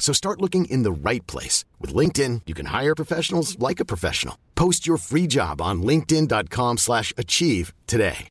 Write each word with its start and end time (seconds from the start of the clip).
So 0.00 0.12
start 0.12 0.40
looking 0.40 0.64
in 0.64 0.82
the 0.82 0.90
right 0.90 1.24
place. 1.28 1.64
With 1.78 1.94
LinkedIn, 1.94 2.40
you 2.46 2.54
can 2.54 2.66
hire 2.66 2.96
professionals 2.96 3.56
like 3.60 3.78
a 3.78 3.84
professional. 3.84 4.36
Post 4.56 4.88
your 4.88 4.96
free 4.96 5.28
job 5.28 5.60
on 5.60 5.82
linkedin.com 5.82 6.78
slash 6.78 7.12
achieve 7.16 7.72
today. 7.86 8.28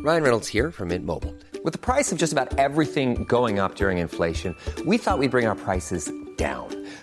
Ryan 0.00 0.22
Reynolds 0.22 0.46
here 0.48 0.70
from 0.70 0.88
Mint 0.88 1.04
Mobile. 1.04 1.34
With 1.64 1.72
the 1.72 1.78
price 1.78 2.12
of 2.12 2.18
just 2.18 2.32
about 2.32 2.56
everything 2.56 3.24
going 3.24 3.58
up 3.58 3.74
during 3.74 3.98
inflation, 3.98 4.54
we 4.86 4.96
thought 4.96 5.18
we'd 5.18 5.32
bring 5.32 5.46
our 5.46 5.56
prices 5.56 6.10
down. 6.36 6.77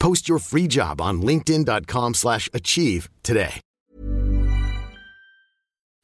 Post 0.00 0.28
your 0.28 0.38
free 0.40 0.66
job 0.66 1.00
on 1.00 1.20
linkedin.com 1.20 2.14
slash 2.14 2.48
achieve 2.54 3.08
today. 3.22 3.50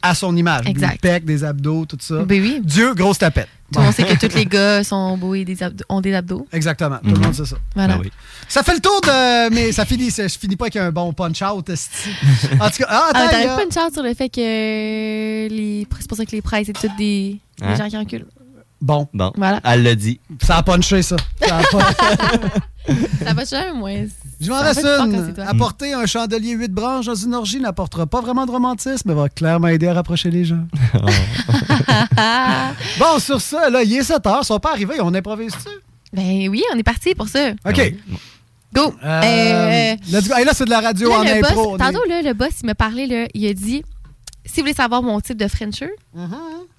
À 0.02 0.14
son 0.14 0.36
image. 0.36 0.66
Exact. 0.66 1.02
Des 1.02 1.08
pecs, 1.08 1.24
des 1.24 1.42
abdos, 1.42 1.86
tout 1.86 1.96
ça. 1.98 2.22
Ben 2.24 2.40
oui. 2.40 2.60
Dieu, 2.62 2.92
grosse 2.94 3.16
tapette. 3.18 3.48
Tout 3.72 3.78
le 3.80 3.86
monde 3.86 3.94
sait 3.94 4.04
que 4.04 4.26
tous 4.26 4.36
les 4.36 4.44
gars 4.46 4.84
sont 4.84 5.16
beaux 5.16 5.34
et 5.34 5.44
des 5.46 5.56
abdos- 5.56 5.82
ont 5.88 6.00
des 6.02 6.14
abdos. 6.14 6.46
Exactement. 6.52 6.98
Tout 6.98 7.10
le 7.10 7.18
monde 7.20 7.34
sait 7.34 7.46
ça. 7.46 7.56
Voilà. 7.74 7.96
Ben 7.96 8.10
Ça 8.48 8.62
fait 8.62 8.74
le 8.74 8.80
tour 8.80 9.00
de. 9.00 9.48
Mais 9.52 9.72
ça 9.72 9.86
finit, 9.86 10.10
ça- 10.10 10.28
je 10.28 10.38
finis 10.38 10.56
pas 10.56 10.66
avec 10.66 10.76
un 10.76 10.92
bon 10.92 11.12
punch-out. 11.14 11.68
En 11.70 12.70
tout 12.70 12.76
cas, 12.78 12.86
ah, 12.88 12.88
Ah, 12.90 13.10
attends, 13.14 13.20
il 13.20 13.24
y 13.24 13.30
T'arrêtes 13.30 13.48
a- 13.48 13.56
pas 13.56 13.64
une 13.64 13.72
chance 13.72 13.92
sur 13.94 14.02
le 14.02 14.12
fait 14.12 14.28
que 14.28 15.48
les. 15.48 15.86
C'est 15.98 16.06
pour 16.08 16.18
ça 16.18 16.26
que 16.26 16.32
les 16.32 16.42
prêts, 16.42 16.62
c'est 16.64 16.74
toutes 16.74 16.96
des, 16.98 17.38
des 17.58 17.64
Hein? 17.64 17.74
gens 17.76 17.88
qui 17.88 17.96
enculent. 17.96 18.26
Bon. 18.80 19.08
Bon, 19.14 19.32
Voilà. 19.36 19.60
elle 19.64 19.82
l'a 19.82 19.94
dit. 19.94 20.20
Ça 20.42 20.56
a 20.58 20.62
punché, 20.62 21.02
ça. 21.02 21.16
Ça 21.40 21.58
a 21.58 21.62
pas- 21.64 21.92
Ça 23.24 23.32
va 23.34 23.44
jamais, 23.44 23.72
moi. 23.72 23.90
Je 24.40 24.48
m'en 24.50 24.60
reste 24.60 24.84
une. 24.84 25.34
toi. 25.34 25.44
Apporter 25.48 25.92
un 25.94 26.06
chandelier 26.06 26.52
8 26.52 26.70
branches 26.70 27.06
dans 27.06 27.14
une 27.16 27.34
orgie 27.34 27.58
n'apportera 27.58 28.06
pas 28.06 28.20
vraiment 28.20 28.46
de 28.46 28.50
romantisme, 28.52 29.08
mais 29.08 29.14
va 29.14 29.28
clairement 29.28 29.68
aider 29.68 29.88
à 29.88 29.94
rapprocher 29.94 30.30
les 30.30 30.44
gens. 30.44 30.62
bon, 32.98 33.18
sur 33.18 33.40
ça, 33.40 33.70
là, 33.70 33.82
il 33.82 33.92
est 33.94 34.02
7 34.02 34.24
heures, 34.26 34.40
ils 34.42 34.46
sont 34.46 34.58
pas 34.60 34.72
arrivés, 34.72 35.00
on 35.00 35.12
improvise-tu? 35.14 35.68
Ben 36.12 36.48
oui, 36.48 36.62
on 36.74 36.78
est 36.78 36.82
parti 36.82 37.14
pour 37.14 37.28
ça. 37.28 37.50
OK. 37.66 37.94
Go! 38.74 38.94
Euh, 39.02 39.20
Euh, 39.22 39.96
là, 40.10 40.52
c'est 40.52 40.64
de 40.64 40.70
la 40.70 40.80
radio 40.80 41.08
là, 41.10 41.18
en 41.18 41.22
le 41.24 41.30
impro. 41.30 41.54
boss, 41.54 41.66
on 41.66 41.76
est- 41.76 41.78
tantôt, 41.78 42.08
là, 42.08 42.22
le 42.22 42.32
boss, 42.34 42.50
il 42.62 42.66
m'a 42.66 42.74
parlé, 42.74 43.06
là, 43.06 43.26
il 43.34 43.46
a 43.46 43.54
dit 43.54 43.82
si 44.44 44.56
vous 44.56 44.62
voulez 44.62 44.74
savoir 44.74 45.02
mon 45.02 45.20
type 45.20 45.38
de 45.38 45.48
Frencher, 45.48 45.90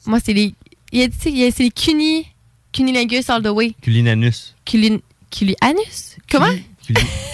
moi, 0.06 0.20
c'est 0.24 0.34
les. 0.34 0.54
Il 0.92 1.02
a 1.02 1.08
sais, 1.20 1.52
c'est 1.52 1.64
les 1.64 1.70
cuni, 1.72 2.26
cunilingus 2.72 3.30
all 3.30 3.42
the 3.44 3.48
way. 3.48 3.76
Culinanus. 3.82 4.56
Culin, 4.66 4.98
culianus? 5.30 6.16
Comment? 6.32 6.48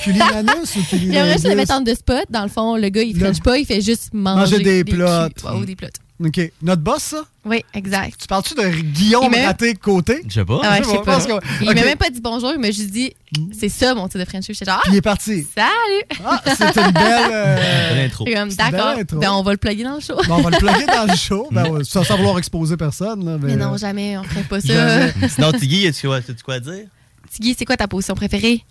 Culinanus 0.04 0.76
ou 0.76 0.80
Il 0.96 1.14
aimerait 1.16 1.34
juste 1.34 1.46
le 1.46 1.52
culinanus? 1.52 1.56
mettre 1.56 1.74
en 1.74 1.82
de 1.82 1.94
spot. 1.94 2.26
Dans 2.30 2.44
le 2.44 2.50
fond, 2.50 2.76
le 2.76 2.90
gars, 2.90 3.04
il 3.04 3.18
French 3.18 3.40
pas, 3.42 3.58
il 3.58 3.66
fait 3.66 3.82
juste 3.82 4.10
manger, 4.14 4.58
Manger 4.58 4.64
des 4.64 4.84
plots. 4.84 5.06
culs. 5.06 5.46
Ouais, 5.50 5.60
ou 5.60 5.66
des 5.66 5.76
plots. 5.76 5.88
OK. 6.26 6.52
Notre 6.62 6.82
boss, 6.82 7.02
ça? 7.04 7.24
Oui, 7.46 7.64
exact. 7.74 8.16
Tu 8.22 8.28
parles-tu 8.28 8.54
de 8.56 8.68
Guillaume 8.82 9.26
Il 9.34 9.40
m'a- 9.42 9.48
raté 9.48 9.74
côté? 9.76 10.22
Je 10.28 10.34
sais 10.36 10.46
pas. 10.46 10.62
Ah 10.64 10.72
ouais, 10.72 10.78
je 10.84 10.90
sais 10.90 11.02
pas. 11.02 11.20
Il 11.62 11.70
OK. 11.70 11.76
m'a 11.76 11.84
même 11.84 11.98
pas 11.98 12.10
dit 12.10 12.22
bonjour, 12.22 12.52
il 12.54 12.60
m'a 12.60 12.68
juste 12.72 12.92
dit 12.92 13.14
c'est 13.52 13.68
ça 13.70 13.94
mon 13.96 14.08
type 14.08 14.20
de 14.22 14.26
French. 14.26 14.46
J'étais 14.48 14.66
genre, 14.66 14.80
Puis 14.84 14.94
il 14.94 14.98
est 14.98 15.02
parti. 15.02 15.46
ah, 15.58 15.70
salut! 15.86 16.22
Ah, 16.26 16.42
c'est 16.46 16.78
une 16.82 16.92
belle. 16.92 17.30
euh, 17.32 18.06
intro. 18.06 18.26
D'accord, 18.58 18.96
ben, 19.20 19.32
on 19.32 19.44
va 19.44 19.52
le 19.52 19.58
plugger 19.58 19.84
dans 19.84 19.96
le 19.96 20.02
show. 20.02 20.16
Bon, 20.28 20.36
on 20.36 20.42
va 20.42 20.50
le 20.52 20.58
plugger 20.58 20.86
dans 20.86 21.06
le 21.12 21.16
show, 21.18 21.48
ben, 21.52 21.68
ouais, 21.70 21.84
sans, 21.84 22.04
sans 22.04 22.16
vouloir 22.18 22.38
exposer 22.38 22.78
personne. 22.78 23.26
Là, 23.26 23.38
mais, 23.42 23.56
Mais 23.56 23.56
non, 23.58 23.76
jamais, 23.78 24.18
on 24.18 24.24
ferait 24.24 24.44
pas 24.44 24.62
ça. 25.20 25.28
Sinon, 25.30 25.52
Tiggy, 25.52 25.88
as-tu 25.88 26.08
quoi, 26.08 26.18
as-tu 26.18 26.34
quoi 26.44 26.54
à 26.56 26.60
dire? 26.60 26.86
Tiggy, 27.32 27.56
c'est 27.58 27.66
quoi 27.66 27.76
ta 27.78 27.88
position 27.88 28.14
préférée? 28.16 28.64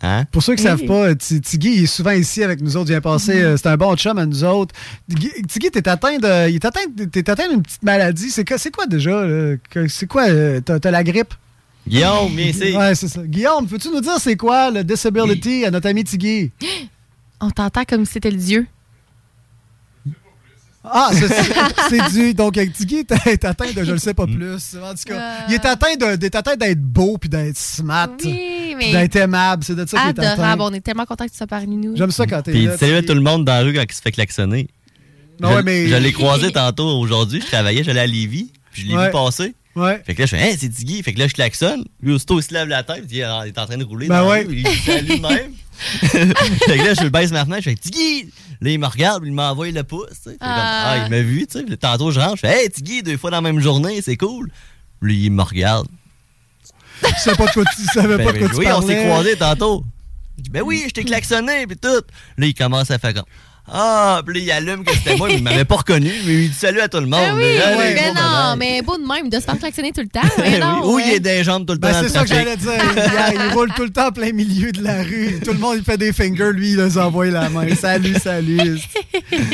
Hein? 0.00 0.24
Pour 0.30 0.42
ceux 0.44 0.54
qui 0.54 0.62
ne 0.64 0.70
Oui. 0.70 0.78
savent 0.78 0.86
pas, 0.86 1.14
Ti- 1.16 1.40
Tiggy 1.40 1.82
est 1.82 1.86
souvent 1.86 2.12
ici 2.12 2.44
avec 2.44 2.60
nous 2.60 2.76
autres. 2.76 2.88
Il 2.88 2.92
vient 2.92 3.00
passer. 3.00 3.34
Mhm. 3.34 3.42
euh, 3.44 3.56
C'est 3.56 3.66
un 3.68 3.76
bon 3.76 3.96
chum 3.96 4.16
à 4.16 4.26
nous 4.26 4.44
autres. 4.44 4.74
Tiggy, 5.48 5.70
t'es 5.72 5.88
atteint 5.88 6.18
de. 6.18 6.48
Il 6.50 6.54
est 6.56 6.64
atteint, 6.64 6.80
t'es 7.10 7.28
atteint 7.28 7.48
d'une 7.48 7.62
petite 7.62 7.82
maladie. 7.82 8.30
C'est 8.30 8.46
quoi, 8.46 8.58
c'est 8.58 8.70
quoi 8.70 8.86
déjà? 8.86 9.26
là? 9.26 9.56
Que- 9.70 9.88
C'est 9.88 10.06
quoi? 10.06 10.28
euh, 10.28 10.60
T'as 10.60 10.90
la 10.90 11.02
grippe? 11.02 11.34
Guillaume, 11.86 12.28
viens 12.36 12.46
ici. 12.46 12.76
Ouais, 12.76 12.94
c'est 12.94 13.08
ça. 13.08 13.22
Guillaume, 13.24 13.66
peux-tu 13.66 13.88
nous 13.90 14.00
dire 14.00 14.18
c'est 14.20 14.36
quoi 14.36 14.70
le 14.70 14.84
disability 14.84 15.64
à 15.64 15.70
notre 15.70 15.88
ami 15.88 16.04
Tiggy? 16.04 16.52
On 17.40 17.50
t'entend 17.50 17.84
comme 17.84 18.04
si 18.04 18.12
c'était 18.14 18.30
le 18.30 18.36
dieu. 18.36 18.66
Ah, 20.92 21.10
c'est- 21.12 22.10
du. 22.12 22.34
Donc, 22.34 22.54
t'es 22.54 22.66
t'es 22.68 23.46
atteint 23.46 23.70
de 23.72 23.84
je 23.84 23.92
le 23.92 23.98
sais 23.98 24.14
pas 24.14 24.26
plus. 24.26 24.54
En 24.82 24.90
tout 24.94 25.02
cas, 25.06 25.14
Euh. 25.20 25.34
il 25.48 25.54
est 25.54 25.64
atteint 25.66 25.94
de- 25.98 26.16
d'être 26.16 26.36
atteint 26.36 26.56
d'être 26.56 26.80
beau 26.82 27.18
puis 27.18 27.28
d'être 27.28 27.56
smart. 27.58 28.08
Oui, 28.24 28.74
mais 28.76 28.92
d'être 28.92 29.16
aimable. 29.16 29.64
C'est 29.64 29.74
de 29.74 29.86
ça 29.86 29.98
qu'il 29.98 30.06
est 30.08 30.10
atteint. 30.10 30.32
adorable. 30.32 30.62
On 30.62 30.72
est 30.72 30.80
tellement 30.80 31.04
contents 31.06 31.24
que 31.26 31.30
tu 31.30 31.36
sois 31.36 31.46
parmi 31.46 31.76
nous. 31.76 31.96
J'aime 31.96 32.10
ça 32.10 32.26
quand 32.26 32.42
t'es 32.42 32.52
Puis 32.52 32.64
il 32.64 32.72
salue 32.78 33.04
tout 33.04 33.14
le 33.14 33.20
monde 33.20 33.44
dans 33.44 33.52
la 33.54 33.60
rue 33.62 33.74
quand 33.74 33.84
il 33.88 33.94
se 33.94 34.00
fait 34.02 34.12
klaxonner. 34.12 34.68
Non, 35.40 35.50
je 35.50 35.54
ouais, 35.56 35.62
mais- 35.62 35.88
je 35.88 35.94
l'ai 35.96 36.12
croisé 36.12 36.50
tantôt 36.52 36.98
aujourd'hui. 36.98 37.40
Je 37.40 37.46
travaillais, 37.46 37.84
j'allais 37.84 38.00
à 38.00 38.06
Lévis. 38.06 38.50
Puis 38.72 38.82
je 38.82 38.88
l'ai 38.88 38.96
Ouais. 38.96 39.06
vu 39.06 39.12
passer. 39.12 39.54
Ouais. 39.76 40.02
Fait 40.04 40.14
que 40.14 40.20
là, 40.22 40.26
je 40.26 40.34
fais, 40.36 40.42
hey, 40.50 40.56
c'est 40.58 40.68
Tiggy. 40.68 41.02
Fait 41.04 41.12
que 41.12 41.18
là, 41.20 41.28
je 41.28 41.34
klaxonne. 41.34 41.84
Lui, 42.02 42.12
aussitôt, 42.12 42.40
il 42.40 42.42
se 42.42 42.52
lève 42.52 42.66
la 42.68 42.82
tête. 42.82 42.98
Il 43.02 43.06
dit, 43.06 43.22
Ah, 43.22 43.42
il 43.44 43.48
est 43.48 43.58
en 43.58 43.66
train 43.66 43.76
de 43.76 43.84
rouler. 43.84 44.08
Ben 44.08 44.16
dans 44.18 44.24
la 44.24 44.30
ouais. 44.30 44.42
rue. 44.44 44.56
Il 44.56 44.62
de 44.64 45.22
même. 45.22 45.52
fait 46.00 46.78
que 46.78 46.84
là, 46.84 46.94
je 46.94 47.02
le 47.02 47.10
baisse 47.10 47.30
maintenant. 47.30 47.56
Je 47.56 47.62
fais, 47.62 47.74
Tiggy. 47.74 48.30
Là, 48.60 48.70
il 48.70 48.78
me 48.78 48.86
regarde. 48.86 49.22
Il 49.24 49.32
m'envoie 49.32 49.70
le 49.70 49.84
pouce. 49.84 50.08
tu 50.22 50.30
sais. 50.30 50.36
Ah. 50.40 50.84
ah, 50.86 51.04
il 51.04 51.10
m'a 51.10 51.22
vu. 51.22 51.46
tu 51.46 51.60
sais. 51.60 51.76
Tantôt, 51.76 52.10
je 52.10 52.20
rentre. 52.20 52.36
Je 52.36 52.40
fais, 52.40 52.64
hey, 52.64 52.70
Tiggy, 52.70 53.02
deux 53.02 53.16
fois 53.16 53.30
dans 53.30 53.38
la 53.38 53.42
même 53.42 53.60
journée. 53.60 54.02
C'est 54.02 54.16
cool. 54.16 54.50
Lui, 55.00 55.24
il 55.24 55.30
me 55.30 55.42
regarde. 55.42 55.88
Tu 57.02 57.08
savais 57.20 57.36
pas 57.36 57.46
de 57.46 57.52
quoi 57.52 57.64
tu, 57.76 57.84
savais 57.84 58.16
Ben, 58.16 58.26
pas 58.26 58.32
de 58.32 58.38
quoi 58.38 58.48
ben, 58.48 58.54
tu 58.54 58.60
oui, 58.60 58.66
on 58.74 58.82
s'est 58.82 59.04
croisés 59.04 59.36
tantôt. 59.36 59.84
Je 60.36 60.42
dis, 60.42 60.50
ben 60.50 60.62
oui, 60.62 60.84
je 60.88 60.92
t'ai 60.92 61.04
klaxonné, 61.04 61.66
puis 61.66 61.76
tout. 61.76 61.88
Là, 61.88 62.46
il 62.46 62.54
commence 62.54 62.90
à 62.90 62.98
faire 62.98 63.14
comme, 63.14 63.24
Ah, 63.70 64.22
puis 64.26 64.42
il 64.42 64.50
allume 64.50 64.82
que 64.84 64.94
c'était 64.94 65.16
moi, 65.16 65.28
mais 65.28 65.36
il 65.36 65.42
m'avait 65.42 65.64
pas 65.64 65.76
reconnu. 65.76 66.10
Mais 66.26 66.32
il 66.44 66.48
dit 66.50 66.54
salut 66.56 66.80
à 66.80 66.88
tout 66.88 67.00
le 67.00 67.06
monde. 67.06 67.20
Ah 67.22 67.34
oui, 67.34 67.44
Allez, 67.58 67.76
mais 67.94 68.08
bon, 68.08 68.14
non, 68.20 68.56
mais 68.56 68.82
beau 68.82 68.96
de 68.96 69.06
même, 69.06 69.28
de 69.28 69.36
se 69.38 69.44
faire 69.44 69.58
klaxonner 69.58 69.92
tout 69.92 70.00
le 70.00 70.08
temps. 70.08 70.26
Mais 70.38 70.58
non, 70.58 70.80
Oui, 70.84 70.88
Ou 70.88 70.96
ouais. 70.96 71.02
il 71.08 71.12
est 71.14 71.20
des 71.20 71.44
jambes 71.44 71.66
tout 71.66 71.74
le 71.74 71.78
temps. 71.78 71.88
Ben, 71.88 71.94
dans 71.94 72.02
c'est 72.02 72.08
ça 72.14 72.22
que 72.22 72.28
j'allais 72.28 72.56
dire. 72.56 72.72
Il, 72.72 73.40
il 73.48 73.52
roule 73.54 73.70
tout 73.74 73.82
le 73.82 73.90
temps 73.90 74.08
en 74.08 74.12
plein 74.12 74.32
milieu 74.32 74.72
de 74.72 74.82
la 74.82 75.02
rue. 75.02 75.38
Tout 75.44 75.52
le 75.52 75.58
monde, 75.58 75.76
il 75.78 75.84
fait 75.84 75.98
des 75.98 76.12
fingers. 76.12 76.52
Lui, 76.52 76.70
il 76.70 76.76
les 76.78 76.96
envoie 76.98 77.26
la 77.26 77.48
main. 77.50 77.66
Salut, 77.78 78.14
salut. 78.22 78.78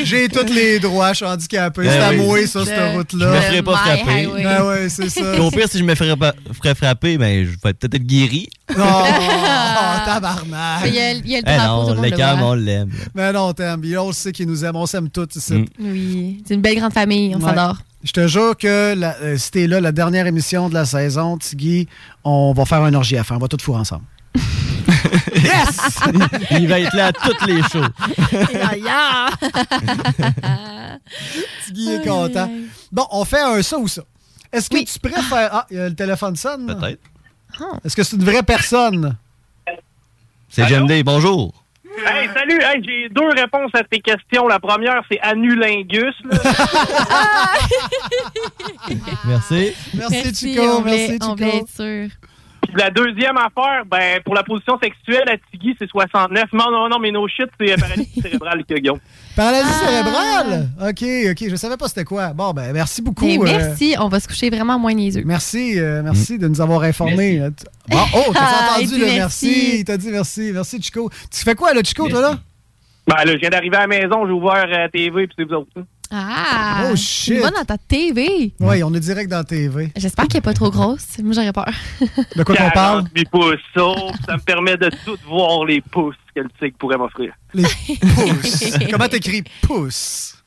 J'ai 0.03 0.29
tous 0.29 0.51
les 0.53 0.79
droits. 0.79 1.09
Je 1.11 1.17
suis 1.17 1.25
handicapé. 1.25 1.81
Ben 1.83 1.91
c'est 1.91 1.99
à 1.99 2.09
oui. 2.11 2.17
moi, 2.17 2.47
ça, 2.47 2.65
cette 2.65 2.75
Je- 2.75 2.91
Je 2.91 2.97
route-là. 2.97 3.27
me 3.31 3.41
ferais 3.41 3.63
pas 3.63 3.75
frapper. 3.75 4.29
Ah 4.45 4.65
ouais, 4.65 4.87
c'est 4.89 5.09
ça. 5.09 5.41
Au 5.41 5.51
pire, 5.51 5.67
si 5.69 5.77
je 5.79 5.83
me 5.83 5.93
ferais, 5.95 6.15
pas, 6.15 6.33
ferais 6.53 6.73
frapper, 6.75 7.17
ben, 7.17 7.45
je 7.45 7.49
vais 7.51 7.73
peut-être 7.73 7.95
être 7.95 8.05
guéri. 8.07 8.47
Oh, 8.71 8.73
oh, 9.77 10.05
tabarnak. 10.05 10.81
Il 10.87 10.93
y 10.95 10.99
a, 10.99 11.11
il 11.11 11.27
y 11.27 11.35
a 11.35 11.39
le 11.39 11.43
Eh 11.47 11.57
drapeau, 11.57 11.89
tout 11.89 11.95
non, 11.95 12.01
le 12.01 12.15
voit. 12.15 12.49
on 12.49 12.53
l'aime. 12.53 12.91
Mais 13.13 13.31
non, 13.33 13.53
t'aimes. 13.53 13.81
bien, 13.81 14.01
On 14.01 14.07
le 14.07 14.13
sait 14.13 14.31
qu'il 14.31 14.47
nous 14.47 14.63
aime. 14.65 14.75
On 14.75 14.85
s'aime 14.85 15.09
tous 15.09 15.35
ici. 15.35 15.53
Mm. 15.53 15.65
Oui, 15.79 16.43
c'est 16.47 16.53
une 16.55 16.61
belle 16.61 16.77
grande 16.77 16.93
famille, 16.93 17.35
on 17.35 17.39
Ouais. 17.39 17.49
s'adore. 17.49 17.77
Je 18.03 18.11
te 18.11 18.27
jure 18.27 18.55
que 18.55 18.93
la- 18.95 19.15
euh, 19.21 19.37
si 19.37 19.51
t'es 19.51 19.67
là, 19.67 19.81
la 19.81 19.91
dernière 19.91 20.27
émission 20.27 20.69
de 20.69 20.75
la 20.75 20.85
saison, 20.85 21.37
Tiggy, 21.37 21.87
on 22.23 22.53
va 22.53 22.65
faire 22.65 22.83
un 22.83 22.93
orgie 22.93 23.17
à 23.17 23.23
faire. 23.23 23.37
On 23.37 23.39
va 23.39 23.47
tout 23.47 23.57
fourrer 23.59 23.79
ensemble. 23.79 24.03
yes! 25.35 25.79
Il 26.51 26.67
va 26.67 26.79
être 26.81 26.95
là 26.95 27.07
à 27.07 27.13
toutes 27.13 27.45
les 27.47 27.61
shows. 27.63 27.79
Tiggy 31.65 31.93
est 31.93 32.05
content. 32.07 32.49
Bon, 32.91 33.05
on 33.11 33.25
fait 33.25 33.41
un 33.41 33.61
ça 33.61 33.77
ou 33.77 33.87
ça. 33.87 34.01
Est-ce 34.51 34.69
que 34.69 34.75
Oui. 34.75 34.85
tu 34.85 34.99
préfères. 34.99 35.49
Ah, 35.51 35.65
il 35.71 35.77
y 35.77 35.79
a 35.79 35.89
le 35.89 35.95
téléphone 35.95 36.35
sonne. 36.35 36.67
Peut-être. 36.67 36.99
Est-ce 37.83 37.95
que 37.95 38.03
c'est 38.03 38.15
une 38.17 38.23
vraie 38.23 38.43
personne? 38.43 39.15
C'est 40.55 40.67
Jem 40.69 40.87
Day, 40.87 41.03
bonjour. 41.03 41.51
Hey, 42.07 42.29
salut! 42.33 42.61
Hey, 42.61 42.81
j'ai 42.81 43.09
deux 43.09 43.27
réponses 43.27 43.71
à 43.73 43.83
tes 43.83 43.99
questions. 43.99 44.47
La 44.47 44.57
première, 44.57 45.01
c'est 45.11 45.19
anulingus. 45.19 46.15
là. 46.23 46.37
Merci. 49.27 49.73
Merci, 49.95 50.33
Chico. 50.33 50.61
on 50.61 50.79
voulait, 50.79 51.07
Merci, 51.09 51.17
on 51.23 51.35
voulait 51.35 51.51
Chico. 51.51 51.65
être 51.65 51.75
sûr. 51.75 52.07
La 52.77 52.89
deuxième 52.89 53.37
affaire, 53.37 53.85
ben, 53.89 54.19
pour 54.25 54.35
la 54.35 54.43
position 54.43 54.77
sexuelle 54.83 55.23
à 55.29 55.37
Tiggy, 55.49 55.75
c'est 55.79 55.89
69. 55.89 56.43
Non, 56.51 56.71
non, 56.71 56.89
non, 56.89 56.99
mais 56.99 57.09
no 57.11 57.25
shit, 57.27 57.47
c'est 57.59 57.79
paralysie 57.79 58.19
cérébrale, 58.21 58.65
que 58.65 58.73
Guillaume. 58.75 58.99
Paralysie 59.35 59.63
Ah. 59.81 59.87
cérébrale? 59.87 60.69
OK, 60.81 61.03
OK. 61.31 61.49
Je 61.49 61.55
savais 61.55 61.77
pas 61.77 61.87
c'était 61.87 62.03
quoi. 62.03 62.33
Bon, 62.33 62.51
ben, 62.51 62.73
merci 62.73 63.01
beaucoup. 63.01 63.25
Mais 63.25 63.39
euh, 63.39 63.43
merci, 63.67 63.95
on 63.99 64.09
va 64.09 64.19
se 64.19 64.27
coucher 64.27 64.49
vraiment 64.49 64.77
moins 64.77 64.93
niaiseux. 64.93 65.23
Merci, 65.25 65.79
euh, 65.79 66.01
merci 66.03 66.37
de 66.37 66.47
nous 66.49 66.59
avoir 66.59 66.81
informés. 66.83 67.39
Bon, 67.87 67.97
oh, 68.13 68.31
t'as 68.33 68.39
Ah, 68.43 68.75
entendu 68.77 68.97
le 68.99 69.05
merci. 69.05 69.17
merci. 69.17 69.77
Il 69.79 69.85
t'a 69.85 69.95
dit 69.97 70.09
merci. 70.11 70.51
Merci, 70.53 70.81
Chico. 70.81 71.09
Tu 71.31 71.43
fais 71.43 71.55
quoi, 71.55 71.73
là, 71.73 71.81
Chico, 71.83 72.09
toi, 72.09 72.19
là? 72.21 72.35
Ben, 73.07 73.23
là, 73.23 73.33
je 73.33 73.37
viens 73.37 73.49
d'arriver 73.51 73.77
à 73.77 73.81
la 73.81 73.87
maison, 73.87 74.25
j'ai 74.25 74.33
ouvert 74.33 74.67
la 74.67 74.89
TV, 74.89 75.27
puis 75.27 75.35
c'est 75.37 75.45
vous 75.45 75.53
autres. 75.53 75.69
hein. 75.77 75.83
Ah! 76.11 76.89
Oh, 76.91 76.95
shit. 76.95 77.41
Dans 77.41 77.65
ta 77.65 77.77
TV. 77.77 78.53
Oui, 78.59 78.83
on 78.83 78.93
est 78.93 78.99
direct 78.99 79.29
dans 79.29 79.37
la 79.37 79.43
TV. 79.43 79.91
J'espère 79.95 80.27
qu'elle 80.27 80.39
n'est 80.39 80.43
pas 80.43 80.53
trop 80.53 80.69
grosse. 80.69 81.17
Moi, 81.23 81.33
j'aurais 81.33 81.51
peur. 81.53 81.65
De 82.35 82.43
quoi 82.43 82.55
qu'on 82.55 82.69
parle? 82.71 83.03
48 83.15 83.29
pouces, 83.29 83.55
ça, 83.73 83.81
ça 84.27 84.35
me 84.37 84.41
permet 84.41 84.77
de 84.77 84.89
tout 85.05 85.17
voir 85.27 85.65
les 85.65 85.81
pouces 85.81 86.15
que 86.35 86.41
le 86.41 86.49
tigre 86.59 86.77
pourrait 86.77 86.97
m'offrir. 86.97 87.33
Les 87.53 87.63
pouces. 87.99 88.73
Comment 88.91 89.07
t'écris 89.07 89.43
pouce? 89.61 90.43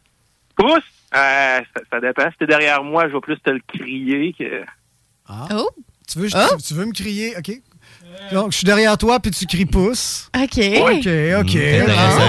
Pouces? 0.57 0.83
Euh, 1.15 1.61
ça, 1.75 1.81
ça 1.91 2.01
dépend. 2.01 2.31
Si 2.31 2.37
t'es 2.39 2.47
derrière 2.47 2.83
moi, 2.85 3.09
je 3.09 3.15
vais 3.15 3.21
plus 3.21 3.39
te 3.41 3.51
le 3.51 3.61
crier 3.67 4.35
que... 4.39 4.63
Oh! 5.53 5.69
Tu 6.11 6.19
veux, 6.19 6.29
Oh. 6.35 6.57
tu, 6.57 6.63
tu 6.69 6.75
veux 6.75 6.87
me 6.87 6.93
crier? 6.93 7.35
OK. 7.37 7.51
Donc, 8.33 8.53
je 8.53 8.57
suis 8.59 8.65
derrière 8.67 8.99
toi, 8.99 9.19
puis 9.21 9.31
tu 9.31 9.47
cries 9.47 9.65
pouce. 9.65 10.29
OK. 10.37 10.43
OK, 10.59 10.59
OK. 10.59 11.05
c'est 11.07 11.35
OK. 11.41 11.49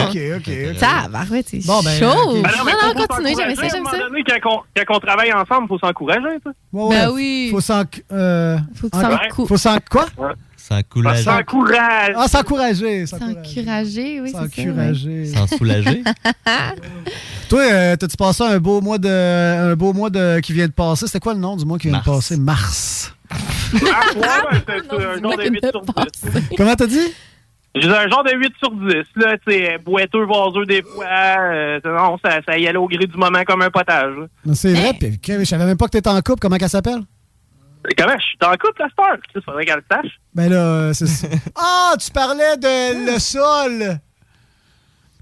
OK, 0.07 0.19
OK. 0.37 0.77
Ça, 0.77 1.07
bah 1.11 1.23
ouais, 1.29 1.43
c'est 1.45 1.65
Bon, 1.65 1.81
ben, 1.81 1.91
chaud. 1.99 2.07
ok. 2.07 2.41
Ben 2.43 2.51
non, 2.57 2.63
mais 2.65 2.71
non, 2.71 3.05
continue, 3.07 3.27
j'aime 3.37 3.55
ça, 3.55 3.69
s'encourager. 3.69 3.69
j'aime 3.73 3.85
À 3.85 3.89
un 3.89 3.91
ça. 3.91 3.97
moment 3.97 4.09
donné, 4.09 4.23
quand 4.25 4.49
on, 4.49 4.83
quand 4.85 4.95
on 4.95 4.99
travaille 4.99 5.33
ensemble, 5.33 5.63
il 5.63 5.67
faut 5.67 5.79
s'encourager. 5.79 6.21
ça. 6.43 6.51
Ouais, 6.71 6.89
Ben 6.89 7.07
ouais. 7.09 7.13
oui. 7.13 7.47
Faut 7.51 7.59
s'en... 7.61 7.83
euh, 8.13 8.57
Faut 8.75 8.89
cou- 9.35 9.45
Faut 9.47 9.57
s'en... 9.57 9.77
Quoi? 9.91 10.05
Sans 10.55 10.81
coulage. 10.83 11.23
S'encourage. 11.23 12.13
Ah, 12.15 12.27
s'encourager. 12.27 13.05
s'encourager. 13.07 13.41
s'encourager, 13.55 14.21
oui, 14.21 14.29
c'est 14.29 14.33
ça. 14.37 14.41
ouais. 14.43 14.49
S'encourager. 14.55 15.25
Sans 15.25 15.47
soulager. 15.57 16.03
Toi, 17.49 17.61
euh, 17.61 17.95
t'as-tu 17.95 18.15
passé 18.17 18.43
un 18.43 18.59
beau 18.59 18.79
mois 18.79 18.97
de... 18.99 19.09
Un 19.71 19.75
beau 19.75 19.91
mois 19.93 20.09
de... 20.11 20.39
qui 20.41 20.53
vient 20.53 20.67
de 20.67 20.71
passer? 20.71 21.07
C'était 21.07 21.19
quoi 21.19 21.33
le 21.33 21.39
nom 21.39 21.55
du 21.55 21.65
mois 21.65 21.77
qui 21.79 21.87
vient 21.87 21.97
Mars. 21.97 22.05
de 22.05 22.11
passer? 22.11 22.37
Mars. 22.37 23.13
Ah, 23.31 24.01
ouais, 24.15 24.59
ben, 24.65 24.81
c'est 24.89 24.91
Non, 24.91 24.99
un 24.99 25.15
c'est 25.15 25.21
genre 25.21 25.37
de 25.37 25.49
bien 25.49 25.51
8 25.51 25.65
sur 25.71 25.81
de 25.81 25.85
10. 25.85 25.93
passer. 25.93 26.43
Comment 26.57 26.75
t'as 26.75 26.87
dit? 26.87 27.13
J'ai 27.75 27.87
un 27.87 28.07
genre 28.09 28.23
de 28.23 28.31
8 28.35 28.53
sur 28.57 28.71
10, 28.71 28.93
là, 29.17 29.37
tu 29.47 29.53
sais, 29.53 29.77
boiteux, 29.77 30.25
vaseux 30.25 30.65
des 30.65 30.81
fois. 30.81 31.05
euh, 31.05 31.79
non, 31.85 32.17
ça, 32.23 32.39
ça 32.47 32.57
y 32.57 32.67
allait 32.67 32.77
au 32.79 32.87
gré 32.87 33.05
du 33.05 33.15
moment 33.15 33.43
comme 33.45 33.61
un 33.61 33.69
potage. 33.69 34.15
C'est 34.53 34.73
vrai, 34.73 34.93
puis 34.99 35.19
je 35.23 35.43
savais 35.43 35.65
même 35.65 35.77
pas 35.77 35.85
que 35.85 35.91
t'étais 35.91 36.09
en 36.09 36.19
couple. 36.21 36.39
Comment 36.41 36.57
qu'elle 36.57 36.67
s'appelle? 36.69 37.01
Comment? 37.95 38.17
Je 38.17 38.23
suis 38.23 38.37
en 38.43 38.51
couple, 38.53 38.79
la 38.81 38.89
star. 38.89 39.17
Il 39.35 39.41
faudrait 39.43 39.65
qu'elle 39.65 39.75
le 39.77 39.83
sache. 39.95 40.11
Ben 40.33 40.49
là, 40.49 40.57
euh, 40.57 40.93
c'est 40.93 41.05
ça. 41.07 41.27
Ah, 41.55 41.93
tu 42.03 42.11
parlais 42.11 42.57
de 42.57 43.13
le 43.13 43.19
sol! 43.19 43.99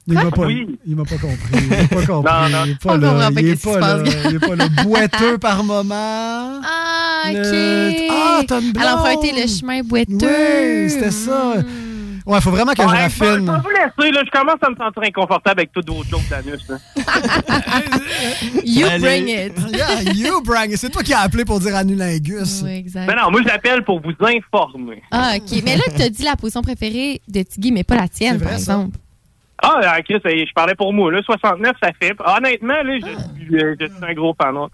Il 0.08 0.14
m'a 0.14 0.32
pas, 0.32 0.46
Oui. 0.46 0.80
il 0.86 0.96
m'a 0.96 1.04
pas 1.04 1.18
compris. 1.18 1.38
Il 1.54 1.68
m'a 1.70 1.76
pas 1.88 2.06
compris. 2.06 2.32
Non, 2.32 2.50
non. 2.50 2.66
Il 2.66 2.72
est 2.72 2.82
pas 2.82 2.96
On 2.96 3.00
pas 3.00 3.42
Il 3.42 3.48
est 3.50 3.62
pas 3.64 3.74
se 3.74 3.80
là. 3.80 3.98
passe. 4.04 4.16
Il 4.30 4.36
est 4.36 4.40
pas 4.40 4.56
là. 4.56 4.68
Boiteux 4.84 5.38
par 5.38 5.64
moment. 5.64 6.62
Ah, 6.64 7.24
OK. 7.26 7.34
Le- 7.34 8.08
Ah, 8.12 8.42
t'as 8.48 8.62
une 8.62 8.72
Elle 8.76 8.84
a 8.88 8.96
emprunté 8.98 9.32
blonde. 9.34 9.42
le 9.42 9.48
chemin 9.48 9.82
boiteux. 9.84 10.16
Oui, 10.22 10.90
c'était 10.90 11.12
ça. 11.12 11.56
Ouais, 12.26 12.42
faut 12.42 12.52
vraiment 12.52 12.74
que 12.74 12.82
je 12.84 12.88
Ouais, 12.88 12.98
raffine. 13.04 13.26
Je 13.26 13.52
vais 13.52 13.58
vous 13.60 13.70
laisser, 13.70 14.12
là. 14.12 14.22
Je 14.26 14.32
commence 14.38 14.58
à 14.62 14.70
me 14.70 14.76
sentir 14.76 15.02
inconfortable 15.04 15.60
avec 15.62 15.72
toutes 15.72 15.90
vos 15.90 16.04
jokes 16.04 16.28
d'anus. 16.30 16.60
là. 16.68 16.78
You 18.66 18.86
Allez. 18.86 19.00
bring 19.00 19.28
it. 19.30 19.54
Yeah, 19.78 20.02
you, 20.14 20.42
Brang. 20.42 20.70
C'est 20.76 20.90
toi 20.90 21.04
qui 21.04 21.14
as 21.14 21.22
appelé 21.22 21.46
pour 21.46 21.60
dire 21.60 21.76
annulingus. 21.76 22.62
Oui, 22.66 22.72
exact. 22.72 23.08
Mais 23.08 23.16
non, 23.16 23.32
moi, 23.32 23.42
je 23.44 23.48
l'appelle 23.48 23.84
pour 23.84 24.02
vous 24.02 24.12
informer. 24.26 25.04
Ah, 25.12 25.34
OK. 25.38 25.62
Mais 25.64 25.78
là, 25.78 25.84
tu 25.96 26.02
as 26.02 26.10
dit 26.10 26.24
la 26.24 26.36
position 26.36 26.62
préférée 26.62 27.22
de 27.28 27.42
Tiggy, 27.44 27.72
mais 27.72 27.84
pas 27.86 27.96
la 27.96 28.08
tienne, 28.10 28.38
vrai, 28.38 28.52
par 28.52 28.60
ça? 28.60 28.86
Ah, 29.64 29.98
ok, 30.00 30.20
ça 30.24 30.32
y 30.32 30.42
est, 30.42 30.46
je 30.48 30.54
parlais 30.54 30.76
pour 30.76 30.94
moi, 30.94 31.12
là. 31.12 31.22
69, 31.24 31.76
ça 31.82 31.90
fait. 32.00 32.16
Honnêtement, 32.24 32.82
là, 32.84 32.94
je, 33.00 33.06
suis, 33.46 33.56
euh, 33.64 33.76
je 33.80 33.86
suis 33.86 33.94
un 34.08 34.14
gros 34.14 34.36
fan. 34.40 34.54
là. 34.56 34.68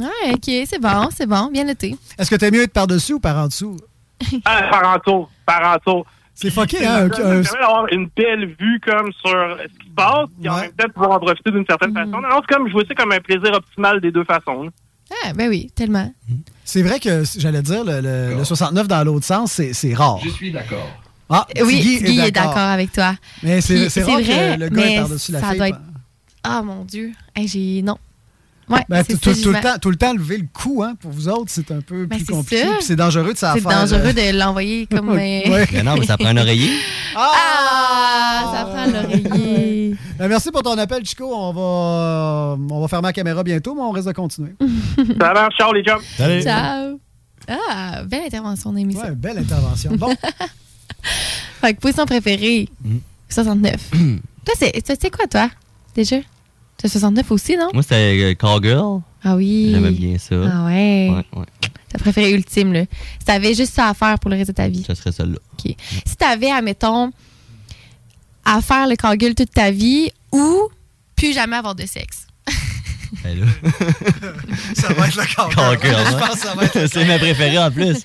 Ah, 0.00 0.32
OK, 0.32 0.50
c'est 0.66 0.80
bon, 0.80 1.08
c'est 1.14 1.26
bon. 1.26 1.50
Bien 1.52 1.64
noté. 1.64 1.94
Est-ce 2.18 2.30
que 2.30 2.36
t'aimes 2.36 2.54
mieux 2.54 2.62
être 2.62 2.72
par-dessus 2.72 3.14
ou 3.14 3.20
par 3.20 3.36
en 3.36 3.46
dessous? 3.46 3.76
Ah, 4.44 4.62
par 4.70 4.94
en 4.94 4.98
tour, 4.98 5.30
par 5.46 5.74
en 5.74 5.78
tour. 5.78 6.06
C'est 6.34 6.50
fucké, 6.50 6.78
Ça 6.78 6.96
hein? 7.04 7.08
permet 7.10 7.36
un- 7.36 7.40
d'avoir 7.40 7.86
une 7.92 8.08
belle 8.16 8.54
vue 8.58 8.80
comme 8.86 9.12
sur 9.12 9.30
ce 9.30 9.66
qui 9.78 9.88
se 9.88 9.94
passe, 9.94 10.28
puis 10.40 10.48
en 10.48 10.56
même 10.60 10.72
temps 10.72 10.88
pouvoir 10.94 11.10
en 11.12 11.20
profiter 11.20 11.50
d'une 11.50 11.66
certaine 11.66 11.92
façon. 11.92 12.10
Non, 12.20 12.28
c'est 12.40 12.54
comme, 12.54 12.66
je 12.68 12.72
vois 12.72 12.84
ça 12.88 12.94
comme 12.94 13.12
un 13.12 13.20
plaisir 13.20 13.52
optimal 13.52 14.00
des 14.00 14.10
deux 14.10 14.24
façons. 14.24 14.62
là. 14.64 14.70
Ah, 15.24 15.32
ben 15.34 15.48
oui, 15.50 15.70
tellement. 15.74 16.10
C'est 16.64 16.82
vrai 16.82 16.98
que, 17.00 17.24
j'allais 17.36 17.62
dire, 17.62 17.84
le, 17.84 18.00
le- 18.00 18.36
le 18.38 18.44
69 18.44 18.88
dans 18.88 19.04
l'autre 19.04 19.26
sens, 19.26 19.52
c'est 19.52 19.72
c'est 19.74 19.92
rare. 19.92 20.18
Je 20.22 20.28
suis 20.30 20.50
d'accord. 20.52 20.88
Ah, 21.30 21.46
Oui, 21.62 21.76
Tiggy 21.80 21.98
Tiggy 22.04 22.20
est 22.20 22.30
d'accord 22.32 22.56
avec 22.58 22.92
toi. 22.92 23.14
Mais 23.42 23.60
c'est 23.60 23.86
vrai, 24.00 24.22
que 24.22 24.58
le 24.60 24.68
gars 24.68 24.86
est 24.86 24.96
par-dessus 24.98 25.32
la 25.32 25.40
ça 25.40 25.48
fille. 25.50 25.56
doit 25.58 25.68
être- 25.68 25.80
Ah, 26.42 26.62
mon 26.62 26.84
Dieu. 26.84 27.12
Hey, 27.36 27.46
j'ai... 27.48 27.82
Non. 27.82 27.96
Ouais, 28.68 28.84
Ben, 28.88 29.02
c'est 29.04 29.20
tout, 29.20 29.34
ça, 29.34 29.42
tout 29.42 29.50
le 29.52 29.60
temps, 29.60 29.78
tout 29.80 29.90
le 29.90 29.96
temps, 29.96 30.12
lever 30.14 30.38
le 30.38 30.46
cou, 30.52 30.84
hein, 30.84 30.94
pour 31.00 31.10
vous 31.10 31.26
autres, 31.28 31.46
c'est 31.48 31.72
un 31.72 31.80
peu 31.80 32.06
Ben, 32.06 32.16
plus 32.18 32.24
compliqué. 32.26 32.62
ça. 32.62 32.68
puis 32.76 32.84
C'est 32.86 32.94
dangereux 32.94 33.32
de 33.32 33.38
s'en 33.38 33.52
C'est 33.54 33.62
dangereux 33.62 34.00
euh, 34.06 34.12
de 34.32 34.38
l'envoyer 34.38 34.86
comme... 34.90 35.08
euh, 35.10 35.14
ouais. 35.16 35.66
Mais 35.72 35.82
non, 35.82 35.96
mais 35.98 36.06
ça 36.06 36.16
prend 36.16 36.28
un 36.28 36.36
oreiller. 36.36 36.70
Ah, 37.16 38.52
ça 38.54 38.64
prend 38.64 38.86
l'oreiller. 38.86 39.96
Ben, 40.18 40.28
merci 40.28 40.50
pour 40.52 40.62
ton 40.62 40.76
appel, 40.78 41.04
Chico. 41.04 41.24
On 41.34 41.52
va, 41.52 42.56
on 42.74 42.80
va 42.80 42.88
fermer 42.88 43.08
la 43.08 43.12
caméra 43.12 43.42
bientôt, 43.42 43.74
mais 43.74 43.80
on 43.80 43.90
risque 43.90 44.06
de 44.08 44.12
continuer. 44.12 44.54
Ça 45.18 45.32
marche, 45.32 45.56
ciao 45.56 45.72
les 45.72 45.82
chums. 45.82 45.98
Salut. 46.16 46.42
Ciao. 46.42 47.00
Ah, 47.48 48.02
belle 48.06 48.24
intervention 48.26 48.72
d'émission. 48.72 49.02
Ouais, 49.02 49.14
belle 49.16 49.38
intervention. 49.38 49.92
Bon, 49.96 50.14
Fait 51.60 51.74
que 51.74 51.80
position 51.80 52.06
préférée, 52.06 52.68
Mm. 52.84 52.98
69. 53.28 53.74
toi, 54.44 54.54
c'est 54.58 54.72
toi, 54.84 54.94
c'est 55.00 55.10
quoi, 55.10 55.26
toi, 55.26 55.50
déjà? 55.94 56.16
Tu 56.78 56.88
69 56.88 57.30
aussi, 57.30 57.56
non? 57.56 57.68
Moi, 57.74 57.82
c'était 57.82 58.18
euh, 58.32 58.34
Cowgirl. 58.34 59.02
Ah 59.22 59.36
oui. 59.36 59.70
J'aimais 59.74 59.90
bien 59.90 60.16
ça. 60.18 60.34
Ah 60.50 60.64
ouais. 60.64 61.10
Ouais, 61.10 61.38
ouais. 61.38 61.46
Ta 61.90 61.98
préférée 61.98 62.32
ultime, 62.32 62.72
là. 62.72 62.84
Si 63.18 63.24
t'avais 63.26 63.52
juste 63.54 63.74
ça 63.74 63.88
à 63.88 63.94
faire 63.94 64.18
pour 64.18 64.30
le 64.30 64.36
reste 64.36 64.48
de 64.50 64.54
ta 64.54 64.66
vie. 64.68 64.82
Ça 64.86 64.94
serait 64.94 65.12
celle-là. 65.12 65.36
OK. 65.52 65.74
Si 66.06 66.16
t'avais, 66.16 66.50
admettons, 66.50 67.12
à 68.46 68.62
faire 68.62 68.86
le 68.88 68.96
cagule 68.96 69.34
toute 69.34 69.50
ta 69.50 69.70
vie 69.70 70.10
ou 70.32 70.68
plus 71.16 71.34
jamais 71.34 71.56
avoir 71.56 71.74
de 71.74 71.84
sexe. 71.86 72.26
Ben 73.24 73.40
là. 73.40 73.46
ça 74.76 74.92
va 74.94 75.08
être 75.08 75.16
le. 75.16 75.34
Cowgirl, 75.34 75.80
Je 75.82 76.14
hein. 76.14 76.18
pense 76.18 76.30
que 76.36 76.38
ça 76.38 76.54
va 76.54 76.64
être 76.64 76.80
le 76.80 76.86
C'est 76.92 77.04
ma 77.04 77.18
préférée 77.18 77.58
en 77.58 77.70
plus. 77.70 77.98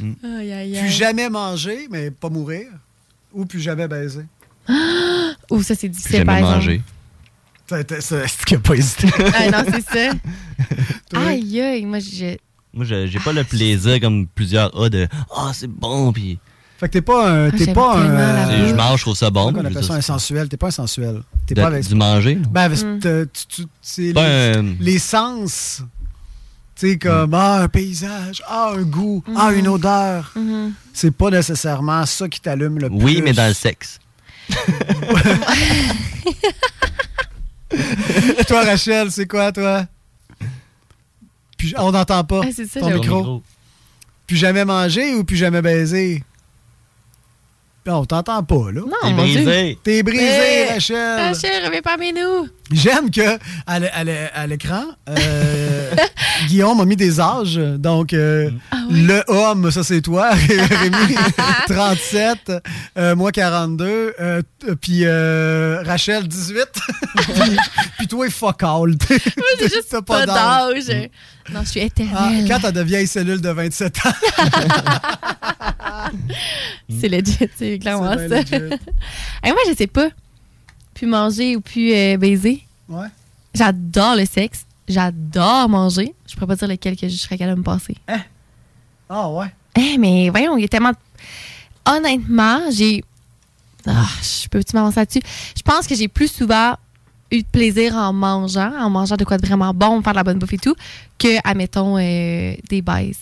Aïe, 0.00 0.52
aïe, 0.52 0.78
Plus 0.80 0.90
jamais 0.90 1.28
manger, 1.30 1.88
mais 1.90 2.10
pas 2.10 2.28
mourir. 2.30 2.66
Ou 3.32 3.44
plus 3.46 3.60
jamais 3.60 3.88
baiser. 3.88 4.24
Ou 5.50 5.62
ça, 5.62 5.74
c'est 5.74 5.88
Plus 5.88 5.96
difficile, 5.96 6.24
par 6.24 6.36
jamais 6.36 6.46
exemple. 6.46 6.56
manger. 6.56 6.82
C'est 7.66 8.00
c'est 8.02 8.44
qu'il 8.44 8.56
a 8.56 8.60
pas 8.60 8.74
hésité. 8.74 9.08
Ah 9.34 9.50
non, 9.50 9.64
c'est 9.72 9.84
ça. 10.10 10.14
Toi? 11.10 11.26
Aïe, 11.26 11.60
aïe. 11.60 11.84
Moi, 11.86 11.98
je... 11.98 12.36
Moi, 12.72 12.84
je- 12.84 13.06
j'ai 13.06 13.18
pas 13.20 13.32
le 13.32 13.44
plaisir 13.44 14.00
comme 14.00 14.26
plusieurs 14.26 14.76
A 14.80 14.88
de 14.88 15.06
Ah, 15.34 15.52
c'est 15.54 15.68
bon, 15.68 16.12
puis 16.12 16.38
Fait 16.78 16.88
que 16.88 16.92
t'es 16.94 17.02
pas 17.02 17.30
un. 17.30 17.50
T'es 17.50 17.64
j'aime 17.66 17.74
pas 17.74 17.94
tellement 17.94 18.16
la 18.18 18.68
Je 18.68 18.74
mange, 18.74 18.98
je 18.98 19.04
trouve 19.04 19.16
ça 19.16 19.30
bon. 19.30 19.48
On 19.48 19.52
mais 19.52 19.60
appelle 19.70 19.84
ça 19.84 19.94
un 19.94 20.00
sensuel? 20.00 20.48
T'es 20.48 20.56
pas 20.56 20.66
un 20.68 20.72
sensuel. 20.72 21.22
T'es 21.46 21.54
de- 21.54 21.60
pas 21.60 21.68
avec. 21.68 21.86
Du 21.88 21.94
manger. 21.94 22.34
Ben, 22.34 22.68
parce 22.68 22.82
Mm. 22.84 22.98
que 22.98 23.24
tu- 23.32 23.46
tu- 23.62 23.68
c'est 23.80 24.12
Pas 24.12 24.28
les, 24.52 24.58
un- 24.58 24.74
les 24.80 24.98
sens. 24.98 25.82
Tu 26.76 26.90
sais, 26.90 26.98
comme, 26.98 27.34
ah, 27.34 27.62
un 27.62 27.68
paysage, 27.68 28.42
ah, 28.48 28.72
un 28.76 28.82
goût, 28.82 29.22
ah, 29.36 29.52
une 29.52 29.68
odeur. 29.68 30.32
Mhm. 30.34 30.72
C'est 30.92 31.12
pas 31.12 31.30
nécessairement 31.30 32.04
ça 32.04 32.28
qui 32.28 32.40
t'allume 32.40 32.80
le 32.80 32.88
plus. 32.88 32.98
Oui, 32.98 33.22
mais 33.22 33.32
dans 33.32 33.46
le 33.46 33.54
sexe. 33.54 34.00
toi, 38.48 38.64
Rachel, 38.64 39.10
c'est 39.10 39.26
quoi, 39.26 39.52
toi? 39.52 39.86
Puis, 41.56 41.74
on 41.78 41.92
n'entend 41.92 42.24
pas 42.24 42.40
Ah, 42.44 42.48
c'est 42.54 42.66
ça, 42.66 42.80
ton 42.80 42.90
micro. 42.90 43.42
Plus 44.26 44.36
jamais 44.36 44.64
manger 44.64 45.14
ou 45.14 45.22
plus 45.24 45.36
jamais 45.36 45.62
baiser? 45.62 46.24
Non, 47.86 47.98
on 47.98 48.04
t'entend 48.06 48.42
pas, 48.42 48.72
là. 48.72 48.80
Non, 48.80 48.92
T'es 49.02 49.12
brisé. 49.12 49.78
T'es 49.84 50.02
brisé, 50.02 50.24
Hey, 50.24 50.68
Rachel. 50.72 51.20
Rachel, 51.20 51.66
reviens 51.66 51.82
parmi 51.82 52.14
nous. 52.14 52.48
J'aime 52.72 53.10
que 53.10 53.38
à 53.66 54.46
l'écran, 54.46 54.84
euh, 55.10 55.90
Guillaume 56.48 56.80
a 56.80 56.86
mis 56.86 56.96
des 56.96 57.20
âges. 57.20 57.56
Donc, 57.56 58.14
euh, 58.14 58.50
Ah 58.70 58.76
le 58.90 59.22
homme, 59.28 59.70
ça 59.70 59.84
c'est 59.84 60.00
toi, 60.00 60.30
Rémi, 60.32 61.14
37, 61.68 62.52
euh, 62.96 63.14
moi 63.14 63.32
42, 63.32 64.14
euh, 64.18 64.40
puis 64.80 65.00
euh, 65.04 65.82
Rachel 65.84 66.26
18, 66.26 66.66
puis, 67.16 67.56
puis 67.98 68.08
toi 68.08 68.30
fuck 68.30 68.62
all. 68.62 68.96
T'es- 68.96 69.18
J'ai 69.60 69.68
juste 69.68 70.00
pas 70.00 70.24
d'âge. 70.24 71.10
Non, 71.52 71.60
je 71.62 71.68
suis 71.68 71.80
Ah, 71.80 71.84
éternelle. 71.84 72.48
quand 72.48 72.60
t'as 72.62 72.72
de 72.72 72.80
vieilles 72.80 73.06
cellules 73.06 73.42
de 73.42 73.50
27 73.50 73.98
ans, 74.06 74.10
C'est 76.88 77.08
legit, 77.08 77.48
c'est 77.56 77.78
clairement 77.78 78.12
ça. 78.12 78.26
legit. 78.28 78.50
Moi, 79.44 79.56
je 79.68 79.74
sais 79.76 79.86
pas. 79.86 80.08
Puis 80.94 81.06
manger 81.06 81.56
ou 81.56 81.60
puis 81.60 81.94
euh, 81.94 82.16
baiser. 82.16 82.62
Ouais. 82.88 83.08
J'adore 83.54 84.16
le 84.16 84.26
sexe. 84.26 84.64
J'adore 84.88 85.68
manger. 85.68 86.14
Je 86.26 86.34
pourrais 86.34 86.48
pas 86.48 86.56
dire 86.56 86.68
lequel 86.68 86.96
que 86.96 87.08
je 87.08 87.16
serais 87.16 87.38
capable 87.38 87.56
de 87.56 87.60
me 87.60 87.64
passer. 87.64 87.96
Ah 89.08 89.30
ouais. 89.30 89.46
Eh, 89.76 89.98
mais 89.98 90.28
voyons, 90.30 90.56
il 90.56 90.62
y 90.62 90.64
a 90.64 90.68
tellement. 90.68 90.92
Honnêtement, 91.86 92.60
j'ai. 92.70 93.02
Ah, 93.86 94.06
je 94.22 94.48
peux-tu 94.48 94.74
m'avancer 94.74 95.00
là-dessus? 95.00 95.22
Je 95.56 95.62
pense 95.62 95.86
que 95.86 95.94
j'ai 95.94 96.08
plus 96.08 96.28
souvent 96.28 96.76
eu 97.30 97.42
de 97.42 97.46
plaisir 97.46 97.94
en 97.96 98.12
mangeant, 98.12 98.72
en 98.78 98.88
mangeant 98.88 99.16
de 99.16 99.24
quoi 99.24 99.36
de 99.36 99.46
vraiment 99.46 99.74
bon, 99.74 100.02
faire 100.02 100.12
de 100.12 100.18
la 100.18 100.24
bonne 100.24 100.38
bouffe 100.38 100.52
et 100.54 100.58
tout, 100.58 100.74
que, 101.18 101.36
admettons, 101.44 101.98
euh, 101.98 102.54
des 102.68 102.82
baises. 102.82 103.18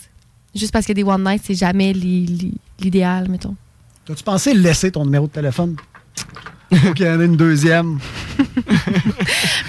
Juste 0.55 0.73
parce 0.73 0.87
que 0.87 0.93
des 0.93 1.03
one 1.03 1.25
night, 1.25 1.43
c'est 1.45 1.55
jamais 1.55 1.93
li- 1.93 2.27
li- 2.27 2.55
l'idéal, 2.81 3.29
mettons. 3.29 3.55
T'as-tu 4.07 4.23
pensé 4.23 4.53
laisser 4.55 4.91
ton 4.91 5.05
numéro 5.05 5.27
de 5.27 5.33
téléphone? 5.33 5.77
Faut 6.75 6.93
qu'il 6.95 7.07
y 7.07 7.09
en 7.11 7.21
ait 7.21 7.27
une 7.27 7.37
deuxième. 7.37 7.99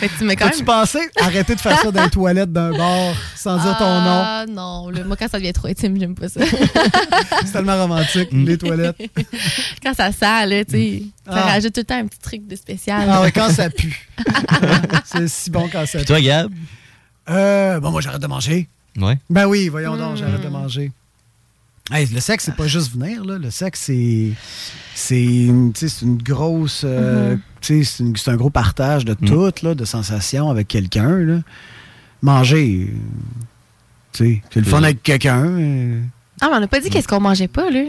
Mais 0.02 0.10
tu 0.18 0.26
quand 0.36 0.50
même. 0.56 0.66
pensé 0.66 1.00
arrêter 1.20 1.56
de 1.56 1.60
faire 1.60 1.78
ça 1.80 1.92
dans 1.92 2.04
les 2.04 2.10
toilettes 2.10 2.52
d'un 2.52 2.72
bar 2.72 3.14
sans 3.36 3.58
dire 3.58 3.78
ton 3.78 3.86
nom? 3.86 4.24
Ah, 4.26 4.46
non. 4.50 4.90
là, 4.90 5.04
moi, 5.04 5.16
quand 5.18 5.28
ça 5.30 5.38
devient 5.38 5.54
trop 5.54 5.68
intime, 5.68 6.00
j'aime 6.00 6.16
pas 6.16 6.30
ça. 6.30 6.42
C'est 7.46 7.52
tellement 7.52 7.78
romantique, 7.78 8.30
les 8.32 8.58
toilettes. 8.58 8.96
quand 9.84 9.94
ça 9.94 10.12
sent, 10.12 10.46
là, 10.48 10.66
tu 10.66 10.72
sais, 10.72 11.04
ça 11.26 11.32
Ah. 11.36 11.42
rajoute 11.52 11.74
tout 11.74 11.82
le 11.82 11.86
temps 11.86 11.98
un 12.00 12.08
petit 12.08 12.20
truc 12.20 12.48
de 12.48 12.56
spécial. 12.56 13.08
Ah 13.10 13.22
ouais, 13.22 13.32
quand 13.32 13.50
ça 13.50 13.70
pue. 13.70 14.10
C'est 15.06 15.28
si 15.28 15.50
bon 15.50 15.68
quand 15.72 15.86
ça 15.86 16.00
pue. 16.00 16.06
toi, 16.06 16.22
Gab? 16.22 16.52
Euh, 17.30 17.80
bon, 17.80 17.92
moi, 17.92 18.02
j'arrête 18.02 18.22
de 18.22 18.28
manger. 18.28 18.68
Ouais. 18.98 19.18
Ben 19.30 19.46
oui, 19.48 19.70
voyons 19.70 19.98
donc, 19.98 20.14
Mm. 20.14 20.18
j'arrête 20.18 20.42
de 20.42 20.50
manger. 20.50 20.92
Hey, 21.92 22.06
le 22.08 22.20
sexe, 22.22 22.46
c'est 22.46 22.56
pas 22.56 22.68
juste 22.68 22.94
venir, 22.96 23.26
là. 23.26 23.38
Le 23.38 23.52
sexe, 23.52 23.82
c'est. 23.82 24.32
C'est 24.96 25.24
une, 25.24 25.74
tu 25.74 25.82
sais, 25.82 25.90
c'est 26.00 26.06
une 26.06 26.18
grosse. 26.22 26.84
euh, 26.86 27.36
Mm-hmm. 27.36 27.40
tu 27.62 27.84
sais, 27.84 28.04
c'est 28.16 28.32
un 28.32 28.36
gros 28.38 28.50
partage 28.50 29.04
de 29.06 29.14
tout, 29.16 29.52
là, 29.64 29.76
de 29.76 29.86
sensations 29.86 30.50
avec 30.50 30.68
quelqu'un, 30.68 31.18
là. 31.18 31.40
Manger. 32.22 32.94
Tu 34.14 34.18
sais, 34.36 34.42
c'est 34.52 34.60
le 34.62 34.66
fun 34.66 34.80
Mm. 34.82 34.84
avec 34.86 35.04
quelqu'un. 35.04 35.46
euh, 35.46 36.02
Ah, 36.42 36.48
mais 36.50 36.58
on 36.58 36.60
n'a 36.62 36.68
pas 36.68 36.80
dit 36.80 36.90
qu'est-ce 36.90 37.08
qu'on 37.08 37.20
mangeait 37.20 37.48
pas, 37.48 37.70
là. 37.70 37.84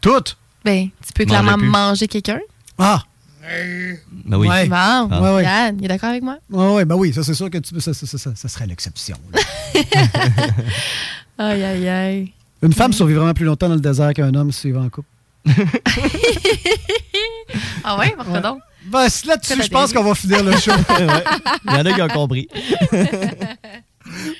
Tout! 0.00 0.22
Ben, 0.64 0.88
tu 1.06 1.12
peux 1.14 1.24
clairement 1.24 1.56
manger 1.58 2.06
quelqu'un. 2.06 2.38
Ah! 2.78 3.02
Ben 4.24 4.36
oui. 4.38 4.48
Ouais. 4.48 4.66
Bon, 4.68 4.76
Ah. 4.76 5.20
Ouais, 5.22 5.34
ouais. 5.36 5.42
Yann, 5.44 5.76
il 5.78 5.84
est 5.84 5.88
d'accord 5.88 6.10
avec 6.10 6.22
moi? 6.22 6.38
Ouais, 6.50 6.74
ouais, 6.74 6.84
ben 6.84 6.96
oui, 6.96 7.12
ça, 7.12 7.22
c'est 7.22 7.34
sûr 7.34 7.50
que 7.50 7.58
tu, 7.58 7.78
ça, 7.80 7.94
ça, 7.94 8.06
ça, 8.06 8.18
ça- 8.18 8.34
ça 8.34 8.48
serait 8.48 8.66
l'exception. 8.66 9.16
Aïe, 11.38 11.62
aïe, 11.64 11.88
aïe. 11.88 12.32
Une 12.62 12.72
femme 12.72 12.92
survit 12.92 13.14
vraiment 13.14 13.34
plus 13.34 13.44
longtemps 13.44 13.68
dans 13.68 13.74
le 13.74 13.80
désert 13.80 14.12
qu'un 14.14 14.34
homme 14.34 14.52
suivant 14.52 14.84
en 14.84 14.88
couple. 14.88 15.08
Ah 17.84 17.98
ouais, 17.98 18.14
Ouais. 18.28 18.40
donc? 18.40 18.58
Ben, 18.86 19.08
c'est 19.08 19.26
là-dessus, 19.26 19.62
je 19.62 19.68
pense 19.68 19.92
qu'on 19.92 20.02
va 20.02 20.14
finir 20.14 20.42
le 20.42 20.52
show. 20.56 20.72
Ouais. 20.90 21.24
Il 21.66 21.72
y 21.72 21.76
en 21.76 21.86
a 21.86 21.92
qui 21.92 22.02
ont 22.02 22.08
compris. 22.08 22.48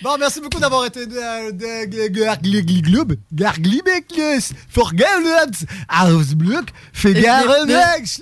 Bon, 0.02 0.16
merci 0.18 0.40
beaucoup 0.40 0.60
d'avoir 0.60 0.86
été 0.86 1.06
Gargliglub. 2.10 3.14
Garglibeklus. 3.32 4.52
Forgelabs. 4.68 5.64
Ausbluk. 6.04 6.68
Figarenex. 6.92 8.20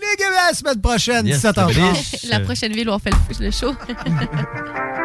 La 0.49 0.55
semaine 0.55 0.81
prochaine, 0.81 1.27
Yes, 1.27 1.43
17h30. 1.45 2.29
La 2.31 2.41
prochaine 2.41 2.73
ville 2.73 2.89
où 2.89 2.93
on 2.93 2.99
fait 2.99 3.11
le, 3.11 3.45
le 3.47 3.51
show. 3.51 3.75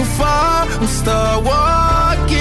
go 0.00 0.06
far. 0.20 0.66
I'm 0.82 0.88
start 1.00 1.38
walking. 1.44 2.38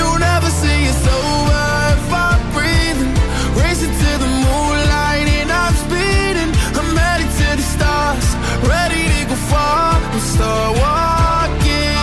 Don't 0.00 0.22
ever 0.34 0.50
see 0.60 0.80
it 0.90 0.96
sober 1.06 1.66
if 1.96 2.08
I'm 2.24 2.40
breathing. 2.54 3.14
Racing 3.60 3.94
to 4.02 4.10
the 4.22 4.30
moonlight 4.44 5.26
and 5.38 5.50
I'm 5.62 5.74
speeding. 5.84 6.50
I'm 6.78 6.90
headed 7.02 7.30
to 7.40 7.48
the 7.60 7.66
stars, 7.74 8.26
ready 8.72 9.02
to 9.12 9.20
go 9.30 9.36
far. 9.50 9.94
I'm 10.14 10.22
start 10.34 10.70
walking. 10.84 11.98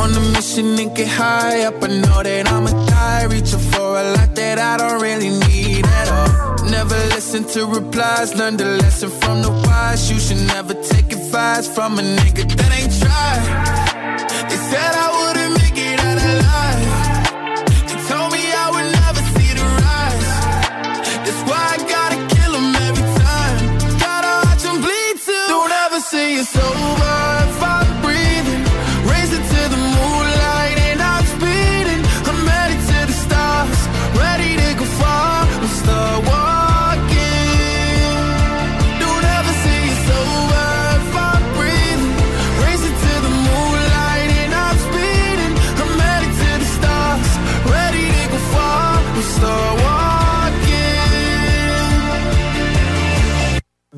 On 0.00 0.08
a 0.20 0.22
mission 0.34 0.68
and 0.82 0.90
get 0.96 1.08
high 1.20 1.60
up. 1.68 1.82
I 1.84 1.88
know 2.02 2.18
that 2.28 2.44
I'ma 2.54 2.72
die. 2.94 3.24
Reaching 3.32 3.64
for 3.72 3.90
a 4.02 4.04
lot 4.14 4.30
that 4.38 4.58
I 4.70 4.72
don't 4.80 4.98
really 5.06 5.32
need. 5.44 5.71
Never 6.72 6.96
listen 7.14 7.44
to 7.54 7.66
replies. 7.66 8.34
Learn 8.34 8.56
the 8.56 8.64
lesson 8.64 9.10
from 9.10 9.42
the 9.42 9.50
wise. 9.66 10.10
You 10.10 10.18
should 10.18 10.42
never 10.54 10.72
take 10.72 11.12
advice 11.12 11.68
from 11.68 11.98
a 11.98 12.02
nigga 12.02 12.44
that 12.56 12.70
ain't 12.78 12.94
tried. 13.02 13.44
They 14.48 14.60
said 14.70 14.92
I 15.04 15.08
wouldn't 15.18 15.52
make 15.60 15.78
it 15.88 15.98
out 16.08 16.20
alive. 16.32 16.88
They 17.88 17.98
told 18.08 18.32
me 18.32 18.42
I 18.64 18.66
would 18.74 18.88
never 19.00 19.22
see 19.34 19.52
the 19.58 19.66
rise. 19.84 20.30
That's 21.24 21.42
why 21.48 21.62
I 21.74 21.78
gotta 21.94 22.18
kill 22.34 22.54
every 22.88 23.08
time. 23.20 23.56
Gotta 24.06 24.32
watch 24.42 24.64
bleed 24.84 25.16
too. 25.26 25.44
Don't 25.48 25.72
ever 25.84 26.00
say 26.00 26.36
it's 26.40 26.56
over 26.56 27.21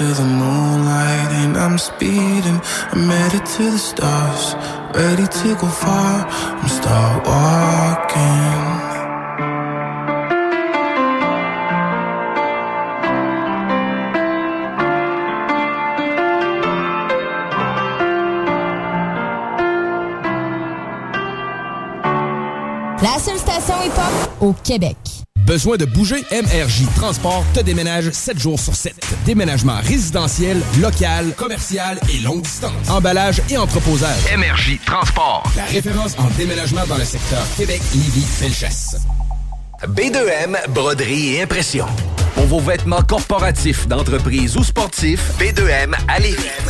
to 0.00 0.14
the 0.14 0.24
moonlight 0.24 1.30
and 1.42 1.58
I'm 1.58 1.76
speeding. 1.76 2.58
I'm 2.92 3.06
headed 3.10 3.44
to 3.44 3.64
the 3.70 3.76
stars, 3.76 4.54
ready 4.94 5.26
to 5.26 5.48
go 5.60 5.68
far. 5.68 6.26
I'm 6.26 6.68
start 6.68 7.26
walking. 7.26 8.80
La 23.02 23.18
seule 23.18 23.38
station 23.38 23.74
hip-hop 23.82 24.12
au 24.40 24.54
Québec. 24.64 25.19
Besoin 25.50 25.76
de 25.76 25.84
bouger? 25.84 26.24
MRJ 26.30 26.84
Transport 26.94 27.44
te 27.52 27.58
déménage 27.58 28.12
7 28.12 28.38
jours 28.38 28.60
sur 28.60 28.72
7. 28.72 28.94
Déménagement 29.26 29.80
résidentiel, 29.82 30.62
local, 30.80 31.34
commercial 31.36 31.98
et 32.08 32.20
longue 32.20 32.42
distance. 32.42 32.88
Emballage 32.88 33.42
et 33.50 33.58
entreposage. 33.58 34.32
MRJ 34.32 34.78
Transport. 34.86 35.42
La 35.56 35.64
référence 35.64 36.16
en 36.18 36.30
déménagement 36.38 36.86
dans 36.86 36.98
le 36.98 37.04
secteur 37.04 37.42
Québec, 37.56 37.82
Lévis, 37.92 38.28
Felchasse. 38.38 38.94
B2M, 39.88 40.56
broderie 40.68 41.34
et 41.34 41.42
impression. 41.42 41.86
Pour 42.34 42.46
vos 42.46 42.60
vêtements 42.60 43.02
corporatifs, 43.02 43.86
d'entreprise 43.88 44.56
ou 44.56 44.64
sportifs, 44.64 45.32
B2M 45.38 45.94
à. 46.08 46.20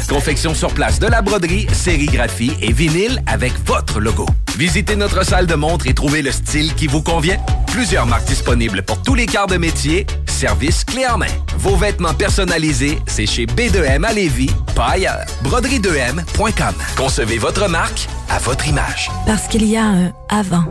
Confection 0.09 0.55
sur 0.55 0.73
place 0.73 0.99
de 0.99 1.07
la 1.07 1.23
broderie, 1.23 1.67
sérigraphie 1.73 2.53
et 2.61 2.73
vinyle 2.73 3.23
avec 3.27 3.53
votre 3.67 4.01
logo. 4.01 4.27
Visitez 4.57 4.97
notre 4.97 5.25
salle 5.25 5.47
de 5.47 5.55
montre 5.55 5.87
et 5.87 5.95
trouvez 5.95 6.23
le 6.23 6.33
style 6.33 6.75
qui 6.75 6.87
vous 6.87 7.03
convient. 7.03 7.39
Plusieurs 7.67 8.07
marques 8.07 8.27
disponibles 8.27 8.83
pour 8.83 9.03
tous 9.03 9.15
les 9.15 9.27
quarts 9.27 9.47
de 9.47 9.57
métier. 9.57 10.07
Service 10.27 10.85
clé 10.85 11.07
en 11.07 11.19
main. 11.19 11.27
Vos 11.57 11.77
vêtements 11.77 12.15
personnalisés, 12.15 12.99
c'est 13.07 13.27
chez 13.27 13.47
B2M 13.47 14.05
à 14.05 14.13
Lévis, 14.13 14.51
pas 14.75 14.91
ailleurs. 14.91 15.25
Broderie2M.com. 15.45 16.75
Concevez 16.97 17.39
votre 17.39 17.69
marque 17.69 18.09
à 18.29 18.39
votre 18.39 18.67
image. 18.67 19.11
Parce 19.27 19.47
qu'il 19.49 19.65
y 19.65 19.77
a 19.77 19.85
un 19.85 20.13
avant 20.29 20.65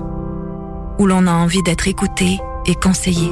où 0.98 1.06
l'on 1.08 1.28
a 1.28 1.32
envie 1.32 1.64
d'être 1.64 1.88
écouté 1.88 2.40
et 2.66 2.76
conseillé. 2.76 3.32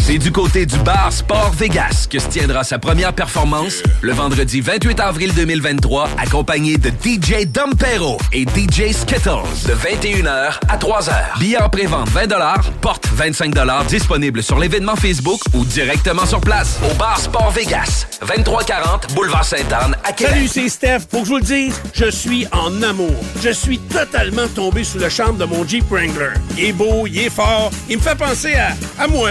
C'est 0.00 0.18
du 0.18 0.32
côté 0.32 0.66
du 0.66 0.78
bar 0.78 1.12
Sport 1.12 1.52
Vegas 1.52 2.06
que 2.10 2.18
se 2.18 2.28
tiendra 2.28 2.64
sa 2.64 2.78
première 2.78 3.12
performance 3.12 3.82
le 4.00 4.12
vendredi 4.12 4.60
28 4.60 4.98
avril 5.00 5.32
2023, 5.34 6.08
accompagné 6.18 6.76
de 6.78 6.88
DJ 6.88 7.46
Dompero 7.46 8.18
et 8.32 8.42
DJ 8.42 8.92
Skittles 8.92 9.46
de 9.66 9.74
21h 9.74 10.58
à 10.68 10.76
3h. 10.76 11.38
Billets 11.38 11.62
en 11.62 11.68
pré-vente 11.68 12.08
20 12.08 12.28
porte 12.80 13.06
25 13.12 13.54
disponible 13.88 14.42
sur 14.42 14.58
l'événement 14.58 14.96
Facebook 14.96 15.40
ou 15.54 15.64
directement 15.64 16.26
sur 16.26 16.40
place 16.40 16.78
au 16.90 16.94
bar 16.94 17.18
Sport 17.18 17.50
Vegas, 17.52 18.06
2340 18.26 19.14
Boulevard 19.14 19.44
Sainte-Anne 19.44 19.96
à 20.04 20.12
Québec. 20.12 20.34
Salut, 20.34 20.48
c'est 20.48 20.68
Steph. 20.68 21.00
Pour 21.10 21.20
que 21.20 21.26
je 21.26 21.32
vous 21.32 21.38
le 21.38 21.44
dise, 21.44 21.80
je 21.92 22.10
suis 22.10 22.46
en 22.52 22.82
amour. 22.82 23.14
Je 23.42 23.50
suis 23.50 23.78
totalement 23.78 24.48
tombé 24.54 24.84
sous 24.84 24.98
le 24.98 25.08
charme 25.08 25.36
de 25.36 25.44
mon 25.44 25.66
Jeep 25.66 25.84
Wrangler. 25.90 26.32
Il 26.56 26.64
est 26.64 26.72
beau, 26.72 27.06
il 27.06 27.18
est 27.18 27.30
fort, 27.30 27.70
il 27.88 27.98
me 27.98 28.02
fait 28.02 28.16
penser 28.16 28.54
à 28.98 29.06
moi. 29.06 29.30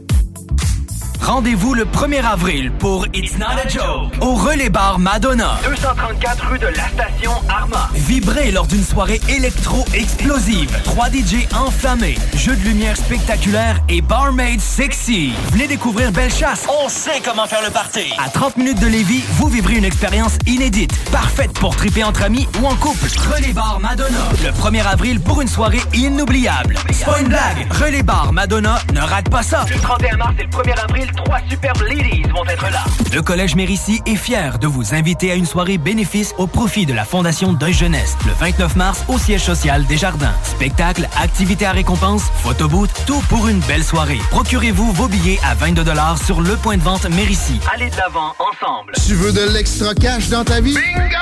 Rendez-vous 1.21 1.75
le 1.75 1.85
1er 1.85 2.25
avril 2.25 2.71
pour 2.71 3.05
It's 3.13 3.37
Not 3.37 3.45
a 3.45 3.67
Joke 3.67 4.11
au 4.21 4.33
Relais 4.33 4.69
Bar 4.69 4.97
Madonna. 4.97 5.59
234 5.63 6.47
rue 6.49 6.57
de 6.57 6.65
la 6.65 6.87
station 6.89 7.31
Arma. 7.47 7.89
Vibrez 7.93 8.51
lors 8.51 8.65
d'une 8.65 8.83
soirée 8.83 9.21
électro-explosive. 9.29 10.71
3 10.83 11.09
DJ 11.09 11.47
enflammés, 11.55 12.17
jeux 12.35 12.55
de 12.55 12.63
lumière 12.63 12.97
spectaculaires 12.97 13.79
et 13.87 14.01
barmaid 14.01 14.59
sexy. 14.59 15.33
Venez 15.51 15.67
découvrir 15.67 16.11
Bellechasse. 16.11 16.65
On 16.83 16.89
sait 16.89 17.21
comment 17.23 17.45
faire 17.45 17.61
le 17.63 17.69
party. 17.71 18.11
À 18.17 18.29
30 18.29 18.57
minutes 18.57 18.79
de 18.79 18.87
Lévis, 18.87 19.23
vous 19.37 19.47
vivrez 19.47 19.75
une 19.75 19.85
expérience 19.85 20.37
inédite, 20.47 20.91
parfaite 21.11 21.53
pour 21.53 21.75
triper 21.75 22.03
entre 22.03 22.23
amis 22.23 22.47
ou 22.61 22.65
en 22.65 22.75
couple. 22.75 23.07
Relais 23.33 23.53
Bar 23.53 23.79
Madonna. 23.79 24.17
Le 24.43 24.49
1er 24.49 24.85
avril 24.87 25.19
pour 25.19 25.41
une 25.41 25.47
soirée 25.47 25.81
inoubliable. 25.93 26.75
C'est 26.91 27.05
pas 27.05 27.19
une 27.19 27.27
blague. 27.27 27.71
Relais 27.71 28.03
Bar 28.03 28.33
Madonna, 28.33 28.79
ne 28.93 29.01
rate 29.01 29.29
pas 29.29 29.43
ça. 29.43 29.65
Le 29.69 29.79
31 29.79 30.17
mars 30.17 30.33
et 30.39 30.43
le 30.43 30.49
1er 30.49 30.83
avril, 30.83 31.10
trois 31.15 31.39
superbes 31.49 31.81
ladies 31.81 32.23
vont 32.23 32.45
être 32.45 32.69
là. 32.71 32.83
Le 33.13 33.21
Collège 33.21 33.55
Mérissi 33.55 34.01
est 34.05 34.15
fier 34.15 34.57
de 34.59 34.67
vous 34.67 34.93
inviter 34.93 35.31
à 35.31 35.35
une 35.35 35.45
soirée 35.45 35.77
bénéfice 35.77 36.33
au 36.37 36.47
profit 36.47 36.85
de 36.85 36.93
la 36.93 37.05
Fondation 37.05 37.53
Deuil 37.53 37.73
Jeunesse 37.73 38.17
le 38.25 38.33
29 38.39 38.75
mars 38.75 39.03
au 39.07 39.17
siège 39.17 39.43
social 39.43 39.85
des 39.85 39.97
Jardins. 39.97 40.33
Spectacle, 40.43 41.07
activités 41.21 41.65
à 41.65 41.71
récompense, 41.71 42.23
photoboot, 42.43 42.89
tout 43.05 43.21
pour 43.29 43.47
une 43.47 43.59
belle 43.61 43.83
soirée. 43.83 44.19
Procurez-vous 44.31 44.91
vos 44.93 45.07
billets 45.07 45.39
à 45.43 45.53
22 45.55 45.81
sur 46.23 46.41
le 46.41 46.55
point 46.55 46.77
de 46.77 46.83
vente 46.83 47.09
Mérissi. 47.09 47.59
Allez 47.73 47.89
de 47.89 47.97
l'avant 47.97 48.33
ensemble. 48.39 48.93
Tu 49.05 49.15
veux 49.15 49.31
de 49.31 49.51
l'extra 49.53 49.93
cash 49.93 50.29
dans 50.29 50.43
ta 50.43 50.61
vie? 50.61 50.75
Bingo! 50.75 51.17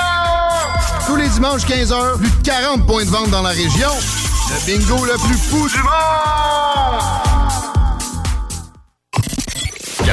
Tous 1.08 1.16
les 1.16 1.28
dimanches 1.30 1.66
15h, 1.66 2.18
plus 2.18 2.30
de 2.30 2.44
40 2.44 2.86
points 2.86 3.06
de 3.06 3.10
vente 3.10 3.30
dans 3.30 3.42
la 3.42 3.50
région. 3.50 3.90
Le 4.50 4.66
bingo 4.66 5.06
le 5.06 5.18
plus 5.28 5.38
fou 5.38 5.68
du 5.68 5.78
monde! 5.78 7.39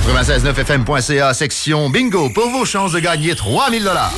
969fm.ca, 0.06 1.34
section 1.34 1.90
bingo, 1.90 2.30
pour 2.30 2.48
vos 2.50 2.64
chances 2.64 2.92
de 2.92 3.00
gagner 3.00 3.34
3000 3.34 3.82
dollars. 3.84 4.12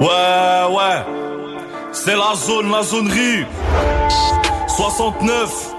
Ouais, 0.00 0.74
ouais, 0.76 1.04
c'est 1.92 2.16
la 2.16 2.34
zone, 2.34 2.70
la 2.70 2.82
zonerie. 2.82 3.46
69, 4.68 5.74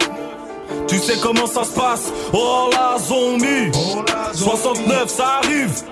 tu 0.87 0.97
sais 0.97 1.17
comment 1.21 1.45
ça 1.45 1.63
se 1.63 1.71
passe. 1.71 2.11
Oh 2.33 2.69
la 2.71 2.97
zombie, 2.97 3.71
69, 4.33 5.07
ça 5.07 5.39
arrive. 5.43 5.83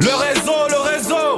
Le 0.00 0.14
réseau, 0.14 0.68
le 0.68 0.90
réseau. 0.92 1.34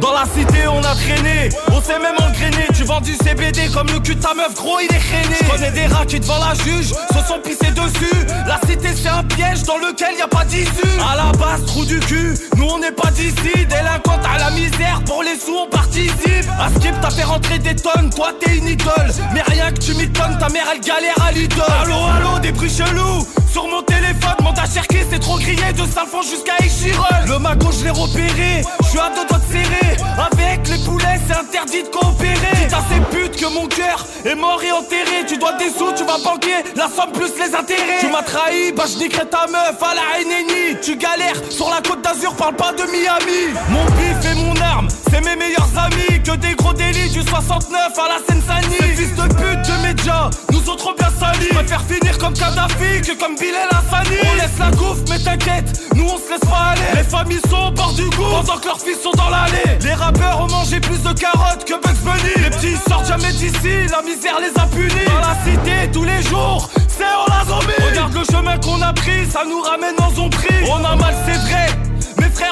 Dans 0.00 0.12
la 0.12 0.24
cité 0.24 0.66
on 0.68 0.78
a 0.78 0.94
traîné, 0.94 1.48
on 1.70 1.80
s'est 1.80 1.98
même 1.98 2.16
engrainé. 2.20 2.66
Tu 2.74 2.84
vends 2.84 3.00
du 3.00 3.14
CBD 3.14 3.68
comme 3.72 3.86
le 3.88 4.00
cul 4.00 4.14
de 4.14 4.20
ta 4.20 4.34
meuf 4.34 4.54
gros 4.54 4.78
il 4.80 4.86
est 4.86 4.98
traîné 4.98 5.36
Je 5.40 5.50
connais 5.50 5.70
des 5.70 5.86
rats 5.86 6.06
qui 6.06 6.20
devant 6.20 6.38
la 6.38 6.54
juge 6.54 6.88
se 6.88 7.26
sont 7.26 7.38
pissés 7.42 7.72
dessus. 7.72 8.26
La 8.46 8.60
cité 8.66 8.88
c'est 8.94 9.08
un 9.08 9.22
piège 9.22 9.62
dans 9.62 9.78
lequel 9.78 10.16
y 10.18 10.22
a 10.22 10.28
pas 10.28 10.44
d'issue. 10.44 10.70
À 11.12 11.16
la 11.16 11.32
base 11.32 11.64
trou 11.66 11.84
du 11.84 12.00
cul, 12.00 12.34
nous 12.56 12.66
on 12.66 12.78
n'est 12.78 12.92
pas 12.92 13.10
d'ici. 13.10 13.34
Délinquante 13.68 14.24
à 14.24 14.38
la 14.38 14.50
misère, 14.50 15.02
pour 15.06 15.22
les 15.22 15.38
sous 15.38 15.56
on 15.56 15.68
participe. 15.68 16.48
À 16.58 16.68
skip 16.70 16.94
t'as 17.00 17.10
fait 17.10 17.24
rentrer 17.24 17.58
des 17.58 17.76
tonnes, 17.76 18.10
toi 18.10 18.30
t'es 18.40 18.56
une 18.56 18.68
idole. 18.68 19.12
Mais 19.32 19.42
rien 19.42 19.70
que 19.72 19.78
tu 19.78 19.94
m'étonnes, 19.94 20.38
ta 20.38 20.48
mère 20.48 20.66
elle 20.72 20.80
galère 20.80 21.16
à 21.26 21.32
l'idole. 21.32 21.64
Allo 21.82 21.96
allo 22.16 22.38
des 22.40 22.52
bruits 22.52 22.70
chelous. 22.70 23.26
Sur 23.50 23.68
mon 23.68 23.82
téléphone, 23.82 24.34
monte 24.42 24.58
à 24.58 24.66
Cherki 24.66 24.98
c'est 25.10 25.20
trop 25.20 25.38
grillé. 25.38 25.72
De 25.74 25.86
Salfon 25.86 26.22
jusqu'à 26.22 26.64
Échirol. 26.64 27.06
Le 27.26 27.38
magot 27.38 27.70
je 27.72 27.84
l'ai 27.84 27.90
repéré, 27.90 28.62
je 28.82 28.88
suis 28.88 28.98
à 28.98 29.10
deux 29.14 29.26
doigts 29.28 29.38
de 29.38 29.52
serrer 29.52 29.83
Avec 30.18 30.68
les 30.68 30.78
poulets 30.84 31.20
c'est 31.26 31.36
interdit 31.36 31.82
de 31.82 31.88
coopérer. 31.88 32.68
À 32.72 32.82
ces 32.88 33.00
putes 33.16 33.36
que 33.36 33.46
mon 33.46 33.66
cœur 33.66 34.06
est 34.24 34.34
mort 34.34 34.62
et 34.62 34.72
enterré. 34.72 35.24
Tu 35.26 35.38
dois 35.38 35.52
des 35.54 35.70
sous, 35.70 35.92
tu 35.92 36.04
vas 36.04 36.18
banquer, 36.18 36.62
la 36.76 36.88
somme 36.88 37.12
plus 37.12 37.32
les 37.38 37.54
intérêts. 37.54 38.00
Tu 38.00 38.08
m'as 38.08 38.22
trahi, 38.22 38.72
bah 38.72 38.84
je 38.90 38.98
niquerai 38.98 39.26
ta 39.26 39.46
meuf 39.46 39.80
à 39.82 39.94
la 39.94 40.24
NNI 40.24 40.80
Tu 40.82 40.96
galères 40.96 41.40
sur 41.50 41.68
la 41.70 41.80
côte 41.80 42.02
d'Azur, 42.02 42.34
parle 42.34 42.56
pas 42.56 42.72
de 42.72 42.82
Miami. 42.84 43.54
Mon 43.70 43.84
bif 43.96 44.30
et 44.30 44.34
mon 44.34 44.60
arme, 44.60 44.88
c'est 45.10 45.20
mes 45.20 45.36
meilleurs 45.36 45.70
amis. 45.76 46.22
Que 46.24 46.36
des 46.36 46.54
gros 46.54 46.72
délits 46.72 47.10
du 47.10 47.22
69 47.22 47.98
à 47.98 48.08
la 48.08 48.18
Seine-Saint-Denis. 48.26 48.96
Fils 48.96 49.14
de 49.14 49.28
pute 49.34 49.62
de 49.68 49.86
médias, 49.86 50.30
nous 50.52 50.60
trop 50.76 50.94
bien 50.94 51.08
salis 51.18 51.48
Je 51.48 51.54
préfère 51.54 51.82
finir 51.82 52.18
comme 52.18 52.34
Kadhafi 52.34 53.00
que 53.02 53.18
comme 53.18 53.36
Bilal 53.36 53.68
Hassani. 53.70 54.16
On 54.30 54.34
laisse 54.34 54.58
la 54.58 54.70
gouffe 54.70 55.00
mais 55.08 55.18
t'inquiète, 55.18 55.80
nous 55.94 56.04
on 56.04 56.18
se 56.18 56.30
laisse 56.30 56.50
pas 56.50 56.72
aller. 56.72 56.96
Les 56.96 57.04
familles 57.04 57.40
sont 57.48 57.68
au 57.68 57.70
bord 57.70 57.92
du 57.92 58.08
goût 58.10 58.24
pendant 58.30 58.58
que 58.58 58.66
leurs 58.66 58.80
fils 58.80 59.00
sont 59.02 59.12
dans 59.12 59.30
l'allée 59.30 59.73
Les 59.80 59.94
rappeurs 59.94 60.40
ont 60.40 60.48
mangé 60.48 60.80
plus 60.80 61.02
de 61.02 61.12
carottes 61.12 61.64
que 61.64 61.74
Bugs 61.74 62.00
Bunny. 62.04 62.42
Les 62.42 62.50
petits 62.50 62.76
sortent 62.88 63.06
jamais 63.06 63.32
d'ici, 63.32 63.86
la 63.90 64.02
misère 64.02 64.38
les 64.40 64.60
a 64.60 64.66
punis. 64.66 65.04
Dans 65.06 65.20
la 65.20 65.36
cité 65.44 65.90
tous 65.92 66.04
les 66.04 66.22
jours, 66.22 66.68
c'est 66.88 67.04
on 67.04 67.30
la 67.30 67.44
zombie. 67.44 67.88
Regarde 67.90 68.14
le 68.14 68.24
chemin 68.24 68.58
qu'on 68.58 68.80
a 68.82 68.92
pris, 68.92 69.26
ça 69.26 69.42
nous 69.48 69.60
ramène 69.60 69.94
en 70.00 70.10
zombie. 70.14 70.36
On 70.70 70.84
a 70.84 70.96
mal 70.96 71.14
c'est 71.26 71.38
vrai, 71.38 71.66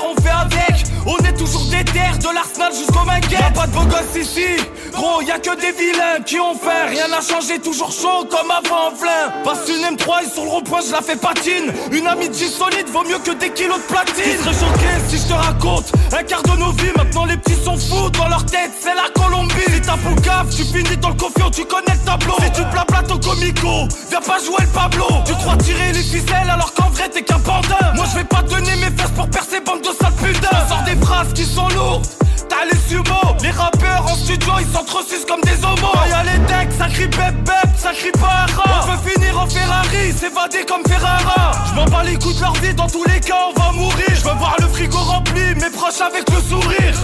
on 0.03 0.21
fait 0.21 0.29
avec. 0.31 0.85
On 1.05 1.17
est 1.25 1.37
toujours 1.37 1.65
des 1.67 1.85
terres, 1.85 2.19
de 2.19 2.33
l'Arsenal 2.33 2.73
jusqu'au 2.73 3.05
Manguette 3.05 3.33
Y'a 3.33 3.51
pas 3.51 3.67
de 3.67 3.73
beaux 3.73 3.85
gosses 3.85 4.17
ici. 4.17 4.47
Gros, 4.93 5.21
y 5.23 5.31
a 5.31 5.39
que 5.39 5.57
des 5.57 5.73
vilains 5.73 6.23
qui 6.25 6.39
ont 6.39 6.55
fait 6.55 6.91
Rien 6.91 7.09
n'a 7.09 7.21
changé, 7.21 7.59
toujours 7.59 7.91
chaud 7.91 8.27
comme 8.31 8.51
avant 8.51 8.93
plein 8.93 9.33
Passe 9.43 9.69
une 9.69 9.97
M3 9.97 10.25
et 10.25 10.31
sur 10.31 10.45
le 10.45 10.51
rond-point 10.51 10.81
je 10.87 10.93
la 10.93 11.01
fais 11.01 11.17
patine. 11.17 11.73
Une 11.91 12.07
amitié 12.07 12.47
solide 12.47 12.89
vaut 12.93 13.03
mieux 13.03 13.19
que 13.19 13.33
des 13.33 13.51
kilos 13.51 13.79
de 13.79 13.83
platine. 13.83 14.23
Qui 14.23 14.39
serait 14.39 14.55
choqué 14.55 14.89
si 15.09 15.19
je 15.19 15.27
te 15.27 15.33
raconte 15.33 15.93
Un 16.13 16.23
quart 16.23 16.43
de 16.43 16.57
nos 16.57 16.73
vies, 16.73 16.93
maintenant 16.97 17.25
les 17.25 17.37
petits 17.37 17.61
sont 17.65 17.77
fous 17.77 18.11
Dans 18.11 18.29
leur 18.29 18.45
tête 18.47 18.71
c'est 18.79 18.95
la 18.95 19.09
Colombie. 19.15 19.55
Si 19.73 19.81
t'as 19.81 19.97
gaffe, 20.23 20.51
tu 20.55 20.63
finis 20.65 20.97
dans 20.99 21.09
le 21.09 21.15
confio, 21.15 21.51
tu 21.51 21.65
connais 21.65 21.95
le 21.95 22.05
tableau. 22.05 22.35
Si 22.45 22.53
tu 22.53 22.63
plates 22.71 23.11
au 23.11 23.19
comico, 23.19 23.89
viens 24.09 24.21
pas 24.21 24.39
jouer 24.39 24.61
le 24.61 24.69
Pablo. 24.69 25.07
Tu 25.25 25.33
crois 25.35 25.57
tirer 25.57 25.93
les 25.93 26.03
ficelles 26.03 26.51
alors 26.51 26.73
qu'en 26.75 26.91
vrai 26.91 27.09
t'es 27.09 27.23
qu'un 27.23 27.39
bandin 27.39 27.93
Moi 27.95 28.05
je 28.13 28.19
vais 28.19 28.25
pas 28.25 28.43
donner 28.43 28.77
mes 28.77 28.91
fesses 28.97 29.11
pour 29.17 29.29
percer 29.29 29.61
bande 29.73 29.83
de 29.83 29.97
sales 29.97 30.13
putains. 30.15 30.69
Sors 30.69 30.83
des 30.85 30.97
phrases 31.05 31.33
qui 31.33 31.45
sont 31.45 31.69
lourdes. 31.69 32.07
T'as 32.49 32.65
les 32.65 32.79
sumo, 32.89 33.21
les 33.43 33.51
rappeurs 33.51 34.05
en 34.05 34.15
studio 34.15 34.53
ils 34.61 34.73
s'entresucent 34.73 35.25
comme 35.27 35.41
des 35.43 35.65
homos. 35.65 35.95
Y'a 36.09 36.23
les 36.25 36.39
decks, 36.41 36.73
ça 36.77 36.89
crie 36.89 37.07
bep 37.07 37.35
bep, 37.45 37.71
ça 37.77 37.93
crie 37.93 38.13
pas 38.13 38.47
On 38.65 38.91
veut 38.91 39.11
finir 39.11 39.39
en 39.39 39.47
Ferrari, 39.47 40.13
s'évader 40.13 40.65
comme 40.67 40.85
Ferrara. 40.87 41.53
Je 41.69 41.75
m'en 41.75 41.87
bats 41.87 42.05
les 42.05 42.17
coups 42.17 42.37
de 42.37 42.43
leur 42.43 42.53
vie, 42.55 42.75
dans 42.75 42.89
tous 42.89 43.05
les 43.05 43.21
cas 43.21 43.49
on 43.49 43.59
va 43.59 43.73
mourir. 43.73 44.09
Je 44.09 44.29
veux 44.29 44.35
voir 44.35 44.57
le 44.61 44.67
frigo 44.67 44.99
rempli, 44.99 45.55
mes 45.55 45.71
proches 45.71 46.01
avec 46.01 46.29
le 46.31 46.41
sourire. 46.43 46.95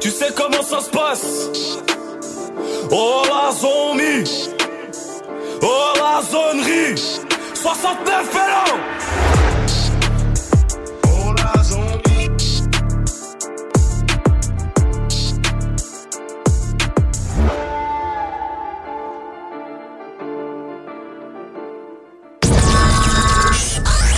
Tu 0.00 0.10
sais 0.10 0.32
comment 0.36 0.62
ça 0.62 0.80
se 0.80 0.90
passe. 0.90 1.48
Oh 2.90 3.22
la 3.26 3.52
zombie. 3.52 4.50
Oh 5.62 5.92
la 5.96 6.20
zonerie. 6.22 7.00
69 7.54 8.32
vélos 8.32 9.51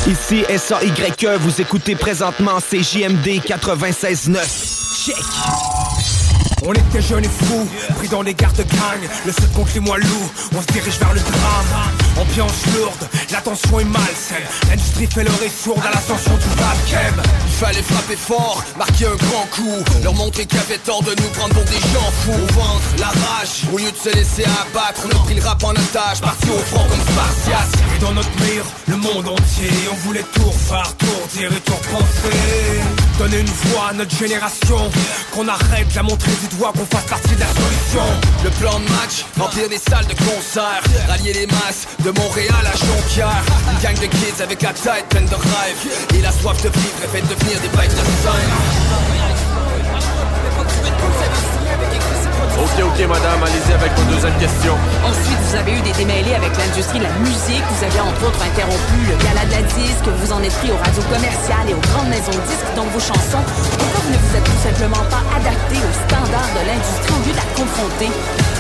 Ici 0.07 0.45
S-A-Y-E, 0.47 1.39
vous 1.39 1.63
écoutez 1.63 1.95
présentement 1.95 2.59
CJMD 2.61 3.41
96.9. 3.43 5.07
Check! 5.07 5.17
On 6.67 6.75
était 6.75 7.01
jeunes 7.01 7.25
et 7.25 7.29
fous, 7.29 7.67
pris 7.97 8.09
dans 8.09 8.21
les 8.21 8.35
gardes 8.35 8.57
gang 8.57 9.01
Le 9.25 9.33
seul 9.33 9.49
contre 9.55 9.71
les 9.75 9.81
moins 9.81 9.97
loups, 9.97 10.31
on 10.55 10.61
se 10.61 10.67
dirige 10.67 10.99
vers 10.99 11.15
le 11.15 11.21
drame 11.21 12.04
Ambiance 12.17 12.67
lourde, 12.77 13.09
la 13.33 13.41
tension 13.41 13.81
est 13.81 13.85
malsaine. 13.85 14.47
L'industrie 14.69 15.07
fait 15.07 15.25
l'oreille 15.25 15.51
sourde 15.51 15.83
à 15.85 15.91
l'ascension 15.91 16.37
du 16.37 16.49
Babkem 16.57 17.23
Il 17.47 17.53
fallait 17.53 17.83
frapper 17.83 18.17
fort, 18.17 18.63
marquer 18.79 19.07
un 19.07 19.17
grand 19.17 19.47
coup. 19.51 19.85
Leur 20.03 20.15
montrer 20.15 20.47
qu'il 20.47 20.59
avait 20.59 20.79
tort 20.79 21.03
de 21.03 21.11
nous 21.11 21.29
prendre 21.35 21.55
pour 21.55 21.65
des 21.65 21.81
gens 21.93 22.11
fous. 22.23 22.33
Au 22.35 22.53
ventre, 22.53 22.89
la 22.99 23.07
rage, 23.07 23.63
au 23.73 23.79
lieu 23.79 23.91
de 23.91 23.97
se 23.97 24.15
laisser 24.15 24.45
abattre 24.45 25.03
On 25.07 25.17
a 25.17 25.25
pris 25.25 25.35
le 25.35 25.43
rap 25.43 25.63
en 25.65 25.71
otage, 25.71 26.21
parti 26.21 26.49
au 26.51 26.59
front 26.59 26.85
comme 26.89 27.01
Spartiate 27.01 27.73
Et 27.97 27.99
dans 28.01 28.13
notre 28.13 28.31
mire, 28.41 28.65
le 28.89 28.97
monde 28.97 29.29
entier 29.29 29.71
On 29.93 29.97
voulait 30.07 30.25
tout 30.35 30.47
refaire, 30.47 30.95
tout 30.99 31.39
dire 31.39 31.53
et 31.53 31.61
tout 31.61 31.75
repenser 31.75 32.81
Donner 33.19 33.39
une 33.39 33.47
voix 33.47 33.89
à 33.91 33.93
notre 33.93 34.17
génération 34.17 34.91
Qu'on 35.33 35.47
arrête 35.49 35.95
la 35.95 36.03
montrer 36.03 36.33
du 36.33 36.57
doigt, 36.57 36.73
qu'on 36.73 36.87
fasse 36.87 37.07
partie 37.07 37.35
de 37.35 37.41
la 37.41 37.47
solution. 37.47 38.07
Le 38.43 38.51
plan 38.51 38.79
de 38.79 38.85
match, 38.85 39.25
remplir 39.39 39.69
des 39.69 39.79
salles 39.79 40.07
de 40.07 40.15
concert 40.15 40.83
Rallier 41.09 41.33
les 41.33 41.47
masses, 41.47 41.87
de 42.05 42.11
Montréal 42.21 42.61
à 42.61 42.77
Jonquière 42.77 43.43
Une 43.73 43.81
gang 43.81 43.97
de 43.97 44.07
kids 44.07 44.43
avec 44.43 44.61
la 44.61 44.73
tête 44.75 45.09
pleine 45.09 45.25
de 45.25 45.35
rêves 45.35 46.13
Et 46.15 46.21
la 46.21 46.31
soif 46.31 46.61
de 46.63 46.69
vivre 46.69 47.01
et 47.03 47.09
fait 47.09 47.23
devenir 47.23 47.57
des 47.61 47.69
bêtes 47.69 47.97
de 47.97 48.05
scène 48.21 48.53
Ok, 52.61 52.77
ok, 52.85 53.09
madame, 53.09 53.43
allez-y 53.43 53.73
avec 53.73 53.93
vos 53.97 54.15
deuxième 54.15 54.37
question. 54.39 54.75
Ensuite, 55.05 55.39
vous 55.43 55.57
avez 55.57 55.73
eu 55.73 55.81
des 55.81 55.93
démêlés 55.93 56.35
avec 56.35 56.57
l'industrie 56.57 56.99
de 56.99 57.05
la 57.05 57.13
musique. 57.19 57.65
Vous 57.71 57.85
avez 57.85 58.01
entre 58.01 58.23
autres 58.27 58.43
interrompu 58.43 58.99
le 59.09 59.17
gala 59.19 59.45
de 59.47 59.53
la 59.53 59.63
disque. 59.63 60.07
Vous 60.07 60.33
en 60.33 60.43
êtes 60.43 60.55
pris 60.63 60.71
aux 60.71 60.79
radios 60.79 61.03
commerciales 61.11 61.69
et 61.69 61.75
aux 61.75 61.87
grandes 61.93 62.09
maisons 62.09 62.33
de 62.33 62.45
disques. 62.47 62.71
Donc 62.77 62.89
vos 62.95 63.01
chansons, 63.01 63.43
pourquoi 63.43 64.01
vous 64.07 64.13
ne 64.13 64.19
vous 64.19 64.37
êtes 64.39 64.45
tout 64.45 64.63
simplement 64.63 65.03
pas 65.11 65.23
adapté 65.35 65.77
aux 65.83 65.97
standards 66.07 66.53
de 66.55 66.63
l'industrie 66.67 67.15
au 67.15 67.23
lieu 67.27 67.35
de 67.35 67.41
la 67.43 67.49
confronter? 67.59 68.54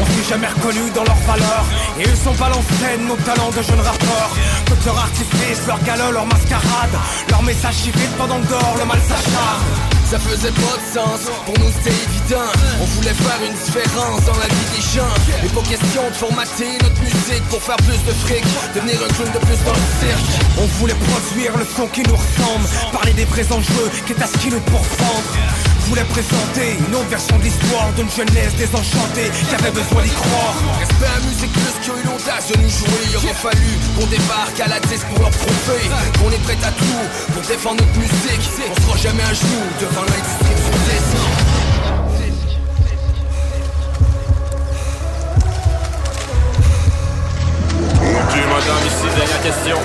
On 0.00 0.04
s'est 0.04 0.28
jamais 0.28 0.48
reconnu 0.48 0.90
dans 0.94 1.04
leurs 1.04 1.22
valeurs. 1.26 1.66
Et 1.98 2.04
eux 2.04 2.16
sont 2.16 2.34
pas 2.34 2.50
scène 2.80 3.06
nos 3.06 3.16
talents 3.16 3.50
de 3.50 3.62
jeunes 3.62 3.80
rappeurs. 3.80 4.30
Toute 4.66 4.84
leur 4.84 4.98
artifice, 4.98 5.66
leur 5.66 5.82
galop, 5.84 6.12
leur 6.12 6.26
mascarade. 6.26 6.96
Leur 7.30 7.42
message 7.42 7.76
chiffre 7.76 7.98
pendant 8.18 8.40
que 8.40 8.48
dehors 8.48 8.76
le 8.78 8.84
mal 8.84 9.00
s'acharne. 9.00 9.64
Ça 10.06 10.20
faisait 10.20 10.52
pas 10.52 10.78
de 10.78 10.86
sens, 10.94 11.26
pour 11.44 11.58
nous 11.58 11.72
c'était 11.72 11.90
évident. 11.90 12.46
On 12.80 12.84
voulait 12.84 13.12
faire 13.12 13.40
une 13.44 13.54
différence 13.54 14.24
dans 14.24 14.38
la 14.38 14.46
vie 14.46 14.68
des 14.76 14.82
gens. 14.94 15.14
Et 15.44 15.48
pas 15.48 15.68
question 15.68 16.02
de 16.08 16.14
formater 16.14 16.78
notre 16.80 17.00
musique 17.00 17.42
pour 17.50 17.60
faire 17.60 17.76
plus 17.78 17.98
de 18.06 18.12
fric 18.22 18.44
Devenir 18.72 19.00
un 19.02 19.12
clown 19.14 19.30
de 19.34 19.38
plus 19.38 19.58
dans 19.64 19.72
le 19.72 19.86
cirque. 19.98 20.30
On 20.58 20.66
voulait 20.78 20.94
produire 20.94 21.56
le 21.56 21.66
son 21.66 21.88
qui 21.88 22.02
nous 22.04 22.14
ressemble 22.14 22.66
Parler 22.92 23.14
des 23.14 23.24
vrais 23.24 23.50
enjeux, 23.52 23.90
quitte 24.06 24.22
à 24.22 24.28
ce 24.28 24.38
qui 24.38 24.48
nous 24.48 24.60
pour 24.60 24.86
voulais 25.88 26.04
présenter 26.04 26.76
une 26.78 26.94
autre 26.94 27.08
version 27.08 27.38
de 27.38 27.44
l'histoire 27.44 27.92
d'une 27.94 28.10
jeunesse 28.10 28.54
désenchantée 28.56 29.30
qui 29.30 29.54
avait 29.54 29.70
besoin 29.70 30.02
d'y 30.02 30.10
croire. 30.10 30.54
Respect 30.78 31.06
à 31.06 31.20
musique 31.26 31.52
plus 31.52 31.74
qui 31.82 31.90
ont 31.90 31.96
eu 31.96 32.06
l'audace 32.06 32.48
de 32.48 32.56
nous 32.58 32.68
jouer. 32.68 33.02
Il 33.10 33.16
aurait 33.16 33.34
fallu 33.34 33.70
qu'on 33.96 34.06
débarque 34.06 34.60
à 34.60 34.68
la 34.68 34.80
disque 34.80 35.06
pour 35.06 35.20
leur 35.20 35.30
prouver 35.30 35.82
qu'on 36.18 36.30
est 36.30 36.42
prêt 36.42 36.58
à 36.64 36.72
tout 36.72 37.32
pour 37.32 37.42
défendre 37.42 37.82
notre 37.84 37.98
musique. 37.98 38.42
On 38.70 38.74
sera 38.82 38.96
jamais 38.98 39.22
à 39.22 39.32
genoux 39.32 39.68
devant 39.80 40.02
l'industrie 40.02 40.54
du 40.54 40.70
disque. 40.90 41.16
Madame, 48.56 48.88
ici, 48.88 49.04
dernière 49.12 49.42
question. 49.44 49.76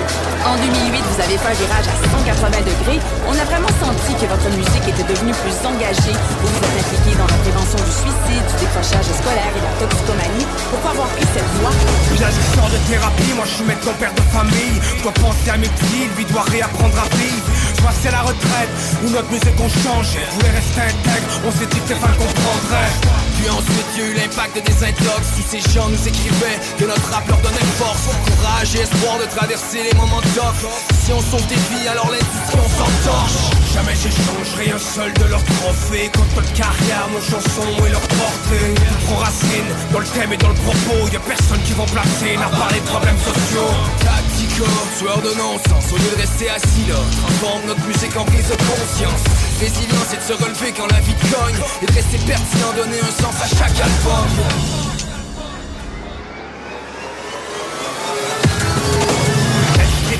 En 0.48 0.56
2008, 0.56 1.04
vous 1.04 1.20
avez 1.20 1.36
fait 1.36 1.52
un 1.52 1.58
virage 1.60 1.88
à 1.92 1.96
180 2.08 2.64
degrés. 2.64 3.00
On 3.28 3.36
a 3.36 3.44
vraiment 3.44 3.68
senti 3.76 4.16
que 4.16 4.24
votre 4.24 4.48
musique 4.56 4.88
était 4.88 5.04
devenue 5.04 5.36
plus 5.44 5.52
engagée. 5.60 6.16
Vous 6.40 6.48
vous 6.48 6.56
êtes 6.56 6.80
impliqué 6.80 7.12
dans 7.20 7.28
la 7.28 7.36
prévention 7.44 7.76
du 7.84 7.92
suicide, 7.92 8.40
du 8.48 8.56
décrochage 8.64 9.12
scolaire 9.12 9.52
et 9.52 9.60
de 9.60 9.68
la 9.68 9.76
toxicomanie. 9.76 10.48
Pourquoi 10.72 10.96
avoir 10.96 11.08
pris 11.12 11.28
cette 11.36 11.52
voie? 11.60 11.76
J'ai 12.16 12.32
je 12.32 12.42
sors 12.56 12.72
de 12.72 12.80
thérapie, 12.88 13.32
moi 13.36 13.44
je 13.44 13.54
suis 13.60 13.68
maintenant 13.68 13.96
père 14.00 14.16
de 14.16 14.24
famille. 14.32 14.76
Je 14.80 15.02
dois 15.04 15.16
penser 15.20 15.48
à 15.52 15.58
mes 15.60 15.68
petits, 15.68 16.08
lui 16.16 16.24
doit 16.32 16.48
réapprendre 16.48 16.96
à 16.96 17.08
vivre. 17.12 17.48
Soit 17.76 17.92
c'est 18.00 18.14
la 18.16 18.24
retraite, 18.24 18.72
ou 19.04 19.12
notre 19.12 19.28
musique 19.28 19.58
on 19.60 19.68
change. 19.68 20.16
Je 20.16 20.32
voulais 20.32 20.54
rester 20.56 20.80
intègre, 20.80 21.28
on 21.44 21.52
s'est 21.52 21.68
dit 21.68 21.80
que 21.84 21.92
les 21.92 22.00
fans 22.00 22.16
comprendraient. 22.16 22.96
Puis 23.36 23.50
ensuite 23.50 23.88
il 23.94 24.00
y 24.00 24.04
a 24.04 24.08
eu 24.08 24.14
l'impact 24.14 24.54
des 24.54 24.78
intox 24.86 25.22
Tous 25.34 25.48
ces 25.50 25.60
gens 25.74 25.88
nous 25.88 26.06
écrivaient 26.06 26.58
que 26.78 26.84
notre 26.84 27.10
rap 27.10 27.26
leur 27.26 27.38
donnait 27.38 27.70
force 27.76 28.06
Courage 28.22 28.61
et 28.62 28.78
espoir 28.78 29.18
de 29.18 29.26
traverser 29.26 29.82
les 29.82 29.94
moments 29.98 30.20
tough 30.38 30.70
Si 31.02 31.12
on 31.12 31.20
sauve 31.20 31.44
des 31.48 31.56
vies 31.56 31.88
alors 31.88 32.08
l'industrie 32.10 32.62
on 32.62 32.70
s'entorche. 32.70 33.50
Jamais 33.74 33.94
j'échangerai 33.98 34.70
un 34.70 34.78
seul 34.78 35.12
de 35.14 35.24
leurs 35.24 35.42
trophées. 35.42 36.10
Contre 36.14 36.34
notre 36.36 36.52
carrière, 36.52 37.08
nos 37.10 37.20
chansons 37.20 37.74
et 37.84 37.90
leur 37.90 38.00
portée 38.00 38.70
Pro 39.06 39.16
racine, 39.16 39.66
dans 39.90 39.98
le 39.98 40.06
thème 40.06 40.32
et 40.32 40.36
dans 40.36 40.50
le 40.54 40.60
propos. 40.62 41.10
Y'a 41.10 41.18
personne 41.18 41.60
qui 41.62 41.72
va 41.72 41.84
placer, 41.90 42.36
n'a 42.38 42.46
pas 42.54 42.70
les 42.72 42.84
problèmes 42.86 43.18
sociaux. 43.18 43.72
Tactico, 43.98 44.66
tueur 44.98 45.18
de 45.18 45.34
non-sens 45.34 45.90
Au 45.90 45.96
lieu 45.98 46.10
de 46.14 46.20
rester 46.22 46.48
assis 46.50 46.86
là, 46.86 47.02
transforme 47.18 47.66
notre 47.66 47.84
musique 47.86 48.16
en 48.16 48.24
prise 48.24 48.46
de 48.46 48.58
conscience. 48.62 49.22
Résilience 49.58 50.06
c'est 50.06 50.22
de 50.22 50.26
se 50.28 50.36
relever 50.38 50.70
quand 50.70 50.86
la 50.86 51.00
vie 51.00 51.18
cogne. 51.18 51.58
Et 51.82 51.86
de 51.86 51.94
rester 51.98 52.18
pertinent, 52.18 52.72
donner 52.76 53.00
un 53.02 53.14
sens 53.22 53.34
à 53.42 53.48
chaque 53.50 53.74
album 53.82 54.91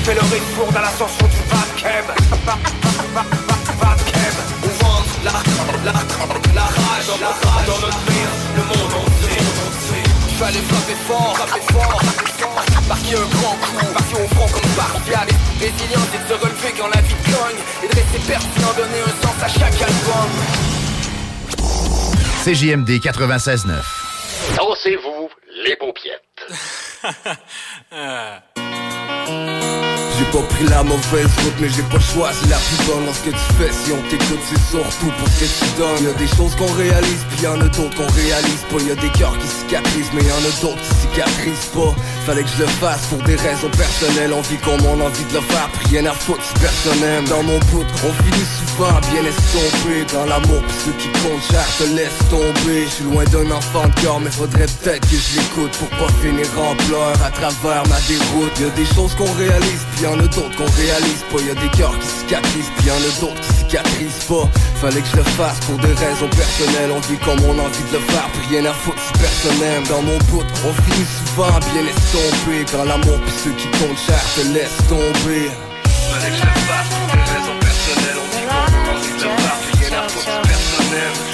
fait 0.03 0.15
l'oreille 0.15 0.41
sourde 0.55 0.75
à 0.75 0.81
l'ascension 0.81 1.27
du 1.27 1.37
Vapkem 1.47 2.05
Vapkem 3.79 4.35
On 4.63 5.23
la, 5.23 5.31
la, 5.85 5.93
la 6.53 6.61
rage, 6.61 7.07
la 7.21 7.27
rage. 7.27 7.65
Dans 7.67 7.79
notre 7.79 8.03
mire, 8.11 8.33
le 8.57 8.63
monde 8.63 8.93
entier. 8.99 9.41
Fallait 10.37 10.59
frapper 10.59 10.97
fort, 11.07 11.37
frapper 11.37 11.65
fort, 11.71 12.01
marquer 12.87 13.15
un 13.15 13.27
grand 13.37 13.55
coup, 13.55 13.87
marquer 13.93 14.17
au 14.23 14.27
front 14.35 14.49
comme 14.49 14.71
Barfial 14.75 15.27
Résilience 15.59 16.11
et 16.13 16.17
de 16.17 16.27
se 16.27 16.33
relever 16.33 16.71
quand 16.77 16.89
la 16.93 17.01
vie 17.01 17.21
cogne. 17.23 17.61
Et 17.83 17.87
de 17.87 17.95
rester 17.95 18.19
pertinent, 18.27 18.73
donner 18.75 19.01
un 19.01 19.15
sens 19.25 19.37
à 19.41 19.47
chaque 19.47 19.81
album. 19.81 20.29
CJMD 22.43 22.89
96.9. 22.99 23.71
Dansez-vous 24.57 25.29
les 25.63 25.75
paupiètes. 25.77 26.43
Pas 30.33 30.41
pris 30.49 30.65
la 30.65 30.81
mauvaise 30.81 31.29
route 31.43 31.53
mais 31.61 31.69
j'ai 31.69 31.83
pas 31.83 31.99
choisi 31.99 32.41
la 32.49 32.57
plus 32.57 32.87
bonne 32.87 33.05
Dans 33.05 33.13
ce 33.13 33.21
que 33.21 33.29
tu 33.29 33.47
fais 33.61 33.69
si 33.71 33.91
on 33.93 34.01
t'écoute 34.09 34.41
c'est 34.49 34.65
surtout 34.73 35.13
pour 35.19 35.27
ce 35.29 35.45
que 35.45 35.45
tu 35.45 35.69
donnes. 35.77 36.03
Y'a 36.09 36.13
des 36.17 36.25
choses 36.25 36.55
qu'on 36.55 36.73
réalise 36.73 37.21
puis 37.29 37.43
y'en 37.45 37.61
a 37.61 37.69
d'autres 37.69 37.93
qu'on 37.93 38.09
réalise 38.17 38.65
pas. 38.65 38.81
Y'a 38.81 38.95
des 38.95 39.13
cœurs 39.13 39.37
qui 39.37 39.45
cicatrisent 39.45 40.09
mais 40.15 40.23
y'en 40.25 40.41
a 40.41 40.53
d'autres 40.59 40.81
qui 40.81 40.93
cicatrisent 41.05 41.69
pas. 41.77 41.93
Fallait 42.25 42.41
que 42.41 42.49
je 42.49 42.63
le 42.63 42.67
fasse 42.81 43.05
pour 43.13 43.21
des 43.29 43.35
raisons 43.35 43.69
personnelles. 43.77 44.33
On 44.33 44.41
vit 44.41 44.57
comme 44.57 44.81
on 44.89 44.97
a 45.01 45.05
envie 45.05 45.25
de 45.29 45.33
le 45.37 45.41
faire 45.53 45.69
puis 45.69 45.97
rien 46.01 46.09
à 46.09 46.13
foutre 46.17 46.41
si 46.41 46.53
personne 46.57 47.03
aime. 47.03 47.25
Dans 47.29 47.43
mon 47.43 47.59
bout 47.69 47.85
on 47.85 48.13
finit 48.25 48.49
souvent 48.57 48.97
bien 49.13 49.21
estompé. 49.29 50.01
Dans 50.17 50.25
l'amour 50.25 50.65
puis 50.65 50.77
ceux 50.81 50.97
qui 50.97 51.09
comptent 51.21 51.45
cher 51.45 51.67
te 51.77 51.85
laissent 51.93 52.25
tomber. 52.33 52.89
Je 52.89 52.93
suis 52.97 53.05
loin 53.05 53.23
d'un 53.29 53.53
enfant 53.53 53.85
de 53.85 54.01
cœur 54.01 54.19
mais 54.19 54.31
faudrait 54.31 54.65
peut-être 54.81 55.05
que 55.05 55.13
je 55.13 55.29
l'écoute 55.37 55.77
Pour 55.77 55.89
pas 55.93 56.11
finir 56.25 56.49
en 56.57 56.73
pleurs 56.89 57.21
à 57.21 57.29
travers 57.29 57.85
ma 57.85 58.01
déroute. 58.09 58.57
Y'a 58.57 58.73
des 58.73 58.89
choses 58.97 59.13
qu'on 59.13 59.31
réalise 59.37 59.85
puis 59.93 60.05
y'en 60.05 60.17
a 60.17 60.22
d'autres 60.27 60.55
qu'on 60.55 60.71
réalise. 60.77 61.23
Pas 61.31 61.41
Y'a 61.41 61.55
des 61.55 61.69
cœurs 61.75 61.97
qui 61.99 62.07
cicatrisent 62.07 62.71
puis 62.77 62.87
y'en 62.87 62.95
a 62.95 63.11
d'autres 63.19 63.41
qui 63.41 63.53
cicatrisent 63.59 64.23
pas. 64.27 64.45
Fallait 64.81 65.01
que 65.01 65.07
je 65.07 65.17
le 65.17 65.23
fasse 65.35 65.59
pour 65.65 65.77
des 65.77 65.93
raisons 65.93 66.29
personnelles. 66.29 66.91
On 66.91 67.01
vit 67.07 67.19
comme 67.19 67.39
on 67.45 67.59
a 67.59 67.63
envie 67.63 67.85
de 67.91 67.93
le 67.97 68.03
faire 68.11 68.27
puis 68.33 68.55
rien 68.55 68.65
à 68.69 68.73
foutre 68.73 69.01
si 69.01 69.13
personne 69.19 69.61
aime 69.63 69.83
Dans 69.87 70.01
mon 70.01 70.17
bout 70.29 70.45
on 70.65 70.73
finit 70.83 71.07
souvent 71.07 71.59
bien 71.73 71.85
estompé 71.87 72.65
Quand 72.71 72.85
l'amour 72.85 73.19
puis 73.25 73.35
ceux 73.43 73.55
qui 73.59 73.67
comptent 73.79 73.99
cher 73.99 74.21
te 74.35 74.43
laissent 74.53 74.83
tomber. 74.87 75.51
Fallait 76.09 76.31
que 76.31 76.37
je 76.37 76.47
le 76.47 76.59
fasse 76.67 76.89
pour 76.93 77.07
des 77.11 77.25
raisons 77.33 77.57
personnelles. 77.59 78.19
On 78.21 78.27
vit 78.31 78.45
comme 78.47 78.63
on 78.63 78.87
a 78.87 78.95
envie 78.95 79.15
de 79.17 79.23
le 79.23 79.35
faire 79.41 79.59
rien 79.79 79.99
à 79.99 80.09
foutre 80.09 80.31
si 80.31 80.47
personne 80.47 81.32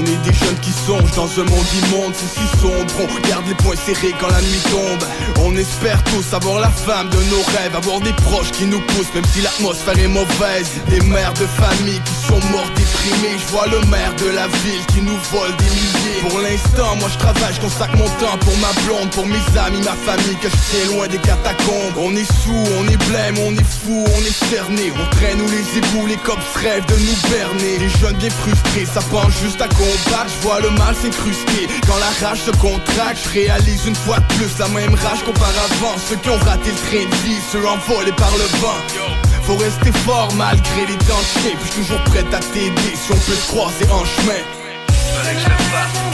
On 0.00 0.04
est 0.04 0.24
des 0.24 0.32
jeunes 0.32 0.58
qui 0.62 0.72
songent 0.72 1.14
dans 1.14 1.28
un 1.40 1.44
monde 1.44 1.66
immonde, 1.84 2.14
si 2.14 2.58
sombre 2.58 2.94
On 3.00 3.28
garde 3.28 3.46
les 3.46 3.54
poings 3.54 3.76
serrés 3.76 4.14
quand 4.18 4.28
la 4.28 4.40
nuit 4.40 4.62
tombe. 4.70 5.04
On 5.44 5.54
espère 5.56 6.02
tous 6.04 6.32
avoir 6.32 6.58
la 6.58 6.70
femme 6.70 7.10
de 7.10 7.18
nos 7.28 7.42
rêves. 7.58 7.76
Avoir 7.76 8.00
des 8.00 8.12
proches 8.14 8.50
qui 8.52 8.64
nous 8.64 8.80
poussent 8.80 9.12
même 9.14 9.26
si 9.26 9.42
l'atmosphère 9.42 9.98
est 9.98 10.08
mauvaise. 10.08 10.70
Des 10.88 11.00
mères 11.00 11.34
de 11.34 11.44
famille 11.44 12.00
qui 12.00 12.14
sont 12.26 12.40
morts 12.50 12.70
Je 13.02 13.46
vois 13.52 13.66
le 13.66 13.80
maire 13.86 14.14
de 14.16 14.28
la 14.28 14.46
ville 14.46 14.84
qui 14.92 15.00
nous 15.00 15.16
vole 15.32 15.56
des 15.56 15.64
milliers. 15.64 16.20
Pour 16.28 16.38
l'instant 16.40 16.96
moi 16.96 17.08
je 17.10 17.16
travaille, 17.16 17.54
je 17.54 17.60
consacre 17.60 17.96
mon 17.96 18.08
temps 18.20 18.36
pour 18.40 18.56
ma 18.58 18.72
blonde 18.84 19.10
Pour 19.10 19.26
mes 19.26 19.40
amis, 19.58 19.80
ma 19.80 19.96
famille 20.04 20.36
que 20.36 20.48
je 20.48 20.92
loin 20.92 21.08
des 21.08 21.18
catacombes. 21.18 21.96
On 21.96 22.14
est 22.14 22.30
sous, 22.44 22.64
on 22.78 22.86
est 22.88 22.98
blême, 23.08 23.36
on 23.38 23.52
est 23.52 23.64
fou, 23.64 24.04
on 24.04 24.20
est 24.20 24.44
cerné. 24.50 24.92
On 24.92 25.16
traîne 25.16 25.40
où 25.40 25.48
les 25.48 25.78
égouts, 25.78 26.06
les 26.06 26.18
cops 26.18 26.44
rêvent 26.56 26.84
de 26.86 26.94
nous 26.94 27.30
berner. 27.30 27.78
Les 27.78 27.88
jeunes 27.88 28.16
bien 28.16 28.30
frustrés, 28.30 28.84
ça 28.84 29.00
pense 29.10 29.32
juste 29.42 29.62
à 29.62 29.68
combattre. 29.68 30.28
Je 30.28 30.46
vois 30.46 30.60
le 30.60 30.70
mal 30.70 30.94
s'incruster. 30.94 31.68
Quand 31.86 31.96
la 31.96 32.28
rage 32.28 32.42
se 32.42 32.50
contracte, 32.50 33.18
je 33.24 33.30
réalise 33.30 33.86
une 33.86 33.96
fois 33.96 34.18
de 34.20 34.34
plus 34.34 34.58
la 34.58 34.68
même 34.68 34.94
rage 34.94 35.24
qu'auparavant 35.24 35.96
Ceux 36.08 36.16
qui 36.16 36.28
ont 36.28 36.38
raté 36.38 36.70
le 36.70 36.80
train 36.88 37.08
de 37.08 37.16
vie, 37.24 37.40
ceux 37.50 37.66
envolés 37.66 38.12
par 38.12 38.32
le 38.36 38.44
vent 38.60 39.29
Faut 39.50 39.56
rester 39.56 39.90
fort 40.06 40.32
malgré 40.36 40.86
les 40.86 40.96
dangers. 41.08 41.56
Puis 41.60 41.70
toujours 41.70 41.98
prêt 42.04 42.24
à 42.32 42.38
t'aider 42.38 42.94
si 42.94 43.10
on 43.10 43.14
peut 43.14 43.34
se 43.34 43.48
croiser 43.48 43.90
en 43.90 44.04
chemin. 44.04 44.44
Je 44.88 46.09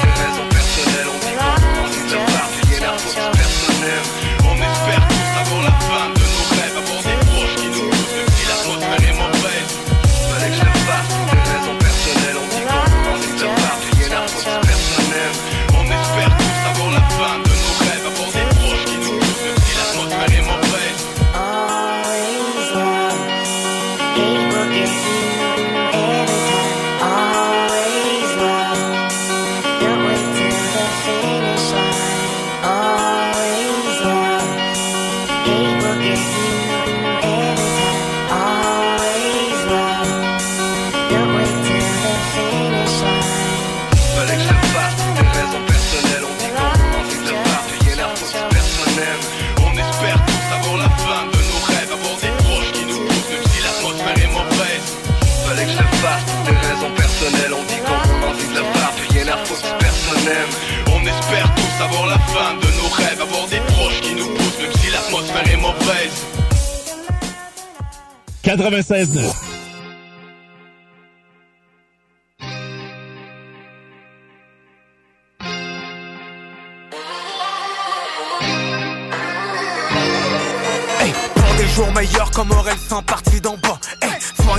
96.9. 68.47 69.46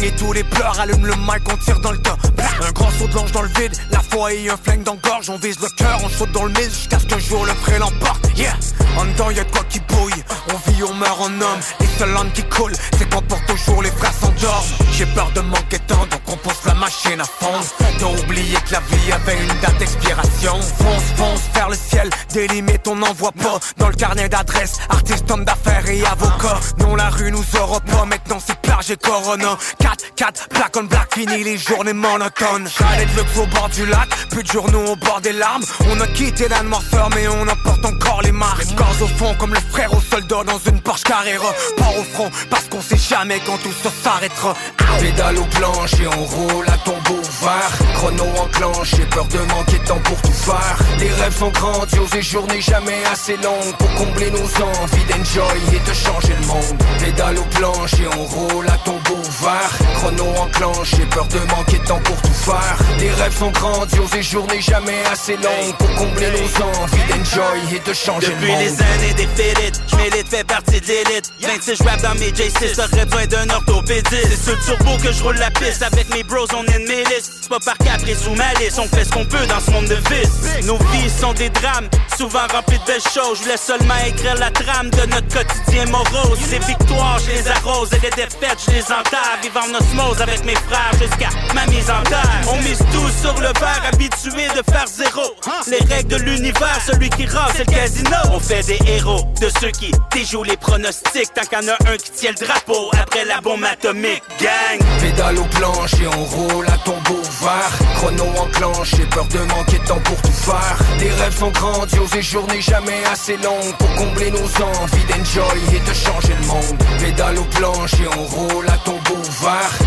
soigner 0.08 0.12
tous 0.18 0.34
les 0.34 0.44
pleurs, 0.44 0.80
allume 0.80 1.06
le 1.06 1.16
mic, 1.16 1.42
on 1.52 1.58
tire 1.58 1.80
dans 1.80 1.92
le 1.92 1.98
tas. 1.98 2.18
Un 2.62 2.72
grand 2.72 2.90
saut 2.92 3.08
de 3.08 3.14
l'ange 3.14 3.32
dans 3.32 3.42
le 3.42 3.50
vide, 3.50 3.76
la 3.92 4.00
foi 4.00 4.34
et 4.34 4.50
un 4.50 4.58
flingue 4.58 4.84
dans 4.84 4.94
le 4.94 5.00
gorge. 5.00 5.30
On 5.30 5.38
vise 5.38 5.60
le 5.60 5.70
cœur, 5.78 6.00
on 6.04 6.10
saute 6.10 6.32
dans 6.32 6.44
le 6.44 6.52
mille 6.52 6.70
jusqu'à 6.70 7.00
ce 7.00 7.06
qu'un 7.06 7.20
jour 7.20 7.46
le 7.46 7.54
pré 7.54 7.80
l'emporte. 7.80 8.30
Yeah, 8.38 8.54
en 8.98 9.06
dedans 9.06 9.32
y'a 9.32 9.44
quoi 9.46 9.64
qui 9.70 9.80
bouille. 9.80 10.24
On 10.54 10.72
vit, 10.72 10.84
on 10.84 10.94
meurt 10.94 11.20
en 11.20 11.26
homme. 11.26 11.60
Les 11.80 11.88
seules 11.98 12.12
langues 12.12 12.32
qui 12.34 12.44
coulent, 12.44 12.76
c'est 12.98 13.10
quand 13.10 13.22
pour 13.28 13.44
toujours 13.46 13.82
les 13.82 13.92
frères 13.92 14.14
s'endorment. 14.14 14.68
J'ai 14.92 15.06
peur 15.08 15.32
de 15.34 15.42
manquer 15.42 15.80
temps, 15.80 16.06
donc 16.10 16.22
on 16.28 16.38
pousse 16.38 16.66
la 16.66 16.74
machine 16.74 17.20
à 17.20 17.26
fond. 17.26 17.60
T'as 18.00 18.06
oublié 18.06 18.58
que 18.66 18.74
la 18.74 18.80
vie 18.80 19.12
avait 19.12 19.42
une 19.42 19.60
date 19.60 19.78
d'expiration. 19.78 20.62
Fonce, 20.62 21.04
fonce 21.16 21.42
vers 21.54 21.70
le 21.70 21.76
ciel, 21.76 22.10
des 22.34 22.48
on 22.88 22.96
n'en 22.96 23.14
voit 23.14 23.32
pas. 23.32 23.60
Dans 23.78 23.90
le 23.90 23.96
carnet 23.96 24.30
d'adresse, 24.30 24.78
artiste, 24.90 25.30
homme 25.30 25.46
d'affaires 25.46 25.88
et 25.90 26.06
avocat. 26.06 26.60
Non, 26.80 26.96
la 26.96 27.10
rue 27.10 27.32
nous 27.32 27.46
aura 27.60 27.80
pas, 27.82 28.06
maintenant 28.06 28.38
c'est 28.46 28.60
plage 28.62 28.92
et 28.92 28.98
corona. 28.98 29.58
4, 29.80 29.97
4, 30.16 30.50
black 30.52 30.76
on 30.78 30.84
black, 30.84 31.14
fini 31.14 31.44
les 31.44 31.58
journées 31.58 31.94
monotones. 31.94 32.68
Chalet 32.68 33.08
de 33.14 33.20
luxe 33.20 33.38
au 33.38 33.46
bord 33.48 33.70
du 33.70 33.86
lac, 33.86 34.10
plus 34.30 34.44
de 34.44 34.48
journaux 34.48 34.86
au 34.92 34.96
bord 34.96 35.22
des 35.22 35.34
larmes. 35.34 35.64
On 35.92 36.00
a 36.00 36.08
quitté 36.08 36.48
la 36.48 36.64
noirceur, 36.64 37.10
mais 37.16 37.28
on 37.28 37.48
emporte 37.48 37.86
encore 37.86 38.22
les 38.24 38.32
marques. 38.32 38.66
Les 38.66 38.76
corps 38.76 39.02
au 39.02 39.08
fond, 39.08 39.36
comme 39.40 39.54
le 39.54 39.60
frère 39.72 39.94
au 39.94 40.02
soldat 40.02 40.44
dans 40.46 40.60
une 40.70 40.82
Porsche 40.82 41.04
Carrera. 41.04 41.54
Pas 41.78 42.00
au 42.00 42.04
front, 42.04 42.32
parce 42.50 42.66
qu'on 42.66 42.82
sait 42.82 42.98
jamais 42.98 43.40
quand 43.46 43.58
tout 43.58 43.74
ça 43.84 43.90
s'arrêtera. 44.04 44.56
Pédale 45.00 45.38
au 45.38 45.46
planche 45.46 45.94
et 46.02 46.08
on 46.08 46.24
roule 46.24 46.66
à 46.68 46.78
tombeau 46.80 47.20
ouvert 47.20 47.72
Chrono 47.96 48.24
enclenche, 48.42 48.96
j'ai 48.96 49.06
peur 49.06 49.26
de 49.28 49.38
manquer 49.38 49.78
de 49.78 49.86
temps 49.86 50.00
pour 50.04 50.20
tout 50.22 50.32
faire 50.32 50.78
Les 51.00 51.12
rêves 51.12 51.38
sont 51.38 51.52
grandioses 51.52 52.16
et 52.16 52.22
journées 52.22 52.62
jamais 52.62 53.04
assez 53.12 53.38
longues 53.38 53.76
Pour 53.78 53.94
combler 53.94 54.32
nos 54.32 54.40
envies 54.40 55.06
d'enjoy 55.10 55.76
et 55.76 55.88
de 55.88 55.94
changer 55.94 56.34
le 56.40 56.48
monde 56.48 56.84
Pédale 57.00 57.38
au 57.38 57.44
planche 57.58 57.94
et 57.94 58.08
on 58.18 58.24
roule 58.24 58.68
à 58.68 58.78
tombeau 58.84 59.18
ouvert 59.18 59.70
Chrono 59.96 60.26
enclenche, 60.38 60.92
j'ai 60.96 61.06
peur 61.06 61.28
de 61.28 61.40
manquer 61.56 61.80
de 61.80 61.86
temps 61.86 62.00
pour 62.04 62.22
tout 62.22 62.34
faire. 62.34 62.78
Les 63.00 63.12
rêves 63.12 63.36
sont 63.38 63.52
grandioses 63.52 64.14
et 64.16 64.24
journées 64.24 64.62
jamais 64.62 65.04
assez 65.12 65.36
longues 65.38 65.76
Pour 65.78 65.94
combler 65.96 66.30
nos 66.32 66.64
envies 66.64 66.98
d'enjoy 67.10 67.76
et 67.76 67.80
de 67.80 67.94
changer 67.94 68.28
Depuis 68.28 68.46
le 68.46 68.52
monde. 68.52 68.60
les 68.62 68.82
années 68.82 69.14
des 69.16 69.28
félites, 69.28 69.82
j'm'élite, 69.88 70.28
fais 70.30 70.44
partie 70.44 70.82
de 70.82 70.88
l'élite. 70.88 71.32
26 71.42 71.82
rap 71.84 72.02
dans 72.02 72.16
mes 72.16 72.32
J6, 72.32 72.76
j'aurais 72.76 73.06
besoin 73.06 73.26
d'un 73.26 73.50
orthopédiste. 73.56 74.28
C'est 74.30 74.44
sur 74.44 74.54
le 74.56 74.78
turbo 74.78 74.98
que 75.04 75.12
je 75.12 75.24
roule 75.24 75.38
la 75.38 75.52
piste, 75.52 75.82
avec 75.82 76.14
mes 76.14 76.24
bros 76.24 76.46
on 76.54 76.64
est 76.66 76.78
une 76.78 76.88
milice 76.88 77.32
C'est 77.42 77.50
pas 77.50 77.60
par 77.60 77.78
caprice 77.78 78.26
ou 78.28 78.36
malice, 78.36 78.78
on 78.78 78.88
fait 78.88 79.06
ce 79.06 79.10
qu'on 79.12 79.26
peut 79.26 79.46
dans 79.48 79.60
ce 79.60 79.72
monde 79.72 79.88
de 79.88 79.96
vice. 79.96 80.66
Nos 80.66 80.78
vies 80.78 81.10
sont 81.10 81.34
des 81.34 81.50
drames, 81.50 81.88
souvent 82.18 82.46
remplis 82.52 82.80
de 82.80 82.86
belles 82.86 83.02
choses. 83.02 83.40
Je 83.40 83.44
voulais 83.44 83.58
seulement 83.58 83.98
écrire 84.08 84.36
la 84.36 84.52
trame 84.52 84.90
de 84.92 85.06
notre 85.08 85.28
quotidien 85.30 85.86
morose. 85.88 86.40
Ces 86.50 86.60
victoires, 86.60 87.20
je 87.20 87.32
les 87.32 87.48
arrose, 87.48 87.90
et 87.94 88.00
les 88.04 88.10
défaites, 88.12 88.60
je 88.68 88.72
les 88.72 88.84
enterre 88.84 89.38
Vivant 89.42 89.68
osmose 89.78 90.22
avec 90.22 90.44
mes 90.46 90.56
frères 90.56 90.92
jusqu'à 91.00 91.30
ma 91.54 91.66
mise 91.68 91.90
en 91.90 92.04
terre. 92.04 92.42
On 92.52 92.58
mise 92.58 92.80
tout 92.92 93.10
sur 93.22 93.34
le 93.36 93.48
verre, 93.60 93.82
habitué 93.92 94.48
de 94.56 94.72
faire 94.72 94.86
zéro. 94.88 95.22
Les 95.68 95.80
règles 95.94 96.10
de 96.10 96.18
l'univers, 96.18 96.80
celui 96.86 97.10
qui 97.10 97.26
rase 97.26 97.54
c'est 97.56 97.70
le 97.70 97.76
casino. 97.76 98.18
On 98.32 98.40
fait 98.40 98.66
des 98.66 98.80
héros, 98.88 99.22
de 99.42 99.50
ceux 99.60 99.72
qui 99.72 99.92
déjouent 100.12 100.44
les 100.44 100.58
pronostics. 100.58 101.34
Tant 101.34 101.42
qu'il 101.42 101.68
y 101.68 101.70
en 101.70 101.74
a 101.74 101.92
un 101.92 101.98
qui 101.98 102.12
tient 102.12 102.32
le 102.32 102.46
drapeau 102.46 102.90
après 102.94 103.26
la 103.26 103.42
bombe 103.42 103.64
atomique. 103.64 104.24
Gang! 104.40 104.80
Pédale 105.02 105.38
aux 105.40 105.46
planches 105.46 105.94
et 106.02 106.08
on 106.08 106.24
roule 106.24 106.66
à 106.68 106.78
tombeau 106.80 107.20
ouvert 107.20 107.72
Chrono 107.96 108.26
enclenche, 108.38 108.92
j'ai 108.96 109.06
peur 109.06 109.26
de 109.26 109.40
manquer 109.40 109.80
de 109.80 109.86
temps 109.86 110.00
pour 110.04 110.22
tout 110.22 110.32
faire. 110.32 110.78
Les 111.00 111.12
rêves 111.12 111.38
sont 111.38 111.52
grandioses 111.52 112.16
et 112.16 112.22
journées 112.22 112.62
jamais 112.62 113.04
assez 113.12 113.38
longues 113.38 113.76
Pour 113.78 113.94
combler 113.96 114.32
nos 114.32 114.38
envies 114.40 115.06
d'enjoy 115.10 115.76
et 115.76 115.80
de 115.80 115.94
changer 115.94 116.34
le 116.40 116.48
monde. 116.48 116.84
Pédale 117.00 117.38
aux 117.40 117.58
planches 117.58 117.94
et 117.94 118.08
on 118.18 118.24
roule 118.24 118.68
à 118.68 118.78
tombeau 118.84 118.97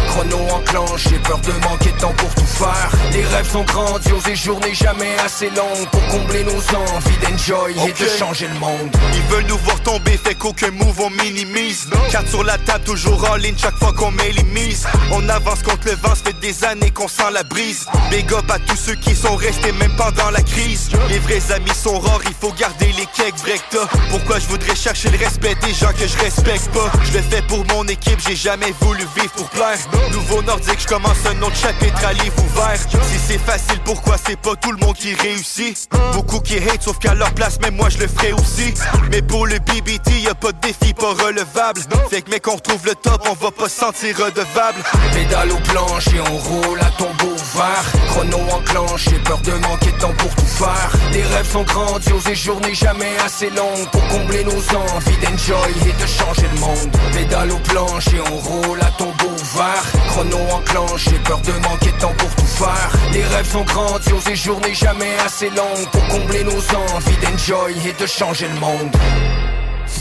Chrono 0.09 0.39
enclenche, 0.55 1.09
j'ai 1.11 1.19
peur 1.19 1.39
de 1.41 1.53
manquer 1.65 1.93
de 1.93 1.99
temps 1.99 2.15
pour 2.17 2.35
tout 2.35 2.47
faire 2.47 2.91
Les 3.13 3.23
rêves 3.25 3.51
sont 3.51 3.65
grandioses 3.65 4.27
et 4.29 4.35
journées 4.35 4.75
jamais 4.75 5.15
assez 5.19 5.51
longues 5.51 5.89
Pour 5.91 6.07
combler 6.07 6.43
nos 6.45 6.53
envies 6.53 7.19
d'enjoy 7.23 7.75
et 7.87 7.93
de 7.93 8.09
changer 8.19 8.49
le 8.49 8.59
monde 8.59 8.91
Ils 9.15 9.23
veulent 9.35 9.47
nous 9.47 9.59
voir 9.59 9.81
tomber, 9.81 10.17
fait 10.17 10.35
qu'aucun 10.35 10.71
move 10.71 11.01
on 11.01 11.11
minimise. 11.11 11.89
Carte 12.11 12.29
sur 12.29 12.45
la 12.45 12.57
table, 12.59 12.85
toujours 12.85 13.31
en 13.31 13.37
ligne 13.37 13.57
chaque 13.57 13.77
fois 13.77 13.93
qu'on 13.93 14.11
met 14.11 14.33
les 14.33 14.43
mises. 14.43 14.87
On 15.13 15.29
avance 15.29 15.63
contre 15.63 15.87
le 15.87 15.95
vent, 15.95 16.15
ça 16.15 16.25
fait 16.27 16.41
des 16.41 16.65
années 16.65 16.91
qu'on 16.91 17.09
sent 17.09 17.31
la 17.33 17.43
brise. 17.43 17.87
Big 18.11 18.33
up 18.33 18.51
à 18.51 18.59
tous 18.59 18.77
ceux 18.77 18.95
qui 18.95 19.15
sont 19.15 19.37
restés 19.37 19.73
même 19.73 19.95
pendant 19.97 20.31
la 20.31 20.43
crise. 20.43 20.89
Les 21.09 21.19
vrais 21.19 21.53
amis 21.53 21.75
sont 21.75 21.99
rares, 21.99 22.21
il 22.25 22.35
faut 22.35 22.53
garder 22.53 22.93
les 22.97 23.07
cakes 23.17 23.43
break 23.43 23.63
Pourquoi 24.11 24.39
je 24.39 24.47
voudrais 24.47 24.75
chercher 24.75 25.11
le 25.11 25.19
respect 25.19 25.55
des 25.63 25.75
gens 25.75 25.93
que 25.93 26.07
je 26.07 26.19
respecte 26.19 26.69
pas? 26.73 26.91
Je 27.05 27.19
le 27.19 27.23
fais 27.23 27.43
pour 27.43 27.65
mon 27.67 27.87
équipe, 27.87 28.21
j'ai 28.27 28.37
jamais 28.37 28.73
voulu 28.81 29.05
vivre 29.17 29.33
pour 29.33 29.49
plaire. 29.51 29.79
Nouveau 30.13 30.43
nordique, 30.43 30.81
je 30.81 30.87
commence 30.87 31.19
un 31.27 31.43
autre 31.43 31.57
chapitre 31.57 32.05
à 32.05 32.13
livre 32.13 32.35
ouvert. 32.45 32.79
Si 32.79 33.19
c'est 33.19 33.39
facile, 33.39 33.81
pourquoi 33.85 34.17
c'est 34.25 34.39
pas 34.39 34.57
tout 34.57 34.73
le 34.73 34.79
monde 34.79 34.97
qui 34.97 35.15
réussit? 35.15 35.89
Beaucoup 36.13 36.41
qui 36.41 36.57
hate, 36.57 36.83
sauf 36.83 36.99
qu'à 36.99 37.15
leur 37.15 37.33
place, 37.33 37.61
même 37.61 37.77
moi 37.77 37.89
je 37.89 37.99
le 37.99 38.09
ferai 38.09 38.33
aussi. 38.33 38.75
Mais 39.11 39.23
pour 39.23 39.47
le 39.47 39.59
BBT, 39.59 40.21
y 40.23 40.29
a 40.29 40.35
pas 40.35 40.53
de 40.53 40.61
défi 40.61 40.95
pas 40.95 41.13
relevable. 41.13 41.81
Fait 42.11 42.23
que 42.23 42.31
mec, 42.31 42.47
on 42.49 42.57
retrouve 42.57 42.85
le 42.87 42.95
top, 42.95 43.27
on 43.31 43.45
va 43.45 43.51
pas 43.51 43.69
se 43.69 43.79
sentir 43.79 44.17
redevable. 44.17 44.83
Pédale 45.13 45.53
aux 45.53 45.61
planches 45.73 46.09
et 46.09 46.21
on 46.21 46.37
roule 46.37 46.81
à 46.81 46.91
tombeau 46.97 47.33
ouvert 47.33 47.85
Chrono 48.09 48.39
enclenche, 48.53 49.05
j'ai 49.09 49.19
peur 49.19 49.39
de 49.39 49.53
manquer 49.53 49.93
de 49.93 49.99
temps 49.99 50.13
pour 50.19 50.35
tout 50.35 50.47
faire 50.47 50.91
Les 51.13 51.23
rêves 51.23 51.51
sont 51.51 51.63
grandioses 51.63 52.29
et 52.29 52.35
journées 52.35 52.75
jamais 52.75 53.17
assez 53.25 53.51
longues 53.51 53.89
Pour 53.93 54.07
combler 54.09 54.45
nos 54.45 54.53
envies 54.53 55.17
d'enjoy 55.23 55.71
et 55.87 56.03
de 56.03 56.07
changer 56.07 56.47
le 56.55 56.61
monde 56.61 56.91
Pédale 57.13 57.53
aux 57.53 57.59
planches 57.59 58.09
et 58.09 58.21
on 58.21 58.37
roule 58.37 58.81
à 58.81 58.91
tombeau 59.01 59.33
ouvert 59.33 59.83
Chrono 60.09 60.39
enclenche, 60.53 61.05
j'ai 61.05 61.19
peur 61.21 61.41
de 61.41 61.53
manquer 61.53 61.91
de 61.91 61.99
temps 61.99 62.15
pour 62.19 62.29
tout 62.35 62.45
faire 62.45 62.91
Les 63.13 63.25
rêves 63.25 63.51
sont 63.51 63.65
grandioses 63.65 64.29
et 64.31 64.37
journées 64.37 64.75
jamais 64.75 65.17
assez 65.25 65.49
longues 65.51 65.89
Pour 65.91 66.07
combler 66.09 66.45
nos 66.45 66.53
envies 66.59 67.17
d'enjoy 67.23 67.75
et 67.89 68.01
de 68.01 68.07
changer 68.07 68.47
le 68.49 68.61
monde 68.61 68.91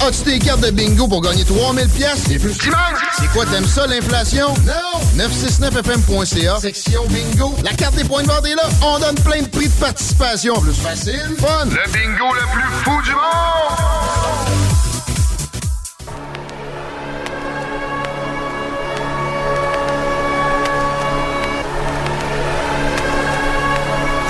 As-tu 0.02 0.24
tes 0.24 0.40
cartes 0.40 0.62
de 0.62 0.72
bingo 0.72 1.08
pour 1.08 1.22
gagner 1.22 1.46
3000 1.46 1.88
pièces 1.90 2.30
et 2.30 2.40
plus? 2.40 2.54
C'est 2.54 3.28
quoi, 3.34 3.46
t'aimes 3.46 3.66
ça, 3.66 3.86
l'inflation? 3.88 4.48
Non! 4.66 5.24
969fm.ca, 5.26 6.60
section 6.60 7.02
bingo. 7.08 7.54
La 7.66 7.74
carte 7.74 7.96
des 7.96 8.06
points 8.06 8.24
de 8.24 8.28
vente 8.28 8.46
est 8.46 8.56
là. 8.56 8.64
On 8.82 9.00
donne 9.00 9.16
plein 9.16 9.42
de 9.42 9.48
prix 9.48 9.68
de 9.68 9.74
participation. 9.74 10.54
Plus 10.62 10.74
facile, 10.74 11.36
fun. 11.40 11.66
Le 11.66 11.92
bingo 11.92 12.34
le 12.34 12.54
plus 12.54 12.72
fou 12.84 13.02
du 13.04 13.12
monde! 13.12 14.19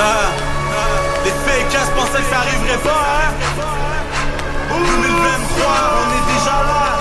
Ah, 0.02 0.32
les 1.26 1.32
fakers 1.32 1.92
pensaient 1.92 2.24
que 2.24 2.30
ça 2.30 2.40
arriverait 2.40 2.78
pas, 2.78 3.06
hein. 3.22 3.34
2023, 4.80 5.68
on 6.00 6.08
est 6.14 6.34
déjà 6.34 6.52
là 6.52 6.99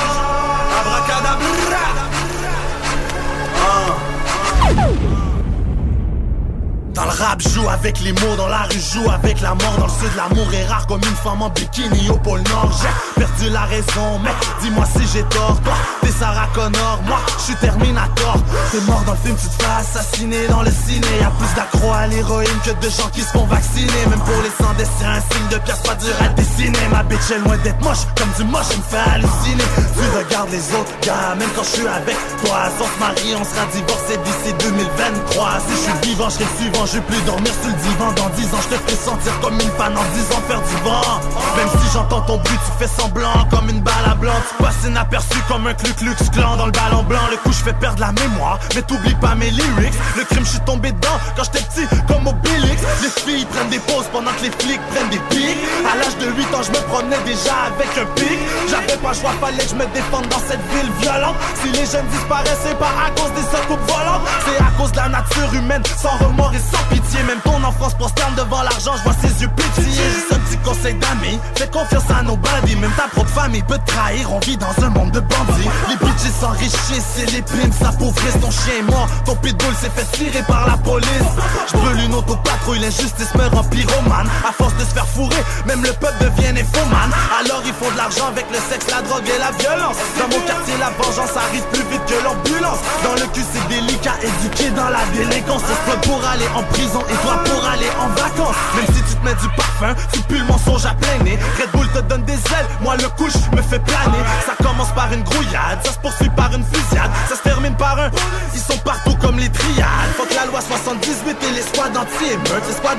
Dans 6.98 7.04
le 7.04 7.10
rap, 7.10 7.40
joue 7.40 7.68
avec 7.68 8.00
les 8.00 8.12
mots, 8.12 8.34
dans 8.36 8.48
la 8.48 8.62
rue, 8.62 8.80
joue 8.80 9.08
avec 9.08 9.40
la 9.40 9.54
mort. 9.54 9.76
Dans 9.78 9.86
le 9.86 9.92
sud, 9.92 10.10
l'amour 10.16 10.52
est 10.52 10.66
rare 10.66 10.84
comme 10.88 11.00
une 11.00 11.16
femme 11.22 11.42
en 11.42 11.48
bikini 11.48 12.10
au 12.10 12.16
pôle 12.16 12.42
Nord. 12.50 12.72
J'ai 12.82 13.20
perdu 13.20 13.50
la 13.50 13.62
raison, 13.66 14.18
mais 14.20 14.32
dis-moi 14.60 14.84
si 14.84 15.06
j'ai 15.12 15.22
tort. 15.24 15.60
Toi, 15.62 15.74
t'es 16.02 16.10
Sarah 16.10 16.48
Connor, 16.54 17.00
moi, 17.06 17.18
je 17.38 17.42
suis 17.44 17.54
Terminator. 17.56 18.38
T'es 18.72 18.80
mort 18.80 19.02
dans 19.06 19.12
le 19.12 19.18
film, 19.18 19.36
tu 19.36 19.46
te 19.46 19.62
fais 19.62 19.70
assassiner 19.78 20.48
dans 20.48 20.62
le 20.62 20.72
ciné. 20.72 21.06
Y'a 21.20 21.30
plus 21.38 21.54
d'accro 21.54 21.92
à 21.92 22.08
l'héroïne 22.08 22.58
que 22.64 22.70
de 22.84 22.90
gens 22.90 23.08
qui 23.12 23.20
se 23.20 23.28
font 23.28 23.46
vacciner. 23.46 24.06
Même 24.10 24.18
pour 24.18 24.42
les 24.42 24.50
sans 24.58 24.74
c'est 24.78 25.06
un 25.06 25.20
signe 25.20 25.48
de 25.52 25.58
pièce 25.58 25.80
pas 25.86 25.94
dur 25.94 26.14
à 26.20 26.28
dessiner. 26.30 26.78
Ma 26.90 27.04
bitch 27.04 27.30
est 27.30 27.38
loin 27.38 27.56
d'être 27.58 27.80
moche, 27.80 28.06
comme 28.16 28.30
du 28.36 28.50
moche, 28.50 28.66
elle 28.72 28.78
me 28.78 28.82
fait 28.82 29.10
halluciner. 29.10 29.64
Tu 29.94 30.18
regardes 30.18 30.50
les 30.50 30.66
autres 30.74 30.98
gars, 31.02 31.36
même 31.38 31.48
quand 31.54 31.62
je 31.62 31.78
suis 31.78 31.86
avec 31.86 32.16
toi. 32.44 32.58
On 32.80 32.84
se 32.84 32.98
marie, 32.98 33.34
on 33.38 33.44
sera 33.44 33.66
divorcé 33.72 34.18
d'ici 34.24 34.52
2023. 34.58 35.58
Si 35.62 35.74
je 35.74 35.78
suis 35.78 36.10
vivant, 36.10 36.28
je 36.28 36.34
serai 36.34 36.46
suivant, 36.58 36.86
je 36.88 36.94
vais 36.94 37.00
plus 37.02 37.20
dormir 37.22 37.52
sur 37.60 37.70
le 37.70 37.76
divan. 37.76 38.12
Dans 38.12 38.28
10 38.30 38.44
ans, 38.54 38.62
je 38.62 38.76
te 38.76 38.80
ferai 38.80 38.96
sentir 38.96 39.40
comme 39.40 39.54
une 39.54 39.70
panne 39.76 39.96
en 39.96 40.04
10 40.14 40.36
ans 40.36 40.42
faire 40.48 40.62
du 40.62 40.76
vent. 40.84 41.20
Même 41.56 41.68
si 41.80 41.92
j'entends 41.92 42.22
ton 42.22 42.38
bruit, 42.38 42.58
tu 42.64 42.72
fais 42.78 42.88
semblant 42.88 43.46
comme 43.50 43.68
une 43.68 43.80
balle 43.80 44.06
à 44.10 44.14
blanc. 44.14 44.32
Tu 44.48 44.62
passes 44.62 44.84
inaperçu 44.86 45.38
comme 45.48 45.66
un 45.66 45.74
cluc 45.74 45.96
Klux 45.96 46.14
clan 46.32 46.56
dans 46.56 46.66
le 46.66 46.72
ballon 46.72 47.02
blanc. 47.02 47.20
Le 47.30 47.36
coup, 47.38 47.52
je 47.52 47.64
fais 47.64 47.72
perdre 47.72 48.00
la 48.00 48.12
mémoire, 48.12 48.58
mais 48.74 48.82
t'oublies 48.82 49.16
pas 49.16 49.34
mes 49.34 49.50
lyrics. 49.50 49.94
Le 50.16 50.24
crime, 50.24 50.44
je 50.44 50.50
suis 50.50 50.60
tombé 50.60 50.92
dedans 50.92 51.18
quand 51.36 51.42
j'étais 51.44 51.64
petit, 51.66 51.86
comme 52.06 52.26
Obélix. 52.26 52.82
Les 53.02 53.22
filles 53.22 53.44
prennent 53.46 53.70
des 53.70 53.80
pauses 53.80 54.08
pendant 54.12 54.30
que 54.32 54.44
les 54.44 54.50
flics 54.50 54.80
prennent 54.94 55.10
des 55.10 55.20
pics. 55.30 55.58
À 55.84 55.96
l'âge 55.96 56.16
de 56.18 56.26
8 56.30 56.54
ans, 56.54 56.62
je 56.62 56.70
me 56.70 56.82
promenais 56.88 57.20
déjà 57.26 57.52
avec 57.68 57.90
un 57.98 58.06
pic. 58.14 58.38
J'avais 58.70 58.98
pas 58.98 59.12
choix, 59.12 59.32
fallait 59.40 59.64
que 59.64 59.70
je 59.70 59.74
me 59.74 59.86
défende 59.92 60.28
dans 60.28 60.42
cette 60.48 60.62
ville 60.72 60.90
violente. 61.02 61.36
Si 61.60 61.68
les 61.72 61.86
jeunes 61.86 62.06
disparaissent, 62.12 62.62
c'est 62.64 62.78
pas 62.78 62.92
à 63.04 63.10
cause 63.10 63.32
des 63.34 63.46
secoupes 63.50 63.84
volantes. 63.90 64.22
C'est 64.46 64.62
à 64.62 64.70
cause 64.78 64.92
de 64.92 64.96
la 64.98 65.08
nature 65.08 65.52
humaine, 65.54 65.82
sans 66.00 66.16
remords 66.24 66.54
et 66.54 66.62
sans 66.62 66.77
pitié. 66.90 67.22
Même 67.24 67.40
ton 67.44 67.62
enfance 67.64 67.94
prosterne 67.94 68.34
devant 68.34 68.62
l'argent, 68.62 68.92
je 68.96 69.02
vois 69.02 69.16
ses 69.20 69.42
yeux 69.42 69.50
pétiller. 69.56 70.02
Juste 70.14 70.32
un 70.32 70.38
petit 70.38 70.58
conseil 70.58 70.94
d'amis, 70.94 71.38
fais 71.56 71.68
confiance 71.68 72.08
à 72.10 72.22
nos 72.22 72.36
bandits. 72.36 72.76
Même 72.76 72.92
ta 72.92 73.08
propre 73.08 73.30
famille 73.30 73.62
peut 73.62 73.78
te 73.78 73.92
trahir, 73.92 74.32
on 74.32 74.38
vit 74.40 74.56
dans 74.56 74.74
un 74.82 74.90
monde 74.90 75.10
de 75.10 75.20
bandits. 75.20 75.68
Les 75.88 75.96
bitches 75.96 76.32
s'enrichissent 76.40 77.18
et 77.22 77.26
les 77.26 77.42
primes 77.42 77.72
s'appauvrissent. 77.72 78.40
Ton 78.40 78.50
chien 78.50 78.74
est 78.80 78.90
mort, 78.90 79.08
ton 79.24 79.34
pitbull 79.36 79.74
s'est 79.80 79.90
fait 79.90 80.06
tirer 80.16 80.42
par 80.42 80.66
la 80.66 80.76
police. 80.76 81.30
Je 81.70 81.76
brûle 81.76 82.00
une 82.00 82.14
auto-patrouille, 82.14 82.80
l'injustice 82.80 83.34
me 83.34 83.46
rend 83.54 83.64
pyromane. 83.64 84.28
À 84.48 84.52
force 84.52 84.74
de 84.74 84.84
se 84.84 84.94
faire 84.94 85.06
fourrer, 85.06 85.42
même 85.66 85.82
le 85.82 85.92
peuple 85.92 86.18
devient 86.20 86.52
néphomane. 86.52 87.12
Alors 87.40 87.62
ils 87.64 87.74
font 87.74 87.90
de 87.90 87.96
l'argent 87.96 88.28
avec 88.28 88.46
le 88.50 88.58
sexe, 88.70 88.86
la 88.90 89.02
drogue 89.02 89.28
et 89.28 89.38
la 89.38 89.50
violence. 89.58 89.96
Dans 90.18 90.28
mon 90.28 90.42
quartier, 90.46 90.74
la 90.78 90.90
vengeance 90.90 91.36
arrive 91.36 91.64
plus 91.72 91.84
vite 91.90 92.04
que 92.06 92.24
l'ambulance. 92.24 92.78
Dans 93.04 93.14
le 93.14 93.26
cul, 93.32 93.44
c'est 93.52 93.66
délicat, 93.68 94.14
éduqué 94.22 94.70
dans 94.70 94.88
la 94.88 95.04
délinquance. 95.12 95.62
On 95.68 95.92
se 95.92 96.08
pour 96.08 96.20
aller 96.26 96.46
en 96.54 96.62
prison 96.72 97.02
et 97.08 97.16
toi 97.24 97.36
pour 97.44 97.64
aller 97.66 97.90
en 98.00 98.08
vacances. 98.08 98.56
Même 98.76 98.86
si 98.94 99.02
tu 99.02 99.14
te 99.14 99.24
mets 99.24 99.34
du 99.34 99.48
parfum, 99.56 99.94
tu 100.12 100.20
pues 100.20 100.38
le 100.38 100.44
mensonge 100.44 100.86
à 100.86 100.94
plein 100.94 101.18
nez. 101.24 101.38
Red 101.58 101.70
Bull 101.72 101.88
te 101.88 102.00
donne 102.00 102.24
des 102.24 102.34
ailes, 102.34 102.68
moi 102.80 102.96
le 102.96 103.08
couche 103.16 103.38
me 103.52 103.62
fait 103.62 103.80
planer. 103.80 104.22
Ça 104.46 104.54
commence 104.62 104.92
par 104.92 105.12
une 105.12 105.22
grouillade, 105.22 105.78
ça 105.84 105.92
se 105.92 105.98
poursuit 105.98 106.30
par 106.30 106.52
une 106.54 106.64
fusillade, 106.64 107.10
ça 107.28 107.36
se 107.36 107.42
termine 107.42 107.76
par 107.76 107.98
un. 107.98 108.10
Ils 108.54 108.60
sont 108.60 108.78
partout 108.78 109.16
comme 109.20 109.38
les 109.38 109.50
triades. 109.50 110.12
Faut 110.16 110.24
que 110.24 110.34
la 110.34 110.46
loi 110.46 110.60
78 110.60 111.36
et 111.42 111.54
les 111.54 111.62
squads 111.62 111.98
anti-émeutes. 111.98 112.66
Les 112.68 112.74
squads 112.74 112.98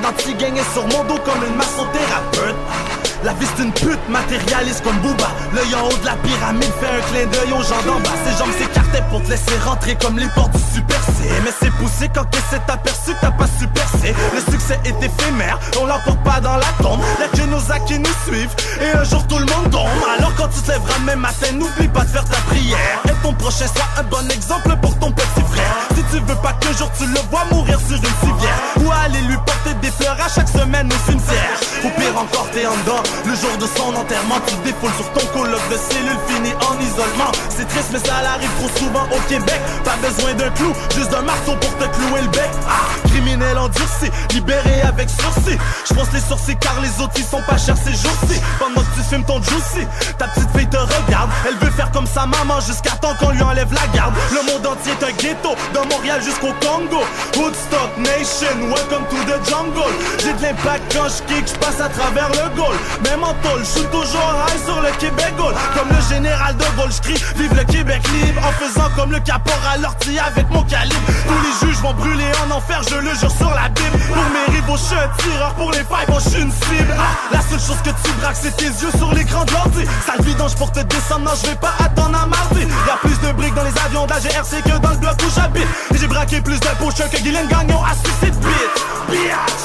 sur 0.74 0.82
mon 0.82 1.04
dos 1.04 1.20
comme 1.24 1.42
une 1.44 1.56
massothérapeute. 1.56 2.99
La 3.22 3.34
vie 3.34 3.46
c'est 3.54 3.62
une 3.62 3.72
pute 3.72 4.08
matérialiste 4.08 4.82
comme 4.82 4.96
Booba. 4.98 5.28
L'œil 5.54 5.74
en 5.74 5.86
haut 5.86 5.96
de 6.00 6.06
la 6.06 6.16
pyramide 6.16 6.72
fait 6.80 6.86
un 6.86 7.00
clin 7.10 7.26
d'œil 7.26 7.52
aux 7.52 7.62
gens 7.62 7.82
d'en 7.86 8.00
bas. 8.00 8.16
Ses 8.24 8.38
jambes 8.38 8.52
s'écartaient 8.58 9.04
pour 9.10 9.22
te 9.22 9.30
laisser 9.30 9.58
rentrer 9.64 9.96
comme 10.00 10.18
les 10.18 10.28
portes 10.28 10.52
du 10.52 10.62
Super 10.74 11.00
Mais 11.44 11.52
c'est 11.60 11.70
poussé 11.72 12.08
quand 12.14 12.24
que 12.24 12.38
c'est 12.50 12.70
aperçu 12.70 13.12
t'as 13.20 13.30
pas 13.30 13.46
Super 13.58 13.86
Le 14.34 14.52
succès 14.52 14.80
est 14.84 15.04
éphémère, 15.04 15.58
on 15.80 15.86
l'emporte 15.86 16.22
pas 16.24 16.40
dans 16.40 16.56
la 16.56 16.72
tombe. 16.82 17.00
Y'a 17.20 17.28
que 17.28 17.46
nos 17.46 17.70
actes 17.70 17.88
qui 17.88 17.98
nous 17.98 18.16
suivent 18.26 18.54
et 18.80 18.96
un 18.96 19.04
jour 19.04 19.26
tout 19.26 19.38
le 19.38 19.46
monde 19.46 19.70
tombe. 19.70 19.88
Alors 20.18 20.34
quand 20.36 20.48
tu 20.48 20.60
te 20.62 20.70
lèveras 20.70 20.98
même 21.00 21.20
matin, 21.20 21.52
n'oublie 21.52 21.88
pas 21.88 22.04
de 22.04 22.08
faire 22.08 22.24
ta 22.24 22.40
prière. 22.48 23.00
Et 23.04 23.22
ton 23.22 23.34
prochain 23.34 23.66
soit 23.66 23.88
un 23.98 24.02
bon 24.04 24.26
exemple 24.30 24.74
pour 24.80 24.98
ton 24.98 25.10
petit 25.12 25.42
frère 25.50 25.89
tu 26.10 26.18
veux 26.18 26.36
pas 26.36 26.52
qu'un 26.54 26.72
jour 26.72 26.90
tu 26.98 27.06
le 27.06 27.20
vois 27.30 27.44
mourir 27.52 27.78
sur 27.80 27.96
une 27.96 28.16
civière. 28.20 28.58
Ou 28.80 28.90
aller 29.04 29.20
lui 29.22 29.36
porter 29.36 29.74
des 29.80 29.90
fleurs 29.90 30.16
à 30.20 30.28
chaque 30.28 30.48
semaine 30.48 30.88
au 30.88 31.10
cimetière. 31.10 31.56
Au 31.84 31.88
pire 31.98 32.16
encore 32.18 32.48
t'es 32.52 32.66
en 32.66 32.76
dedans 32.84 33.02
Le 33.24 33.34
jour 33.34 33.56
de 33.58 33.66
son 33.76 33.94
enterrement 33.94 34.40
Tu 34.46 34.54
défoules 34.64 34.92
sur 34.96 35.10
ton 35.12 35.26
colloque 35.32 35.68
de 35.70 35.76
cellules 35.76 36.20
fini 36.28 36.52
en 36.66 36.74
isolement. 36.80 37.32
C'est 37.48 37.68
triste 37.68 37.90
mais 37.92 37.98
ça 37.98 38.16
arrive 38.34 38.50
trop 38.58 38.70
souvent 38.78 39.04
au 39.10 39.20
Québec. 39.28 39.60
Pas 39.84 39.96
besoin 40.02 40.34
d'un 40.34 40.50
clou, 40.50 40.72
juste 40.94 41.10
d'un 41.10 41.22
marteau 41.22 41.52
pour 41.60 41.76
te 41.78 41.84
clouer 41.96 42.22
le 42.22 42.28
bec. 42.28 42.50
Ah, 42.68 43.08
Criminel 43.08 43.58
endurci, 43.58 44.10
libéré 44.32 44.82
avec 44.82 45.08
sursis. 45.10 45.58
Je 45.88 45.94
pense 45.94 46.12
les 46.12 46.20
sourcils 46.20 46.56
car 46.56 46.74
les 46.80 47.02
autres 47.02 47.14
ils 47.16 47.24
sont 47.24 47.42
pas 47.42 47.58
chers 47.58 47.76
ces 47.76 47.92
jours-ci. 47.92 48.40
Pendant 48.58 48.82
que 48.82 48.94
tu 48.96 49.02
filmes 49.08 49.24
ton 49.24 49.42
juicy 49.42 49.86
Ta 50.18 50.28
petite 50.28 50.50
fille 50.56 50.68
te 50.68 50.76
regarde. 50.76 51.30
Elle 51.46 51.56
veut 51.56 51.72
faire 51.72 51.90
comme 51.92 52.06
sa 52.06 52.26
maman 52.26 52.60
jusqu'à 52.60 52.92
temps 52.92 53.14
qu'on 53.18 53.30
lui 53.30 53.42
enlève 53.42 53.72
la 53.72 53.86
garde. 53.94 54.14
Le 54.32 54.52
monde 54.52 54.66
entier 54.66 54.92
est 54.92 55.04
un 55.04 55.12
ghetto 55.12 55.54
De 55.74 55.78
Jusqu'au 56.00 56.52
Congo. 56.60 57.04
Woodstock 57.36 57.96
Nation, 57.98 58.68
welcome 58.72 59.04
to 59.08 59.16
the 59.26 59.38
jungle. 59.48 59.92
J'ai 60.18 60.32
de 60.32 60.42
l'impact 60.42 60.94
quand 60.94 61.08
je 61.08 61.22
kick, 61.32 61.46
je 61.46 61.54
passe 61.54 61.80
à 61.80 61.88
travers 61.88 62.28
le 62.30 62.56
goal 62.56 62.74
Même 63.04 63.22
en 63.22 63.32
tôle, 63.42 63.60
je 63.60 63.78
suis 63.80 63.86
toujours 63.88 64.34
high 64.48 64.64
sur 64.64 64.80
le 64.82 64.90
Québec 64.98 65.32
goal 65.38 65.54
Comme 65.74 65.88
le 65.88 66.14
général 66.14 66.56
de 66.56 66.64
Gaulle, 66.76 66.90
je 66.90 67.00
crie 67.00 67.22
Vive 67.36 67.54
le 67.54 67.64
Québec 67.64 68.02
libre. 68.12 68.40
En 68.44 68.52
faisant 68.52 68.90
comme 68.96 69.12
le 69.12 69.20
caporal 69.20 69.84
Ortiz 69.84 70.18
avec 70.18 70.50
mon 70.50 70.62
calibre. 70.64 70.96
Tous 71.06 71.66
les 71.66 71.68
juges 71.68 71.80
vont 71.80 71.94
brûler 71.94 72.30
en 72.46 72.50
enfer, 72.50 72.82
je 72.90 72.96
le 72.96 73.14
jure 73.14 73.30
sur 73.30 73.50
la 73.54 73.68
Bible. 73.68 73.98
Pour 74.08 74.24
mes 74.24 74.54
rivaux, 74.56 74.76
je 74.76 74.82
suis 74.82 74.96
un 74.96 75.08
tireur 75.22 75.54
Pour 75.54 75.70
les 75.70 75.84
failles, 75.84 76.06
je 76.24 76.28
suis 76.30 76.42
une 76.42 76.52
cible. 76.52 76.94
Ah, 76.98 77.16
La 77.32 77.40
seule 77.40 77.60
chose 77.60 77.80
que 77.84 77.90
tu 77.90 78.12
braques, 78.20 78.36
c'est 78.40 78.56
tes 78.56 78.64
yeux 78.66 78.92
sur 78.96 79.12
l'écran 79.14 79.44
de 79.44 79.52
l'ordi. 79.52 79.84
Sale 80.06 80.22
vidange 80.24 80.56
pour 80.56 80.72
te 80.72 80.80
descendre, 80.80 81.24
non, 81.26 81.32
je 81.40 81.48
vais 81.50 81.56
pas 81.56 81.72
attendre 81.78 82.18
à 82.20 82.26
mardi. 82.26 82.66
Y'a 82.86 82.96
plus 83.00 83.18
de 83.20 83.32
briques 83.32 83.54
dans 83.54 83.64
les 83.64 83.78
avions 83.86 84.06
de 84.06 84.10
la 84.10 84.20
GRC 84.20 84.62
que 84.62 84.78
dans 84.78 84.90
le 84.90 84.96
bloc 84.96 85.14
où 85.26 85.30
j'habite 85.34 85.68
Et 85.94 85.98
j'ai 85.98 86.06
braqué 86.06 86.40
plus 86.40 86.58
pocheurs 86.78 87.10
que 87.10 87.16
Guylaine 87.22 87.48
Gagnon 87.48 87.82
à 87.82 87.92
suicide 87.94 88.34
beat 88.40 88.70
Bitch 89.10 89.64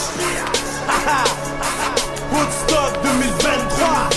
Woodstock 2.32 2.94
2023 3.04 4.10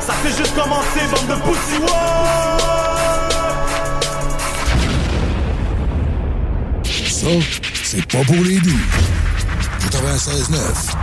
Ça 0.00 0.12
fait 0.12 0.36
juste 0.36 0.54
commencer, 0.54 1.00
bande 1.10 1.26
de 1.28 1.34
pussy 1.42 1.80
Ça, 7.10 7.26
c'est 7.82 8.06
pas 8.06 8.22
pour 8.24 8.36
les 8.44 8.60
doux. 8.60 8.78
96.9. 9.90 10.94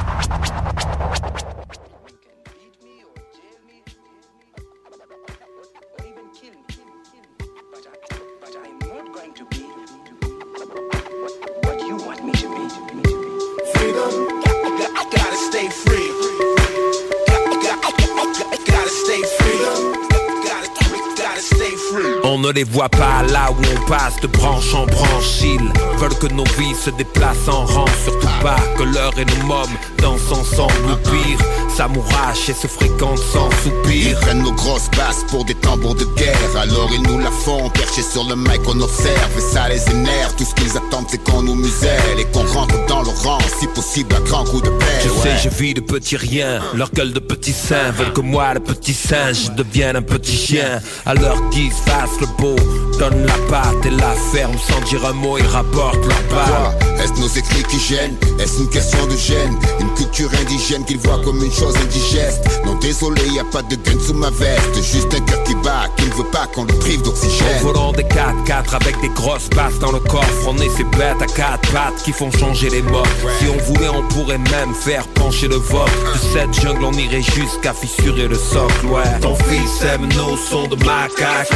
On 22.34 22.38
ne 22.38 22.50
les 22.50 22.64
voit 22.64 22.88
pas 22.88 23.24
là 23.30 23.52
où 23.52 23.62
on 23.76 23.90
passe 23.90 24.16
de 24.22 24.28
branche 24.28 24.74
en 24.74 24.86
branche. 24.86 25.42
Ils 25.44 26.00
veulent 26.00 26.18
que 26.18 26.28
nos 26.28 26.46
vies 26.58 26.74
se 26.74 26.90
déplacent 26.92 27.50
en 27.50 27.66
rang 27.66 27.84
Surtout 28.06 28.30
pas 28.42 28.56
que 28.78 28.84
l'heure 28.84 29.12
et 29.18 29.26
nos 29.26 29.46
mômes 29.48 29.78
dansent 29.98 30.32
ensemble. 30.32 30.74
Ou 30.86 31.10
pire, 31.10 31.40
s'amourachent 31.76 32.48
et 32.48 32.54
se 32.54 32.68
fréquentent 32.68 33.20
sans 33.20 33.50
soupir. 33.62 34.12
Ils 34.12 34.16
prennent 34.16 34.44
nos 34.44 34.54
grosses 34.54 34.90
basses 34.96 35.26
pour 35.30 35.44
des 35.44 35.56
tambours 35.56 35.96
de 35.96 36.06
guerre. 36.16 36.38
Alors 36.56 36.90
ils 36.94 37.02
nous 37.02 37.20
la 37.20 37.32
font, 37.32 37.70
perchés 37.72 38.02
sur 38.02 38.24
le 38.24 38.38
mic 38.38 38.62
on 38.66 38.80
observe. 38.80 39.38
Et 39.38 39.42
ça 39.42 39.68
les 39.68 39.84
énerve, 39.92 40.34
tout 40.38 40.46
ce 40.46 40.56
qu'ils 40.56 40.78
attendent 40.78 41.08
c'est 41.10 41.22
qu'on 41.22 41.42
nous 41.42 41.56
muselle 41.56 42.18
Et 42.18 42.26
qu'on 42.26 42.46
rentre 42.46 42.86
dans 42.88 43.02
le 43.02 43.10
rang, 43.10 43.40
si 43.60 43.68
possible 43.68 44.16
un 44.16 44.22
grand 44.22 44.46
coup 44.46 44.62
de 44.62 44.70
pelle 44.70 45.02
Je 45.04 45.10
ouais. 45.10 45.38
sais, 45.38 45.50
je 45.50 45.50
vis 45.50 45.74
de 45.74 45.82
petits 45.82 46.16
riens. 46.16 46.62
Leur 46.76 46.92
gueule 46.94 47.12
de 47.12 47.20
petits 47.20 47.52
seins 47.52 47.92
veulent 47.92 48.14
que 48.14 48.22
moi, 48.22 48.54
le 48.54 48.62
petit 48.62 48.94
singe, 48.94 49.52
devienne 49.58 49.98
un 49.98 50.02
petit 50.02 50.38
chien. 50.38 50.80
À 51.06 51.14
leur 51.14 51.42
guise, 51.50 51.74
fasse 51.86 52.21
le 52.22 52.28
beau, 52.38 52.91
donne 52.98 53.26
la 53.26 53.38
patte 53.50 53.86
et 53.86 53.90
la 53.90 54.12
ferme 54.32 54.56
Sans 54.58 54.82
dire 54.82 55.06
un 55.06 55.14
mot, 55.14 55.38
ils 55.38 55.48
rapportent 55.48 56.06
leur 56.06 56.24
part 56.30 56.74
Est-ce 57.02 57.20
nos 57.20 57.28
écrits 57.28 57.64
qui 57.64 57.80
gênent? 57.80 58.18
Est-ce 58.40 58.60
une 58.60 58.70
question 58.70 59.06
de 59.08 59.16
gêne? 59.16 59.58
Une 59.80 59.94
culture 59.94 60.30
indigène 60.42 60.86
qu'ils 60.86 61.00
voient 61.00 61.22
comme 61.24 61.44
une 61.44 61.52
chose 61.52 61.76
indigeste. 61.78 62.44
Non 62.66 62.76
désolé, 62.76 63.22
y 63.30 63.40
a 63.40 63.44
pas 63.46 63.62
de 63.62 63.76
gun 63.76 64.00
sous 64.00 64.14
ma 64.14 64.30
veste. 64.30 64.76
Juste 64.76 65.14
un 65.14 65.20
cœur 65.22 65.44
qui 65.44 65.56
bat, 65.56 65.88
qui 65.98 66.06
ne 66.06 66.14
veut 66.14 66.30
pas 66.32 66.48
qu'on 66.54 66.64
le 66.64 66.74
prive 66.76 67.02
Au 67.02 67.04
d'oxygène 67.06 67.62
volant 67.62 67.92
des 67.92 68.04
4x4 68.04 68.76
avec 68.76 69.00
des 69.02 69.10
grosses 69.10 69.50
basses 69.50 69.80
dans 69.80 69.92
le 69.92 70.00
coffre 70.00 70.48
On 70.48 70.58
est 70.58 70.70
ces 70.70 70.84
bêtes 70.84 71.22
à 71.22 71.26
quatre 71.26 71.72
pattes 71.72 72.02
qui 72.04 72.12
font 72.12 72.32
changer 72.32 72.70
les 72.70 72.82
modes. 72.82 73.08
Si 73.40 73.46
on 73.48 73.58
voulait 73.74 73.90
on 73.90 74.04
pourrait 74.14 74.38
même 74.38 74.74
faire 74.74 75.08
pencher 75.10 75.48
le 75.48 75.56
vote. 75.58 75.90
De 76.14 76.20
cette 76.34 76.62
jungle 76.62 76.84
on 76.84 76.94
irait 76.94 77.22
jusqu'à 77.22 77.74
fissurer 77.74 78.28
le 78.28 78.36
socle 78.36 78.86
ouais. 78.88 79.20
Ton 79.22 79.36
fils 79.36 79.84
aime 79.84 80.08
nos 80.16 80.38
sons 80.38 80.68
de 80.68 80.76
macaque. 80.84 81.50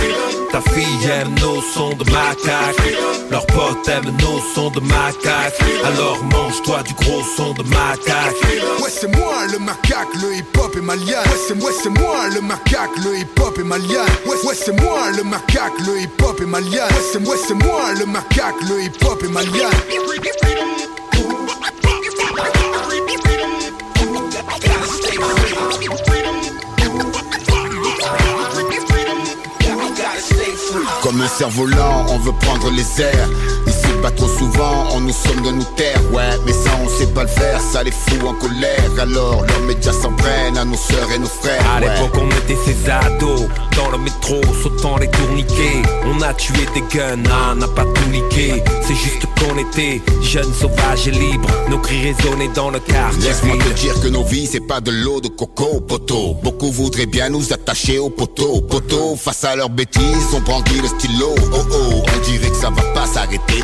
Ta 0.52 0.62
fille 0.62 1.10
aime 1.10 1.25
nos 1.30 1.62
sons 1.62 1.94
de 1.96 2.04
macaque. 2.12 2.96
Leurs 3.32 3.46
potes 3.48 3.88
aiment 3.88 4.16
nos 4.22 4.40
sons 4.54 4.72
de 4.72 4.80
macaque. 4.82 5.60
Alors 5.84 6.24
mange-toi 6.24 6.84
du 6.84 6.94
gros 6.94 7.22
son 7.36 7.54
de 7.54 7.64
macaque. 7.64 8.36
Ouais 8.82 8.90
c'est 8.90 9.14
moi 9.16 9.46
le 9.52 9.60
macaque, 9.60 10.14
le 10.22 10.36
hip-hop 10.36 10.76
est 10.78 10.82
malien 10.82 11.22
Ouais 11.24 11.40
c'est 11.48 11.54
ouais, 11.54 11.72
c'est 11.82 11.90
moi 11.90 12.28
le 12.34 12.42
macaque, 12.42 12.96
le 13.04 13.18
hip-hop 13.20 13.58
est 13.60 13.64
malien 13.64 14.06
Ouais, 14.26 14.36
ouais 14.48 14.56
c'est 14.56 14.80
moi 14.82 15.12
le 15.16 15.24
macaque, 15.24 15.80
le 15.86 16.02
hip-hop 16.02 16.40
est 16.42 16.46
malien 16.46 16.86
Ouais 16.86 17.04
c'est 17.12 17.28
ouais, 17.28 17.38
c'est 17.48 17.54
moi 17.54 17.94
le 17.98 18.06
macaque, 18.06 18.62
le 18.68 18.84
hip-hop 18.84 19.24
est 19.24 19.30
malien 19.30 19.70
Comme 31.06 31.22
un 31.22 31.28
cerf-volant, 31.28 32.08
on 32.10 32.18
veut 32.18 32.32
prendre 32.32 32.72
les 32.72 33.00
airs 33.00 33.30
pas 34.06 34.12
trop 34.12 34.28
souvent, 34.28 34.86
on 34.94 35.00
nous 35.00 35.12
somme 35.12 35.42
de 35.42 35.50
nous 35.50 35.64
taire 35.76 36.00
Ouais, 36.14 36.38
mais 36.46 36.54
ça 36.54 36.70
on 36.84 36.88
sait 36.88 37.08
pas 37.08 37.24
le 37.24 37.28
faire, 37.28 37.60
ça 37.60 37.82
les 37.82 37.90
fout 37.90 38.22
en 38.24 38.36
colère 38.36 38.92
Alors 39.00 39.44
leurs 39.48 39.62
médias 39.62 39.94
s'en 39.94 40.12
prennent 40.12 40.58
à 40.58 40.64
nos 40.64 40.78
sœurs 40.78 41.10
et 41.16 41.18
nos 41.18 41.26
frères 41.26 41.60
À 41.72 41.80
ouais. 41.80 41.90
l'époque 41.90 42.22
on 42.22 42.30
était 42.30 42.58
ces 42.66 42.88
ados 42.88 43.48
Dans 43.76 43.90
le 43.90 43.98
métro 43.98 44.42
sautant 44.62 44.98
les 44.98 45.10
tourniquets 45.10 45.82
On 46.06 46.22
a 46.22 46.36
tué 46.36 46.68
des 46.76 46.82
guns, 46.96 47.24
ah, 47.32 47.54
on 47.54 47.56
n'a 47.56 47.68
pas 47.68 47.84
tout 47.84 48.10
niqué 48.12 48.64
C'est 48.84 48.94
juste 48.94 49.26
qu'on 49.40 49.58
était 49.58 50.00
jeunes, 50.22 50.54
sauvages 50.54 51.08
et 51.08 51.12
libres 51.12 51.50
Nos 51.72 51.80
cris 51.80 52.14
résonnaient 52.14 52.54
dans 52.54 52.70
le 52.70 52.80
quartier 52.80 53.24
Laisse-moi 53.24 53.58
te 53.58 53.74
dire 53.74 54.00
que 54.02 54.08
nos 54.10 54.24
vies 54.24 54.46
c'est 54.46 54.68
pas 54.68 54.82
de 54.82 54.92
l'eau 54.92 55.20
de 55.20 55.30
coco 55.30 55.82
poteau. 55.82 56.36
Beaucoup 56.44 56.72
voudraient 56.72 57.08
bien 57.08 57.30
nous 57.30 57.54
attacher 57.54 57.98
au 57.98 58.12
poteau 58.12 58.62
Poteau, 58.62 59.16
face 59.16 59.44
à 59.46 59.56
leurs 59.56 59.72
bêtises, 59.72 60.28
on 60.36 60.42
brandit 60.42 60.80
le 60.80 60.90
stylo 60.90 61.34
Oh 61.54 61.58
oh, 61.72 62.04
on 62.16 62.30
dirait 62.30 62.52
que 62.52 62.56
ça 62.56 62.70
va 62.70 62.84
pas 62.94 63.08
s'arrêter 63.08 63.64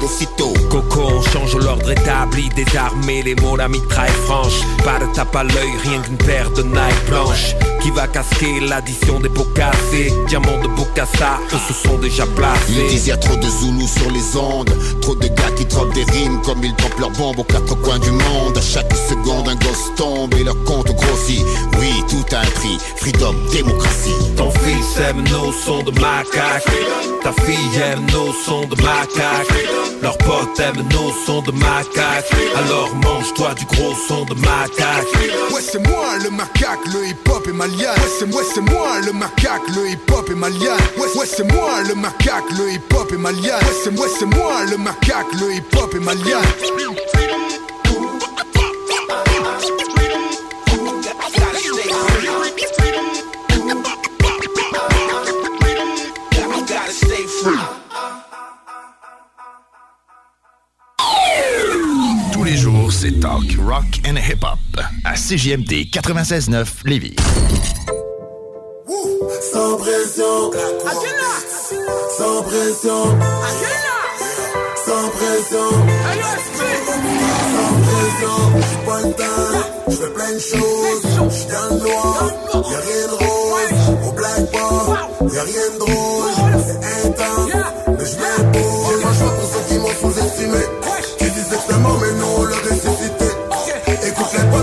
Coco, 0.71 1.01
on 1.01 1.21
change 1.21 1.55
l'ordre 1.57 1.91
établi 1.91 2.47
Désarmé, 2.55 3.21
les 3.23 3.36
mots, 3.36 3.57
la 3.57 3.67
mitraille 3.67 4.11
franche. 4.25 4.61
Pas 4.86 4.99
de 4.99 5.13
tape 5.13 5.36
à 5.36 5.43
l'œil, 5.43 5.71
rien 5.84 6.01
qu'une 6.01 6.17
paire 6.17 6.49
de 6.51 6.63
Nike 6.63 7.05
blanches. 7.09 7.55
Qui 7.82 7.91
va 7.91 8.07
casquer 8.07 8.59
l'addition 8.61 9.19
des 9.19 9.27
pots 9.27 9.47
cassés 9.55 10.13
Diamants 10.27 10.61
de 10.61 10.67
Bokassa, 10.67 11.39
eux 11.51 11.57
se 11.67 11.73
sont 11.73 11.97
déjà 11.97 12.23
Ils 12.23 12.36
placés. 12.36 12.88
Disent 12.89 13.07
y 13.07 13.11
a 13.11 13.17
trop 13.17 13.36
de 13.36 13.47
Zoulous 13.49 13.88
sur 13.88 14.09
les 14.11 14.38
ondes. 14.38 14.71
Trop 15.01 15.15
de 15.15 15.27
gars 15.27 15.51
qui 15.57 15.65
trouvent 15.65 15.91
des 15.93 16.03
rimes 16.03 16.41
comme 16.43 16.63
ils 16.63 16.75
trompent 16.75 16.99
leurs 16.99 17.11
bombes 17.11 17.39
aux 17.39 17.43
quatre 17.43 17.75
coins 17.82 17.99
du 17.99 18.11
monde. 18.11 18.57
À 18.57 18.61
chaque 18.61 18.93
seconde 18.93 19.49
un 19.49 19.55
gosse 19.55 19.91
tombe 19.97 20.34
et 20.36 20.43
leur 20.43 20.63
compte 20.63 20.95
grossit. 20.95 21.43
Oui, 21.79 22.03
tout 22.07 22.36
a 22.36 22.39
un 22.39 22.51
prix, 22.51 22.77
freedom, 22.97 23.36
démocratie. 23.51 24.15
Ton 24.38 24.51
fils 24.51 24.99
aime 25.09 25.23
nos 25.23 25.51
sons 25.51 25.84
de 25.84 25.91
macaque. 25.99 26.65
Ta 27.23 27.34
fille 27.43 27.82
aime 27.82 28.05
nos 28.13 28.32
sons 28.32 28.67
de 28.67 28.75
macaque 28.82 29.91
potes 30.26 30.59
aiment 30.59 30.88
nos 30.91 31.11
sons 31.26 31.41
de 31.41 31.51
macaque. 31.51 32.30
Alors 32.55 32.95
mange-toi 32.95 33.53
du 33.55 33.65
gros 33.65 33.93
son 34.07 34.26
de 34.26 34.36
macaque. 34.36 35.07
Ouais 35.53 35.61
c'est 35.61 35.86
moi 35.88 36.17
le 36.24 36.30
macaque, 36.30 36.86
le 36.93 37.07
hip-hop 37.07 37.47
est 37.47 37.53
malien 37.53 37.93
Ouais 37.93 38.09
c'est 38.19 38.26
ouais, 38.26 38.61
moi 38.72 38.99
le 39.05 39.13
macaque, 39.13 39.67
le 39.76 39.89
hip-hop 39.89 40.30
est 40.30 40.36
malien 40.36 40.78
Ouais, 40.97 41.07
ouais 41.15 41.26
c'est 41.26 41.51
moi 41.51 41.82
le 41.88 41.95
macaque, 41.95 42.49
le 42.57 42.72
hip-hop 42.74 43.11
est 43.11 43.17
malien 43.17 43.57
Ouais 43.57 43.76
c'est 43.84 43.97
ouais, 43.97 44.07
c'est 44.17 44.26
moi 44.26 44.63
le 44.69 44.78
macaque, 44.78 45.32
le 45.39 45.53
hip-hop 45.53 45.93
est 45.95 45.99
malien 45.99 46.41
Tous 46.59 47.30
c'est 63.02 63.20
talk, 63.20 63.58
rock 63.58 63.99
and 64.06 64.16
hip-hop 64.16 64.60
à 65.06 65.16
CJMD 65.16 65.89
96.9 65.89 66.68
Lévis. 66.86 67.16
Sans 69.52 69.78
pression. 69.78 70.52
Sans 72.16 72.43
pression. 72.43 73.18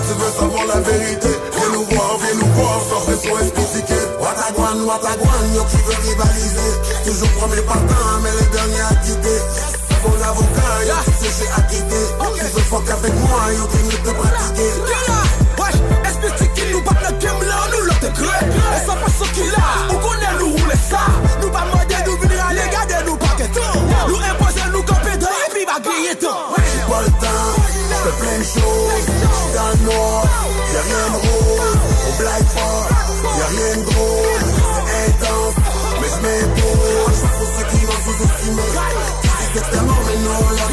Tu 0.09 0.15
veux 0.15 0.33
savoir 0.33 0.65
la 0.67 0.81
vérité. 0.81 1.29
Viens 1.29 1.71
nous 1.75 1.85
voir, 1.85 2.17
viens 2.19 2.37
nous 2.41 2.53
voir, 2.57 2.81
sans 2.89 3.01
pression 3.05 3.39
explicitée. 3.39 4.05
Watagwan, 4.19 4.81
Watagwan, 4.89 5.45
yo 5.55 5.63
qui 5.69 5.77
veut 5.85 6.01
rivaliser. 6.09 6.73
Toujours 7.05 7.29
premier 7.37 7.63
partant, 7.63 8.17
mais 8.23 8.33
les 8.41 8.49
derniers 8.49 8.87
à 8.89 8.95
quitter. 9.05 9.41
Mon 10.03 10.17
avocat, 10.17 10.77
yo 10.89 10.97
qui 11.05 11.13
sait 11.21 11.33
j'ai 11.37 11.51
acquitté. 11.61 12.01
Tu 12.39 12.45
veux 12.57 12.67
fuck 12.71 12.89
avec 12.89 13.15
moi, 13.21 13.53
yo 13.53 13.65
qui 13.69 13.81
ne 13.85 13.91
te 13.91 14.13
pratiquer. 14.17 14.73
Wesh, 15.59 15.79
qui 16.55 16.65
nous 16.73 16.83
bat 16.83 17.13
game 17.21 17.43
là, 17.47 17.57
nous 17.73 17.85
l'intégrer. 17.87 18.41
Et 18.77 18.87
ça 18.87 18.95
passe 18.97 19.19
ce 19.21 19.25
qu'il 19.35 19.53
a, 19.53 19.93
on 19.93 19.99
connaît 19.99 20.35
nous 20.39 20.51
rouler 20.51 20.81
ça? 20.91 21.05
Nous 21.43 21.51
pas 21.51 21.65
demander 21.71 22.01
nous 22.07 22.17
venir 22.17 22.71
garder, 22.73 23.05
nous 23.05 23.17
pas. 23.17 23.27
Nous 24.09 24.17
imposer, 24.17 24.67
nous 24.73 24.83
camper 24.83 25.15
et 25.15 25.51
puis 25.53 25.65
va 25.67 25.81
griller 25.81 26.17
tout. 26.19 26.29
J'ai 26.57 26.93
pas 26.93 27.03
le 27.03 27.11
temps, 27.11 27.53
plein 28.19 28.39
de 28.39 28.45
choses. 28.45 29.18
Noir, 29.89 30.23
y'a 30.75 30.83
rien 30.83 31.05
de 31.13 31.19
rose. 31.25 31.79
Au 32.09 32.13
black 32.21 32.45
bar, 32.55 32.89
y'a 33.39 33.47
rien 33.47 33.77
de 33.79 33.85
drôle. 33.85 34.45
C'est 34.75 35.01
intense, 35.09 35.57
mais 36.01 36.11
j'm'impose. 36.15 37.21
Pour 37.39 37.49
ceux 37.57 37.67
qui 37.71 37.81
m'ont 37.87 38.01
sous-estimé. 38.05 38.67
Qui 39.23 39.29
disent 39.29 39.53
que 39.55 39.61
c'était 39.65 39.85
mort, 39.85 40.03
mais 40.07 40.19
non, 40.25 40.39
on 40.45 40.53
l'a 40.53 40.67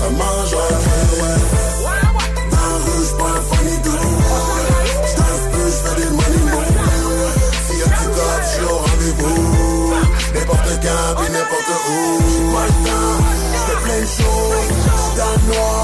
ça 0.00 0.08
mange, 0.08 0.52
ouais, 0.52 0.58
ouais, 0.58 1.22
ouais. 1.22 1.38
J'danse 5.10 5.44
plus, 5.52 5.76
des 5.96 6.10
money 6.10 6.42
moves. 6.50 6.74
Si 7.66 7.74
y'a 7.78 7.86
du 7.86 8.06
cop, 8.16 8.40
j'suis 8.46 8.64
au 8.64 8.78
rendez-vous. 8.78 9.94
N'importe 10.34 10.72
quand, 10.84 11.08
puis 11.18 11.28
n'importe 11.32 11.72
où. 11.88 12.00
Pas 12.54 13.76
plein 13.84 14.02
dans 15.16 15.36
noir, 15.52 15.80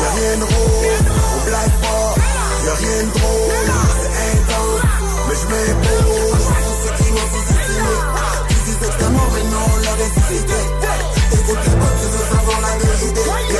y'a 0.00 0.10
rien 0.18 0.34
de 0.38 0.44
rose. 0.44 1.04
Au 1.34 1.40
black 1.48 1.72
y'a 2.66 2.74
rien 2.74 3.00
de 3.04 3.12
drôle. 3.18 3.68
C'est 4.00 4.14
intense, 4.38 5.44
mais. 5.50 5.83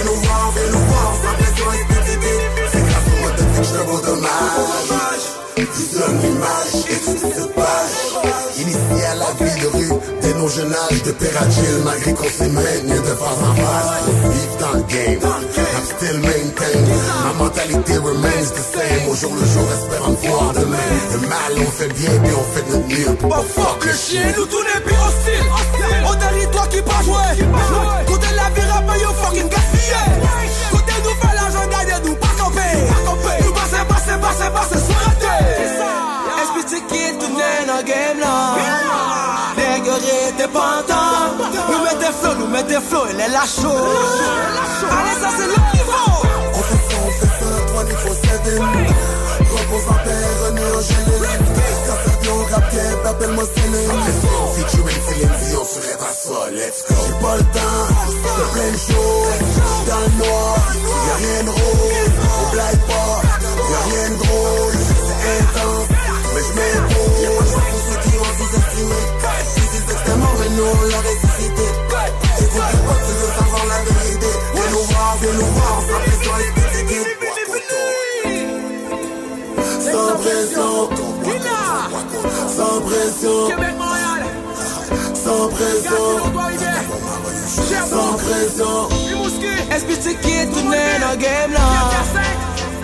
Viens 0.05 0.13
nous 0.13 0.21
voir, 0.21 0.53
viens 0.55 0.71
nous 0.71 0.87
voir, 0.87 1.15
sans 1.17 1.35
pression 1.35 1.73
explicitée. 1.73 2.39
C'est 2.71 2.85
grâce 2.85 3.09
au 3.09 3.23
mode 3.23 3.37
de 3.37 3.45
que 3.57 3.65
je 3.65 3.73
te 3.73 3.83
vaux 3.89 4.01
dommage. 4.01 5.25
Visionne 5.57 6.21
l'image 6.21 6.75
et 6.91 6.99
tu 7.01 7.15
te 7.17 7.45
page. 7.55 7.97
Initié 8.59 9.05
à 9.05 9.15
la 9.15 9.31
vie 9.41 9.61
de 9.61 9.67
rue, 9.67 10.01
dès 10.21 10.35
mon 10.35 10.49
jeune 10.49 10.73
âge 10.73 11.03
de 11.05 11.13
péragile, 11.13 11.81
malgré 11.85 12.13
qu'on 12.13 12.29
s'est 12.29 12.49
maintenu 12.49 12.99
de 12.99 13.15
face 13.17 13.43
en 13.49 13.55
face. 13.55 14.05
Vivre 14.31 14.57
dans 14.61 14.73
le 14.75 14.83
game, 14.83 15.21
I'm 15.25 15.85
still 15.85 16.19
maintain. 16.21 16.79
Ma 17.25 17.45
mentalité 17.45 17.97
remains 17.97 18.51
the 18.53 18.63
same. 18.75 19.09
Au 19.09 19.15
jour 19.15 19.33
le 19.35 19.47
jour, 19.47 19.67
espérant 19.73 20.11
me 20.11 20.29
voir 20.29 20.53
demain. 20.53 20.77
Le 21.13 21.29
mal, 21.29 21.67
on 21.67 21.71
fait 21.71 21.93
bien, 21.95 22.11
puis 22.23 22.33
on 22.37 22.45
fait 22.53 22.71
notre 22.71 22.89
mieux. 22.89 23.29
Pas 23.29 23.43
fuck 23.43 23.85
le 23.87 23.93
chien, 23.93 24.33
nous 24.37 24.45
tous 24.45 24.63
les 24.63 24.81
pires 24.83 25.07
hostiles. 25.07 26.05
On 26.05 26.15
territoire 26.15 26.69
qui 26.69 26.83
pas 26.83 27.03
jouer. 27.03 27.47
Côté 28.07 28.27
la 28.37 28.51
vie 28.51 28.69
rap, 28.69 28.85
yo 29.01 29.09
tout 39.95 40.35
t'es 40.37 40.49
pas 40.49 40.83
Nous 42.39 42.47
mettez 42.49 42.81
flow, 42.81 43.05
la 43.17 43.45
chaud. 43.47 43.69
Allez, 44.91 45.17
ça 45.21 45.29
c'est 45.37 45.47
le 45.47 45.59
niveau. 45.73 46.07
On 46.53 46.63
fait 46.63 46.83
ça, 46.89 46.97
on 47.05 47.11
fait 47.11 47.27
ça, 47.27 47.47
toi 47.73 47.85
niveau 47.85 48.15
7 48.15 48.25
Repose 49.51 49.87
en 49.89 49.97
René 50.45 50.63
Angélil 50.77 51.14
Cap, 52.75 53.07
appelle-moi 53.07 53.45
Céline 53.55 54.03
Featuring 54.57 55.01
Céline 55.07 55.31
Dion 55.47 55.65
sur 55.65 55.83
Rêve 55.83 56.03
à 56.03 56.13
ça, 56.13 56.51
let's 56.51 56.85
go. 56.89 56.95
J'ai 57.07 57.15
pas 57.23 57.37
le 57.37 57.45
temps, 57.55 57.87
fais 58.25 58.49
plein 58.53 58.71
de 58.73 58.77
choses. 58.77 59.39
J'suis 59.55 59.85
dans 59.87 60.03
le 60.03 60.11
noir, 60.19 60.55
y'a 61.07 61.15
rien 61.15 61.41
de 61.45 61.51
rose. 61.51 62.11
Au 62.35 62.53
black 62.53 62.77
bar, 62.89 63.23
y'a 63.71 63.81
rien 63.87 64.07
de 64.11 64.17
drôle. 64.25 64.75
C'est 65.07 65.31
intense, 65.39 65.89
mais 66.35 66.43
j'm'impose 66.43 67.23
Y'a 67.23 67.31
pas 67.31 67.45
de 67.45 67.51
pour 67.55 67.81
ceux 67.87 67.99
qui 68.03 68.13
m'ont 68.19 68.35
sous-estimé. 68.39 69.01
Que 69.55 69.91
c'était 69.99 70.17
mort, 70.17 70.37
mais 70.41 70.51
nous 70.57 70.65
on 70.65 70.83
l'a 70.91 70.99
ressuscité 70.99 71.67
Écoute 72.43 72.67
les 72.73 72.81
potes, 72.87 73.05
tu 73.07 73.15
veux 73.15 73.33
savoir 73.39 73.65
la 73.71 73.79
vérité. 73.87 74.31
Viens 74.55 74.71
nous 74.71 74.85
voir, 74.91 75.17
viens 75.23 75.33
nous 75.33 75.51
voir, 75.55 75.77
sans 75.87 76.01
pression 76.03 76.35
explicitée 76.43 77.25
sans 79.95 80.17
pression, 80.17 81.14
sans 82.49 82.81
pression, 82.81 83.49
sans 85.15 85.49
pression, 85.49 86.05
sans 87.91 88.17
pression. 88.17 88.89
Kid, 90.23 90.53
tout 90.53 90.69
n'est 90.69 90.99
dans 91.01 91.11
le 91.11 91.17
game 91.17 91.53
là? 91.53 91.61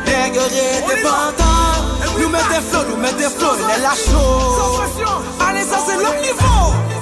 Les 0.07 0.31
guerriers, 0.31 0.83
t'es 0.89 1.03
pas 1.03 1.33
Nous 2.19 2.29
mettez 2.29 2.61
flow, 2.71 2.81
nous 2.91 2.97
mettez 2.97 3.29
flow, 3.29 3.49
il 3.59 3.79
est 3.79 3.83
la 3.83 3.91
chaud. 3.91 4.81
Allez, 5.47 5.63
ça 5.63 5.79
c'est 5.87 5.97
le 5.97 6.23
niveau. 6.23 7.00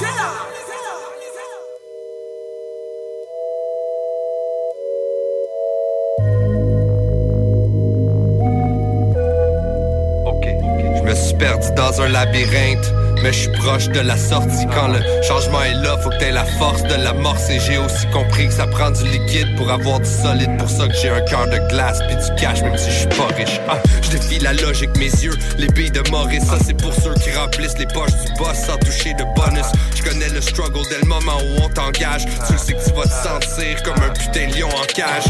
Perdu 11.38 11.68
dans 11.76 12.00
un 12.00 12.08
labyrinthe 12.08 12.92
mais 13.22 13.32
je 13.32 13.38
suis 13.40 13.52
proche 13.52 13.88
de 13.88 14.00
la 14.00 14.16
sortie 14.16 14.66
quand 14.74 14.88
le 14.88 15.00
changement 15.22 15.62
est 15.62 15.74
là, 15.74 15.96
faut 15.98 16.10
que 16.10 16.18
t'aies 16.18 16.32
la 16.32 16.44
force 16.44 16.82
de 16.82 16.94
l'amorcer. 16.94 17.58
J'ai 17.60 17.78
aussi 17.78 18.06
compris 18.12 18.48
que 18.48 18.54
ça 18.54 18.66
prend 18.66 18.90
du 18.90 19.04
liquide 19.04 19.56
pour 19.56 19.70
avoir 19.70 20.00
du 20.00 20.08
solide. 20.08 20.56
Pour 20.58 20.68
ça 20.68 20.86
que 20.86 20.94
j'ai 20.94 21.08
un 21.08 21.20
cœur 21.22 21.46
de 21.46 21.58
glace 21.68 21.98
puis 22.06 22.16
du 22.16 22.40
cash, 22.40 22.62
même 22.62 22.76
si 22.76 22.90
je 22.90 22.96
suis 22.96 23.08
pas 23.08 23.26
riche. 23.36 23.60
Ah, 23.68 23.78
je 24.02 24.10
défie 24.10 24.38
la 24.38 24.52
logique, 24.52 24.96
mes 24.98 25.10
yeux, 25.10 25.36
les 25.58 25.68
billes 25.68 25.90
de 25.90 26.02
Maurice. 26.10 26.44
Ça 26.44 26.58
c'est 26.64 26.76
pour 26.76 26.94
ceux 26.94 27.14
qui 27.14 27.30
remplissent 27.32 27.78
les 27.78 27.86
poches 27.86 28.14
du 28.24 28.32
boss 28.38 28.56
sans 28.56 28.76
toucher 28.78 29.14
de 29.14 29.24
bonus. 29.34 29.66
Je 29.96 30.02
connais 30.02 30.28
le 30.28 30.40
struggle 30.40 30.80
dès 30.90 30.98
le 31.00 31.06
moment 31.06 31.38
où 31.38 31.62
on 31.64 31.68
t'engage. 31.68 32.26
Tu 32.46 32.58
sais 32.58 32.74
que 32.74 32.84
tu 32.84 32.92
vas 32.94 33.04
te 33.04 33.28
sentir 33.28 33.82
comme 33.82 34.02
un 34.02 34.10
putain 34.10 34.46
lion 34.58 34.68
en 34.68 34.86
cage. 34.94 35.24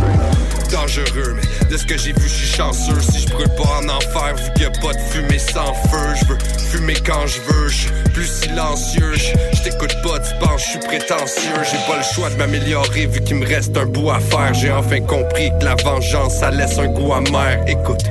Dangereux, 0.70 1.36
mais 1.36 1.70
de 1.70 1.76
ce 1.76 1.86
que 1.86 1.97
j'ai 1.97 2.12
vu, 2.12 2.28
je 2.28 2.34
suis 2.34 2.57
chanceux. 2.57 3.01
Si 3.01 3.22
je 3.22 3.28
brûle 3.28 3.49
pas 3.57 3.80
en 3.80 3.89
enfer, 3.89 4.34
vu 4.36 4.53
qu'il 4.55 4.62
y 4.64 4.66
a 4.66 4.70
pas 4.70 4.93
de 4.93 5.01
fumée 5.11 5.39
sans 5.39 5.72
feu, 5.89 6.14
je 6.20 6.24
veux 6.26 6.39
fumer 6.70 6.95
quand 7.05 7.26
je 7.26 7.41
veux. 7.41 7.68
Plus 8.12 8.26
silencieux, 8.26 9.14
je 9.14 9.62
t'écoute 9.62 9.94
pas, 10.02 10.18
tu 10.18 10.34
penses, 10.40 10.62
je 10.64 10.70
suis 10.70 10.78
prétentieux. 10.78 11.52
J'ai 11.70 11.78
pas 11.86 11.98
le 11.98 12.02
choix 12.02 12.30
de 12.30 12.36
m'améliorer 12.36 13.06
vu 13.06 13.20
qu'il 13.20 13.36
me 13.36 13.46
reste 13.46 13.76
un 13.76 13.86
bout 13.86 14.10
à 14.10 14.18
faire. 14.18 14.54
J'ai 14.54 14.70
enfin 14.70 15.00
compris 15.00 15.50
que 15.58 15.64
la 15.64 15.74
vengeance, 15.76 16.38
ça 16.38 16.50
laisse 16.50 16.78
un 16.78 16.88
goût 16.88 17.12
amer. 17.12 17.62
Écoute, 17.66 18.02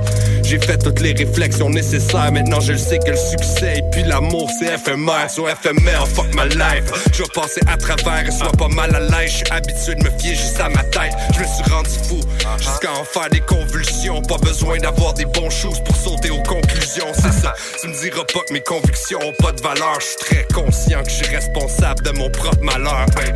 J'ai 0.48 0.60
fait 0.60 0.78
toutes 0.78 1.02
les 1.02 1.12
réflexions 1.12 1.70
nécessaires. 1.70 2.32
Maintenant, 2.32 2.62
je 2.62 2.72
le 2.72 2.78
sais 2.78 3.00
que 3.00 3.12
le 3.12 3.18
succès 3.18 3.80
et 3.80 3.84
puis 3.92 4.04
l'amour, 4.04 4.50
c'est 4.58 4.74
éphémère. 4.74 5.30
Soit 5.30 5.52
éphémère, 5.52 6.08
fuck 6.08 6.28
my 6.36 6.48
life. 6.56 6.86
Je 7.12 7.24
vais 7.24 7.30
passer 7.36 7.60
à 7.68 7.76
travers 7.76 8.26
et 8.26 8.32
sois 8.32 8.54
pas 8.54 8.70
mal 8.70 8.96
à 8.96 9.02
l'aise. 9.02 9.30
Je 9.30 9.36
suis 9.36 9.52
habitué 9.52 9.96
de 9.96 10.04
me 10.06 10.10
fier 10.18 10.36
juste 10.36 10.58
à 10.62 10.70
ma 10.70 10.84
tête. 10.84 11.12
Je 11.34 11.40
me 11.42 11.46
suis 11.46 11.70
rendu 11.70 11.90
fou 12.08 12.22
jusqu'à 12.60 12.94
en 12.94 13.04
faire 13.04 13.30
des 13.30 13.42
convulsions. 13.42 14.22
Pas 14.22 14.38
besoin 14.38 14.78
d'avoir 14.78 15.14
des 15.16 15.26
bons 15.26 15.50
choses 15.50 15.82
pour 15.84 15.98
sauter 15.98 16.30
aux 16.30 16.44
conclusions. 16.44 17.12
C'est 17.14 17.34
ça. 17.34 17.54
Tu 17.82 17.90
me 17.90 18.02
diras 18.02 18.24
pas 18.34 18.40
que 18.48 18.54
mes 18.54 18.62
convictions 18.62 19.20
ont 19.22 19.44
pas 19.44 19.52
de 19.52 19.62
valeur. 19.62 20.00
Je 20.00 20.06
suis 20.06 20.18
très 20.18 20.48
conscient 20.54 21.04
que 21.04 21.10
je 21.10 21.16
suis 21.26 21.36
responsable 21.36 22.04
de 22.04 22.12
mon 22.12 22.30
propre 22.30 22.64
malheur. 22.64 23.06
Ben, 23.18 23.34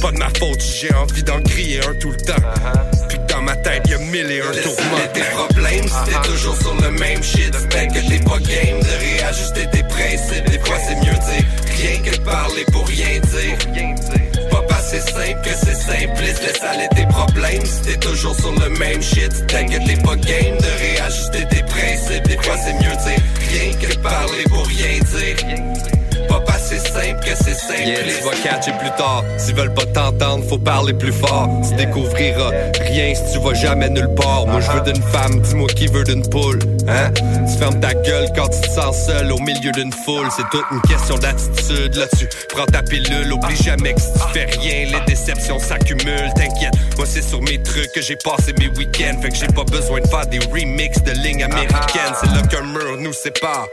pas 0.00 0.12
de 0.12 0.16
ma 0.16 0.30
faute, 0.38 0.62
j'ai 0.62 0.94
envie 0.94 1.22
d'en 1.22 1.42
crier 1.42 1.80
un 1.80 1.94
tout 2.00 2.10
le 2.10 2.16
temps. 2.16 3.18
Ma 3.44 3.56
tête, 3.56 3.82
y 3.88 3.94
a 3.94 3.98
mille 3.98 4.30
et 4.30 4.40
un 4.40 4.62
tourments. 4.62 5.08
tes 5.12 5.20
problèmes 5.20 5.86
si 5.86 6.10
t'es 6.10 6.28
toujours 6.28 6.56
sur 6.56 6.74
le 6.74 6.90
même 6.90 7.22
shit. 7.22 7.52
Peut-être 7.52 7.92
que 7.92 8.08
t'es 8.08 8.24
pas 8.24 8.38
game 8.38 8.80
de 8.80 8.94
réajuster 9.04 9.66
tes 9.70 9.82
principes. 9.84 10.50
Des 10.50 10.58
fois, 10.58 10.76
c'est 10.86 10.96
mieux 10.96 11.18
dire 11.18 11.44
rien 11.76 11.98
que 12.02 12.16
parler 12.20 12.64
pour 12.72 12.86
rien 12.86 13.20
dire. 13.20 14.50
Pas 14.50 14.62
passer 14.62 15.00
simple 15.00 15.40
que 15.42 15.50
c'est 15.50 15.74
simpliste. 15.74 16.42
Laisse 16.42 16.62
aller 16.62 16.88
tes 16.96 17.06
problèmes 17.06 17.64
si 17.64 17.80
t'es 17.82 17.98
toujours 17.98 18.34
sur 18.34 18.52
le 18.52 18.68
même 18.78 19.02
shit. 19.02 19.30
Peut-être 19.46 19.70
que 19.72 19.86
t'es 19.86 20.02
pas 20.02 20.16
game 20.16 20.56
de 20.58 20.70
réajuster 20.78 21.46
tes 21.50 21.62
principes. 21.64 22.26
Des 22.26 22.38
fois, 22.42 22.56
c'est 22.64 22.74
mieux 22.74 22.96
dire 22.96 23.22
rien 23.50 23.72
que 23.80 23.98
parler 23.98 24.44
pour 24.48 24.66
rien 24.66 24.98
dire. 24.98 26.28
Pas 26.28 26.40
passer 26.40 26.63
simple 26.78 27.20
que 27.20 27.34
c'est 27.36 27.54
simple. 27.54 27.82
Yeah, 27.86 28.02
tu 28.02 28.24
vas 28.24 28.36
catcher 28.42 28.72
plus 28.78 28.90
tard. 28.96 29.24
S'ils 29.38 29.54
veulent 29.54 29.74
pas 29.74 29.86
t'entendre, 29.86 30.44
faut 30.48 30.58
parler 30.58 30.92
plus 30.92 31.12
fort. 31.12 31.48
Tu 31.68 31.74
découvriras 31.76 32.50
rien 32.80 33.14
si 33.14 33.32
tu 33.32 33.38
vas 33.38 33.54
jamais 33.54 33.88
nulle 33.88 34.12
part. 34.14 34.46
Moi, 34.46 34.60
je 34.60 34.70
veux 34.70 34.92
d'une 34.92 35.02
femme, 35.02 35.40
dis-moi 35.40 35.68
qui 35.68 35.86
veut 35.86 36.04
d'une 36.04 36.26
poule. 36.28 36.58
Hein? 36.88 37.10
Tu 37.12 37.58
fermes 37.58 37.80
ta 37.80 37.94
gueule 37.94 38.28
quand 38.34 38.48
tu 38.48 38.60
te 38.60 38.70
sens 38.70 39.06
seul 39.06 39.32
au 39.32 39.38
milieu 39.38 39.72
d'une 39.72 39.92
foule. 39.92 40.28
C'est 40.36 40.48
toute 40.50 40.64
une 40.70 40.80
question 40.82 41.16
d'attitude. 41.18 41.94
Là, 41.96 42.06
tu 42.18 42.28
prends 42.54 42.66
ta 42.66 42.82
pilule. 42.82 43.32
Oublie 43.32 43.56
jamais 43.56 43.94
que 43.94 44.00
si 44.00 44.12
tu 44.12 44.32
fais 44.32 44.44
rien, 44.44 44.86
les 44.86 45.04
déceptions 45.06 45.58
s'accumulent. 45.58 46.32
T'inquiète, 46.34 46.74
moi, 46.96 47.06
c'est 47.06 47.22
sur 47.22 47.40
mes 47.42 47.62
trucs 47.62 47.92
que 47.92 48.02
j'ai 48.02 48.16
passé 48.16 48.52
mes 48.58 48.68
week-ends. 48.68 49.20
Fait 49.22 49.30
que 49.30 49.36
j'ai 49.36 49.46
pas 49.46 49.64
besoin 49.64 50.00
de 50.00 50.06
faire 50.06 50.26
des 50.26 50.38
remixes 50.38 51.02
de 51.02 51.12
lignes 51.12 51.44
américaines. 51.44 52.14
C'est 52.20 52.30
là 52.30 52.42
qu'un 52.48 52.62
mur 52.62 52.96
nous 52.98 53.12
sépare. 53.12 53.66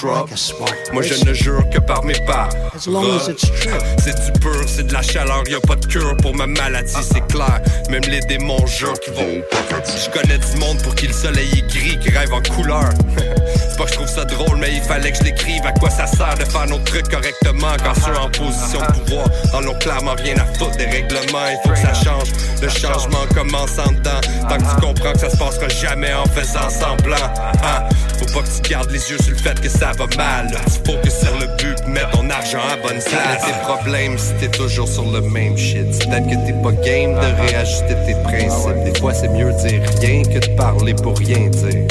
Drop. 0.00 0.30
Moi, 0.92 1.02
je 1.02 1.24
ne 1.24 1.32
jure 1.32 1.68
que 1.70 1.78
par 1.78 2.04
mes 2.04 2.14
pas. 2.26 2.47
C'est 3.98 4.14
du 4.14 4.38
pur, 4.40 4.64
c'est 4.66 4.86
de 4.86 4.92
la 4.92 5.02
chaleur, 5.02 5.42
y 5.48 5.54
a 5.54 5.60
pas 5.60 5.76
de 5.76 5.86
cure 5.86 6.16
pour 6.18 6.34
ma 6.34 6.46
maladie, 6.46 6.92
c'est 7.02 7.26
clair. 7.26 7.60
Même 7.90 8.02
les 8.08 8.20
démons 8.20 8.66
jurent 8.66 8.98
qu'ils 9.00 9.14
vont. 9.14 9.42
Je 9.70 10.10
connais 10.10 10.38
du 10.38 10.56
monde 10.58 10.82
pour 10.82 10.94
qui 10.94 11.06
le 11.06 11.12
soleil 11.12 11.48
est 11.52 11.66
gris, 11.68 11.98
qui 11.98 12.10
rêve 12.10 12.32
en 12.32 12.42
couleur. 12.42 12.88
c'est 13.16 13.76
pas 13.76 13.84
que 13.84 13.90
je 13.90 13.94
trouve 13.94 14.08
ça 14.08 14.24
drôle, 14.24 14.56
mais 14.58 14.74
il 14.74 14.82
fallait 14.82 15.12
que 15.12 15.18
je 15.18 15.24
l'écrive. 15.24 15.64
À 15.66 15.72
quoi 15.72 15.90
ça 15.90 16.06
sert 16.06 16.34
de 16.38 16.44
faire 16.44 16.66
nos 16.66 16.78
trucs 16.78 17.08
correctement 17.08 17.76
quand 17.82 17.94
ceux 17.94 18.16
en 18.16 18.30
position 18.30 18.80
de 18.80 19.00
pouvoir 19.00 19.26
en 19.54 19.66
ont 19.66 19.78
clairement 19.78 20.14
rien 20.16 20.36
à 20.36 20.46
foutre 20.58 20.76
des 20.76 20.86
règlements. 20.86 21.48
Il 21.50 21.58
faut 21.64 21.70
que 21.70 21.78
ça 21.78 21.94
change. 21.94 22.28
Le 22.62 22.68
changement 22.68 23.26
commence 23.34 23.78
en 23.78 23.92
dedans. 23.92 24.20
Tant 24.48 24.56
que 24.56 24.62
tu 24.62 24.86
comprends 24.86 25.12
que 25.12 25.20
ça 25.20 25.30
se 25.30 25.36
passera 25.36 25.68
jamais 25.68 26.12
en 26.12 26.24
faisant 26.26 26.68
semblant. 26.70 27.16
Hein? 27.64 27.88
Faut 28.18 28.26
pas 28.26 28.46
que 28.46 28.62
tu 28.62 28.70
gardes 28.70 28.90
les 28.90 29.10
yeux 29.10 29.18
sur 29.18 29.32
le 29.32 29.38
fait 29.38 29.60
que 29.60 29.68
ça 29.68 29.92
va 29.96 30.06
mal. 30.16 30.50
Faut 30.86 30.98
que 31.02 31.10
sur 31.10 31.36
le 31.38 31.46
but, 31.56 31.86
mettre 31.86 32.10
ton 32.10 32.27
argent 32.30 32.58
bonne 32.82 33.02
place. 33.02 33.44
tes 33.44 33.52
problèmes 33.62 34.18
si 34.18 34.32
t'es 34.34 34.48
toujours 34.48 34.88
sur 34.88 35.10
le 35.10 35.20
même 35.20 35.56
shit. 35.56 35.86
Peut-être 35.86 36.26
que 36.26 36.46
t'es 36.46 36.62
pas 36.62 36.72
game 36.82 37.14
de 37.14 37.42
réajuster 37.42 37.94
tes 38.06 38.14
principes. 38.22 38.84
Des 38.84 38.98
fois, 38.98 39.14
c'est 39.14 39.28
mieux 39.28 39.52
dire 39.52 39.82
rien 40.00 40.22
que 40.22 40.38
de 40.38 40.56
parler 40.56 40.94
pour 40.94 41.16
rien 41.18 41.48
dire. 41.48 41.86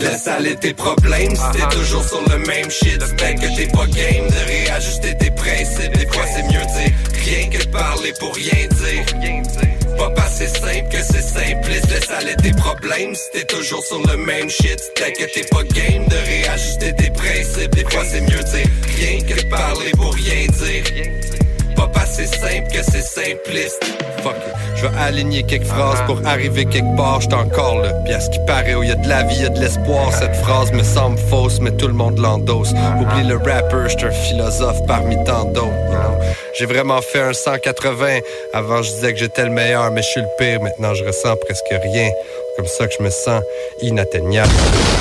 Laisse 0.00 0.28
aller 0.28 0.56
tes 0.56 0.74
problèmes 0.74 1.34
si 1.34 1.58
t'es 1.58 1.76
toujours 1.76 2.04
sur 2.04 2.22
le 2.28 2.38
même 2.38 2.70
shit. 2.70 2.98
Peut-être 2.98 3.40
que 3.40 3.56
t'es 3.56 3.66
pas 3.66 3.86
game 3.86 4.28
de 4.28 4.46
réajuster 4.46 5.16
tes 5.16 5.30
principes. 5.30 5.96
Des 5.98 6.06
fois, 6.06 6.24
c'est 6.34 6.42
mieux 6.44 6.66
dire 6.66 6.92
rien 7.24 7.48
que 7.50 7.64
de 7.64 7.68
parler 7.70 8.12
pour 8.18 8.34
rien 8.34 8.66
dire. 8.68 9.77
Pas 9.98 10.10
passer 10.10 10.46
simple 10.46 10.88
que 10.90 11.02
c'est 11.02 11.22
simpliste. 11.22 11.90
Laisse 11.90 12.10
aller 12.10 12.36
tes 12.36 12.52
problèmes 12.52 13.14
si 13.14 13.30
t'es 13.32 13.44
toujours 13.44 13.84
sur 13.84 14.00
le 14.06 14.16
même 14.16 14.48
shit. 14.48 14.80
Que 14.94 15.24
t'es 15.24 15.46
pas 15.50 15.64
game 15.64 16.06
de 16.06 16.16
réajuster 16.16 16.94
tes 16.94 17.10
principes. 17.10 17.74
Des 17.74 17.84
fois, 17.84 18.04
c'est 18.04 18.20
mieux 18.20 18.44
dire 18.44 18.70
rien 18.96 19.20
que 19.20 19.42
de 19.42 19.48
parler 19.48 19.90
pour 19.92 20.14
rien 20.14 20.46
dire. 20.46 21.47
Pas 21.78 21.86
passer 21.86 22.26
simple 22.26 22.66
que 22.72 22.82
c'est 22.82 23.02
simpliste. 23.02 23.84
Fuck 24.24 24.34
it. 24.34 24.54
Je 24.74 24.86
vais 24.86 24.98
aligner 24.98 25.44
quelques 25.44 25.66
phrases 25.66 26.02
pour 26.06 26.26
arriver 26.26 26.64
quelque 26.64 26.96
part, 26.96 27.20
j'suis 27.20 27.34
encore 27.34 27.78
là. 27.78 27.92
Puis 28.04 28.14
à 28.14 28.20
ce 28.20 28.28
qui 28.30 28.40
paraît, 28.48 28.74
où 28.74 28.82
y 28.82 28.90
a 28.90 28.96
de 28.96 29.08
la 29.08 29.22
vie, 29.22 29.42
y 29.42 29.44
a 29.44 29.48
de 29.48 29.60
l'espoir. 29.60 30.12
Cette 30.12 30.34
phrase 30.34 30.72
me 30.72 30.82
semble 30.82 31.16
fausse, 31.30 31.60
mais 31.60 31.70
tout 31.76 31.86
le 31.86 31.92
monde 31.92 32.18
l'endosse. 32.18 32.72
Oublie 33.00 33.28
le 33.28 33.36
rapper, 33.36 33.88
j'suis 33.88 34.06
un 34.06 34.10
philosophe 34.10 34.84
parmi 34.88 35.14
tant 35.24 35.44
d'autres. 35.44 35.68
you 35.68 35.98
know. 35.98 36.18
J'ai 36.58 36.66
vraiment 36.66 37.00
fait 37.00 37.20
un 37.20 37.32
180. 37.32 38.18
Avant, 38.54 38.82
je 38.82 38.90
disais 38.90 39.12
que 39.12 39.20
j'étais 39.20 39.44
le 39.44 39.52
meilleur, 39.52 39.92
mais 39.92 40.02
je 40.02 40.08
suis 40.08 40.20
le 40.20 40.26
pire. 40.36 40.60
Maintenant, 40.60 40.94
je 40.94 41.04
ressens 41.04 41.36
presque 41.46 41.70
rien. 41.70 42.10
Comme 42.56 42.66
ça 42.66 42.88
que 42.88 42.94
je 42.98 43.04
me 43.04 43.10
sens 43.10 43.40
inatteignable. 43.82 44.50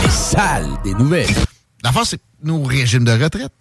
Des 0.03 0.11
salles, 0.11 0.69
des 0.84 0.93
nouvelles. 0.93 1.25
L'affaire, 1.84 2.05
c'est 2.05 2.21
nos 2.43 2.61
régimes 2.61 3.03
de 3.03 3.11
retraite. 3.11 3.51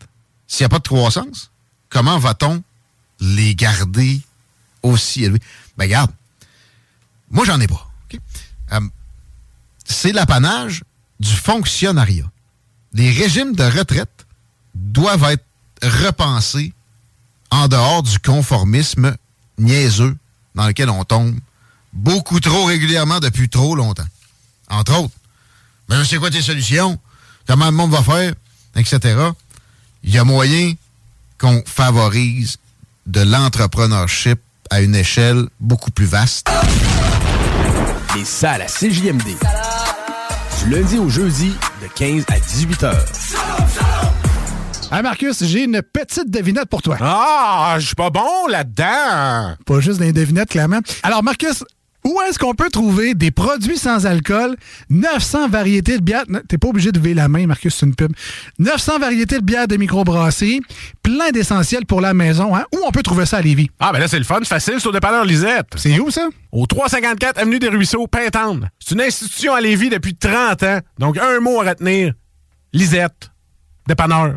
S'il 0.47 0.65
n'y 0.65 0.67
a 0.67 0.69
pas 0.69 0.81
de 0.81 0.89
croissance, 0.89 1.51
comment 1.89 2.19
va-t-on 2.19 2.63
les 3.21 3.55
garder 3.55 4.21
aussi 4.83 5.25
élevés? 5.25 5.41
Ben, 5.77 5.85
regarde, 5.85 6.11
moi, 7.31 7.45
j'en 7.45 7.61
ai 7.61 7.67
pas. 7.67 7.91
Euh, 8.73 8.81
c'est 9.85 10.13
l'apanage 10.13 10.83
du 11.21 11.33
fonctionnariat. 11.33 12.31
Les 12.93 13.11
régimes 13.11 13.55
de 13.55 13.65
retraite 13.65 14.27
doivent 14.75 15.25
être 15.31 15.45
repensés 15.83 16.73
en 17.51 17.69
dehors 17.69 18.03
du 18.03 18.19
conformisme 18.19 19.17
niaiseux 19.59 20.17
dans 20.55 20.67
lequel 20.67 20.91
on 20.91 21.05
tombe 21.05 21.39
beaucoup 21.93 22.41
trop 22.41 22.65
régulièrement 22.65 23.21
depuis 23.21 23.49
trop 23.49 23.75
longtemps. 23.75 24.07
Entre 24.69 24.99
autres. 24.99 25.15
Mais 25.89 26.05
c'est 26.05 26.19
quoi 26.19 26.31
tes 26.31 26.43
solutions? 26.43 26.99
Comment 27.47 27.67
le 27.67 27.73
monde 27.73 27.93
va 27.93 28.03
faire? 28.03 28.35
Etc. 28.75 28.99
Il 30.03 30.13
y 30.13 30.19
a 30.19 30.25
moyen 30.25 30.75
qu'on 31.39 31.63
favorise 31.65 32.57
de 33.07 33.21
l'entrepreneurship 33.21 34.41
à 34.71 34.81
une 34.81 34.95
échelle 34.95 35.47
beaucoup 35.61 35.91
plus 35.91 36.07
vaste. 36.07 36.49
Les 38.17 38.25
salles 38.25 38.63
à 38.63 38.67
CJMD. 38.67 39.23
Du 40.65 40.71
lundi 40.71 40.99
au 40.99 41.09
jeudi, 41.09 41.53
de 41.83 41.89
15 41.95 42.25
à 42.29 42.39
18 42.39 42.83
heures. 42.83 43.05
Hey 44.91 45.03
Marcus, 45.03 45.45
j'ai 45.45 45.65
une 45.65 45.83
petite 45.83 46.31
devinette 46.31 46.69
pour 46.69 46.83
toi. 46.83 46.97
Ah, 47.01 47.77
je 47.79 47.87
suis 47.87 47.95
pas 47.95 48.11
bon 48.11 48.47
là-dedans. 48.49 49.57
Pas 49.65 49.81
juste 49.81 49.99
des 49.99 50.13
devinettes, 50.13 50.49
clairement. 50.49 50.79
Alors, 51.03 51.23
Marcus, 51.23 51.65
où 52.07 52.21
est-ce 52.23 52.39
qu'on 52.39 52.55
peut 52.55 52.71
trouver 52.71 53.15
des 53.15 53.31
produits 53.31 53.77
sans 53.77 54.07
alcool, 54.07 54.57
900 54.91 55.49
variétés 55.49 55.99
de 55.99 56.03
bières, 56.03 56.25
t'es 56.49 56.57
pas 56.57 56.69
obligé 56.69 56.93
de 56.93 56.99
lever 56.99 57.15
la 57.15 57.29
main, 57.29 57.47
Marcus, 57.47 57.75
c'est 57.75 57.85
une 57.87 57.95
pub, 57.95 58.13
900 58.59 59.01
variétés 59.01 59.39
de 59.39 59.45
bières 59.45 59.67
de 59.67 59.77
microbrasserie, 59.77 60.61
plein 61.03 61.31
d'essentiels 61.33 61.85
pour 61.85 62.01
la 62.01 62.15
maison, 62.15 62.55
hein? 62.55 62.65
Où 62.73 62.79
on 62.87 62.91
peut 62.93 63.03
trouver 63.03 63.27
ça 63.27 63.39
à 63.39 63.43
Lévis? 63.43 63.71
Ah, 63.81 63.91
ben 63.93 63.99
là, 63.99 64.09
c'est 64.09 64.19
le 64.19 64.25
fun, 64.25 64.41
facile, 64.45 64.79
au 64.85 64.93
dépanneur 64.93 65.25
Lisette. 65.25 65.67
C'est 65.77 65.99
où 65.99 66.11
ça? 66.11 66.29
Au 66.53 66.67
354 66.67 67.39
Avenue 67.39 67.59
des 67.59 67.69
Ruisseaux, 67.69 68.07
Pintendre. 68.07 68.69
C'est 68.79 68.95
une 68.95 69.01
institution 69.01 69.55
à 69.55 69.61
Lévis 69.61 69.91
depuis 69.91 70.15
30 70.15 70.63
ans. 70.63 70.79
Donc, 70.99 71.19
un 71.19 71.41
mot 71.41 71.61
à 71.61 71.71
retenir. 71.71 72.15
Lisette. 72.73 73.31
Dépanneur. 73.89 74.37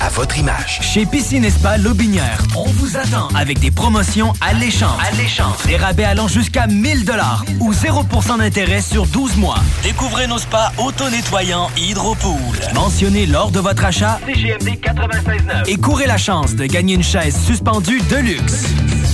à 0.00 0.08
votre 0.08 0.38
image. 0.38 0.80
Chez 0.82 1.06
Piscine 1.06 1.44
et 1.44 1.50
Spa 1.50 1.76
Lobinière, 1.78 2.42
on 2.56 2.64
vous 2.64 2.96
attend 2.96 3.28
avec 3.34 3.58
des 3.58 3.70
promotions 3.70 4.32
alléchantes. 4.40 4.98
Alléchantes. 5.12 5.66
Des 5.66 5.76
rabais 5.76 6.04
allant 6.04 6.28
jusqu'à 6.28 6.66
1000 6.66 7.04
dollars 7.04 7.44
ou 7.60 7.72
0% 7.72 8.38
d'intérêt 8.38 8.80
sur 8.80 9.06
12 9.06 9.36
mois. 9.36 9.58
Découvrez 9.82 10.26
nos 10.26 10.38
spas 10.38 10.72
auto-nettoyants 10.78 11.70
Hydropool. 11.76 12.36
Mentionnez 12.74 13.26
lors 13.26 13.50
de 13.50 13.60
votre 13.60 13.84
achat 13.84 14.18
CGMD 14.26 14.78
96.9 14.80 15.68
et 15.68 15.76
courez 15.76 16.06
la 16.06 16.18
chance 16.18 16.54
de 16.54 16.66
gagner 16.66 16.94
une 16.94 17.02
chaise 17.02 17.36
suspendue 17.46 18.00
de 18.10 18.16
luxe. 18.16 18.64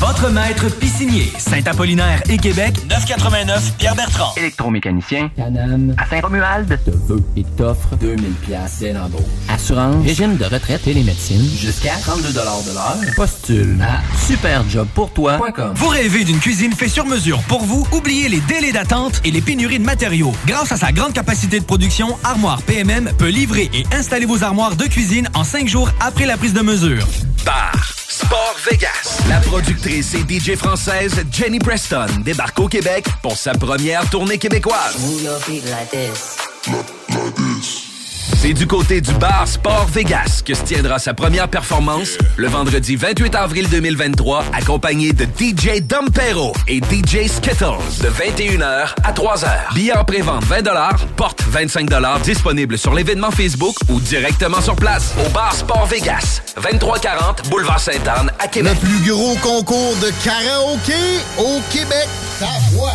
Votre 0.05 0.31
maître 0.31 0.69
piscinier, 0.69 1.33
Saint-Apollinaire 1.39 2.25
et 2.29 2.37
Québec, 2.37 2.75
989 2.91 3.75
Pierre-Bertrand. 3.79 4.35
Électromécanicien, 4.37 5.31
Canam, 5.37 5.95
à 5.97 6.07
Saint-Romuald, 6.07 6.77
te 6.85 6.91
veut 6.91 7.23
et 7.37 7.45
t'offre 7.57 7.95
2000 8.01 8.33
pièces 8.33 8.83
l'embauche. 8.93 9.21
Assurance, 9.49 10.05
régime 10.05 10.37
de 10.37 10.45
retraite 10.45 10.89
et 10.89 10.95
les 10.95 11.05
médecines, 11.05 11.49
jusqu'à 11.57 11.95
32 12.03 12.33
de 12.33 12.35
l'heure. 12.35 13.15
Postule 13.15 13.79
à 13.81 14.01
superjobpourtoi.com. 14.27 15.73
Vous 15.77 15.89
rêvez 15.89 16.25
d'une 16.25 16.41
cuisine 16.41 16.73
faite 16.73 16.91
sur 16.91 17.07
mesure 17.07 17.41
pour 17.43 17.63
vous? 17.63 17.87
Oubliez 17.93 18.29
les 18.29 18.41
délais 18.41 18.73
d'attente 18.73 19.21
et 19.25 19.31
les 19.31 19.41
pénuries 19.41 19.79
de 19.79 19.85
matériaux. 19.85 20.33
Grâce 20.47 20.73
à 20.73 20.77
sa 20.77 20.91
grande 20.91 21.13
capacité 21.13 21.61
de 21.61 21.65
production, 21.65 22.19
Armoire 22.25 22.61
PMM 22.63 23.13
peut 23.19 23.29
livrer 23.29 23.71
et 23.73 23.87
installer 23.95 24.27
vos 24.27 24.43
armoires 24.43 24.75
de 24.75 24.85
cuisine 24.87 25.29
en 25.35 25.45
5 25.45 25.69
jours 25.69 25.91
après 26.01 26.27
la 26.27 26.37
prise 26.37 26.55
de 26.55 26.63
mesure. 26.63 27.07
Bar 27.45 27.93
Sport 28.09 28.57
Vegas. 28.71 29.23
La 29.29 29.41
productrice 29.41 29.92
et 29.93 30.03
DJ 30.03 30.57
française 30.57 31.23
Jenny 31.31 31.59
Preston 31.59 32.07
débarque 32.25 32.59
au 32.61 32.69
Québec 32.69 33.05
pour 33.21 33.37
sa 33.37 33.53
première 33.53 34.09
tournée 34.09 34.39
québécoise. 34.39 34.97
C'est 38.37 38.53
du 38.53 38.67
côté 38.67 39.01
du 39.01 39.13
bar 39.15 39.47
Sport 39.47 39.87
Vegas 39.93 40.43
que 40.45 40.55
se 40.55 40.63
tiendra 40.63 40.99
sa 40.99 41.15
première 41.15 41.49
performance 41.49 42.19
le 42.37 42.49
vendredi 42.49 42.97
28 42.97 43.35
avril 43.35 43.69
2023, 43.69 44.45
accompagné 44.53 45.13
de 45.13 45.25
DJ 45.25 45.81
Dompero 45.83 46.53
et 46.67 46.79
DJ 46.79 47.29
Skittles 47.29 48.03
de 48.03 48.09
21h 48.09 48.95
à 49.05 49.13
3h. 49.13 49.75
Billets 49.75 49.97
en 49.97 50.05
pré-vente 50.05 50.45
20 50.45 50.63
porte 51.17 51.43
25 51.49 51.89
disponible 52.25 52.77
sur 52.77 52.95
l'événement 52.95 53.31
Facebook 53.31 53.77
ou 53.89 54.01
directement 54.01 54.61
sur 54.61 54.77
place 54.77 55.15
au 55.25 55.29
bar 55.31 55.55
Sport 55.55 55.87
Vegas, 55.87 56.43
2340 56.57 57.49
Boulevard 57.51 57.81
Sainte-Anne 57.81 58.31
à 58.39 58.49
Québec. 58.49 58.77
Le 58.83 58.89
plus 58.89 59.11
gros 59.11 59.37
concours 59.37 59.97
de 60.03 60.11
karaoké 60.25 61.21
au 61.39 61.61
Québec. 61.71 62.09
Ta 62.41 62.47
voix. 62.73 62.95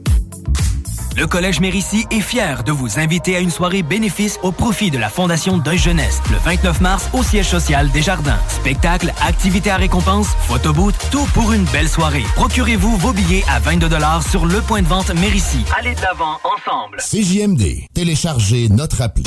Le 1.15 1.27
Collège 1.27 1.59
Mérissi 1.59 2.05
est 2.09 2.21
fier 2.21 2.63
de 2.63 2.71
vous 2.71 2.97
inviter 2.97 3.35
à 3.35 3.39
une 3.39 3.49
soirée 3.49 3.83
bénéfice 3.83 4.39
au 4.43 4.51
profit 4.51 4.91
de 4.91 4.97
la 4.97 5.09
Fondation 5.09 5.57
Deuil 5.57 5.77
Jeunesse 5.77 6.21
le 6.31 6.37
29 6.37 6.79
mars 6.79 7.09
au 7.13 7.21
siège 7.21 7.47
social 7.47 7.89
des 7.91 8.01
Jardins. 8.01 8.39
Spectacle, 8.47 9.13
activités 9.21 9.71
à 9.71 9.75
récompense, 9.75 10.27
photoboot, 10.47 10.95
tout 11.11 11.25
pour 11.33 11.51
une 11.51 11.65
belle 11.65 11.89
soirée. 11.89 12.23
Procurez-vous 12.35 12.95
vos 12.97 13.11
billets 13.11 13.43
à 13.49 13.59
22 13.59 13.89
sur 14.29 14.45
le 14.45 14.61
point 14.61 14.81
de 14.81 14.87
vente 14.87 15.13
Mérissi. 15.15 15.65
Allez 15.77 15.95
de 15.95 16.01
l'avant 16.01 16.39
ensemble. 16.45 16.97
CJMD. 16.97 17.87
Téléchargez 17.93 18.69
notre 18.69 19.01
appli. 19.01 19.23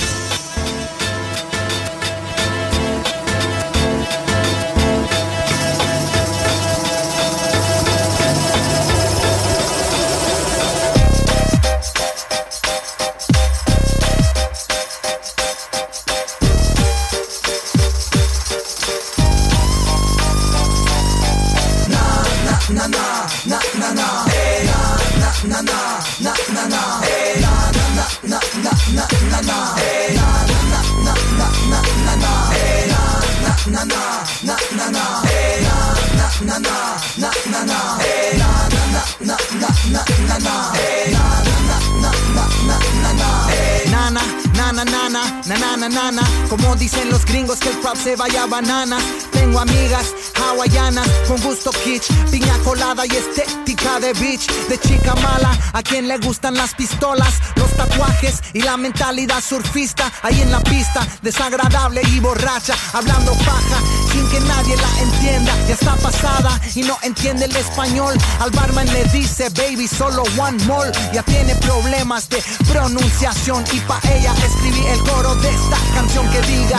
Se 47.95 48.16
vaya 48.16 48.47
banana. 48.47 48.99
Tengo 49.32 49.61
amigas 49.61 50.14
hawaianas 50.35 51.09
con 51.26 51.41
gusto 51.43 51.70
kitsch, 51.70 52.11
piña 52.30 52.57
colada 52.64 53.05
y 53.07 53.11
estética 53.11 54.01
de 54.01 54.12
beach, 54.14 54.47
de 54.68 54.78
chica 54.78 55.14
mala, 55.16 55.57
a 55.72 55.82
quien 55.82 56.09
le 56.09 56.18
gustan 56.18 56.55
las 56.55 56.74
pistolas, 56.74 57.35
los 57.57 57.70
tatuajes 57.76 58.43
y 58.53 58.62
la 58.62 58.76
mentalidad 58.76 59.43
surfista. 59.43 60.11
Ahí 60.22 60.41
en 60.41 60.51
la 60.51 60.61
pista, 60.61 61.07
desagradable 61.22 62.03
y 62.12 62.20
borracha, 62.20 62.74
hablando 62.93 63.32
paja 63.32 63.78
sin 64.12 64.28
que 64.30 64.41
nadie 64.41 64.76
la 64.76 65.01
entienda. 65.01 65.53
Ya 65.66 65.74
está 65.74 65.97
pasada 65.97 66.61
y 66.74 66.82
no 66.82 66.97
entiende 67.03 67.47
el 67.47 67.57
español. 67.57 68.16
Al 68.41 68.51
barman 68.51 68.87
le 68.93 69.05
dice, 69.07 69.49
baby, 69.51 69.89
solo 69.89 70.22
one 70.39 70.62
more. 70.64 70.91
Ya 71.12 71.22
tiene 71.22 71.55
problemas 71.57 72.28
de 72.28 72.43
pronunciación 72.70 73.64
y 73.72 73.80
pa' 73.80 74.01
ella 74.14 74.32
escribí 74.47 74.87
el 74.87 74.99
coro 75.01 75.35
de 75.37 75.49
esta 75.51 75.78
canción 75.95 76.28
que 76.30 76.41
diga 76.43 76.78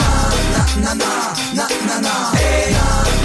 na 0.81 0.93
na 0.95 1.11
na 1.53 1.67
na 1.87 1.95
na 2.01 2.15
eh, 2.39 2.71
na 2.71 3.24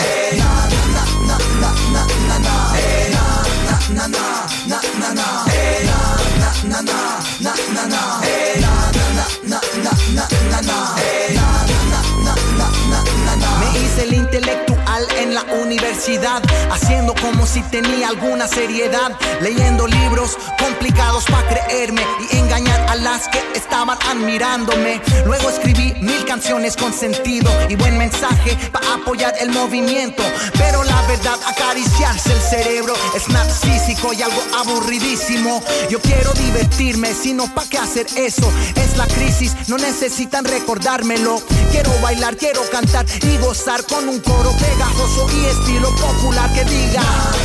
universidad, 15.71 16.43
haciendo 16.69 17.15
como 17.15 17.45
si 17.47 17.61
tenía 17.63 18.09
alguna 18.09 18.45
seriedad, 18.45 19.17
leyendo 19.39 19.87
libros 19.87 20.37
complicados 20.59 21.23
para 21.25 21.47
creerme 21.47 22.01
y 22.29 22.37
engañar 22.37 22.89
a 22.89 22.95
las 22.95 23.29
que 23.29 23.39
estaban 23.55 23.97
admirándome. 24.09 25.01
Luego 25.25 25.49
escribí 25.49 25.93
mil 26.01 26.25
canciones 26.25 26.75
con 26.75 26.91
sentido 26.91 27.49
y 27.69 27.75
buen 27.75 27.97
mensaje 27.97 28.57
para 28.73 28.95
apoyar 28.95 29.33
el 29.39 29.51
movimiento. 29.51 30.23
Pero 30.57 30.83
la 30.83 31.01
verdad, 31.03 31.37
acariciarse 31.47 32.33
el 32.33 32.41
cerebro 32.41 32.93
es 33.15 33.29
narcísico 33.29 34.11
y 34.11 34.21
algo 34.23 34.41
aburridísimo. 34.57 35.63
Yo 35.89 36.01
quiero 36.01 36.33
divertirme, 36.33 37.13
sino 37.13 37.45
pa' 37.53 37.63
qué 37.69 37.77
hacer 37.77 38.07
eso. 38.17 38.51
Es 38.75 38.97
la 38.97 39.07
crisis, 39.07 39.55
no 39.67 39.77
necesitan 39.77 40.43
recordármelo. 40.43 41.41
Quiero 41.71 41.91
bailar, 42.01 42.35
quiero 42.35 42.61
cantar 42.69 43.05
y 43.21 43.37
gozar 43.37 43.85
con 43.85 44.09
un 44.09 44.19
coro 44.19 44.51
pegajoso 44.57 45.29
y 45.33 45.45
estilo 45.61 45.89
popular 45.95 46.51
que 46.53 46.63
diga 46.65 47.01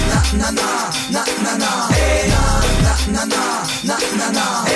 na 0.08 0.50
na 0.50 0.50
na 0.50 0.68
na 1.10 1.24
na 1.44 1.52
na 1.58 1.88
eh, 1.96 2.32
na 2.82 2.96
na 3.12 3.24
na 3.24 3.44
na 3.84 3.94
eh, 3.94 4.16
na 4.16 4.30
na 4.30 4.75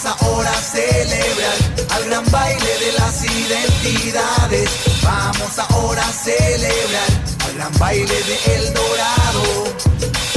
es 0.00 0.06
ahora 0.06 0.52
celebrar 0.54 1.56
al 1.90 2.04
gran 2.04 2.24
baile 2.30 2.78
de 2.78 2.92
las 2.92 3.24
identidades. 3.24 4.70
Vamos 5.02 5.58
ahora 5.58 6.02
a 6.02 6.12
celebrar 6.12 7.10
al 7.46 7.54
gran 7.54 7.78
baile 7.78 8.22
de 8.22 8.56
El 8.56 8.72
Dorado. 8.72 9.64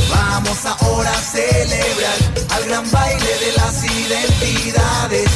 Vamos 0.09 0.65
ahora 0.65 1.11
a 1.11 1.21
celebrar 1.21 2.17
al 2.49 2.65
gran 2.65 2.91
baile 2.91 3.39
de 3.39 3.53
las 3.57 3.83
identidades. 3.83 5.29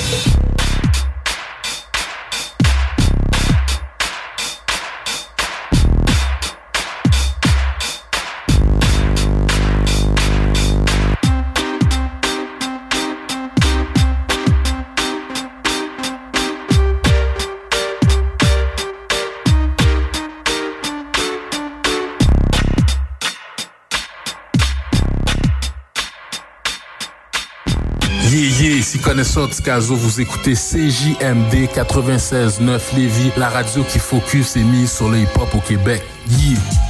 Yeah, 28.97 29.03
ici 29.03 29.03
connaisseur 29.03 29.49
Ticazo, 29.49 29.95
vous 29.95 30.21
écoutez 30.21 30.53
CJMD 30.53 31.69
96.9 31.73 32.95
Lévis, 32.95 33.31
la 33.37 33.49
radio 33.49 33.83
qui 33.83 33.99
focus 33.99 34.55
et 34.55 34.63
mise 34.63 34.91
sur 34.91 35.09
le 35.09 35.19
hip-hop 35.19 35.53
au 35.55 35.59
Québec. 35.59 36.03
Yeah! 36.29 36.86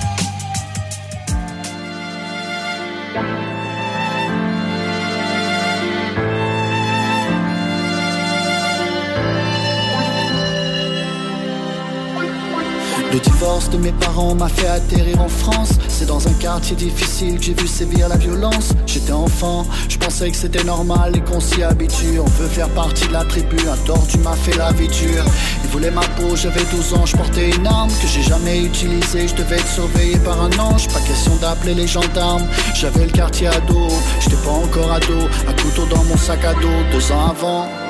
Le 13.11 13.19
divorce 13.19 13.69
de 13.69 13.77
mes 13.77 13.93
parents 13.93 14.35
m'a 14.35 14.49
fait 14.49 14.67
atterrir 14.67 15.21
en 15.21 15.29
France. 15.29 15.69
C'est 15.87 16.07
dans 16.07 16.27
un 16.27 16.33
quartier 16.33 16.75
difficile 16.75 17.37
que 17.37 17.43
j'ai 17.43 17.53
vu 17.53 17.65
sévir 17.65 18.09
la 18.09 18.17
violence. 18.17 18.73
J'étais 18.85 19.13
enfant, 19.13 19.65
je 19.87 19.97
pensais 19.97 20.29
que 20.29 20.35
c'était 20.35 20.63
normal 20.65 21.15
et 21.15 21.21
qu'on 21.21 21.39
s'y 21.39 21.63
habitue. 21.63 22.19
On 22.19 22.25
veut 22.25 22.47
faire 22.47 22.69
partie 22.69 23.07
de 23.07 23.13
la 23.13 23.23
tribu, 23.23 23.55
un 23.71 23.77
tordu 23.85 24.17
m'a 24.17 24.33
fait 24.33 24.57
la 24.57 24.73
vie 24.73 24.89
dure. 24.89 25.23
Il 25.63 25.69
voulait 25.69 25.91
ma 25.91 26.01
peau, 26.01 26.35
j'avais 26.35 26.63
12 26.65 26.93
ans, 26.95 27.05
je 27.05 27.15
portais 27.15 27.49
une 27.49 27.65
arme 27.65 27.89
que 27.89 28.07
j'ai 28.07 28.23
jamais 28.23 28.63
utilisée. 28.63 29.27
Je 29.29 29.35
devais 29.35 29.55
être 29.55 29.67
surveillé 29.69 30.17
par 30.19 30.41
un 30.41 30.51
ange, 30.59 30.87
pas 30.89 30.99
question 30.99 31.35
d'appeler 31.37 31.75
les 31.75 31.87
gendarmes. 31.87 32.45
J'avais 32.75 33.05
le 33.05 33.11
quartier 33.11 33.47
ado, 33.47 33.87
j'étais 34.19 34.35
pas 34.43 34.51
encore 34.51 34.91
ado. 34.91 35.17
Un 35.47 35.53
couteau 35.53 35.85
dans 35.85 36.03
mon 36.03 36.17
sac 36.17 36.43
à 36.43 36.53
dos, 36.55 36.83
deux 36.91 37.11
ans 37.13 37.27
avant. 37.29 37.86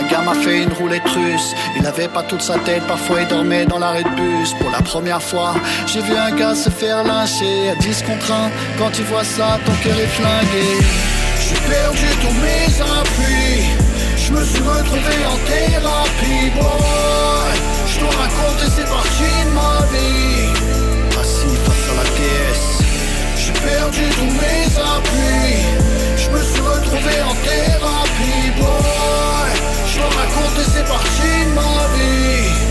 Un 0.00 0.04
gars 0.04 0.22
m'a 0.22 0.32
fait 0.32 0.62
une 0.62 0.72
roulette 0.72 1.06
russe. 1.08 1.54
Il 1.76 1.86
avait 1.86 2.08
pas 2.08 2.22
toute 2.22 2.40
sa 2.40 2.56
tête, 2.60 2.82
parfois 2.86 3.20
il 3.20 3.28
dormait 3.28 3.66
dans 3.66 3.78
l'arrêt 3.78 4.02
de 4.02 4.14
bus. 4.16 4.54
Pour 4.54 4.70
la 4.70 4.80
première 4.80 5.22
fois, 5.22 5.54
j'ai 5.86 6.00
vu 6.00 6.16
un 6.16 6.34
gars 6.34 6.54
se 6.54 6.70
faire 6.70 7.04
lyncher 7.04 7.68
à 7.70 7.74
10 7.74 8.02
contre 8.04 8.32
1. 8.32 8.50
Quand 8.78 8.90
tu 8.92 9.02
vois 9.02 9.24
ça, 9.24 9.58
ton 9.66 9.72
cœur 9.82 9.98
est 10.00 10.12
flingué. 10.18 10.70
J'ai 11.44 11.60
perdu 11.68 12.06
tous 12.22 12.36
mes 12.44 12.70
appuis. 12.80 13.62
Je 14.16 14.32
me 14.32 14.42
suis 14.42 14.62
retrouvé 14.62 15.14
en 15.32 15.38
thérapie, 15.50 16.50
boy. 16.56 17.52
Je 17.92 18.00
dois 18.00 18.16
raconter 18.24 18.70
ces 18.76 18.84
parties 18.84 19.40
de 19.44 19.52
ma 19.60 19.76
vie. 19.92 20.48
Assis 21.20 21.56
face 21.66 21.86
à 21.92 21.94
la 22.00 22.06
pièce. 22.16 22.70
J'ai 23.36 23.52
perdu 23.52 24.04
tous 24.16 24.32
mes 24.40 24.64
appuis. 24.96 25.60
Je 26.16 26.30
me 26.30 26.42
suis 26.42 26.62
retrouvé 26.62 27.14
en 27.20 27.34
thérapie, 27.44 28.50
boy. 28.58 29.29
Je 30.10 30.16
dois 30.16 30.22
raconter 30.22 30.64
ces 30.64 30.84
parties 30.84 31.44
de 31.46 31.54
ma 31.54 31.86
vie 31.94 32.69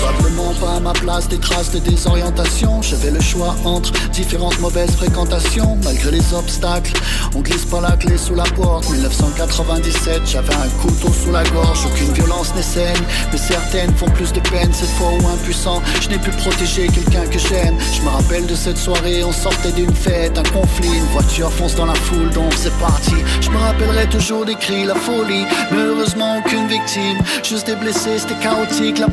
Probablement 0.00 0.54
pas 0.60 0.76
à 0.76 0.80
ma 0.80 0.92
place 0.92 1.28
des 1.28 1.38
traces 1.38 1.70
de 1.70 1.78
désorientation 1.78 2.82
J'avais 2.82 3.10
le 3.10 3.20
choix 3.20 3.54
entre 3.64 3.92
différentes 4.10 4.58
mauvaises 4.60 4.92
fréquentations. 4.92 5.78
Malgré 5.84 6.10
les 6.10 6.34
obstacles 6.34 6.92
On 7.34 7.40
glisse 7.40 7.64
pas 7.64 7.80
la 7.80 7.92
clé 7.92 8.16
sous 8.16 8.34
la 8.34 8.44
porte. 8.44 8.88
1997 8.90 10.22
J'avais 10.26 10.54
un 10.54 10.68
couteau 10.80 11.12
sous 11.12 11.30
la 11.30 11.44
gorge. 11.44 11.86
Aucune 11.86 12.12
violence 12.12 12.54
n'est 12.54 12.62
saine 12.62 12.98
Mais 13.32 13.38
certaines 13.38 13.94
font 13.94 14.10
plus 14.10 14.32
de 14.32 14.40
peine. 14.40 14.72
Cette 14.72 14.90
fois 14.90 15.10
où 15.10 15.26
impuissant 15.28 15.82
Je 16.00 16.08
n'ai 16.08 16.18
pu 16.18 16.30
protéger 16.30 16.88
quelqu'un 16.88 17.26
que 17.26 17.38
j'aime. 17.38 17.76
Je 17.92 18.02
me 18.02 18.08
rappelle 18.08 18.46
de 18.46 18.54
cette 18.54 18.78
soirée 18.78 19.22
On 19.24 19.32
sortait 19.32 19.72
d'une 19.72 19.94
fête, 19.94 20.38
un 20.38 20.50
conflit. 20.50 20.96
Une 20.96 21.06
voiture 21.12 21.52
fonce 21.52 21.74
dans 21.74 21.86
la 21.86 21.94
foule 21.94 22.30
donc 22.30 22.52
c'est 22.56 22.76
parti. 22.78 23.14
Je 23.40 23.50
me 23.50 23.58
rappellerai 23.58 24.08
toujours 24.08 24.44
des 24.44 24.54
cris, 24.54 24.84
la 24.84 24.94
folie. 24.94 25.44
Mais 25.70 25.78
heureusement 25.78 26.38
aucune 26.38 26.66
victime. 26.68 27.18
Juste 27.42 27.66
des 27.66 27.76
blessés, 27.76 28.18
c'était 28.18 28.38
chaotique 28.42 28.98
La 28.98 29.08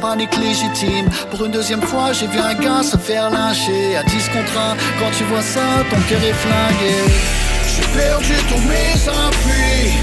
Pour 1.29 1.45
une 1.45 1.51
deuxième 1.51 1.81
fois 1.81 2.11
j'ai 2.11 2.25
vu 2.25 2.39
un 2.39 2.55
gars 2.55 2.81
se 2.81 2.97
faire 2.97 3.29
lyncher. 3.29 3.95
À 3.97 4.03
10 4.03 4.29
contre 4.29 4.57
1 4.57 4.75
Quand 4.99 5.11
tu 5.15 5.23
vois 5.25 5.43
ça 5.43 5.67
ton 5.91 5.99
cœur 6.09 6.23
est 6.23 6.33
flingué. 6.33 6.97
J'ai 7.69 7.87
perdu 7.99 8.33
tous 8.49 8.63
mes 8.71 8.97
appuis. 9.25 9.93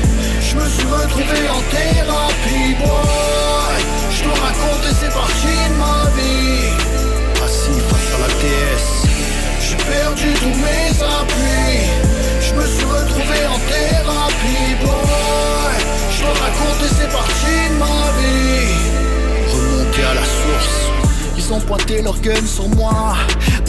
Je 0.41 0.55
me 0.57 0.67
suis 0.69 0.87
retrouvé 0.87 1.39
en 1.51 1.63
thérapie 1.75 2.75
boy. 2.79 3.77
Je 4.15 4.23
dois 4.23 4.35
raconter 4.35 4.93
ces 5.01 5.11
parties 5.21 5.65
de 5.71 5.77
ma 5.83 5.99
vie. 6.17 6.71
Assis 7.45 7.81
face 7.91 8.11
à 8.15 8.19
la 8.23 8.31
déesse. 8.43 8.95
J'ai 9.67 9.77
perdu 9.77 10.29
tous 10.43 10.57
mes 10.65 10.91
appuis. 11.19 11.91
Je 12.41 12.55
me 12.55 12.67
suis 12.67 12.85
retrouvé 12.85 13.39
en 13.55 13.59
thérapie 13.73 14.75
boy. 14.81 15.75
Je 16.13 16.23
dois 16.23 16.37
raconter 16.47 16.89
ces 16.99 17.09
parties 17.09 17.69
de 17.71 17.79
ma 17.79 17.99
vie 18.19 19.04
Remonter 19.95 20.05
à 20.05 20.15
la 20.15 20.25
source. 20.25 20.91
Ils 21.37 21.53
ont 21.53 21.61
pointé 21.61 22.03
leur 22.03 22.19
gun 22.21 22.47
sur 22.47 22.69
moi 22.71 23.15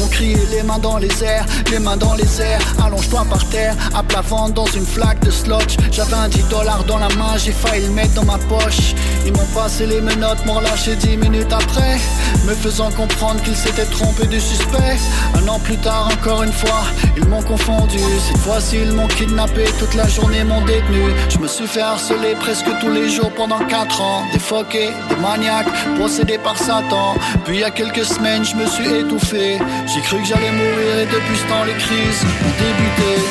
Ont 0.01 0.07
crié 0.07 0.37
les 0.51 0.63
mains 0.63 0.79
dans 0.79 0.97
les 0.97 1.23
airs 1.23 1.45
Les 1.71 1.79
mains 1.79 1.97
dans 1.97 2.13
les 2.15 2.41
airs. 2.41 2.61
Allonge-toi 2.83 3.25
par 3.29 3.47
terre 3.49 3.75
À 3.93 4.03
plat 4.03 4.21
dans 4.53 4.65
une 4.65 4.85
flaque 4.85 5.23
de 5.23 5.31
slotch. 5.31 5.77
J'avais 5.91 6.15
un 6.15 6.27
10 6.27 6.43
dollars 6.49 6.83
dans 6.85 6.97
la 6.97 7.09
main 7.09 7.37
J'ai 7.37 7.51
failli 7.51 7.85
le 7.87 7.93
mettre 7.93 8.13
dans 8.13 8.25
ma 8.25 8.37
poche. 8.37 8.95
Ils 9.25 9.31
m'ont 9.33 9.45
passé 9.53 9.85
les 9.85 10.01
menottes 10.01 10.45
M'ont 10.45 10.59
lâché 10.59 10.95
10 10.95 11.17
minutes 11.17 11.51
après. 11.51 11.97
Me 12.45 12.53
faisant 12.53 12.91
comprendre 12.91 13.41
qu'ils 13.43 13.55
s'étaient 13.55 13.85
trompés 13.85 14.27
du 14.27 14.39
suspect. 14.39 14.97
Un 15.35 15.47
an 15.47 15.59
plus 15.59 15.77
tard 15.77 16.09
encore 16.11 16.43
une 16.43 16.51
fois 16.51 16.83
Ils 17.17 17.25
m'ont 17.25 17.43
confondu. 17.43 17.99
Cette 18.27 18.37
fois-ci 18.37 18.77
ils 18.81 18.91
m'ont 18.91 19.07
kidnappé 19.07 19.65
Toute 19.79 19.93
la 19.95 20.07
journée 20.07 20.43
m'ont 20.43 20.65
détenu. 20.65 21.03
Je 21.29 21.37
me 21.37 21.47
suis 21.47 21.67
fait 21.67 21.81
harceler 21.81 22.35
presque 22.39 22.67
tous 22.79 22.91
les 22.91 23.09
jours 23.09 23.31
pendant 23.31 23.59
4 23.59 24.01
ans. 24.01 24.23
Des 24.33 24.39
foqués, 24.39 24.89
des 25.09 25.15
maniaques 25.21 25.67
Possédés 25.97 26.37
par 26.37 26.57
Satan. 26.57 27.15
Puis 27.45 27.57
il 27.57 27.59
y 27.61 27.63
a 27.63 27.71
quelques 27.71 28.05
semaines 28.05 28.43
je 28.43 28.55
me 28.55 28.65
suis 28.65 28.87
étouffé 28.87 29.59
J'ai 29.87 30.01
cru 30.01 30.17
que 30.19 30.25
j'allais 30.25 30.51
mourir 30.51 30.99
et 30.99 31.05
depuis 31.05 31.37
ce 31.37 31.47
temps 31.47 31.63
les 31.63 31.73
crises 31.73 32.23
ont 32.23 32.55
débuté. 32.63 33.21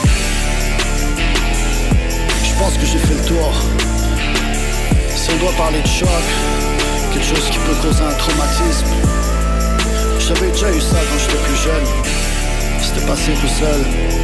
Je 2.45 2.59
pense 2.59 2.79
que 2.79 2.87
j'ai 2.87 2.99
fait 2.99 3.15
le 3.15 3.25
tour. 3.27 3.53
Si 5.17 5.31
on 5.33 5.37
doit 5.39 5.53
parler 5.57 5.81
de 5.81 5.87
choc 5.87 6.09
Quelque 7.13 7.27
chose 7.27 7.51
qui 7.51 7.59
peut 7.59 7.75
causer 7.83 8.03
un 8.03 8.15
traumatisme. 8.15 8.87
J'avais 10.19 10.51
déjà 10.51 10.71
eu 10.73 10.81
ça 10.81 10.97
quand 10.97 11.19
j'étais 11.19 11.43
plus 11.43 11.57
jeune. 11.57 11.87
C'était 12.81 13.07
passé 13.07 13.33
tout 13.41 13.49
seul 13.49 14.24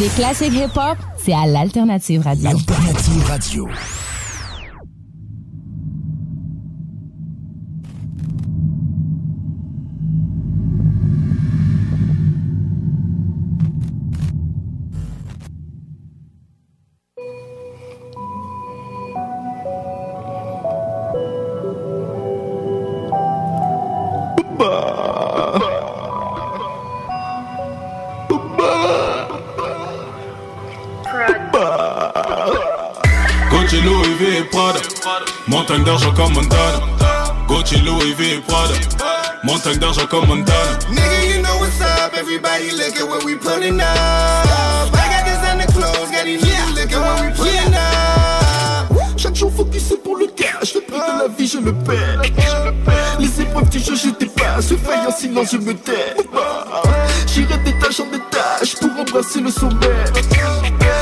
Les 0.00 0.08
classiques 0.10 0.52
hip-hop, 0.52 0.96
c'est 1.18 1.32
à 1.32 1.44
l'Alternative 1.46 2.22
Radio. 2.22 2.50
Radio. 3.26 3.68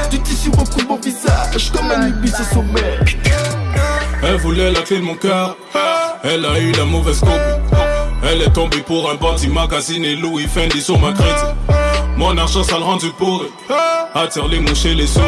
Du 0.08 0.20
tissu 0.20 0.50
recouvre 0.50 0.86
mon 0.88 0.96
visage 0.98 1.72
comme 1.72 1.90
un 1.90 2.44
sommet 2.54 3.00
Elle 4.22 4.36
voulait 4.36 4.70
la 4.70 4.82
clé 4.82 4.98
de 4.98 5.02
mon 5.02 5.16
cœur 5.16 5.56
Elle 6.22 6.44
a 6.44 6.60
eu 6.60 6.70
la 6.70 6.84
mauvaise 6.84 7.18
copie 7.18 7.32
Elle 8.22 8.42
est 8.42 8.52
tombée 8.52 8.82
pour 8.82 9.10
un 9.10 9.16
bandit 9.16 9.48
magazine 9.48 10.04
et 10.04 10.14
Louis 10.14 10.46
Fendi 10.46 10.80
sur 10.80 10.96
ma 11.00 11.12
crédit 11.12 11.32
Mon 12.16 12.38
argent, 12.38 12.62
ça 12.62 12.78
le 12.78 12.84
rend 12.84 12.98
du 12.98 13.10
pourri. 13.10 13.48
Attire 14.14 14.46
les 14.46 14.60
mouches 14.60 14.84
les 14.84 15.08
souris. 15.08 15.24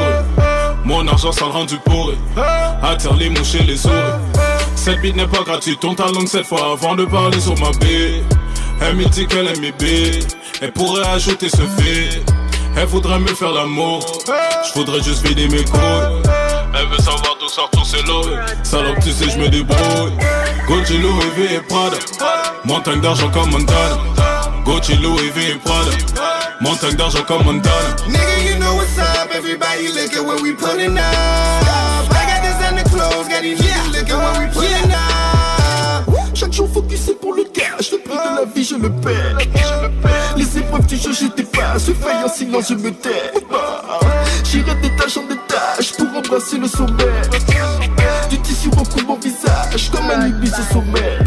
Mon 0.85 1.07
argent, 1.09 1.33
ça 1.33 1.47
le 1.47 1.51
rend 1.51 1.65
du 1.65 1.77
pourri. 1.79 2.17
Attire 2.83 3.15
les 3.15 3.31
mouches 3.31 3.55
les 3.67 3.77
souris. 3.77 3.95
Cette 4.77 5.01
bite 5.01 5.17
n'est 5.17 5.27
pas 5.27 5.43
gratuite, 5.43 5.81
ton 5.81 5.95
talon 5.97 6.25
cette 6.27 6.47
fois 6.47 6.73
avant 6.73 6.95
de 6.95 7.05
parler 7.05 7.41
sur 7.41 7.59
ma 7.59 7.71
bille. 7.81 8.23
Elle 8.81 8.95
me 8.95 9.07
dit 9.07 9.27
qu'elle 9.27 9.49
aime 9.49 9.61
mes 9.61 9.73
billes. 9.73 10.21
Elle 10.63 10.73
pourrait 10.73 11.07
ajouter 11.09 11.49
ce 11.49 11.57
fait. 11.57 12.23
Elle 12.81 12.87
voudrait 12.87 13.19
me 13.19 13.27
faire 13.27 13.51
l'amour. 13.51 14.07
Je 14.69 14.79
voudrais 14.79 15.03
juste 15.03 15.27
vider 15.27 15.49
mes 15.49 15.65
couilles. 15.65 16.23
Elle 16.79 16.87
veut 16.87 16.99
savoir 16.99 17.37
d'où 17.41 17.49
sort 17.49 17.69
ton 17.71 17.83
célo. 17.83 18.23
Salope, 18.63 19.01
tu 19.03 19.11
sais, 19.11 19.29
je 19.29 19.37
me 19.37 19.49
débrouille. 19.49 20.13
Gucci, 20.69 20.99
Louis 20.99 21.31
V 21.37 21.57
et 21.57 21.61
Prada. 21.61 21.97
Montagne 22.65 23.01
d'argent 23.01 23.31
comme 23.31 23.51
Montana. 23.51 23.99
Gucci, 24.65 24.95
Louis 24.95 25.29
V 25.35 25.51
et 25.51 25.55
Prada. 25.57 25.91
Montagne 26.61 26.95
d'argent 26.95 27.25
comme 27.27 27.43
Montana. 27.43 27.97
Nigga, 28.07 28.49
you 28.49 28.61
know 28.61 28.77
what's 28.77 28.97
up. 28.97 29.29
Everybody 29.35 29.89
look 29.89 30.15
at 30.15 30.25
what 30.25 30.41
we 30.41 30.53
putting 30.53 30.97
up. 30.97 31.03
I 31.03 32.27
got 32.29 32.43
this 32.43 32.69
under 32.69 32.85
clothes, 32.91 33.29
got 33.29 33.43
these 33.43 33.61
niggas 33.61 33.93
look 33.93 34.09
at 34.09 34.17
what 34.17 34.39
we 34.39 34.47
putting 34.53 34.93
up. 34.93 36.07
Chaque 36.33 36.53
jour 36.53 36.69
focusé 36.73 37.15
pour 37.21 37.35
le 37.35 37.43
le 37.79 37.99
prix 37.99 38.17
de 38.17 38.41
la 38.41 38.45
vie 38.45 38.65
je 38.65 38.75
le 38.77 38.91
paie. 38.91 39.47
Les 40.37 40.59
épreuves 40.59 40.87
du 40.87 40.97
jeu 40.97 41.13
j'étais 41.13 41.45
pas, 41.45 41.79
je 41.79 41.93
fais 41.93 42.25
en 42.25 42.29
silence 42.29 42.69
je 42.69 42.75
me 42.75 42.91
tais. 42.91 43.33
J'irai 44.45 44.75
d'étage 44.77 45.17
en 45.19 45.25
étage 45.25 45.93
pour 45.97 46.09
embrasser 46.17 46.59
le 46.59 46.69
sommet. 46.69 47.23
Du 48.31 48.39
tissu 48.41 48.69
recouvre 48.71 49.07
mon 49.07 49.19
visage 49.19 49.91
comme 49.91 50.11
un 50.11 50.29
ibis 50.29 50.53
au 50.53 50.73
sommet. 50.73 51.19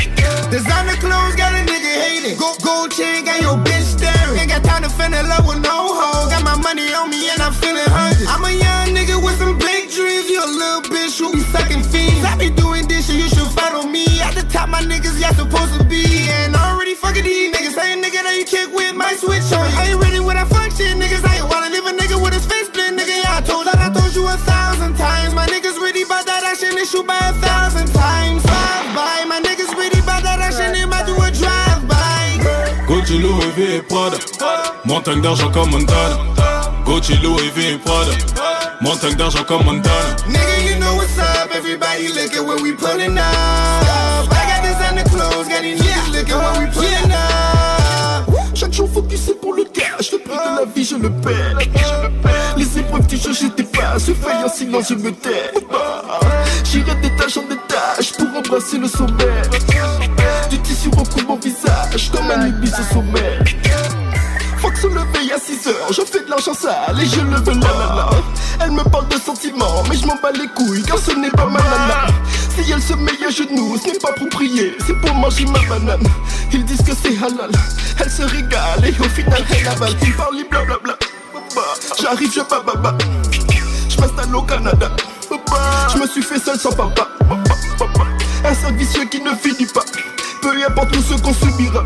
Designer 0.51 0.97
clothes 0.99 1.35
got 1.37 1.53
a 1.53 1.63
nigga 1.63 1.93
hating. 2.03 2.37
Gold, 2.37 2.61
gold 2.63 2.91
chain 2.91 3.23
got 3.23 3.41
your 3.41 3.57
bitch 3.57 3.97
staring. 3.97 4.39
Ain't 4.39 4.49
got 4.49 4.63
time 4.63 4.83
to 4.83 4.89
fall 4.89 5.13
in 5.13 5.27
love 5.29 5.47
with 5.47 5.61
no 5.63 5.93
hoe. 5.95 6.29
Got 6.29 6.43
my 6.43 6.57
money 6.61 6.93
on 6.93 7.09
me 7.09 7.29
and 7.29 7.41
I'm 7.41 7.53
feeling 7.53 7.87
hungry. 7.87 8.27
I'm 8.27 8.43
a 8.43 8.51
young 8.51 8.95
nigga 8.95 9.23
with 9.23 9.37
some 9.39 9.57
big 9.57 9.89
dreams. 9.89 10.29
You 10.29 10.43
a 10.43 10.47
little 10.47 10.81
bitch 10.91 11.17
who 11.19 11.31
be 11.31 11.41
sucking 11.53 11.83
fiends. 11.83 12.25
I 12.25 12.35
be 12.37 12.49
doing 12.49 12.87
this 12.87 13.07
shit, 13.07 13.15
you 13.15 13.29
should 13.29 13.51
follow 13.55 13.87
me. 13.87 14.05
At 14.21 14.35
the 14.35 14.43
top, 14.51 14.69
my 14.69 14.81
niggas, 14.81 15.19
y'all 15.21 15.33
supposed 15.33 15.79
to 15.79 15.85
be. 15.85 16.20
Already 17.11 17.27
fucking 17.27 17.51
these 17.51 17.51
niggas. 17.51 17.75
Same 17.75 17.99
nigga 17.99 18.23
that 18.23 18.35
you 18.39 18.45
kick 18.45 18.71
with, 18.71 18.95
might 18.95 19.19
switch 19.19 19.43
on 19.51 19.67
you. 19.67 19.75
I 19.75 19.91
ain't 19.91 19.99
ready 19.99 20.19
with 20.23 20.35
that 20.39 20.47
fuck 20.47 20.71
shit, 20.71 20.95
niggas. 20.95 21.27
I 21.27 21.43
ain't 21.43 21.49
wanna 21.51 21.67
leave 21.67 21.83
a 21.83 21.91
nigga 21.91 22.15
with 22.15 22.31
his 22.31 22.45
face 22.45 22.67
split, 22.67 22.95
nigga. 22.95 23.11
Yeah, 23.11 23.35
I 23.35 23.41
told 23.43 23.67
that 23.67 23.75
I 23.83 23.91
told 23.91 24.15
you 24.15 24.23
a 24.27 24.37
thousand 24.39 24.95
times. 24.95 25.35
My 25.35 25.45
niggas 25.47 25.75
ready 25.75 26.07
by 26.07 26.23
that 26.23 26.47
action, 26.47 26.71
they 26.71 26.87
shoot 26.87 27.03
by 27.03 27.19
a 27.19 27.35
thousand 27.43 27.91
times. 27.91 28.43
Drive 28.47 28.95
by, 28.95 29.27
my 29.27 29.43
niggas 29.43 29.75
ready 29.75 29.99
by 30.07 30.23
that 30.23 30.39
action, 30.39 30.71
they 30.71 30.87
might 30.87 31.03
do 31.03 31.15
a 31.19 31.27
drive 31.35 31.83
by. 31.83 32.39
Gucci, 32.87 33.19
Louis 33.19 33.51
V 33.59 33.59
et 33.75 33.83
Prada. 33.91 34.15
Montagne 34.85 35.21
d'argent 35.21 35.51
comme 35.51 35.71
Montana. 35.71 36.15
Gucci, 36.87 37.19
Louis 37.19 37.51
V 37.51 37.75
et 37.75 37.77
Prada. 37.83 38.15
Montagne 38.79 39.15
d'argent 39.15 39.43
comme 39.43 39.65
Montana. 39.65 40.15
Nigga, 40.31 40.55
you 40.63 40.79
know 40.79 40.95
what's 40.95 41.19
up. 41.19 41.51
Everybody 41.51 42.07
look 42.07 42.31
at 42.31 42.43
what 42.45 42.61
we 42.61 42.71
pulling 42.71 43.17
up. 43.17 43.80
Les 52.57 52.79
épreuves 52.79 53.07
du 53.07 53.17
jeu 53.17 53.33
j'étais 53.33 53.63
pas, 53.63 53.97
je 53.97 54.13
fais 54.13 54.43
en 54.43 54.49
silence 54.49 54.89
je 54.89 54.95
me 54.95 55.11
tais. 55.11 55.51
J'irai 56.65 56.95
d'étage 56.95 57.37
en 57.37 57.43
étage 57.43 58.13
pour 58.17 58.27
embrasser 58.37 58.77
le 58.77 58.87
sommet. 58.87 59.41
Du 60.49 60.59
tissu 60.59 60.89
recouvre 60.89 61.27
mon 61.27 61.35
visage 61.37 62.11
comme 62.11 62.29
un 62.29 62.47
ibis 62.47 62.71
au 62.71 62.93
sommet. 62.93 63.39
Faut 64.57 64.69
que 64.69 64.77
se 64.77 64.87
lever 64.87 65.33
à 65.33 65.39
6 65.39 65.67
heures, 65.67 65.91
je 65.91 66.01
fais 66.01 66.23
de 66.23 66.29
l'argent 66.29 66.53
sale 66.53 66.99
et 67.01 67.05
je 67.05 67.21
le 67.21 67.37
veux 67.37 67.59
la 67.59 67.67
la 67.67 67.95
la. 67.95 68.09
Elle 68.63 68.71
me 68.71 68.83
parle 68.83 69.07
de 69.07 69.15
sentiments, 69.15 69.83
mais 69.89 69.95
je 69.95 70.05
m'en 70.05 70.15
bats 70.21 70.31
les 70.31 70.47
couilles 70.55 70.83
car 70.83 70.99
ce 70.99 71.11
n'est 71.11 71.31
pas 71.31 71.45
ma 71.45 71.59
nana. 71.59 72.07
Si 72.55 72.71
elle 72.71 72.81
se 72.81 72.93
met 72.93 73.11
à 73.25 73.31
genoux, 73.31 73.75
ce 73.83 73.87
n'est 73.91 73.97
pas 73.97 74.13
prier, 74.29 74.75
c'est 74.85 74.99
pour 75.01 75.15
manger 75.15 75.45
ma 75.45 75.59
banane. 75.67 76.07
Ils 76.53 76.63
disent 76.65 76.83
que 76.83 76.91
c'est 77.01 77.17
halal, 77.17 77.51
elle 77.99 78.11
se 78.11 78.23
régale 78.23 78.85
et 78.85 78.93
au 78.99 79.09
final 79.09 79.43
elle 79.49 79.67
avale. 79.67 79.93
Ils 80.03 80.13
parlent 80.13 80.43
blablabla. 80.49 80.97
J'arrive, 81.99 82.31
je 82.33 82.41
bababa. 82.41 82.97
Je 83.89 83.99
m'installe 83.99 84.35
au 84.35 84.41
Canada. 84.41 84.89
Je 85.93 85.97
me 85.97 86.07
suis 86.07 86.23
fait 86.23 86.39
seul 86.39 86.57
sans 86.57 86.71
papa. 86.71 87.07
Un 88.45 88.53
cercle 88.53 88.75
vicieux 88.75 89.05
qui 89.05 89.21
ne 89.21 89.35
finit 89.35 89.65
pas. 89.67 89.83
Peu 90.41 90.51
importe 90.65 90.91
tout 90.91 91.01
ce 91.01 91.21
qu'on 91.21 91.33
subira. 91.33 91.83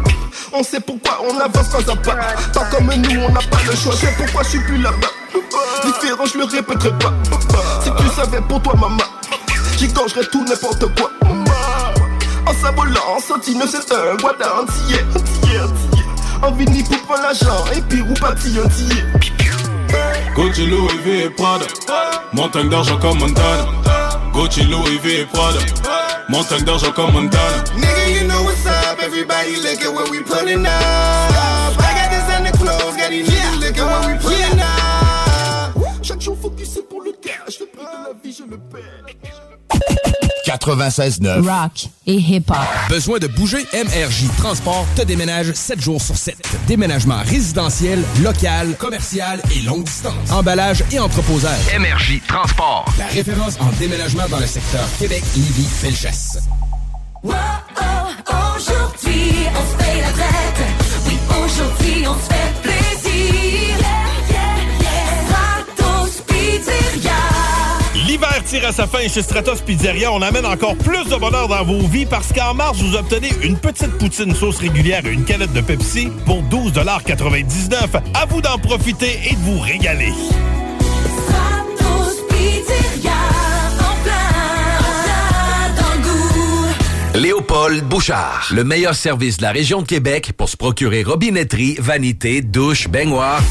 On 0.53 0.63
sait 0.63 0.79
pourquoi 0.79 1.19
on 1.27 1.39
avance 1.39 1.67
pas 1.69 1.91
à 1.91 1.95
pas. 1.95 2.15
Pas 2.53 2.65
comme 2.71 2.85
nous, 2.85 3.21
on 3.21 3.31
n'a 3.31 3.41
pas 3.41 3.57
le 3.67 3.75
choix. 3.75 3.93
C'est 3.99 4.15
pourquoi 4.15 4.43
je 4.43 4.49
suis 4.49 4.59
plus 4.59 4.77
là-bas. 4.77 5.07
Différent, 5.83 6.25
je 6.25 6.37
le 6.37 6.45
répéterai 6.45 6.91
pas. 6.99 7.13
Si 7.83 7.89
tu 7.91 8.15
savais 8.15 8.41
pour 8.41 8.61
toi, 8.61 8.73
maman, 8.75 9.03
j'y 9.77 9.87
gorgerais 9.87 10.25
tout 10.31 10.45
n'importe 10.45 10.85
quoi. 10.95 11.11
En 12.47 12.53
s'abolant, 12.53 13.19
sentine, 13.27 13.63
c'est 13.69 13.91
un 13.91 14.15
guada 14.15 14.61
entier, 14.61 15.01
entier. 15.15 15.59
En 16.41 16.51
vini 16.51 16.83
pour 16.83 17.17
l'argent 17.17 17.65
et 17.75 17.81
puis 17.81 18.01
ou 18.01 18.13
parti 18.13 18.59
entier. 18.63 19.03
Gucci, 20.35 20.65
Louis 20.65 20.97
V 21.03 21.25
et 21.25 21.29
Prada. 21.29 21.65
Montagne 22.33 22.69
d'argent 22.69 22.97
comme 22.99 23.19
Montana. 23.19 23.65
Gucci, 24.33 24.63
Louis 24.63 24.97
V 25.03 25.21
et 25.21 25.25
Prada. 25.25 25.59
Montagne 26.29 26.63
d'argent 26.63 26.91
comme 26.91 27.13
Montana. 27.13 27.63
Nigga, 27.77 28.19
you 28.19 28.27
know 28.27 28.43
what's 28.43 28.65
up. 28.65 28.99
Everybody 29.01 29.55
look 29.57 29.81
at 29.81 29.93
what 29.93 30.09
we 30.09 30.21
pulling 30.21 30.65
up. 30.65 30.71
I 31.79 31.93
got 31.93 32.09
this 32.09 32.35
under 32.35 32.51
clothes, 32.51 32.97
got 32.97 33.09
these 33.09 33.29
niggas 33.29 33.59
look 33.61 33.77
at 33.77 33.85
what 33.85 34.07
we 34.07 34.17
pulling 34.19 34.59
up. 34.59 36.03
Chaque 36.03 36.21
jour 36.21 36.37
focusé 36.39 36.81
pour 36.89 37.01
le 37.01 37.13
cash, 37.13 37.59
le 37.59 37.65
prix 37.67 37.85
de 37.85 38.07
la 38.07 38.13
vie 38.23 38.35
je 38.37 38.43
le 38.43 38.57
paie. 38.57 40.04
96.9. 40.45 41.41
Rock 41.41 41.87
et 42.05 42.13
hip-hop. 42.13 42.55
Besoin 42.87 43.17
de 43.17 43.25
bouger? 43.27 43.65
MRJ 43.73 44.27
Transport 44.37 44.85
te 44.95 45.01
déménage 45.01 45.51
7 45.53 45.81
jours 45.81 46.01
sur 46.01 46.15
7. 46.15 46.37
Déménagement 46.67 47.17
résidentiel, 47.25 48.03
local, 48.21 48.75
commercial 48.77 49.41
et 49.55 49.61
longue 49.61 49.83
distance. 49.83 50.31
Emballage 50.31 50.83
et 50.91 50.99
entreposage. 50.99 51.59
MRJ 51.77 52.21
Transport. 52.27 52.85
La 52.99 53.07
référence 53.07 53.57
en 53.59 53.69
déménagement 53.79 54.27
dans 54.29 54.39
le 54.39 54.45
secteur 54.45 54.87
Québec, 54.99 55.23
Lévis, 55.35 55.67
Felchasse. 55.67 56.37
Wow, 57.23 57.33
oh, 57.81 58.35
aujourd'hui, 58.55 59.31
on 59.49 59.79
se 59.79 59.83
fait 59.83 60.01
la 60.01 60.07
fête. 60.07 60.65
Oui, 61.07 61.17
aujourd'hui, 61.43 62.07
on 62.07 62.13
se 62.13 62.33
fait 62.33 62.61
plaisir. 62.61 62.84
L'hiver 68.15 68.43
tire 68.45 68.65
à 68.65 68.71
sa 68.71 68.87
fin 68.87 69.05
chez 69.09 69.21
Stratos 69.21 69.59
Pizzeria. 69.59 70.09
On 70.09 70.21
amène 70.21 70.45
encore 70.45 70.77
plus 70.77 71.03
de 71.03 71.17
bonheur 71.17 71.49
dans 71.49 71.65
vos 71.65 71.85
vies 71.85 72.05
parce 72.05 72.31
qu'en 72.31 72.53
mars, 72.53 72.77
vous 72.81 72.95
obtenez 72.95 73.29
une 73.43 73.57
petite 73.57 73.91
poutine 73.97 74.33
sauce 74.33 74.59
régulière 74.59 75.05
et 75.05 75.11
une 75.11 75.25
canette 75.25 75.51
de 75.51 75.59
Pepsi 75.59 76.07
pour 76.25 76.41
12,99 76.43 77.75
À 78.13 78.25
vous 78.25 78.39
d'en 78.39 78.57
profiter 78.57 79.19
et 79.29 79.33
de 79.35 79.39
vous 79.39 79.59
régaler. 79.59 80.13
Stratos 81.25 82.23
Pizzeria. 82.29 83.11
En 83.79 84.03
plein, 84.05 84.31
en 84.79 84.93
plein 85.03 85.81
dans 85.81 85.95
le 85.97 86.03
goût. 86.07 87.19
Léopold 87.19 87.83
Bouchard. 87.83 88.47
Le 88.53 88.63
meilleur 88.63 88.95
service 88.95 89.35
de 89.35 89.41
la 89.41 89.51
région 89.51 89.81
de 89.81 89.87
Québec 89.87 90.31
pour 90.37 90.47
se 90.47 90.55
procurer 90.55 91.03
robinetterie, 91.03 91.75
vanité, 91.79 92.41
douche, 92.41 92.87
baignoire. 92.87 93.41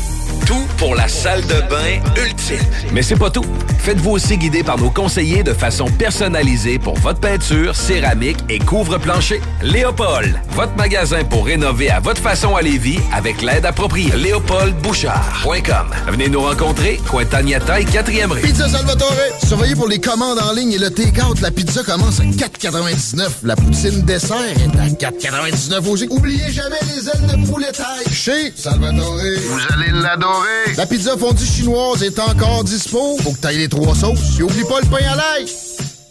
Tout 0.47 0.66
pour 0.76 0.95
la 0.95 1.09
salle 1.09 1.40
de 1.42 1.61
bain 1.70 2.01
ultime. 2.22 2.59
Mais 2.92 3.03
c'est 3.03 3.16
pas 3.16 3.30
tout. 3.30 3.45
Faites-vous 3.78 4.11
aussi 4.11 4.36
guider 4.36 4.62
par 4.62 4.78
nos 4.78 4.90
conseillers 4.90 5.42
de 5.42 5.55
façon 5.55 5.86
personnalisée 5.86 6.78
pour 6.78 6.99
votre 6.99 7.20
peinture, 7.20 7.74
céramique 7.74 8.36
et 8.51 8.59
couvre-plancher. 8.59 9.40
Léopold, 9.62 10.38
votre 10.51 10.74
magasin 10.76 11.24
pour 11.24 11.47
rénover 11.47 11.90
à 11.90 12.01
votre 12.01 12.20
façon 12.20 12.57
à 12.57 12.62
Lévis 12.62 12.99
avec 13.12 13.40
l'aide 13.42 13.64
appropriée. 13.64 14.12
LéopoldBouchard.com. 14.16 15.86
Venez 16.09 16.28
nous 16.28 16.42
rencontrer, 16.42 17.01
Cointagnata 17.11 17.80
et 17.80 17.84
4e 17.84 18.32
rue. 18.32 18.40
Pizza 18.42 18.68
Salvatore. 18.68 19.12
Surveillez 19.47 19.74
pour 19.74 19.88
les 19.88 20.01
commandes 20.01 20.38
en 20.38 20.53
ligne 20.53 20.72
et 20.72 20.78
le 20.78 20.90
take-out. 20.90 21.40
La 21.40 21.51
pizza 21.51 21.82
commence 21.82 22.20
à 22.20 22.24
4,99. 22.24 23.28
La 23.45 23.57
poutine 23.57 24.03
dessert 24.03 24.36
est 24.42 25.05
à 25.05 25.11
4,99 25.11 25.88
aussi. 25.88 26.07
Oubliez 26.11 26.51
jamais 26.51 26.76
les 26.95 27.09
ailes 27.09 27.26
de 27.26 27.47
poulet 27.47 27.72
taille. 27.72 28.12
Chez 28.12 28.53
Salvatore. 28.57 29.18
Vous 29.49 29.61
allez 29.74 29.90
l'adorer. 29.90 30.34
La 30.76 30.87
pizza 30.87 31.16
fondue 31.16 31.45
chinoise 31.45 32.03
est 32.03 32.18
encore 32.18 32.64
dispo. 32.64 33.16
Faut 33.22 33.32
que 33.32 33.39
t'ailles 33.39 33.59
les 33.59 33.68
trois 33.68 33.95
sauces. 33.95 34.39
Et 34.39 34.43
oublie 34.43 34.64
pas 34.64 34.80
le 34.80 34.87
pain 34.89 35.05
à 35.12 35.16
l'ail. 35.16 35.47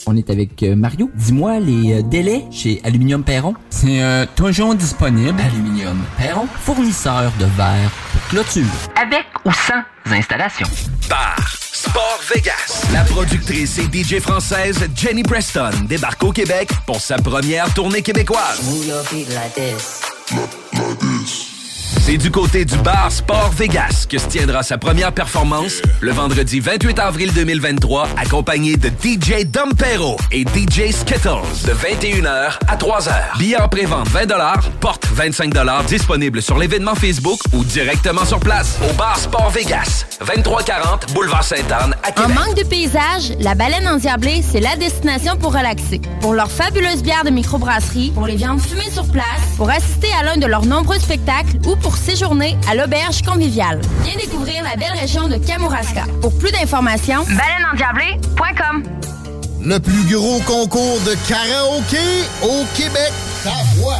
On 0.05 0.17
est 0.17 0.29
avec 0.29 0.63
euh, 0.63 0.75
Mario. 0.75 1.09
Dis-moi 1.15 1.59
les 1.59 1.93
euh, 1.93 2.01
délais 2.01 2.45
chez 2.51 2.81
Aluminium 2.83 3.23
Perron. 3.23 3.53
C'est 3.69 4.01
euh, 4.01 4.25
toujours 4.35 4.75
disponible. 4.75 5.39
Aluminium 5.39 6.01
Perron, 6.17 6.47
fournisseur 6.59 7.31
de 7.39 7.45
verre 7.57 7.89
pour 8.11 8.27
clôture. 8.29 8.63
Avec 9.01 9.25
ou 9.45 9.51
sans 9.51 10.13
installation. 10.13 10.67
Bar 11.09 11.35
Sport 11.59 12.19
Vegas. 12.33 12.85
La 12.93 13.03
productrice 13.03 13.79
et 13.79 13.83
DJ 13.83 14.19
française 14.19 14.87
Jenny 14.95 15.23
Preston 15.23 15.71
débarque 15.87 16.23
au 16.23 16.31
Québec 16.31 16.69
pour 16.85 17.01
sa 17.01 17.17
première 17.17 17.73
tournée 17.73 18.01
québécoise. 18.01 18.61
C'est 22.01 22.17
du 22.17 22.31
côté 22.31 22.65
du 22.65 22.77
bar 22.77 23.11
Sport 23.11 23.51
Vegas 23.51 24.05
que 24.09 24.17
se 24.17 24.27
tiendra 24.27 24.63
sa 24.63 24.77
première 24.77 25.11
performance 25.13 25.81
le 26.01 26.11
vendredi 26.11 26.59
28 26.59 26.99
avril 26.99 27.31
2023, 27.33 28.09
accompagné 28.17 28.75
de 28.75 28.89
DJ 28.89 29.45
Dompero 29.45 30.17
et 30.31 30.41
DJ 30.41 30.91
Skittles 30.91 31.65
de 31.65 31.71
21h 31.71 32.59
à 32.67 32.75
3h. 32.75 33.37
Billets 33.37 33.61
en 33.61 33.69
pré-vente 33.69 34.09
20 34.09 34.27
porte 34.81 35.07
25 35.13 35.53
disponible 35.87 36.41
sur 36.41 36.57
l'événement 36.57 36.95
Facebook 36.95 37.39
ou 37.53 37.63
directement 37.63 38.25
sur 38.25 38.39
place 38.39 38.77
au 38.89 38.93
bar 38.93 39.17
Sport 39.17 39.51
Vegas, 39.51 40.05
2340 40.19 41.13
Boulevard 41.13 41.43
Sainte-Anne 41.43 41.95
à 42.03 42.09
En 42.09 42.11
Québec. 42.27 42.35
manque 42.35 42.57
de 42.57 42.63
paysage, 42.63 43.33
la 43.39 43.55
baleine 43.55 43.87
endiablée, 43.87 44.41
c'est 44.41 44.59
la 44.59 44.75
destination 44.75 45.37
pour 45.37 45.53
relaxer. 45.53 46.01
Pour 46.19 46.33
leur 46.33 46.51
fabuleuse 46.51 47.01
bière 47.01 47.23
de 47.23 47.29
microbrasserie, 47.29 48.11
pour 48.11 48.27
les 48.27 48.35
viandes 48.35 48.61
fumées 48.61 48.91
sur 48.91 49.07
place, 49.07 49.23
pour 49.55 49.69
assister 49.69 50.09
à 50.19 50.23
l'un 50.23 50.37
de 50.37 50.47
leurs 50.47 50.65
nombreux 50.65 50.99
spectacles 50.99 51.57
ou 51.65 51.75
pour 51.83 51.97
séjourner 51.97 52.57
à 52.67 52.73
l'auberge 52.73 53.21
conviviale. 53.21 53.79
Viens 54.03 54.15
découvrir 54.15 54.63
la 54.63 54.75
belle 54.75 54.97
région 54.99 55.27
de 55.27 55.35
Kamouraska. 55.35 56.05
Pour 56.21 56.35
plus 56.39 56.51
d'informations, 56.51 57.23
baleineendiablée.com. 57.25 58.83
Le 59.61 59.79
plus 59.79 60.03
gros 60.13 60.39
concours 60.39 60.99
de 61.05 61.15
karaoké 61.27 61.97
au 62.41 62.65
Québec. 62.75 63.11
Ta 63.43 63.51
voix. 63.75 63.99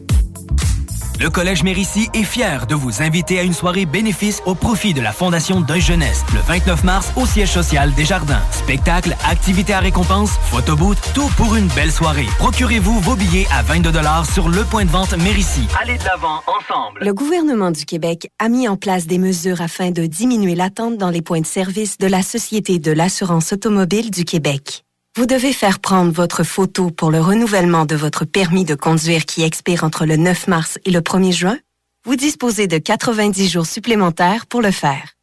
Le 1.21 1.29
Collège 1.29 1.61
Mérissi 1.61 2.09
est 2.15 2.23
fier 2.23 2.65
de 2.65 2.73
vous 2.73 3.03
inviter 3.03 3.37
à 3.37 3.43
une 3.43 3.53
soirée 3.53 3.85
bénéfice 3.85 4.41
au 4.47 4.55
profit 4.55 4.95
de 4.95 5.01
la 5.01 5.11
Fondation 5.11 5.61
Deuil 5.61 5.79
Jeunesse 5.79 6.25
le 6.33 6.39
29 6.39 6.83
mars 6.83 7.13
au 7.15 7.27
siège 7.27 7.51
social 7.51 7.93
des 7.93 8.05
Jardins. 8.05 8.41
Spectacle, 8.49 9.15
activités 9.29 9.73
à 9.73 9.81
récompense, 9.81 10.31
photoboot, 10.49 10.97
tout 11.13 11.29
pour 11.37 11.55
une 11.55 11.67
belle 11.67 11.91
soirée. 11.91 12.25
Procurez-vous 12.39 12.99
vos 13.01 13.15
billets 13.15 13.45
à 13.51 13.61
22 13.61 13.91
sur 14.33 14.49
le 14.49 14.63
point 14.63 14.83
de 14.83 14.89
vente 14.89 15.15
Mérissi. 15.15 15.67
Allez 15.79 15.99
de 15.99 16.05
l'avant 16.05 16.41
ensemble. 16.47 17.01
Le 17.01 17.13
gouvernement 17.13 17.69
du 17.69 17.85
Québec 17.85 18.31
a 18.39 18.49
mis 18.49 18.67
en 18.67 18.75
place 18.75 19.05
des 19.05 19.19
mesures 19.19 19.61
afin 19.61 19.91
de 19.91 20.07
diminuer 20.07 20.55
l'attente 20.55 20.97
dans 20.97 21.11
les 21.11 21.21
points 21.21 21.41
de 21.41 21.45
service 21.45 21.99
de 21.99 22.07
la 22.07 22.23
Société 22.23 22.79
de 22.79 22.91
l'assurance 22.91 23.53
automobile 23.53 24.09
du 24.09 24.25
Québec. 24.25 24.85
Vous 25.17 25.25
devez 25.25 25.51
faire 25.51 25.79
prendre 25.79 26.13
votre 26.13 26.43
photo 26.43 26.89
pour 26.89 27.11
le 27.11 27.19
renouvellement 27.19 27.85
de 27.85 27.97
votre 27.97 28.23
permis 28.23 28.63
de 28.63 28.75
conduire 28.75 29.25
qui 29.25 29.43
expire 29.43 29.83
entre 29.83 30.05
le 30.05 30.15
9 30.15 30.47
mars 30.47 30.79
et 30.85 30.91
le 30.91 31.01
1er 31.01 31.33
juin. 31.33 31.59
Vous 32.05 32.15
disposez 32.15 32.67
de 32.67 32.77
90 32.77 33.49
jours 33.49 33.65
supplémentaires 33.65 34.45
pour 34.45 34.61
le 34.61 34.71
faire. 34.71 35.17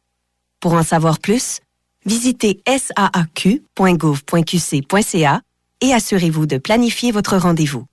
Pour 0.59 0.73
en 0.73 0.83
savoir 0.83 1.17
plus, 1.17 1.61
visitez 2.05 2.61
saaq.gouv.qc.ca 2.67 5.41
et 5.81 5.93
assurez-vous 5.93 6.45
de 6.45 6.59
planifier 6.59 7.11
votre 7.11 7.37
rendez-vous. 7.37 7.87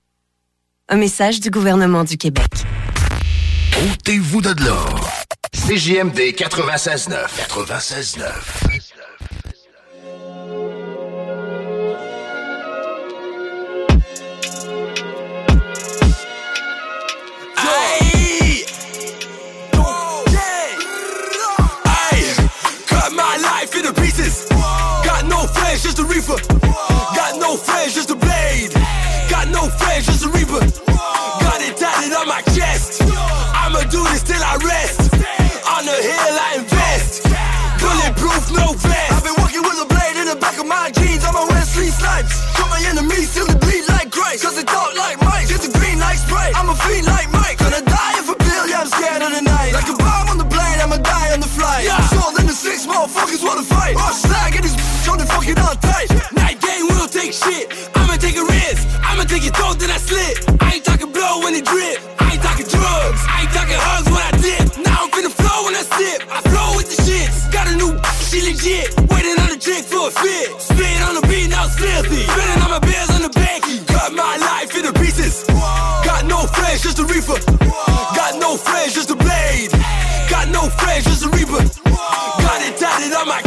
Un 0.91 0.97
message 0.97 1.41
du 1.41 1.49
gouvernement 1.49 2.05
du 2.05 2.19
Québec. 2.19 2.45
Ôtez-vous 3.91 4.43
de 4.43 4.53
l'or. 4.63 5.11
CJMD 5.55 6.35
96.9. 6.37 7.27
96.9. 7.49 8.86
just 26.17 26.29
a 26.29 26.33
reefer. 26.33 26.49
Got 27.15 27.41
no 27.41 27.57
friends, 27.57 27.95
just 27.95 28.11
a 28.11 28.17
blade. 28.17 28.73
Got 29.29 29.49
no 29.49 29.69
friends, 29.69 30.07
just 30.07 30.25
a 30.25 30.29
reaper. 30.29 30.61
Got 30.61 31.61
it 31.61 31.77
tatted 31.77 32.13
on 32.13 32.29
my 32.29 32.41
chest. 32.57 33.03
I'ma 33.03 33.81
do 33.91 34.03
this 34.13 34.23
till 34.23 34.41
I 34.41 34.57
rest. 34.65 35.13
On 35.67 35.85
the 35.85 35.93
hill 35.93 36.35
I 36.41 36.57
invest. 36.59 37.23
Bulletproof, 37.81 38.53
no 38.57 38.73
vest. 38.73 39.13
I've 39.13 39.25
been 39.25 39.37
walking 39.39 39.63
with 39.63 39.83
a 39.83 39.89
blade 39.89 40.17
in 40.17 40.27
the 40.29 40.37
back 40.37 40.59
of 40.59 40.67
my 40.67 40.91
jeans. 40.91 41.25
I'ma 41.25 41.45
wear 41.49 41.63
sleeve 41.63 41.93
snipes. 41.93 42.41
Cut 42.57 42.69
my 42.71 42.81
enemies 42.89 43.35
till 43.35 43.47
they 43.47 43.59
bleed 43.59 43.85
like 43.89 44.11
Christ. 44.11 44.45
Cause 44.45 44.57
they 44.57 44.65
talk 44.65 44.97
like 44.97 45.21
Mike. 45.21 45.49
Get 45.49 45.61
the 45.61 45.73
green 45.79 45.99
like 45.99 46.17
spray. 46.17 46.53
I'm 46.55 46.69
a 46.71 46.75
fiend 46.75 47.07
like 47.07 47.29
Mike. 47.33 47.59
Gonna 47.59 47.83
die 47.83 48.15
if 48.17 48.29
a 48.31 48.37
bill, 48.37 48.65
yeah, 48.69 48.81
I'm 48.81 48.89
scared 48.89 49.23
of 49.23 49.33
the 49.37 49.43
night. 49.43 49.73
Like 49.75 49.86
motherfuckers 52.97 53.45
wanna 53.45 53.63
fight. 53.63 53.95
Oh, 53.99 54.13
slag 54.13 54.57
and 54.57 54.65
these 54.65 54.77
on 55.09 55.19
the 55.19 55.27
fucking 55.27 55.55
tight. 55.55 56.09
Night 56.33 56.59
game, 56.61 56.89
we 56.89 56.95
don't 56.97 57.13
take 57.13 57.33
shit. 57.33 57.69
I'ma 57.95 58.17
take 58.17 58.37
a 58.37 58.45
risk. 58.45 58.89
I'ma 59.05 59.25
take 59.25 59.45
it 59.45 59.55
throat, 59.55 59.79
then 59.79 59.91
I 59.91 59.99
slit. 59.99 60.35
I 60.63 60.81
ain't 60.81 60.85
talking 60.85 61.13
blow 61.13 61.45
when 61.45 61.55
it 61.55 61.65
drip. 61.65 62.01
I 62.19 62.33
ain't 62.33 62.43
talking 62.43 62.67
drugs. 62.67 63.21
I 63.29 63.45
ain't 63.45 63.53
talking 63.53 63.77
hugs 63.77 64.09
when 64.09 64.23
I 64.25 64.33
dip. 64.41 64.65
Now 64.81 65.05
I'm 65.05 65.11
finna 65.13 65.33
flow 65.41 65.59
when 65.67 65.75
I 65.77 65.85
sip. 65.85 66.19
I 66.33 66.41
flow 66.49 66.69
with 66.77 66.89
the 66.89 66.99
shits. 67.05 67.53
Got 67.53 67.69
a 67.69 67.77
new 67.77 67.93
bitch, 67.93 68.23
she 68.31 68.39
legit. 68.49 68.89
Waiting 69.13 69.37
on 69.45 69.49
the 69.53 69.61
chick 69.61 69.85
for 69.85 70.09
a 70.09 70.11
fit. 70.11 70.49
Spit 70.57 71.01
on 71.05 71.21
the 71.21 71.25
beat, 71.29 71.49
now 71.53 71.69
it's 71.69 71.77
filthy. 71.77 72.25
Spinning 72.25 72.61
on 72.65 72.71
my 72.77 72.81
bills 72.81 73.11
on 73.13 73.23
the 73.29 73.33
banky. 73.37 73.77
Cut 73.93 74.17
my 74.17 74.35
life 74.41 74.73
into 74.73 74.93
pieces. 74.97 75.45
Got 76.09 76.25
no 76.25 76.49
friends, 76.49 76.81
just 76.83 76.99
a 76.99 77.05
reefer. 77.05 77.39
Got 78.17 78.41
no 78.41 78.57
friends, 78.57 78.95
just. 78.95 79.06
Just 81.03 81.25
a 81.25 81.29
reaper. 81.29 81.63
Got 81.85 82.63
it 82.63 82.79
tatted 82.79 83.13
on 83.13 83.29
my 83.29 83.43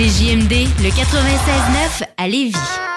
CJMD, 0.00 0.66
le 0.82 0.88
96.9 0.88 2.04
à 2.16 2.26
Lévis. 2.26 2.89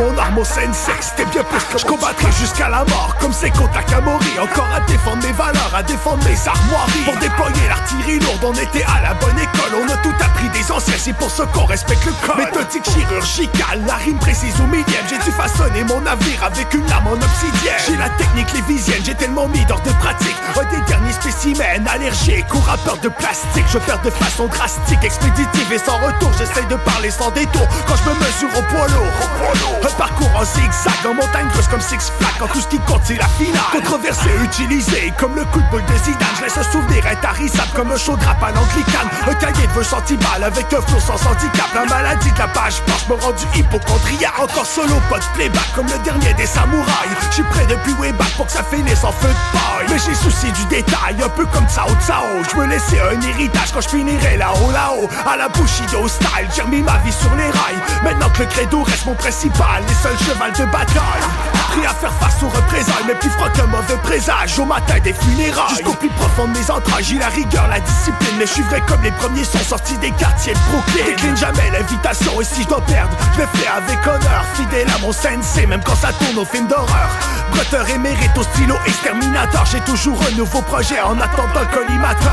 Mon 0.00 0.16
arme 0.16 0.38
au 0.38 0.44
sensei 0.44 0.96
C'était 1.00 1.26
bien 1.26 1.44
plus 1.44 1.62
que 1.70 1.78
je 1.78 1.84
combattrai 1.84 2.32
jusqu'à 2.32 2.68
la 2.68 2.84
mort. 2.84 3.14
Comme 3.20 3.32
c'est 3.32 3.50
Takamori 3.50 4.38
Encore 4.40 4.68
à 4.74 4.80
défendre 4.80 5.22
mes 5.22 5.32
valeurs, 5.32 5.72
à 5.74 5.82
défendre 5.82 6.24
mes 6.24 6.48
armoiries. 6.48 7.04
Pour 7.04 7.16
déployer 7.16 7.68
l'artillerie 7.68 8.18
lourde 8.20 8.44
On 8.44 8.54
était 8.54 8.84
à 8.84 9.02
la 9.02 9.14
bonne 9.14 9.38
école. 9.38 9.72
On 9.82 9.88
a 9.88 9.96
tout 9.98 10.14
appris 10.24 10.48
des 10.50 10.72
anciens 10.72 10.94
C'est 10.98 11.12
pour 11.12 11.30
ça 11.30 11.44
qu'on 11.46 11.64
respecte 11.64 12.04
le 12.06 12.12
code. 12.26 12.38
Méthodique 12.38 12.84
chirurgicale 12.84 13.84
La 13.86 13.94
rime 13.94 14.18
précise 14.18 14.58
au 14.60 14.66
millième. 14.66 15.04
J'ai 15.08 15.18
dû 15.18 15.30
façonner 15.30 15.84
mon 15.84 16.00
navire 16.00 16.42
avec 16.44 16.72
une 16.72 16.86
lame 16.86 17.06
en 17.06 17.14
obsidienne. 17.14 17.80
J'ai 17.86 17.96
la 17.96 18.08
technique 18.10 18.52
lévisienne 18.54 19.02
J'ai 19.04 19.14
tellement 19.14 19.48
mis 19.48 19.64
d'ordre 19.66 19.84
de 19.84 19.92
pratique. 20.00 20.36
Un 20.56 20.64
des 20.64 20.82
derniers 20.86 21.12
spécimens 21.12 21.86
allergiques 21.86 22.52
Ou 22.54 22.60
rappeur 22.60 22.96
de 22.98 23.08
plastique. 23.08 23.66
Je 23.68 23.78
perds 23.78 24.02
de 24.02 24.10
façon 24.10 24.46
drastique 24.46 25.04
Expéditive 25.04 25.72
et 25.72 25.78
sans 25.78 25.98
retour. 25.98 26.30
J'essaye 26.38 26.66
de 26.66 26.76
parler 26.76 27.10
sans 27.10 27.30
détour. 27.32 27.66
Quand 27.86 27.96
je 27.96 28.10
me 28.10 28.14
mesure 28.14 28.58
au 28.58 28.62
poids 28.62 28.88
lourd 28.88 29.89
parcours 29.94 30.30
en 30.36 30.44
zigzag, 30.44 30.92
en 31.06 31.14
montagne 31.14 31.48
creuse 31.52 31.68
comme 31.68 31.80
Six 31.80 32.12
Flags 32.18 32.34
Quand 32.38 32.48
tout 32.48 32.60
ce 32.60 32.68
qui 32.68 32.78
compte 32.80 33.00
c'est 33.04 33.16
la 33.16 33.28
finale. 33.28 33.60
Controversé, 33.72 34.28
utilisé 34.42 35.12
comme 35.18 35.34
le 35.36 35.44
coup 35.46 35.60
de 35.60 35.70
boule 35.70 35.84
de 35.84 35.96
Zidane. 36.04 36.28
Je 36.38 36.44
laisse 36.44 36.58
un 36.58 36.62
souvenir 36.64 37.04
intarissable 37.06 37.70
comme 37.74 37.90
un 37.92 37.96
chaud 37.96 38.16
à 38.20 38.52
l'anglicane. 38.52 39.08
Un 39.28 39.34
cahier 39.34 39.66
de 39.66 39.72
vœux 39.72 39.84
centimales 39.84 40.42
avec 40.42 40.72
un 40.72 40.80
flow 40.80 41.00
sans 41.00 41.20
handicap. 41.26 41.68
La 41.74 41.84
maladie 41.86 42.32
de 42.32 42.38
la 42.38 42.48
page 42.48 42.82
blanche 42.86 43.08
me 43.08 43.14
rend 43.14 43.32
du 43.32 43.58
hypochondriac 43.58 44.38
Encore 44.38 44.66
solo, 44.66 44.96
de 44.96 45.34
playback 45.34 45.72
comme 45.74 45.86
le 45.86 45.98
dernier 46.04 46.34
des 46.34 46.46
samouraïs. 46.46 47.16
J'suis 47.30 47.42
prêt 47.44 47.66
depuis 47.66 47.92
way 47.94 48.12
pour 48.36 48.46
que 48.46 48.52
ça 48.52 48.64
finisse 48.64 49.04
en 49.04 49.12
feu 49.12 49.28
de 49.28 49.58
paille. 49.58 49.86
Mais 49.88 49.98
j'ai 49.98 50.14
souci 50.14 50.50
du 50.52 50.64
détail, 50.66 51.16
un 51.24 51.28
peu 51.28 51.46
comme 51.46 51.66
Tsao 51.68 51.88
Tsao. 52.00 52.42
Je 52.50 52.56
me 52.56 52.66
laissais 52.66 53.00
un 53.00 53.20
héritage 53.20 53.72
quand 53.72 53.80
je 53.80 53.88
finirai 53.88 54.36
là-haut, 54.36 54.72
là-haut. 54.72 55.08
À 55.26 55.36
la 55.36 55.48
Bushido 55.48 56.08
style, 56.08 56.48
j'ai 56.54 56.62
remis 56.62 56.82
ma 56.82 56.98
vie 56.98 57.12
sur 57.12 57.34
les 57.36 57.50
rails. 57.50 57.80
Maintenant 58.02 58.28
que 58.30 58.40
Le 58.40 58.46
credo 58.46 58.82
reste 58.82 59.04
mon 59.04 59.14
principal, 59.14 59.69
les 59.78 59.94
seuls 59.94 60.18
chevals 60.18 60.52
de 60.52 60.64
bataille. 60.70 61.24
Prêt 61.70 61.86
à 61.86 61.94
faire 61.94 62.12
face 62.14 62.42
aux 62.42 62.48
représailles, 62.48 63.04
mais 63.06 63.14
plus 63.14 63.30
froid 63.30 63.48
qu'un 63.50 63.66
mauvais 63.66 63.96
présage. 64.02 64.58
Au 64.58 64.64
matin 64.64 64.98
des 64.98 65.12
funérailles, 65.12 65.76
jusqu'au 65.76 65.92
plus 65.92 66.08
profond 66.10 66.48
de 66.48 66.58
mes 66.58 66.70
entrailles 66.70 67.04
J'ai 67.04 67.18
la 67.18 67.28
rigueur, 67.28 67.68
la 67.68 67.78
discipline, 67.78 68.34
mais 68.38 68.46
je 68.46 68.52
suis 68.52 68.62
vrai 68.62 68.82
comme 68.88 69.02
les 69.02 69.12
premiers 69.12 69.44
sont 69.44 69.58
sortis 69.58 69.96
des 69.98 70.10
quartiers 70.10 70.54
de 70.54 70.58
Brooklyn. 70.70 71.04
Décline 71.04 71.36
jamais 71.36 71.70
l'invitation, 71.72 72.40
et 72.40 72.44
si 72.44 72.62
je 72.62 72.68
dois 72.68 72.80
perdre, 72.80 73.16
je 73.34 73.42
le 73.42 73.46
fais 73.54 73.68
avec 73.68 74.04
honneur. 74.04 74.44
Fidèle 74.54 74.88
à 74.88 74.98
mon 74.98 75.12
sensei, 75.12 75.66
même 75.66 75.82
quand 75.84 75.94
ça 75.94 76.12
tourne 76.12 76.38
au 76.38 76.44
film 76.44 76.66
d'horreur. 76.66 77.10
Brotteur 77.52 77.88
émérite 77.88 78.36
au 78.36 78.42
stylo 78.42 78.74
exterminateur. 78.86 79.64
J'ai 79.70 79.80
toujours 79.80 80.18
un 80.28 80.36
nouveau 80.36 80.62
projet 80.62 81.00
en 81.00 81.18
attendant 81.20 81.60
le 81.60 81.76
collimateur. 81.76 82.32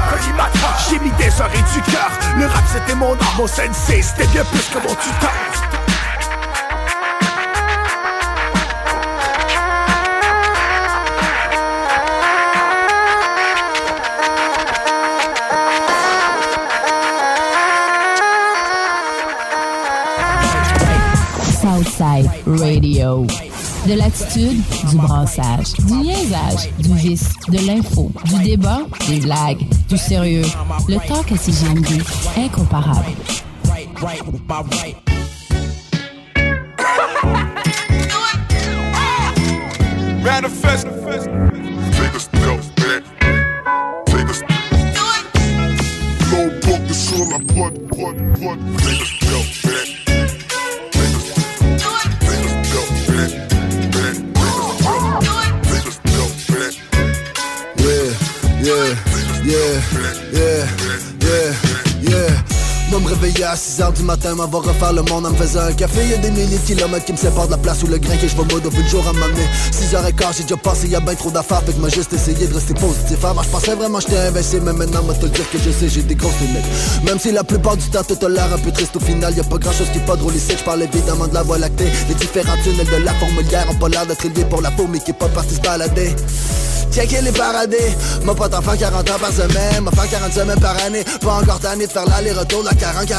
J'ai 0.89 0.99
mis 0.99 1.11
des 1.11 1.41
heures 1.41 1.51
et 1.53 1.73
du 1.73 1.81
cœur. 1.91 2.11
Le 2.37 2.45
rap 2.45 2.63
c'était 2.71 2.95
mon 2.95 3.13
art, 3.13 3.35
mon 3.37 3.47
sensei 3.47 4.01
C'était 4.01 4.27
bien 4.27 4.43
plus 4.45 4.63
que 4.73 4.77
mon 4.79 4.95
tuteur 4.95 5.86
Radio. 22.47 23.27
De 23.85 23.93
l'attitude, 23.93 24.61
du 24.89 24.95
brassage, 24.95 25.73
du 25.73 25.93
niaisage, 25.93 26.69
du 26.79 26.93
vice, 26.95 27.29
de 27.49 27.65
l'info, 27.67 28.11
du 28.25 28.43
débat, 28.43 28.79
des 29.09 29.19
blagues, 29.19 29.65
du 29.89 29.97
sérieux. 29.97 30.45
Le 30.87 30.95
talk 31.07 31.31
à 31.31 31.37
CGMD, 31.37 32.01
incomparable. 32.37 33.05
Manifest. 40.23 40.87
Take 41.91 42.15
a 42.15 42.19
step 42.19 43.03
Moi 63.37 63.45
me 63.45 63.51
réveiller 63.51 63.53
à 63.53 63.55
6h 63.55 63.93
du 63.93 64.03
matin, 64.03 64.35
m'en 64.35 64.47
va 64.47 64.59
refaire 64.59 64.93
le 64.93 65.01
monde 65.03 65.25
en 65.25 65.31
me 65.31 65.35
faisant 65.35 65.61
un 65.61 65.73
café. 65.73 66.07
Y'a 66.07 66.17
des 66.17 66.31
milliers 66.31 66.57
de 66.57 66.65
kilomètres 66.65 67.05
qui 67.05 67.11
me 67.11 67.17
séparent 67.17 67.47
de 67.47 67.51
la 67.51 67.57
place 67.57 67.83
où 67.83 67.87
le 67.87 67.97
grain 67.97 68.15
que 68.17 68.27
je 68.27 68.35
vais 68.35 68.53
mode 68.53 68.63
le 68.63 68.87
jour 68.87 69.07
à 69.07 69.13
m'amener. 69.13 69.45
6h15, 69.71 70.37
j'ai 70.37 70.43
déjà 70.43 70.57
passé, 70.57 70.87
y'a 70.87 70.99
ben 70.99 71.15
trop 71.15 71.29
d'affaires, 71.29 71.61
fait 71.63 71.73
que 71.73 71.79
m'a 71.79 71.89
juste 71.89 72.13
essayé 72.13 72.47
de 72.47 72.53
rester 72.53 72.73
positif. 72.73 73.23
Avant, 73.23 73.43
je 73.43 73.49
pensais 73.49 73.75
vraiment 73.75 73.99
j'étais 73.99 74.17
invincible, 74.17 74.63
mais 74.65 74.73
maintenant, 74.73 75.03
moi 75.03 75.13
te 75.13 75.25
dire 75.27 75.49
que 75.51 75.57
je 75.57 75.71
sais, 75.71 75.89
j'ai 75.89 76.03
des 76.03 76.15
grosses 76.15 76.39
limites. 76.41 76.65
Même 77.05 77.19
si 77.19 77.31
la 77.31 77.43
plupart 77.43 77.77
du 77.77 77.87
temps, 77.89 78.03
tout 78.03 78.25
a 78.25 78.29
l'air 78.29 78.51
un 78.53 78.57
peu 78.57 78.71
triste 78.71 78.95
au 78.95 78.99
final, 78.99 79.35
y'a 79.35 79.43
pas 79.43 79.57
grand 79.57 79.73
chose 79.73 79.89
qui 79.91 79.99
est 79.99 80.05
pas 80.05 80.15
drôle 80.15 80.35
ici. 80.35 80.53
Je 80.57 80.63
parle 80.63 80.83
évidemment 80.83 81.27
de 81.27 81.33
la 81.33 81.43
voie 81.43 81.57
lactée. 81.57 81.91
Les 82.09 82.15
différents 82.15 82.57
tunnels 82.63 82.87
de 82.87 83.03
la 83.03 83.13
fourmilière 83.15 83.67
ont 83.69 83.75
pas 83.75 83.89
l'air 83.89 84.05
d'être 84.05 84.25
élevés 84.25 84.45
pour 84.45 84.61
la 84.61 84.71
peau, 84.71 84.87
mais 84.89 84.99
qui 84.99 85.11
est 85.11 85.13
pas 85.13 85.29
parti 85.29 85.55
se 85.55 85.61
balader. 85.61 86.15
Tiens 86.91 87.05
qu'elle 87.05 87.27
est 87.27 87.37
paradée 87.37 87.77
M'a 88.23 88.33
pas 88.33 88.49
t'en 88.49 88.61
faire 88.61 88.77
40 88.77 89.09
ans 89.09 89.19
par 89.19 89.31
semaine 89.31 89.83
M'a 89.83 89.91
faire 89.91 90.09
40 90.09 90.33
semaines 90.33 90.59
par 90.59 90.75
année 90.83 91.03
Pas 91.21 91.33
encore 91.33 91.59
tanné 91.59 91.85
de 91.85 91.91
faire 91.91 92.05
l'aller-retour 92.05 92.61
de 92.61 92.69
la 92.69 92.73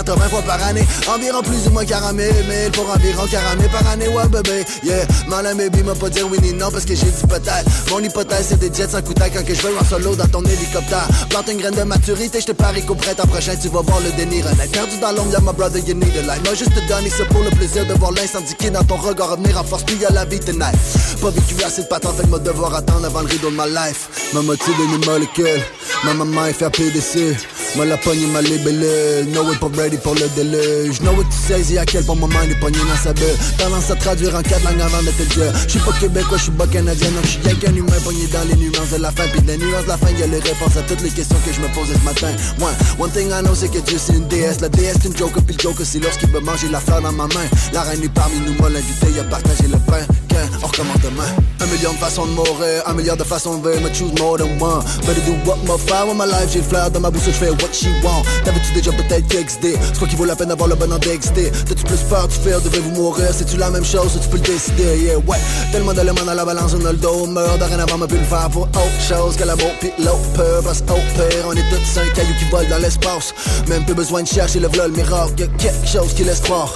40-80 0.09 0.28
fois 0.30 0.43
par 0.43 0.62
année. 0.62 0.85
Environ 1.09 1.43
plus 1.43 1.66
ou 1.66 1.70
moins 1.70 1.85
40 1.85 2.16
000 2.16 2.32
1000 2.48 2.70
pour 2.72 2.89
environ 2.90 3.26
40 3.30 3.60
000 3.60 3.70
par 3.70 3.86
année. 3.90 4.09
Ouais 4.09 4.26
bébé, 4.28 4.64
yeah. 4.85 5.06
Malin 5.28 5.55
baby 5.55 5.82
m'a 5.82 5.94
pas 5.94 6.09
dire 6.09 6.26
oui 6.30 6.39
ni 6.43 6.52
non 6.52 6.70
parce 6.70 6.85
que 6.85 6.94
j'ai 6.94 7.06
dit 7.06 7.26
peut-être. 7.28 7.68
Mon 7.90 8.01
hypothèse 8.01 8.47
c'est 8.48 8.59
des 8.59 8.72
jets 8.74 8.89
sans 8.90 9.02
coutail 9.02 9.30
quand 9.35 9.44
que 9.44 9.55
je 9.55 9.62
veux 9.62 9.76
en 9.78 9.85
solo 9.85 10.16
dans 10.16 10.26
ton 10.28 10.43
hélicoptère. 10.43 11.06
Plante 11.28 11.48
une 11.48 11.59
graine 11.59 11.74
de 11.74 11.82
maturité, 11.82 12.40
je 12.40 12.47
te 12.47 12.52
parie 12.52 12.85
qu'au 12.85 12.94
printemps 12.94 13.26
prochain 13.26 13.55
tu 13.60 13.68
vas 13.68 13.82
voir 13.82 14.01
le 14.01 14.10
déni 14.12 14.43
renaître. 14.43 14.72
Perdu 14.72 14.98
dans 15.01 15.12
l'ombre 15.12 15.32
y'a 15.32 15.40
ma 15.40 15.52
brother 15.52 15.82
you 15.86 15.94
need 15.94 16.16
a 16.16 16.22
light. 16.22 16.44
Moi 16.44 16.55
juste 16.55 16.74
te 16.74 16.89
donner 16.89 17.10
ça 17.10 17.24
pour 17.26 17.43
le 17.43 17.51
plaisir 17.51 17.86
de 17.86 17.94
voir 17.94 18.12
l'incendie 18.12 18.55
qui 18.55 18.70
dans 18.70 18.85
ton 18.85 18.97
regard 18.97 19.30
revenir 19.30 19.59
en 19.60 19.64
force 19.64 19.82
puis 19.85 19.97
y'a 19.97 20.10
la 20.10 20.24
vie 20.24 20.40
tonight 20.40 20.74
Pas 21.20 21.30
vécu 21.30 21.62
assez 21.64 21.82
de 21.82 21.86
patente 21.89 22.16
fait 22.16 22.30
que 22.30 22.39
devoir 22.39 22.74
attendre 22.74 23.05
avant 23.05 23.20
le 23.20 23.26
rideau 23.26 23.51
de 23.51 23.56
ma 23.56 23.66
life. 23.66 24.09
Ma 24.32 24.43
motive 24.43 24.74
une 24.80 25.05
molécule 25.05 25.62
Ma 26.05 26.14
maman 26.14 26.47
est 26.47 26.52
fait 26.52 26.70
PDC 26.70 27.36
Ma 27.76 27.85
la 27.85 27.97
pogne 27.98 28.26
ma 28.32 28.40
libellule 28.40 29.28
No 29.32 29.43
way 29.44 29.56
pas 29.56 29.68
ready 29.76 29.98
pour 30.03 30.15
le 30.15 30.29
déluge. 30.35 31.01
No 31.03 31.12
way 31.12 31.25
tu 31.31 31.37
saisis 31.37 31.79
à 31.79 31.85
quel 31.85 32.05
point 32.05 32.16
ma 32.16 32.27
mind 32.27 32.51
est 32.51 32.61
pognée 32.61 32.79
dans 32.79 33.03
sa 33.03 33.12
bulle. 33.12 33.37
Tendance 33.59 33.91
à 33.91 33.97
traduire 33.97 34.35
en 34.35 34.43
quatre 34.43 34.65
langues 34.65 34.81
avant 34.81 35.03
de 35.03 35.11
te 35.11 35.23
le 35.23 35.29
dire 35.29 35.53
J'suis 35.66 35.81
pas 35.81 35.93
québécois, 35.93 36.39
j'suis 36.39 36.51
pas 36.53 36.66
canadien 36.66 37.11
Donc 37.11 37.25
j'suis 37.25 37.41
rien 37.45 37.55
qu'un 37.55 37.75
humain 37.75 38.01
pogné 38.05 38.27
dans 38.27 38.45
les 38.49 38.57
nuances 38.57 38.91
de 38.91 39.03
la 39.03 39.11
fin. 39.11 39.25
Puis 39.33 39.41
de 39.43 39.47
les 39.49 39.59
nuances 39.59 39.85
de 39.85 39.89
la 39.89 39.97
fin 39.97 40.11
y'a 40.11 40.27
les 40.27 40.41
réponses 40.41 40.77
à 40.77 40.83
toutes 40.83 41.03
les 41.03 41.11
questions 41.11 41.39
que 41.45 41.53
je 41.53 41.61
me 41.61 41.69
posais 41.75 41.95
ce 41.95 42.05
matin. 42.05 42.29
Ouais, 42.59 42.75
one 42.99 43.11
thing 43.11 43.29
I 43.31 43.43
know 43.43 43.55
c'est 43.55 43.69
que 43.69 43.79
Dieu 43.79 43.99
c'est 43.99 44.15
une 44.15 44.29
déesse. 44.29 44.61
La 44.61 44.69
déesse 44.69 44.97
c'est 45.03 45.09
une 45.09 45.16
joker 45.16 45.43
puis 45.43 45.57
le 45.57 45.62
joker 45.62 45.87
c'est 45.87 46.01
lorsqu'il 46.01 46.31
veut 46.31 46.41
manger 46.41 46.69
la 46.69 46.81
fleur 46.81 47.03
dans 47.03 47.12
ma 47.12 47.27
main. 47.27 47.49
La 47.73 47.83
reine 47.83 48.03
est 48.03 48.12
parmi 48.12 48.39
nous 48.41 48.55
m'a 48.61 48.69
l'invité 48.69 49.07
à 49.20 49.25
partager 49.25 49.69
le 49.69 49.79
pain 49.79 50.07
Qu'un, 50.28 50.48
on 50.62 50.98
demain 50.98 51.24
Un 51.60 51.66
million 51.66 51.92
de 51.92 51.98
façons 51.98 52.26
de 52.26 52.32
mourir, 52.32 52.82
un 52.86 52.94
milliard 52.94 53.16
de 53.16 53.24
façons 53.24 53.59
de 53.59 53.68
vivre 53.68 53.82
Me 53.82 53.92
choose 53.92 54.12
more 54.18 54.36
than 54.38 54.48
one. 54.60 54.84
Better 55.06 55.20
do 55.26 55.32
what 55.44 55.59
my 55.64 55.78
fire 55.78 56.06
with 56.06 56.16
my 56.16 56.26
life 56.26 56.50
J'ai 56.52 56.60
le 56.60 56.64
flair 56.64 56.90
dans 56.90 57.00
ma 57.00 57.10
bouche, 57.10 57.22
je 57.26 57.30
fais 57.30 57.50
what 57.50 57.72
she 57.72 57.86
want. 58.02 58.22
T'avais-tu 58.44 58.72
déjà 58.72 58.92
peut-être 58.92 59.28
XD 59.28 59.76
C'est 59.80 59.98
quoi 59.98 60.09
qui 60.09 60.16
vaut 60.16 60.24
la 60.24 60.36
peine 60.36 60.48
d'avoir 60.48 60.68
le 60.68 60.74
bon 60.74 60.92
en 60.92 60.98
DXD 60.98 61.50
T'as-tu 61.66 61.84
plus 61.84 62.00
peur 62.09 62.28
du 62.28 62.34
faire, 62.36 62.60
devez-vous 62.60 62.90
mourir? 62.90 63.28
C'est-tu 63.32 63.56
la 63.56 63.70
même 63.70 63.84
chose 63.84 64.16
ou 64.16 64.18
tu 64.18 64.28
peux 64.28 64.36
le 64.36 64.42
décider? 64.42 64.98
Yeah, 64.98 65.18
ouais. 65.18 65.38
Tellement 65.72 65.92
d'éléments 65.92 66.24
dans 66.24 66.34
la 66.34 66.44
balance, 66.44 66.74
on 66.74 66.84
a 66.84 66.92
le 66.92 66.98
dos 66.98 67.26
Meurt 67.26 67.59
dorénavant, 67.59 67.98
m'a 67.98 68.06
pu 68.06 68.16
le 68.16 68.24
faire 68.24 68.48
pour 68.50 68.62
autre 68.62 69.00
chose 69.06 69.36
Que 69.36 69.44
l'amour 69.44 69.72
pis 69.80 69.90
l'autre 69.98 70.32
peur. 70.34 70.62
Parce 70.62 70.80
qu'au 70.82 70.94
pire, 70.94 71.44
on 71.46 71.52
est 71.52 71.68
tous 71.70 71.84
cinq 71.84 72.12
cailloux 72.14 72.34
qui 72.38 72.44
volent 72.50 72.68
dans 72.68 72.78
l'espace. 72.82 73.34
Même 73.68 73.84
plus 73.84 73.94
besoin 73.94 74.22
de 74.22 74.28
chercher 74.28 74.60
le 74.60 74.68
vlog, 74.68 74.96
le 74.96 75.02
miracle 75.02 75.32
Y'a 75.38 75.46
quelque 75.59 75.86
chose 75.86 76.14
qui 76.14 76.24
laisse 76.24 76.40
croire 76.40 76.72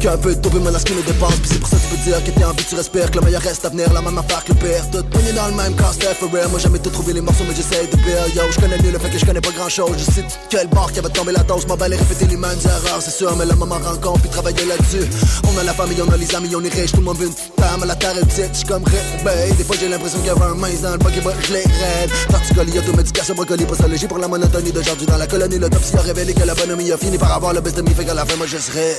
Qu'un 0.00 0.16
peu 0.16 0.34
taupe, 0.36 0.54
menace 0.54 0.84
qui 0.84 0.94
nous 0.94 1.02
dépasse. 1.02 1.36
Puis 1.40 1.50
c'est 1.52 1.58
pour 1.58 1.68
ça 1.68 1.76
que 1.76 1.82
tu 1.82 1.88
peux 1.88 2.10
dire 2.10 2.24
que 2.24 2.30
t'es 2.30 2.44
en 2.44 2.52
vie, 2.52 2.64
tu 2.68 2.74
respires 2.76 3.10
Que 3.10 3.18
le 3.18 3.24
meilleur 3.24 3.42
reste 3.42 3.64
à 3.64 3.68
venir, 3.68 3.92
la 3.92 4.00
même 4.00 4.16
affaire 4.18 4.44
que 4.44 4.52
le 4.52 4.58
pire. 4.58 4.90
Tout 4.92 5.02
poigné 5.10 5.32
dans 5.32 5.48
le 5.48 5.54
même 5.54 5.74
cas, 5.74 5.90
c'était 5.92 6.14
for 6.14 6.30
real. 6.30 6.48
Moi 6.48 6.60
jamais 6.60 6.78
tout 6.78 6.90
trouvé 6.90 7.12
les 7.12 7.20
morceaux, 7.20 7.44
mais 7.48 7.54
j'essaye 7.54 7.86
de 7.88 7.96
pire. 7.96 8.26
Yo, 8.34 8.42
je 8.50 8.60
connais 8.60 8.78
mieux 8.78 8.92
le 8.92 8.98
fait 8.98 9.10
que 9.10 9.18
je 9.18 9.26
connais 9.26 9.40
pas 9.40 9.50
grand 9.50 9.68
chose 9.68 9.90
Je 9.98 10.22
de 10.22 10.26
quel 10.48 10.68
bord 10.68 10.92
qui 10.92 11.00
va 11.00 11.08
tomber 11.08 11.32
la 11.32 11.42
dose. 11.42 11.66
M'en 11.66 11.76
et 11.76 11.96
répéter 11.96 12.26
les 12.26 12.36
mêmes 12.36 12.58
erreurs, 12.64 13.00
c'est 13.00 13.10
sûr 13.10 13.34
Mais 13.36 13.46
le 13.46 13.54
moment 13.54 13.78
rencontre, 13.82 14.20
puis 14.20 14.30
travailler 14.30 14.64
là-dessus. 14.66 15.08
On 15.48 15.58
a 15.58 15.64
la 15.64 15.74
famille, 15.74 16.00
on 16.00 16.12
a 16.12 16.16
les 16.16 16.34
amis, 16.34 16.54
on 16.54 16.62
est 16.62 16.72
riche 16.72 16.92
Tout 16.92 16.98
le 16.98 17.04
monde 17.04 17.18
veut 17.18 17.26
une 17.26 17.32
femme, 17.32 17.84
la 17.84 17.96
terre 17.96 18.16
est 18.16 18.24
petite 18.24 18.54
J'suis 18.54 18.66
comme 18.66 18.84
Ray 18.84 19.52
Des 19.54 19.64
fois 19.64 19.76
j'ai 19.78 19.88
l'impression 19.88 20.18
qu'il 20.18 20.28
y 20.28 20.30
avait 20.30 20.44
un 20.44 20.54
mince 20.54 20.82
dans 20.82 20.92
le 20.92 20.98
bug 20.98 21.12
et 21.16 21.46
je 21.46 21.52
les 21.52 21.60
raide 21.60 22.10
Torticolis, 22.30 22.78
automédication, 22.78 23.34
brocoli, 23.34 23.64
postologie 23.64 24.06
Pour 24.06 24.18
la 24.18 24.28
monotonie 24.28 24.72
d'aujourd'hui. 24.72 25.06
Dans 25.06 25.16
la 25.16 25.26
colonie 25.26 25.58
L'autopsie 25.58 25.96
a 25.96 26.02
révélé 26.02 26.34
que 26.34 26.44
la 26.44 26.54
bonhomie 26.54 26.92
a 26.92 26.96
fini 26.96 27.18
par 27.18 27.32
avoir 27.32 27.52
le 27.52 27.60
best 27.60 27.76
de 27.76 27.82
mi 27.82 27.94
Fait 27.94 28.04
la 28.04 28.24
moi 28.36 28.46
je 28.46 28.58
serai 28.58 28.94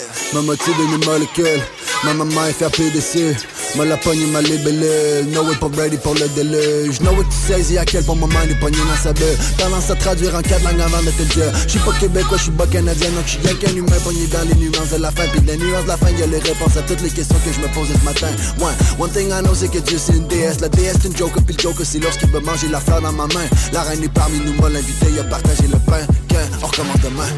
Ma 2.03 2.13
maman 2.13 2.45
est 2.47 2.53
fait 2.53 2.69
PDC 2.69 3.35
Ma 3.75 3.85
la 3.85 3.97
pogne 3.97 4.25
ma 4.31 4.41
libellule 4.41 5.27
No 5.31 5.43
way 5.43 5.55
pas 5.55 5.69
ready 5.77 5.97
pour 5.97 6.15
le 6.15 6.27
déluge. 6.29 6.99
No 7.01 7.11
way 7.11 7.25
tu 7.29 7.53
saisis 7.53 7.77
à 7.77 7.85
quel 7.85 8.03
point 8.03 8.15
ma 8.15 8.25
mind 8.27 8.51
est 8.51 8.59
pognée 8.59 8.77
dans 8.77 8.95
sa 8.95 9.13
bulle. 9.13 9.37
Tendance 9.57 9.91
à 9.91 9.95
traduire 9.95 10.33
en 10.33 10.41
quatre 10.41 10.63
langues 10.63 10.81
avant 10.81 11.03
de 11.03 11.11
te 11.11 11.21
le 11.21 11.29
dire. 11.29 11.51
J'suis 11.67 11.79
pas 11.79 11.91
québécois, 11.99 12.37
j'suis 12.37 12.51
pas 12.51 12.65
canadien 12.65 13.09
Donc 13.11 13.27
j'suis 13.27 13.39
rien 13.43 13.53
qu'un 13.55 13.75
humain 13.75 13.97
pogné 14.03 14.25
dans 14.27 14.41
les 14.47 14.55
nuances 14.55 14.89
de 14.89 14.97
la 14.97 15.11
fin. 15.11 15.27
Puis 15.31 15.41
les 15.45 15.57
nuances 15.57 15.83
de 15.83 15.89
la 15.89 15.97
fin 15.97 16.09
y'a 16.09 16.25
les 16.25 16.39
réponses 16.39 16.77
à 16.77 16.81
toutes 16.81 17.01
les 17.01 17.09
questions 17.09 17.37
que 17.45 17.53
je 17.53 17.59
me 17.59 17.67
posais 17.73 17.93
ce 17.93 18.05
matin. 18.05 18.29
Ouais, 18.59 18.73
one 18.97 19.11
thing 19.11 19.29
I 19.29 19.43
know 19.43 19.53
c'est 19.53 19.69
que 19.69 19.79
Dieu 19.79 19.97
c'est 19.99 20.13
une 20.13 20.27
déesse. 20.27 20.59
La 20.61 20.69
déesse 20.69 20.97
c'est 21.01 21.09
une 21.09 21.17
joker 21.17 21.43
puis 21.43 21.55
le 21.55 21.61
joker 21.61 21.85
c'est 21.85 21.99
lorsqu'il 21.99 22.29
veut 22.29 22.39
manger 22.39 22.69
la 22.69 22.79
fleur 22.79 23.01
dans 23.01 23.13
ma 23.13 23.27
main. 23.27 23.45
La 23.73 23.83
reine 23.83 24.03
est 24.03 24.13
parmi 24.13 24.39
nous, 24.39 24.53
m'a 24.59 24.69
l'invité 24.69 25.07
à 25.19 25.23
partager 25.25 25.67
le 25.71 25.77
pain. 25.85 26.01
Qu'un, 26.27 26.47
on 26.63 26.65
recommence 26.65 27.01
demain 27.03 27.29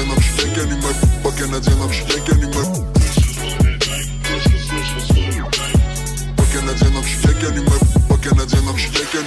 Pas 0.00 0.06
canadien. 0.56 1.20
Pas 1.22 1.32
canadien. 6.56 6.88
Pas 8.08 8.16
canadien, 8.16 8.60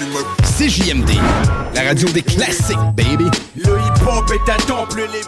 humain. 0.02 0.26
CJMD, 0.58 1.12
la 1.76 1.84
radio 1.84 2.10
des 2.10 2.24
classiques, 2.24 2.76
baby. 2.96 3.30
Le 3.56 3.78
hip-hop 3.78 4.32
est 4.32 4.50
un 4.52 4.58
temple, 4.66 5.08
les 5.12 5.22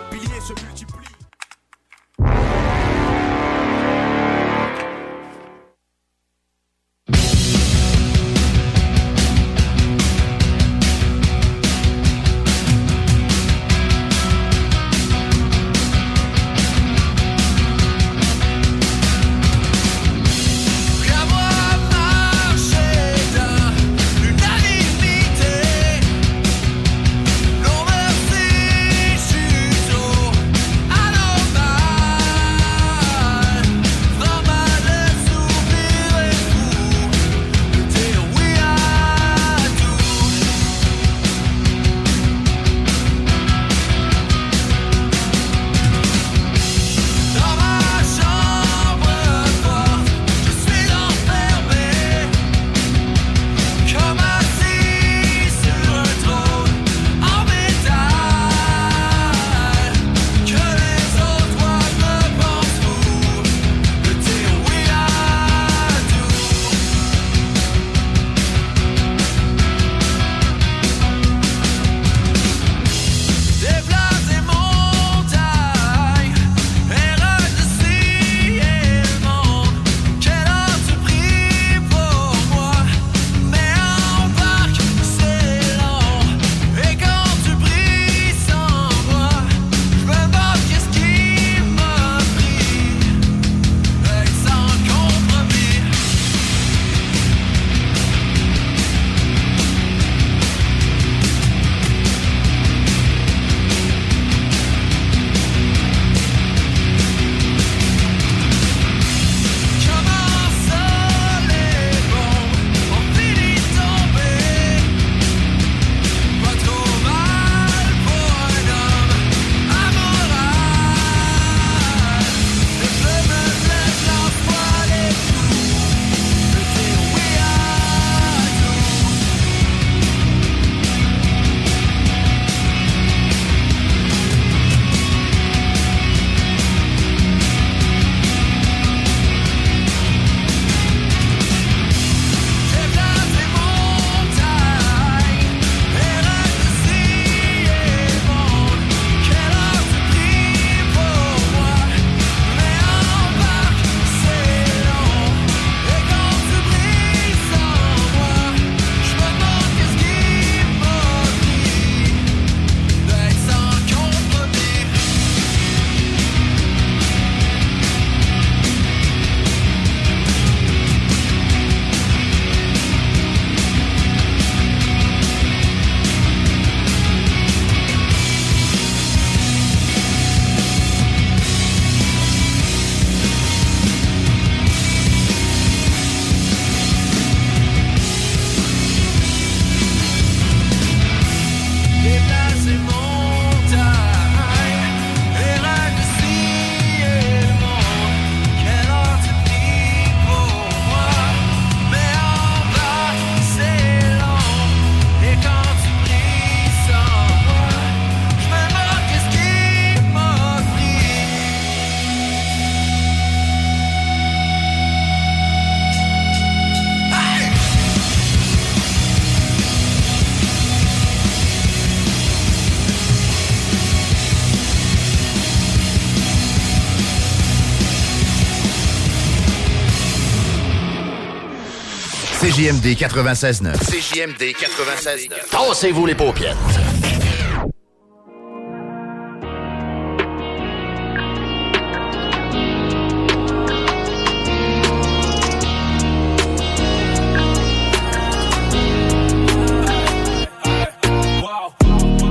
CJMD 232.66 232.96
96.9. 232.98 233.78
CJMD 233.78 234.42
96.9. 234.42 235.50
Tassez-vous 235.52 236.08
les 236.08 236.16
paupières. 236.16 236.58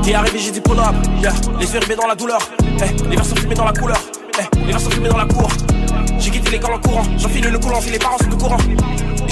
T'es 0.02 0.14
arrivé, 0.14 0.38
j'ai 0.40 0.50
dit 0.50 0.60
pull 0.60 0.76
up, 0.80 0.86
yeah. 1.22 1.32
Les 1.60 1.72
yeux 1.72 1.78
rivés 1.78 1.94
dans 1.94 2.08
la 2.08 2.16
douleur, 2.16 2.40
eh. 2.60 3.08
les 3.08 3.14
verres 3.14 3.24
sont 3.24 3.36
fumés 3.36 3.54
dans 3.54 3.64
la 3.66 3.72
couleur, 3.72 4.00
eh. 4.40 4.58
les 4.58 4.64
verres 4.64 4.80
sont 4.80 4.90
fumés 4.90 5.08
dans 5.08 5.16
la 5.16 5.26
cour. 5.26 5.48
J'ai 6.18 6.30
quitté 6.32 6.50
l'école 6.50 6.74
en 6.74 6.80
courant, 6.80 7.04
j'enfile 7.18 7.46
le 7.46 7.58
coulant 7.60 7.80
si 7.80 7.90
les 7.90 8.00
parents 8.00 8.18
sont 8.18 8.32
au 8.32 8.36
courant. 8.36 8.58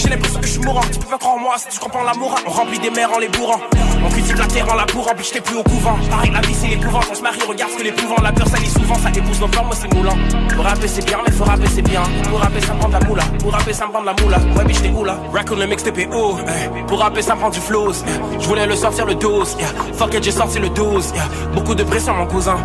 J'ai 0.03 0.09
l'impression 0.09 0.41
que 0.41 0.47
je 0.47 0.53
suis 0.53 0.61
mourant, 0.63 0.81
tu 0.81 0.99
peux 0.99 1.07
pas 1.07 1.19
croire 1.19 1.37
en 1.37 1.39
moi 1.39 1.55
si 1.57 1.69
tu 1.69 1.79
comprends 1.79 2.03
l'amour. 2.03 2.35
On 2.45 2.51
remplit 2.51 2.81
des 2.81 2.91
mers 2.91 3.13
en 3.13 3.19
les 3.19 3.29
bourrant, 3.29 3.61
on 4.05 4.09
cultive 4.09 4.37
la 4.37 4.47
terre 4.47 4.69
en 4.69 4.75
la 4.75 4.85
bourrant, 4.87 5.13
puis 5.15 5.25
j'étais 5.25 5.41
plus 5.41 5.57
au 5.57 5.63
couvent. 5.63 5.97
Pareil, 6.11 6.33
la 6.33 6.41
vie 6.41 6.55
c'est 6.55 6.67
l'épouvant, 6.67 7.01
on 7.09 7.15
se 7.15 7.23
marie, 7.23 7.39
regarde 7.47 7.71
ce 7.71 7.79
que 7.79 7.85
l'épouvant. 7.85 8.17
La 8.21 8.33
peur 8.33 8.49
ça 8.49 8.59
lit 8.59 8.69
souvent, 8.69 8.97
ça 8.97 9.11
épouse 9.11 9.41
nos 9.41 9.47
plans, 9.47 9.65
moi 9.65 9.77
c'est 9.81 9.95
moulant. 9.95 10.17
Pour 10.57 10.65
rapper 10.65 10.89
c'est 10.89 11.07
bien, 11.07 11.19
mais 11.25 11.33
faut 11.33 11.45
rapper 11.45 11.69
c'est 11.73 11.83
bien. 11.83 12.03
Pour 12.29 12.41
rapper 12.41 12.61
ça 12.61 12.75
me 12.75 12.79
prend 12.81 12.89
de 12.89 12.95
la 12.95 13.01
moula, 13.01 13.23
pour 13.39 13.53
rapper 13.53 13.73
ça 13.73 13.87
me 13.87 13.93
prend 13.93 14.01
de 14.01 14.07
la 14.07 14.15
moula. 14.21 14.39
Ouais, 14.57 14.65
bitch 14.65 14.83
t'es 14.83 14.91
où 14.91 15.05
là? 15.05 15.19
Raccoon 15.33 15.57
le 15.57 15.73
est 15.73 16.15
haut, 16.15 16.37
eh. 16.49 16.83
pour 16.89 16.99
rapper 16.99 17.23
ça 17.23 17.37
me 17.37 17.41
prend 17.41 17.51
du 17.51 17.61
flows. 17.61 17.95
Je 18.41 18.49
voulais 18.49 18.67
le 18.67 18.75
sortir 18.75 19.07
le 19.07 19.15
12, 19.15 19.57
yeah. 19.61 19.69
fuck 19.95 20.15
it, 20.15 20.25
j'ai 20.25 20.33
sorti 20.33 20.59
le 20.59 20.69
12. 20.71 21.13
yeah. 21.15 21.29
Beaucoup 21.55 21.77
de 21.77 21.85
pression, 21.85 22.15
mon 22.15 22.27
cousin. 22.27 22.57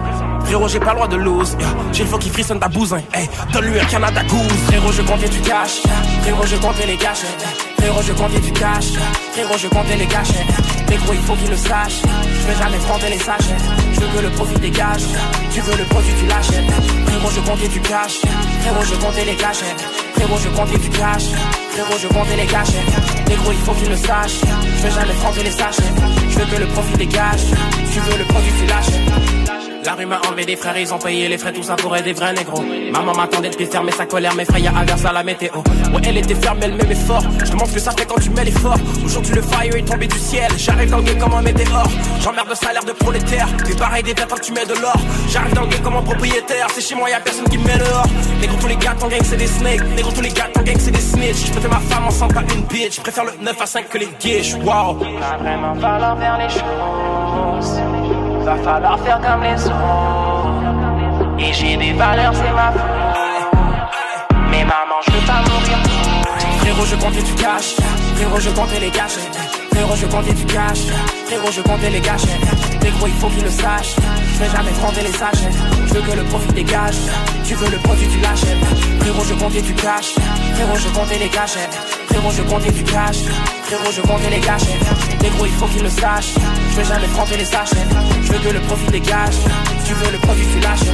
Frérot, 0.47 0.69
j'ai 0.69 0.79
pas 0.79 0.93
droit 0.93 1.09
de 1.09 1.17
lose. 1.17 1.57
J'ai 1.91 2.03
le 2.03 2.09
faux 2.09 2.17
qui 2.17 2.29
frissonne 2.29 2.57
ta 2.57 2.69
bousin. 2.69 3.01
Hey, 3.13 3.29
donne-lui 3.51 3.81
un 3.81 3.85
Canada 3.85 4.23
Goose. 4.23 4.59
Frérot, 4.67 4.93
je 4.93 5.01
comptais 5.01 5.27
du 5.27 5.41
cash. 5.41 5.81
Frérot, 6.21 6.45
je 6.45 6.55
comptais 6.55 6.87
les 6.87 6.95
cash. 6.95 7.19
Frérot, 7.77 8.01
je 8.01 8.13
comptais 8.13 8.39
du 8.39 8.51
cash. 8.53 8.85
Frérot, 9.33 9.57
je 9.57 9.67
comptais 9.67 9.97
les 9.97 10.05
cash. 10.05 10.29
Mais 10.89 10.95
gros, 10.95 11.11
il 11.11 11.19
faut 11.19 11.35
qu'il 11.35 11.49
le 11.49 11.57
sache. 11.57 11.99
Je 12.01 12.47
vais 12.47 12.63
jamais 12.63 12.77
prendre 12.77 13.05
les 13.09 13.19
sachets. 13.19 13.57
Je 13.93 13.99
veux 13.99 14.07
que 14.07 14.23
le 14.23 14.29
profit 14.29 14.59
dégage. 14.61 15.03
Tu 15.53 15.59
veux 15.59 15.75
le 15.75 15.83
produit, 15.83 16.13
tu 16.17 16.25
l'achètes. 16.27 16.71
Frérot, 17.07 17.31
je 17.35 17.41
comptais 17.41 17.67
du 17.67 17.81
cash. 17.81 18.15
Frérot, 18.61 18.85
je 18.85 18.95
comptais 18.95 19.25
les 19.25 19.35
cash. 19.35 19.57
Frérot, 20.15 20.37
je 20.41 20.49
comptais 20.55 20.77
du 20.77 20.89
cash. 20.89 21.23
Frérot, 21.73 21.97
je 22.01 22.07
comptais 22.07 22.37
les 22.37 22.45
cash. 22.45 22.69
Mais 23.27 23.35
gros, 23.35 23.51
il 23.51 23.59
faut 23.65 23.73
qu'il 23.73 23.89
le 23.89 23.97
sache. 23.97 24.39
Je 24.77 24.83
vais 24.83 24.91
jamais 24.91 25.13
prendre 25.19 25.43
les 25.43 25.51
sachets. 25.51 25.91
Je 26.29 26.39
veux 26.39 26.45
que 26.45 26.61
le 26.61 26.67
profit 26.67 26.95
dégage. 26.95 27.43
Tu 27.91 27.99
veux 27.99 28.17
le 28.17 28.23
produit, 28.23 28.51
tu 28.61 28.65
l'achètes. 28.65 29.66
La 29.87 29.93
rue 29.93 30.05
m'a 30.05 30.19
enlevé 30.27 30.43
des 30.43 30.57
frères, 30.57 30.77
ils 30.77 30.93
ont 30.93 30.97
payé 30.99 31.29
les 31.29 31.37
frais, 31.37 31.53
tout 31.53 31.63
ça 31.63 31.77
pour 31.77 31.95
des 31.95 32.11
vrais 32.11 32.33
négros. 32.33 32.61
Maman 32.91 33.13
m'attendait 33.15 33.49
de 33.49 33.55
pied 33.55 33.67
fermer 33.67 33.93
sa 33.93 34.05
colère, 34.05 34.35
mes 34.35 34.43
frères, 34.43 34.59
y'a 34.59 34.75
inverse 34.75 35.05
à 35.05 35.13
la 35.13 35.23
météo. 35.23 35.59
Ouais, 35.93 36.01
elle 36.03 36.17
était 36.17 36.35
ferme, 36.35 36.57
elle 36.61 36.73
m'aimait 36.73 36.93
fort. 36.93 37.23
Je 37.39 37.49
te 37.49 37.55
montre 37.55 37.73
que 37.73 37.79
ça 37.79 37.91
fait 37.91 38.05
quand 38.05 38.19
tu 38.19 38.29
mets 38.31 38.43
l'effort. 38.43 38.75
Aujourd'hui, 39.05 39.35
le 39.35 39.41
fire 39.41 39.73
est 39.77 39.87
tombé 39.87 40.07
du 40.07 40.19
ciel. 40.19 40.51
J'arrive 40.57 40.89
dans 40.89 40.97
le 40.97 41.03
game 41.03 41.17
comme 41.17 41.33
un 41.35 41.41
météore. 41.41 41.87
J'emmerde 42.19 42.49
le 42.49 42.55
salaire 42.55 42.83
de 42.83 42.91
prolétaire. 42.91 43.47
T'es 43.65 43.75
pareil 43.77 44.03
des 44.03 44.13
quand 44.13 44.41
tu 44.41 44.51
mets 44.51 44.65
de 44.65 44.73
l'or. 44.73 44.97
J'arrive 45.29 45.53
dans 45.53 45.61
le 45.61 45.67
game 45.67 45.81
comme 45.81 45.95
un 45.95 46.01
propriétaire. 46.01 46.67
C'est 46.73 46.81
chez 46.81 46.95
moi, 46.95 47.09
y'a 47.09 47.21
personne 47.21 47.47
qui 47.47 47.57
me 47.57 47.63
met 47.63 47.77
dehors. 47.77 48.07
Négro, 48.41 48.57
tous 48.59 48.67
les 48.67 48.75
gars, 48.75 48.93
ton 48.99 49.07
gang, 49.07 49.21
c'est 49.23 49.37
des 49.37 49.47
snakes. 49.47 49.87
Négro, 49.95 50.11
tous 50.11 50.19
les 50.19 50.31
gars, 50.31 50.49
ton 50.53 50.63
gang, 50.63 50.75
c'est 50.77 50.91
des 50.91 50.99
snitch. 50.99 51.45
Je 51.45 51.67
ma 51.69 51.79
femme 51.79 52.07
ensemble, 52.07 52.33
pas 52.33 52.43
une 52.53 52.63
bitch. 52.63 52.97
Je 52.97 53.01
préfère 53.01 53.23
le 53.23 53.31
9 53.41 53.61
à 53.61 53.65
5 53.65 53.87
que 53.87 53.99
les 53.99 54.09
guiches. 54.19 54.55
Wow. 54.55 54.99
Les. 57.93 57.96
Va 58.47 58.55
falloir 58.55 58.97
faire 58.99 59.19
comme 59.19 59.43
les 59.43 59.65
autres. 59.65 61.37
Et 61.37 61.51
j'ai 61.51 61.75
des 61.75 61.91
valeurs, 61.91 62.33
c'est 62.33 62.53
ma 62.53 62.71
faute. 62.71 62.81
Mais 64.49 64.63
maman, 64.63 65.01
je 65.05 65.11
veux 65.11 65.25
pas 65.27 65.41
mourir. 65.41 65.77
Frérot, 66.59 66.85
je 66.85 66.95
comptais 66.95 67.23
du 67.23 67.33
cash. 67.33 67.75
Frérot, 68.15 68.39
je 68.39 68.49
comptais 68.51 68.79
les 68.79 68.89
cash. 68.89 69.17
Frérot, 69.77 69.95
je 69.95 70.07
comptais 70.07 70.33
du 70.33 70.45
cash. 70.45 70.79
Frérot, 71.27 71.51
je 71.51 71.61
comptais 71.61 71.91
les 71.91 72.01
cash. 72.01 72.23
Mais 72.81 72.89
gros, 72.97 73.05
il 73.05 73.13
faut 73.13 73.27
qu'il 73.27 73.43
le 73.43 73.51
sache. 73.51 73.93
Je 74.33 74.39
vais 74.39 74.49
jamais 74.49 74.71
prendre 74.71 74.99
les 74.99 75.11
sachets. 75.11 75.51
Je 75.85 75.93
veux 75.93 76.01
que 76.01 76.17
le 76.17 76.23
profit 76.23 76.51
dégage. 76.53 76.95
Tu 77.45 77.53
veux 77.53 77.69
le 77.69 77.77
produit, 77.77 78.07
tu 78.07 78.19
l'achètes. 78.19 78.57
Frérot, 79.01 79.23
je 79.23 79.35
comptais 79.35 79.61
du 79.61 79.75
cash. 79.75 80.15
Frérot, 80.55 80.77
je 80.77 80.89
comptais 80.89 81.19
les 81.19 81.29
cash. 81.29 81.51
Frérot, 82.09 82.31
je 82.31 82.41
comptais 82.41 82.71
du 82.71 82.83
cash. 82.85 83.17
Frérot, 83.65 83.91
je 83.95 84.01
comptais 84.01 84.29
les 84.31 84.39
cash. 84.39 84.63
Mais 85.21 85.29
gros, 85.29 85.45
il 85.45 85.51
faut 85.51 85.67
qu'il 85.67 85.83
le 85.83 85.91
sache. 85.91 86.33
Je 86.71 86.75
vais 86.77 86.85
jamais 86.85 87.07
prendre 87.13 87.37
les 87.37 87.45
sachets. 87.45 87.85
Je 88.23 88.33
veux 88.33 88.39
que 88.39 88.53
le 88.55 88.61
profit 88.61 88.91
dégage. 88.91 89.35
Tu 89.85 89.93
veux 89.93 90.11
le 90.11 90.17
produit, 90.17 90.47
tu 90.53 90.59
l'achètes. 90.59 90.87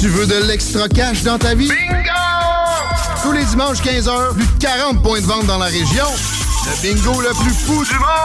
Tu 0.00 0.08
veux 0.08 0.26
de 0.26 0.46
l'extra 0.46 0.88
cash 0.88 1.22
dans 1.22 1.38
ta 1.38 1.54
vie? 1.54 1.68
Bingo! 1.68 2.30
Tous 3.22 3.32
les 3.32 3.44
dimanches 3.44 3.82
15h, 3.82 4.32
plus 4.32 4.46
de 4.46 4.58
40 4.58 5.02
points 5.02 5.20
de 5.20 5.26
vente 5.26 5.44
dans 5.44 5.58
la 5.58 5.66
région. 5.66 6.06
Le 6.66 6.82
bingo 6.82 7.20
le 7.20 7.30
plus 7.30 7.54
fou 7.54 7.84
du 7.84 7.98
monde! 7.98 8.20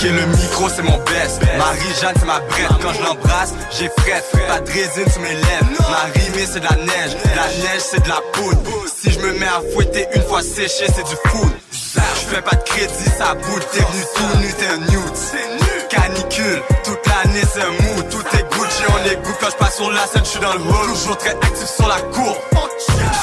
Ok 0.00 0.06
le 0.06 0.26
micro 0.26 0.68
c'est 0.70 0.82
mon 0.82 0.96
best. 1.04 1.42
Marie-Jeanne 1.58 2.14
c'est 2.18 2.24
ma 2.24 2.40
brette. 2.40 2.68
Quand 2.80 2.92
je 2.94 3.02
l'embrasse 3.02 3.52
j'ai 3.70 3.90
frette. 3.98 4.24
Pas 4.48 4.60
de 4.60 4.70
résine 4.70 5.10
sur 5.10 5.20
mes 5.20 5.34
lèvres. 5.34 5.90
Ma 5.90 6.10
rimée 6.18 6.46
c'est 6.50 6.60
de 6.60 6.64
la 6.64 6.76
neige. 6.76 7.16
La 7.36 7.48
neige 7.48 7.82
c'est 7.82 8.02
de 8.02 8.08
la 8.08 8.20
poudre. 8.32 8.62
Si 8.86 9.10
je 9.10 9.18
me 9.18 9.32
mets 9.34 9.46
à 9.46 9.60
fouetter 9.74 10.06
une 10.14 10.22
fois 10.22 10.42
séché 10.42 10.86
c'est 10.94 11.04
du 11.06 11.16
food 11.26 11.52
Je 11.70 12.34
fais 12.34 12.40
pas 12.40 12.56
de 12.56 12.62
crédit 12.62 13.10
ça 13.18 13.34
boude 13.34 13.62
T'es 13.72 13.80
venu 13.80 14.04
tout 14.16 14.38
nu 14.38 14.54
t'es 14.54 14.66
un 14.68 14.78
nude. 14.78 15.88
Canicule 15.90 16.62
Toute 16.84 17.06
l'année 17.06 17.44
c'est 17.52 17.60
un 17.60 17.94
mood 17.94 18.08
Tout 18.08 18.24
est 18.38 18.54
Gucci 18.54 18.82
on 18.88 19.10
est 19.10 19.16
goût 19.16 19.34
Quand 19.38 19.50
je 19.50 19.56
passe 19.56 19.76
sur 19.76 19.90
la 19.90 20.06
scène 20.06 20.24
je 20.24 20.30
suis 20.30 20.40
dans 20.40 20.54
le 20.54 20.60
hall. 20.60 20.88
Toujours 20.94 21.18
très 21.18 21.30
actif 21.32 21.68
sur 21.76 21.88
la 21.88 22.00
cour. 22.00 22.36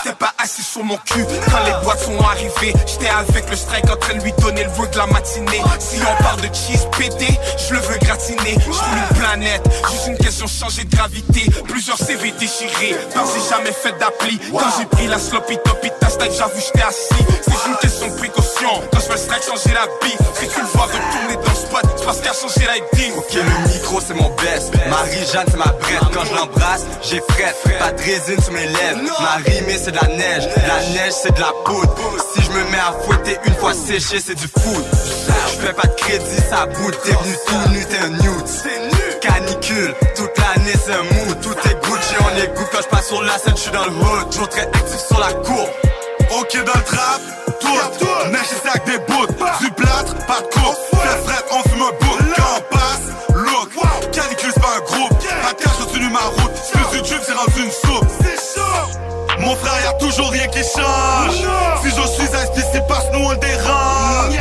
J'étais 0.03 0.15
pas 0.15 0.33
assis 0.47 0.63
sur 0.63 0.83
mon 0.85 0.95
cul 0.95 1.25
quand 1.51 1.63
les 1.65 1.73
boîtes 1.83 1.99
sont 1.99 2.17
arrivées. 2.19 2.73
J'étais 2.85 3.09
avec 3.09 3.49
le 3.49 3.55
strike 3.57 3.89
en 3.89 3.97
train 3.97 4.15
de 4.15 4.23
lui 4.23 4.31
donner 4.39 4.63
le 4.63 4.69
vœu 4.69 4.87
de 4.87 4.97
la 4.97 5.05
matinée. 5.07 5.61
Si 5.77 5.97
on 5.99 6.23
parle 6.23 6.39
de 6.39 6.47
cheese 6.55 6.87
pété, 6.97 7.37
je 7.67 7.73
le 7.73 7.79
veux 7.81 7.97
gratiner. 7.97 8.55
Je 8.55 8.71
une 8.71 9.17
planète, 9.19 9.67
juste 9.91 10.07
une 10.07 10.17
question 10.17 10.47
changer 10.47 10.85
de 10.85 10.95
gravité. 10.95 11.51
Plusieurs 11.67 11.97
CV 11.97 12.31
déchirés, 12.39 12.95
tant 13.13 13.25
j'ai 13.25 13.49
jamais 13.49 13.73
fait 13.73 13.91
d'appli. 13.99 14.39
Quand 14.51 14.71
j'ai 14.79 14.85
pris 14.85 15.07
la 15.07 15.19
sloppy 15.19 15.57
toppy 15.65 15.89
ta 15.99 16.09
stack, 16.09 16.31
j'avoue 16.31 16.61
j'étais 16.65 16.87
assis. 16.87 17.25
C'est 17.41 17.69
une 17.69 17.77
question 17.81 18.07
de 18.07 18.15
précaution. 18.17 18.69
Quand 18.93 18.99
je 18.99 19.05
fais 19.05 19.13
le 19.13 19.19
strike, 19.19 19.43
changer 19.43 19.75
la 19.75 19.85
bille. 20.01 20.17
Si 20.39 20.47
tu 20.47 20.61
le 20.61 20.67
vois 20.67 20.85
retourner 20.85 21.35
dans 21.35 21.51
le 21.51 21.57
spot, 21.57 21.81
c'est 21.97 22.05
parce 22.05 22.19
qu'elle 22.19 22.31
a 22.31 22.33
changé 22.33 22.61
l'ID. 22.61 23.13
Ok, 23.17 23.33
le 23.33 23.73
micro 23.73 23.99
c'est 23.99 24.13
mon 24.13 24.29
best. 24.35 24.71
Marie-Jeanne 24.89 25.47
c'est 25.51 25.57
ma 25.57 25.71
brette. 25.73 26.13
Quand 26.13 26.23
je 26.23 26.35
l'embrasse, 26.35 26.85
j'ai 27.03 27.21
frette. 27.31 27.57
Pas 27.79 27.91
de 27.91 28.01
résine 28.01 28.41
sur 28.41 28.53
mes 28.53 28.65
lèvres. 28.65 29.01
Ma 29.19 29.35
rimée 29.43 29.77
c'est 29.77 29.91
de 29.91 29.97
la 29.97 30.07
neige. 30.15 30.36
La 30.45 30.79
neige 30.93 31.13
c'est 31.21 31.33
de 31.33 31.39
la 31.39 31.51
poudre. 31.65 31.95
Si 32.33 32.41
je 32.43 32.51
me 32.51 32.63
mets 32.71 32.77
à 32.77 32.93
fouetter 33.03 33.37
une 33.45 33.55
fois 33.55 33.73
séché, 33.73 34.19
c'est 34.19 34.35
du 34.35 34.47
food. 34.47 34.85
Je 35.51 35.65
fais 35.65 35.73
pas 35.73 35.87
de 35.87 35.95
crédit, 35.95 36.41
ça 36.49 36.65
boude. 36.65 36.97
T'es 37.03 37.11
venu 37.11 37.35
tout 37.47 37.69
nu, 37.69 37.85
t'es 37.85 37.97
un 37.97 38.09
nude. 38.09 39.19
Canicule, 39.21 39.95
toute 40.15 40.37
l'année 40.37 40.73
c'est 40.85 40.93
un 40.93 41.03
mood. 41.03 41.41
Tout 41.41 41.55
est 41.69 41.75
Gucci, 41.83 42.15
on 42.21 42.37
est 42.37 42.55
goût. 42.55 42.67
Quand 42.71 42.81
je 42.81 42.87
passe 42.87 43.07
sur 43.07 43.21
la 43.23 43.37
scène, 43.37 43.55
je 43.55 43.61
suis 43.61 43.71
dans 43.71 43.85
le 43.85 43.91
hood. 43.91 44.29
Toujours 44.31 44.49
très 44.49 44.61
actif 44.61 44.99
sur 45.07 45.19
la 45.19 45.33
cour. 45.33 45.67
Ok 46.39 46.53
dans 46.65 46.73
le 46.77 46.83
trap, 46.83 47.21
tourne, 47.61 48.31
neige 48.31 48.51
et 48.51 48.67
sac 48.67 48.85
des 48.85 48.97
bouts, 49.07 49.27
du 49.61 49.71
plâtre, 49.71 50.13
pas 50.27 50.41
de 50.41 50.47
course, 50.53 50.77
fait 50.91 51.23
fret, 51.25 51.45
on 51.51 51.69
fume 51.69 51.81
un 51.81 52.05
bout, 52.05 52.17
quand 52.35 52.57
on 52.57 52.75
passe, 52.75 53.33
look, 53.33 53.69
canicule 54.11 54.51
c'est 54.53 54.61
pas 54.61 54.75
un 54.75 54.81
groupe, 54.81 55.17
pas 55.17 55.53
de 55.53 55.63
cash 55.63 55.77
continue 55.77 56.09
ma 56.09 56.19
route, 56.19 56.51
plus 56.73 56.97
YouTube 56.97 57.21
c'est 57.25 57.33
rendu 57.33 57.63
une 57.63 57.71
soupe, 57.71 58.05
mon 59.47 59.55
frère 59.55 59.81
y'a 59.81 59.93
toujours 59.93 60.29
rien 60.29 60.47
qui 60.47 60.59
change, 60.59 61.37
si 61.81 61.89
je 61.89 62.07
suis 62.15 62.35
assis 62.35 62.65
c'est 62.73 62.85
parce 62.85 63.05
que 63.07 63.13
nous 63.13 63.25
on 63.25 63.31
le 63.31 63.37
dérange, 63.37 64.39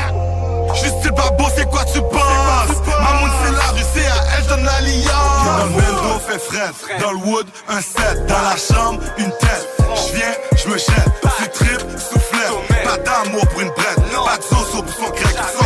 juste 0.83 0.97
c'est 1.03 1.15
pas 1.15 1.31
beau 1.31 1.47
c'est 1.55 1.69
quoi 1.71 1.85
tu 1.85 2.01
penses, 2.01 2.77
Mamoun 3.05 3.31
c'est 3.45 3.53
la 3.53 3.69
rue, 3.75 3.87
c'est 3.95 4.07
à 4.07 4.37
elle 4.37 4.43
je 4.43 4.49
donne 4.49 4.65
l'alliance, 4.65 5.47
dans 5.47 5.65
le 5.65 5.71
bendo 5.71 6.19
fait 6.27 6.41
fret, 6.41 6.99
dans 7.01 7.13
le 7.13 7.19
wood 7.19 7.47
un 7.69 7.81
set, 7.81 8.27
dans 8.27 8.43
la 8.51 8.57
chambre 8.57 9.01
une 9.19 9.31
tête, 9.31 9.69
je 9.95 10.17
viens, 10.17 10.35
je 10.57 10.69
me 10.69 10.77
jette, 10.77 11.13
tu 11.39 11.49
trip, 11.51 11.81
soufflette, 11.99 12.85
pas 12.85 12.97
d'amour 12.99 13.47
pour 13.47 13.61
une 13.61 13.71
brette, 13.71 14.01
pas 14.25 14.37
de 14.39 14.43
zozo 14.43 14.83
pour 14.83 14.93
son 14.93 15.15
chiffre, 15.15 15.66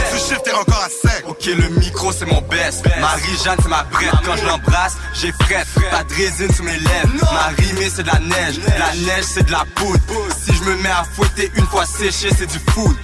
t'es 0.50 0.56
encore 0.56 0.84
à 0.84 0.88
sec. 0.88 1.24
Ok, 1.28 1.44
le 1.46 1.68
micro 1.80 2.12
c'est 2.12 2.26
mon 2.26 2.40
best. 2.42 2.84
Marie-Jeanne 3.00 3.58
c'est 3.62 3.68
ma 3.68 3.84
brette. 3.84 4.10
Quand 4.24 4.36
je 4.36 4.46
l'embrasse, 4.46 4.96
j'ai 5.14 5.32
frette. 5.32 5.66
Pas 5.90 6.04
de 6.04 6.14
résine 6.14 6.52
sur 6.52 6.64
mes 6.64 6.78
lèvres. 6.78 7.32
Ma 7.32 7.48
rimée 7.56 7.90
c'est 7.94 8.02
de 8.02 8.08
la 8.08 8.18
neige. 8.18 8.60
La 8.78 8.94
neige 8.94 9.24
c'est 9.24 9.46
de 9.46 9.52
la 9.52 9.64
poudre. 9.74 10.00
Si 10.44 10.52
je 10.54 10.62
me 10.64 10.76
mets 10.76 10.90
à 10.90 11.04
fouetter 11.14 11.50
une 11.56 11.66
fois 11.66 11.86
séché, 11.86 12.28
c'est 12.36 12.46
du 12.46 12.58
food. 12.70 12.96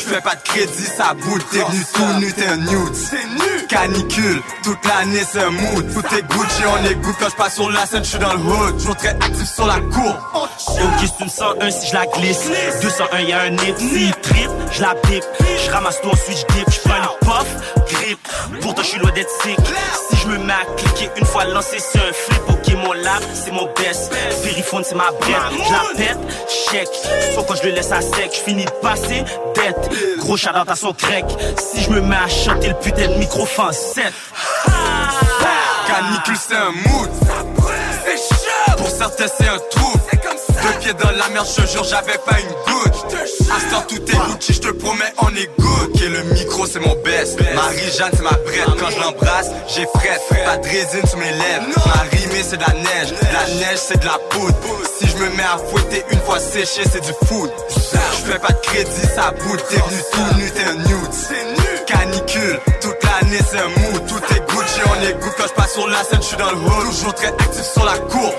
Je 0.00 0.14
fais 0.14 0.20
pas 0.20 0.34
de 0.34 0.42
crédit, 0.42 0.86
ça 0.96 1.14
boude. 1.14 1.42
T'es 1.50 1.58
venu 1.58 1.84
tout 1.92 2.20
nu, 2.20 2.32
t'es 2.32 2.46
un 2.46 2.56
nude. 2.56 3.68
Canicule, 3.68 4.42
toute 4.62 4.84
l'année 4.86 5.24
c'est 5.30 5.42
un 5.42 5.50
mood. 5.50 5.92
Tout 5.92 6.14
est 6.14 6.22
Gucci, 6.22 6.62
on 6.66 6.84
est 6.84 6.94
goût. 6.94 7.14
Quand 7.18 7.28
je 7.28 7.34
passe 7.34 7.54
sur 7.54 7.70
la 7.70 7.84
scène, 7.86 8.04
je 8.04 8.10
suis 8.10 8.18
dans 8.18 8.32
le 8.32 8.38
hood. 8.38 8.78
Toujours 8.78 8.96
très 8.96 9.08
actif 9.08 9.48
sur 9.52 9.66
la 9.66 9.80
cour. 9.80 10.14
Ok, 10.34 11.00
c'est 11.00 11.24
une 11.24 11.30
101 11.30 11.70
si 11.70 11.88
je 11.88 11.94
la 11.94 12.06
glisse. 12.06 12.48
201, 12.82 13.20
y'a 13.20 13.40
un 13.42 13.50
nip. 13.50 13.76
Si 13.78 14.12
trip, 14.22 14.50
je 14.72 14.82
la 14.82 14.94
bip. 15.06 15.24
Je 15.64 15.70
ramasse 15.70 16.00
tout 16.00 16.10
ensuite 16.10 16.36
je 16.36 16.54
dip, 16.54 16.66
je 16.76 16.88
prends 16.88 16.98
le 16.98 17.18
puff, 17.20 17.92
grip. 17.92 18.18
Pourtant 18.60 18.82
je 18.82 18.88
suis 18.88 18.98
loin 18.98 19.10
d'être 19.12 19.30
sick. 19.42 19.58
Si 20.10 20.16
je 20.16 20.28
me 20.28 20.38
mets 20.38 20.52
à 20.52 20.64
cliquer 20.76 21.10
une 21.16 21.26
fois 21.26 21.44
lancé, 21.44 21.78
c'est 21.78 21.98
un 21.98 22.12
flip. 22.12 22.42
Ok, 22.48 22.74
mon 22.74 22.92
lap, 22.92 23.22
c'est 23.34 23.52
mon 23.52 23.66
best. 23.74 24.12
Vériphone, 24.42 24.82
c'est 24.84 24.94
ma 24.94 25.10
brette. 25.12 25.36
Je 25.52 25.72
la 25.72 25.96
pète, 25.96 26.18
check. 26.70 26.88
Sauf 27.34 27.46
quand 27.46 27.54
je 27.56 27.68
le 27.68 27.74
laisse 27.74 27.92
à 27.92 28.00
sec, 28.00 28.30
je 28.32 28.40
finis 28.40 28.64
de 28.64 28.70
passer, 28.82 29.24
tête. 29.54 29.90
Gros 30.18 30.36
shout 30.36 30.50
à 30.54 30.76
son 30.76 30.92
crack. 30.92 31.24
Si 31.58 31.82
je 31.82 31.90
me 31.90 32.00
mets 32.00 32.16
à 32.16 32.28
chanter 32.28 32.68
le 32.68 32.74
putain 32.74 33.08
de 33.08 33.14
microphone 33.14 33.72
7. 33.72 34.12
Canicule 35.86 36.36
c'est 36.36 36.56
un 36.56 36.72
mood 36.72 37.10
C'est 38.04 38.16
chaud 38.16 38.76
Pour 38.76 38.88
certains 38.88 39.26
c'est 39.28 39.46
un 39.46 39.58
trou 39.70 39.92
Deux 40.66 40.78
pieds 40.80 40.94
dans 40.94 41.10
la 41.10 41.28
merde, 41.28 41.46
je 41.46 41.66
jure 41.66 41.84
j'avais 41.84 42.18
pas 42.18 42.38
une 42.40 42.48
goutte. 42.48 43.16
Temps 43.70 43.82
tout 43.88 44.02
est 44.02 44.32
Gucci, 44.32 44.52
je 44.54 44.60
te 44.60 44.68
promets 44.72 45.12
on 45.18 45.28
est 45.28 45.48
good. 45.58 45.90
Ok 45.94 46.00
le 46.00 46.22
micro 46.34 46.66
c'est 46.66 46.80
mon 46.80 46.94
best. 47.04 47.38
Marie-Jeanne 47.54 48.10
c'est 48.14 48.22
ma 48.22 48.30
brette 48.30 48.80
Quand 48.80 48.90
je 48.90 49.00
l'embrasse 49.00 49.50
j'ai 49.68 49.86
fret 49.94 50.20
Pas 50.44 50.56
de 50.56 50.66
résine 50.66 51.06
sur 51.06 51.18
mes 51.18 51.30
lèvres. 51.30 51.66
Ma 51.86 52.02
rimée 52.10 52.42
c'est 52.42 52.56
de 52.56 52.62
la 52.62 52.74
neige. 52.74 53.14
La 53.32 53.54
neige 53.54 53.78
c'est 53.78 54.00
de 54.00 54.06
la 54.06 54.18
poudre. 54.30 54.56
Si 54.98 55.06
je 55.08 55.16
me 55.16 55.30
mets 55.36 55.42
à 55.42 55.58
fouetter 55.58 56.04
une 56.10 56.20
fois 56.20 56.40
séché 56.40 56.82
c'est 56.90 57.00
du 57.00 57.12
food. 57.26 57.50
Je 57.70 58.32
fais 58.32 58.38
pas 58.38 58.52
de 58.52 58.60
crédit 58.60 59.06
ça 59.14 59.30
bout 59.30 59.56
T'es 59.68 59.76
venu 59.76 60.02
tout 60.12 60.36
nu 60.38 60.50
t'es 60.50 60.64
un 60.64 60.74
nude. 60.74 61.84
Canicule 61.86 62.60
toute 62.80 62.96
l'année 63.04 63.40
c'est 63.50 63.58
un 63.58 63.68
mood. 63.68 64.06
Tout 64.06 64.34
est 64.34 64.40
Gucci 64.50 64.80
on 64.86 65.02
est 65.08 65.14
good. 65.14 65.32
Quand 65.38 65.46
je 65.48 65.54
passe 65.54 65.72
sur 65.74 65.88
la 65.88 66.02
scène 66.02 66.20
je 66.20 66.26
suis 66.26 66.36
dans 66.36 66.50
le 66.50 66.56
hood 66.56 66.86
Toujours 66.90 67.14
très 67.14 67.28
actif 67.28 67.62
sur 67.72 67.84
la 67.84 67.98
cour 67.98 68.32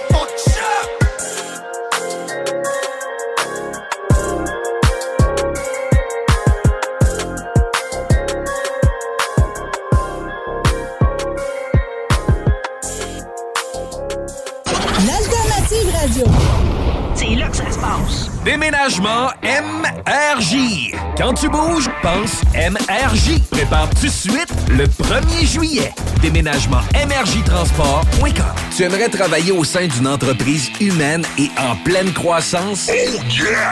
radio. 16.00 16.26
C'est 17.16 17.36
là 17.36 17.50
que 17.50 17.58
ça 17.58 17.72
se 17.72 17.80
passe. 17.80 18.27
Déménagement 18.48 19.28
MRJ. 19.44 20.94
Quand 21.18 21.34
tu 21.34 21.50
bouges, 21.50 21.90
pense 22.02 22.44
MRJ. 22.56 23.42
Prépare 23.52 23.90
tout 23.90 24.06
de 24.06 24.12
suite 24.12 24.48
le 24.70 24.86
1er 24.86 25.46
juillet. 25.46 25.94
Déménagement 26.22 26.80
MRJ 26.94 27.44
Transport.com. 27.44 28.46
Tu 28.76 28.84
aimerais 28.84 29.10
travailler 29.10 29.52
au 29.52 29.66
sein 29.66 29.88
d'une 29.88 30.08
entreprise 30.08 30.70
humaine 30.80 31.26
et 31.38 31.50
en 31.60 31.76
pleine 31.84 32.14
croissance? 32.14 32.90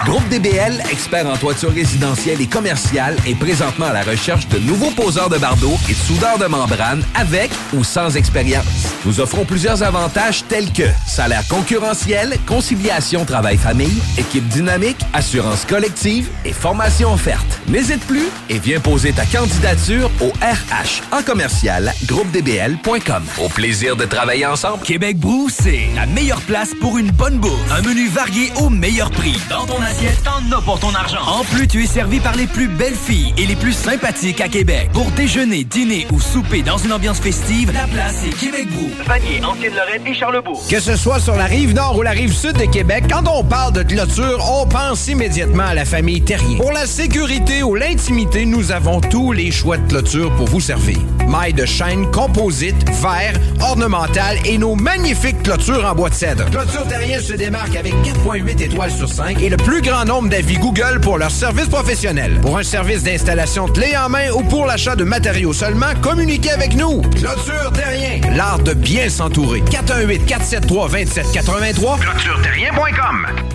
Groupe 0.03 0.27
DBL, 0.27 0.83
expert 0.91 1.25
en 1.25 1.37
toiture 1.37 1.71
résidentielle 1.71 2.41
et 2.41 2.47
commerciale, 2.47 3.15
est 3.25 3.35
présentement 3.35 3.85
à 3.85 3.93
la 3.93 4.03
recherche 4.03 4.45
de 4.49 4.59
nouveaux 4.59 4.91
poseurs 4.91 5.29
de 5.29 5.37
bardeaux 5.37 5.77
et 5.87 5.93
de 5.93 5.97
soudeurs 5.97 6.37
de 6.37 6.47
membrane 6.47 7.01
avec 7.15 7.49
ou 7.73 7.85
sans 7.85 8.17
expérience. 8.17 8.65
Nous 9.05 9.21
offrons 9.21 9.45
plusieurs 9.45 9.83
avantages 9.83 10.43
tels 10.49 10.73
que 10.73 10.83
salaire 11.07 11.47
concurrentiel, 11.47 12.37
conciliation 12.45 13.23
travail-famille, 13.23 14.01
équipe 14.17 14.47
dynamique, 14.49 14.64
assurance 15.13 15.65
collective 15.65 16.29
et 16.43 16.53
formation 16.53 17.13
offerte. 17.13 17.59
N'hésite 17.67 18.05
plus 18.07 18.27
et 18.49 18.59
viens 18.59 18.79
poser 18.79 19.11
ta 19.11 19.25
candidature 19.25 20.09
au 20.21 20.29
RH 20.41 21.01
en 21.11 21.21
commercial 21.21 21.93
groupedbl.com. 22.05 23.23
Au 23.43 23.49
plaisir 23.49 23.95
de 23.95 24.05
travailler 24.05 24.45
ensemble. 24.45 24.83
Québec 24.83 25.17
Brou, 25.17 25.49
c'est 25.49 25.87
la 25.95 26.05
meilleure 26.05 26.41
place 26.41 26.71
pour 26.79 26.97
une 26.97 27.11
bonne 27.11 27.37
bouffe. 27.37 27.71
Un 27.71 27.81
menu 27.81 28.07
varié 28.07 28.51
au 28.61 28.69
meilleur 28.69 29.11
prix. 29.11 29.37
Dans 29.49 29.65
ton 29.65 29.81
assiette, 29.81 30.21
t'en 30.23 30.57
as 30.57 30.61
pour 30.61 30.79
ton 30.79 30.93
argent. 30.93 31.21
En 31.27 31.43
plus, 31.43 31.67
tu 31.67 31.83
es 31.83 31.87
servi 31.87 32.19
par 32.19 32.35
les 32.35 32.47
plus 32.47 32.67
belles 32.67 32.95
filles 32.95 33.33
et 33.37 33.45
les 33.45 33.55
plus 33.55 33.73
sympathiques 33.73 34.41
à 34.41 34.47
Québec. 34.47 34.89
Pour 34.93 35.09
déjeuner, 35.11 35.63
dîner 35.63 36.07
ou 36.11 36.19
souper 36.19 36.61
dans 36.61 36.77
une 36.77 36.93
ambiance 36.93 37.19
festive, 37.19 37.71
la 37.71 37.87
place 37.87 38.23
est 38.25 38.37
Québec 38.37 38.67
Brou. 38.71 38.89
Vanier, 39.05 39.43
Ancienne-Lorraine 39.43 40.05
et 40.05 40.13
Charlebourg. 40.13 40.63
Que 40.69 40.79
ce 40.79 40.95
soit 40.95 41.19
sur 41.19 41.35
la 41.35 41.45
rive 41.45 41.73
nord 41.73 41.97
ou 41.97 42.01
la 42.01 42.11
rive 42.11 42.33
sud 42.33 42.53
de 42.53 42.65
Québec, 42.65 43.05
quand 43.09 43.23
on 43.27 43.43
parle 43.43 43.73
de 43.73 43.83
clôture, 43.83 44.39
on 44.49 44.54
pense 44.63 45.07
immédiatement 45.07 45.65
à 45.65 45.73
la 45.73 45.85
famille 45.85 46.21
Terrien. 46.21 46.57
Pour 46.57 46.71
la 46.71 46.85
sécurité 46.85 47.63
ou 47.63 47.75
l'intimité, 47.75 48.45
nous 48.45 48.71
avons 48.71 49.01
tous 49.01 49.33
les 49.33 49.51
choix 49.51 49.77
de 49.77 49.87
clôture 49.87 50.33
pour 50.35 50.47
vous 50.47 50.61
servir. 50.61 50.97
Mailles 51.27 51.53
de 51.53 51.65
chaîne, 51.65 52.09
composite, 52.11 52.75
verre, 53.01 53.33
ornemental 53.59 54.37
et 54.45 54.57
nos 54.57 54.75
magnifiques 54.75 55.43
clôtures 55.43 55.85
en 55.85 55.93
bois 55.93 56.09
de 56.09 56.15
cèdre. 56.15 56.45
Clôture 56.51 56.87
Terrien 56.87 57.19
se 57.19 57.33
démarque 57.33 57.75
avec 57.75 57.93
4.8 57.95 58.61
étoiles 58.61 58.91
sur 58.91 59.09
5 59.09 59.41
et 59.41 59.49
le 59.49 59.57
plus 59.57 59.81
grand 59.81 60.05
nombre 60.05 60.29
d'avis 60.29 60.57
Google 60.57 60.99
pour 61.01 61.17
leur 61.17 61.31
service 61.31 61.67
professionnel. 61.67 62.39
Pour 62.41 62.57
un 62.57 62.63
service 62.63 63.03
d'installation 63.03 63.67
clé 63.67 63.97
en 63.97 64.09
main 64.09 64.31
ou 64.35 64.43
pour 64.43 64.65
l'achat 64.65 64.95
de 64.95 65.03
matériaux 65.03 65.53
seulement, 65.53 65.93
communiquez 66.01 66.51
avec 66.51 66.75
nous. 66.75 67.01
Clôture 67.01 67.71
Terrien, 67.73 68.21
l'art 68.35 68.59
de 68.59 68.73
bien 68.73 69.09
s'entourer. 69.09 69.61
418 69.61 70.25
473 70.25 70.91
2783 70.91 71.97
clôtureterrien.com 71.97 73.54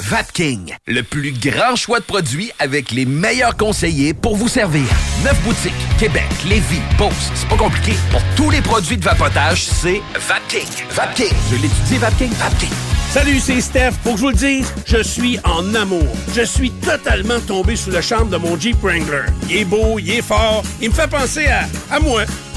Vapking, 0.00 0.74
le 0.86 1.02
plus 1.02 1.32
grand 1.32 1.76
choix 1.76 2.00
de 2.00 2.04
produits 2.04 2.50
avec 2.58 2.90
les 2.90 3.04
meilleurs 3.04 3.56
conseillers 3.56 4.12
pour 4.12 4.36
vous 4.36 4.48
servir. 4.48 4.84
Neuf 5.24 5.40
boutiques, 5.42 5.72
Québec, 5.98 6.24
Lévis, 6.48 6.80
Beauce, 6.98 7.30
c'est 7.34 7.48
pas 7.48 7.56
compliqué. 7.56 7.92
Pour 8.10 8.22
tous 8.36 8.50
les 8.50 8.60
produits 8.60 8.96
de 8.96 9.04
vapotage, 9.04 9.62
c'est 9.62 10.02
Vapking. 10.14 10.66
Vapking, 10.90 11.32
je 11.50 11.56
l'étudie, 11.56 11.98
Vapking, 11.98 12.30
Vapking. 12.32 12.70
Salut, 13.10 13.38
c'est 13.38 13.60
Steph. 13.60 13.92
Pour 14.02 14.14
que 14.14 14.18
je 14.18 14.24
vous 14.24 14.30
le 14.30 14.36
dise, 14.36 14.74
je 14.86 15.02
suis 15.02 15.38
en 15.44 15.74
amour. 15.74 16.08
Je 16.34 16.42
suis 16.42 16.70
totalement 16.70 17.38
tombé 17.46 17.76
sous 17.76 17.90
le 17.90 18.00
charme 18.00 18.28
de 18.30 18.36
mon 18.36 18.58
Jeep 18.58 18.76
Wrangler. 18.82 19.26
Il 19.48 19.58
est 19.58 19.64
beau, 19.64 19.98
il 20.00 20.10
est 20.10 20.22
fort, 20.22 20.64
il 20.82 20.88
me 20.90 20.94
fait 20.94 21.08
penser 21.08 21.46
à, 21.46 21.68
à 21.94 22.00
moi. 22.00 22.22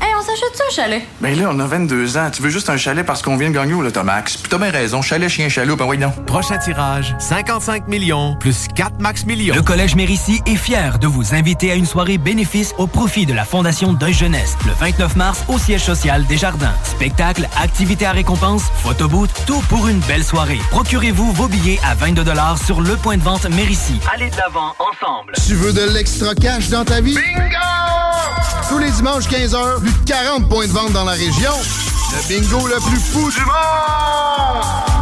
Hey, 0.00 0.12
on 0.18 0.22
s'achète 0.22 0.54
ça, 0.54 0.64
chalet. 0.70 1.02
Ben 1.20 1.38
là, 1.38 1.48
on 1.50 1.58
a 1.58 1.66
22 1.66 2.16
ans. 2.16 2.30
Tu 2.30 2.42
veux 2.42 2.50
juste 2.50 2.68
un 2.70 2.76
chalet 2.76 3.04
parce 3.04 3.22
qu'on 3.22 3.36
vient 3.36 3.48
de 3.50 3.54
gagner 3.54 3.74
au 3.74 3.82
Lotomax. 3.82 4.36
Puis 4.36 4.50
t'as 4.50 4.58
bien 4.58 4.70
raison. 4.70 5.02
Chalet, 5.02 5.28
chien, 5.28 5.48
chaloupe, 5.48 5.78
ben 5.78 5.86
oui, 5.86 5.98
non. 5.98 6.10
Prochain 6.26 6.58
tirage, 6.58 7.14
55 7.18 7.88
millions 7.88 8.36
plus 8.38 8.66
4 8.74 9.00
max 9.00 9.24
millions. 9.24 9.54
Le 9.54 9.62
Collège 9.62 9.94
Mérissi 9.94 10.40
est 10.46 10.56
fier 10.56 10.98
de 10.98 11.06
vous 11.06 11.34
inviter 11.34 11.70
à 11.70 11.74
une 11.74 11.86
soirée 11.86 12.18
bénéfice 12.18 12.74
au 12.78 12.86
profit 12.86 13.26
de 13.26 13.32
la 13.32 13.44
Fondation 13.44 13.92
Deuil 13.92 14.12
Jeunesse 14.12 14.56
le 14.66 14.72
29 14.72 15.16
mars 15.16 15.44
au 15.48 15.58
siège 15.58 15.82
social 15.82 16.26
des 16.26 16.36
Jardins. 16.36 16.74
Spectacle, 16.84 17.48
activités 17.60 18.06
à 18.06 18.12
récompense, 18.12 18.64
photoboot, 18.82 19.30
tout 19.46 19.62
pour 19.68 19.88
une 19.88 20.00
belle 20.00 20.24
soirée. 20.24 20.60
Procurez-vous 20.70 21.32
vos 21.32 21.48
billets 21.48 21.80
à 21.84 21.94
22 21.94 22.24
sur 22.64 22.80
le 22.80 22.96
point 22.96 23.16
de 23.16 23.22
vente 23.22 23.46
Mérissi. 23.50 24.00
Allez 24.12 24.30
de 24.30 24.36
l'avant 24.36 24.74
ensemble. 24.78 25.32
Tu 25.46 25.54
veux 25.54 25.72
de 25.72 25.92
l'extra 25.92 26.34
cash 26.34 26.68
dans 26.68 26.84
ta 26.84 27.00
vie? 27.00 27.14
Bingo! 27.14 27.95
Tous 28.68 28.78
les 28.78 28.90
dimanches 28.90 29.28
15h, 29.28 29.80
plus 29.80 29.92
de 29.92 30.04
40 30.06 30.48
points 30.48 30.66
de 30.66 30.72
vente 30.72 30.92
dans 30.92 31.04
la 31.04 31.12
région. 31.12 31.52
Le 32.12 32.28
bingo 32.28 32.66
le 32.66 32.76
plus 32.76 33.00
fou 33.00 33.30
du 33.30 33.40
monde! 33.40 34.95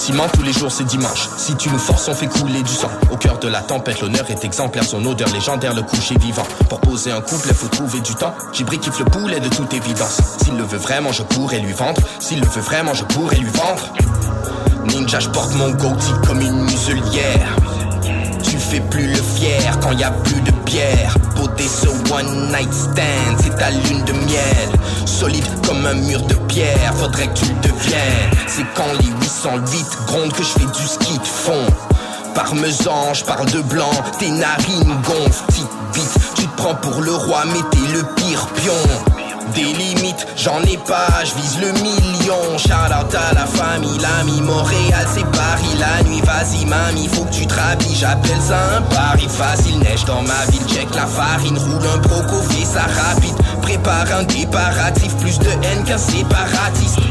Ciment, 0.00 0.28
tous 0.32 0.42
les 0.42 0.52
jours 0.52 0.72
c'est 0.72 0.84
dimanche. 0.84 1.28
Si 1.36 1.54
tu 1.56 1.68
nous 1.68 1.78
forces, 1.78 2.08
on 2.08 2.14
fait 2.14 2.26
couler 2.26 2.62
du 2.62 2.72
sang. 2.72 2.90
Au 3.12 3.16
cœur 3.16 3.38
de 3.38 3.48
la 3.48 3.60
tempête, 3.60 4.00
l'honneur 4.00 4.28
est 4.30 4.44
exemplaire, 4.44 4.84
son 4.84 5.04
odeur 5.04 5.28
légendaire, 5.28 5.74
le 5.74 5.82
coucher 5.82 6.16
vivant. 6.18 6.46
Pour 6.70 6.80
poser 6.80 7.12
un 7.12 7.20
couple, 7.20 7.52
faut 7.52 7.68
trouver 7.68 8.00
du 8.00 8.14
temps. 8.14 8.34
Gibri 8.52 8.78
kiffe 8.78 8.98
le 8.98 9.04
poulet 9.04 9.40
de 9.40 9.48
toute 9.50 9.72
évidence. 9.74 10.18
S'il 10.42 10.56
le 10.56 10.64
veut 10.64 10.78
vraiment, 10.78 11.12
je 11.12 11.22
pourrais 11.22 11.58
lui 11.58 11.72
vendre. 11.72 12.00
S'il 12.18 12.40
le 12.40 12.46
veut 12.46 12.62
vraiment, 12.62 12.94
je 12.94 13.04
pourrais 13.04 13.36
lui 13.36 13.50
vendre. 13.50 13.92
Ninja, 14.86 15.20
je 15.20 15.28
porte 15.28 15.54
mon 15.54 15.70
goatee 15.70 16.12
comme 16.26 16.40
une 16.40 16.64
muselière. 16.64 17.56
Tu 18.42 18.56
fais 18.56 18.80
plus 18.80 19.06
le 19.06 19.22
fier 19.22 19.78
quand 19.82 19.92
y 19.92 20.02
a 20.02 20.10
plus 20.10 20.40
de 20.40 20.50
bière. 20.64 21.14
Beauté 21.60 21.68
ce 21.68 22.12
one 22.12 22.48
night 22.52 22.72
stand, 22.72 23.36
c'est 23.42 23.54
ta 23.56 23.70
lune 23.70 24.02
de 24.04 24.12
miel. 24.12 24.80
Solide 25.04 25.44
comme 25.66 25.84
un 25.84 25.94
mur 25.94 26.22
de 26.22 26.34
pierre, 26.48 26.94
faudrait 26.94 27.26
que 27.28 27.34
tu 27.34 27.46
le 27.46 27.68
deviennes. 27.68 28.30
C'est 28.46 28.64
quand 28.74 28.92
les 28.98 29.08
808 29.08 29.86
grondent 30.06 30.32
que 30.32 30.42
je 30.42 30.48
fais 30.48 30.64
du 30.64 30.86
ski 30.86 31.18
de 31.18 31.26
fond. 31.26 31.66
Parmesan, 32.34 33.12
je 33.12 33.24
parle 33.24 33.50
de 33.50 33.60
blanc, 33.60 33.90
tes 34.18 34.30
narines 34.30 34.96
gonflent, 35.04 35.44
petite 35.48 35.68
bite. 35.92 36.34
Tu 36.36 36.46
te 36.46 36.56
prends 36.56 36.76
pour 36.76 37.02
le 37.02 37.12
roi, 37.12 37.44
mais 37.52 37.60
t'es 37.70 37.92
le 37.92 38.04
pire 38.14 38.46
pion. 38.54 39.19
Des 39.54 39.62
limites, 39.62 40.26
j'en 40.36 40.62
ai 40.62 40.76
pas, 40.76 41.24
je 41.24 41.34
vise 41.34 41.58
le 41.60 41.72
million. 41.72 42.58
Shout 42.58 42.70
out 42.70 43.14
à 43.14 43.34
la 43.34 43.46
famille, 43.46 43.98
l'ami 43.98 44.40
Montréal, 44.42 45.06
c'est 45.12 45.24
Paris. 45.30 45.76
La 45.78 46.02
nuit, 46.04 46.20
vas-y, 46.20 46.64
mamie, 46.66 47.08
faut 47.08 47.24
que 47.24 47.32
tu 47.32 47.46
te. 47.46 47.54
J'appelle 47.94 48.40
ça 48.40 48.76
un 48.76 48.82
pari 48.82 49.28
facile. 49.28 49.78
Neige 49.80 50.04
dans 50.04 50.22
ma 50.22 50.46
ville, 50.50 50.66
check 50.66 50.94
la 50.94 51.06
farine. 51.06 51.58
Roule 51.58 51.86
un 51.94 51.98
broco, 51.98 52.42
fais 52.48 52.64
ça 52.64 52.82
rapide. 52.82 53.34
Prépare 53.62 54.06
un 54.18 54.22
déparatif, 54.24 55.14
plus 55.16 55.38
de 55.38 55.50
haine 55.50 55.84
qu'un 55.84 55.98
séparatiste. 55.98 57.09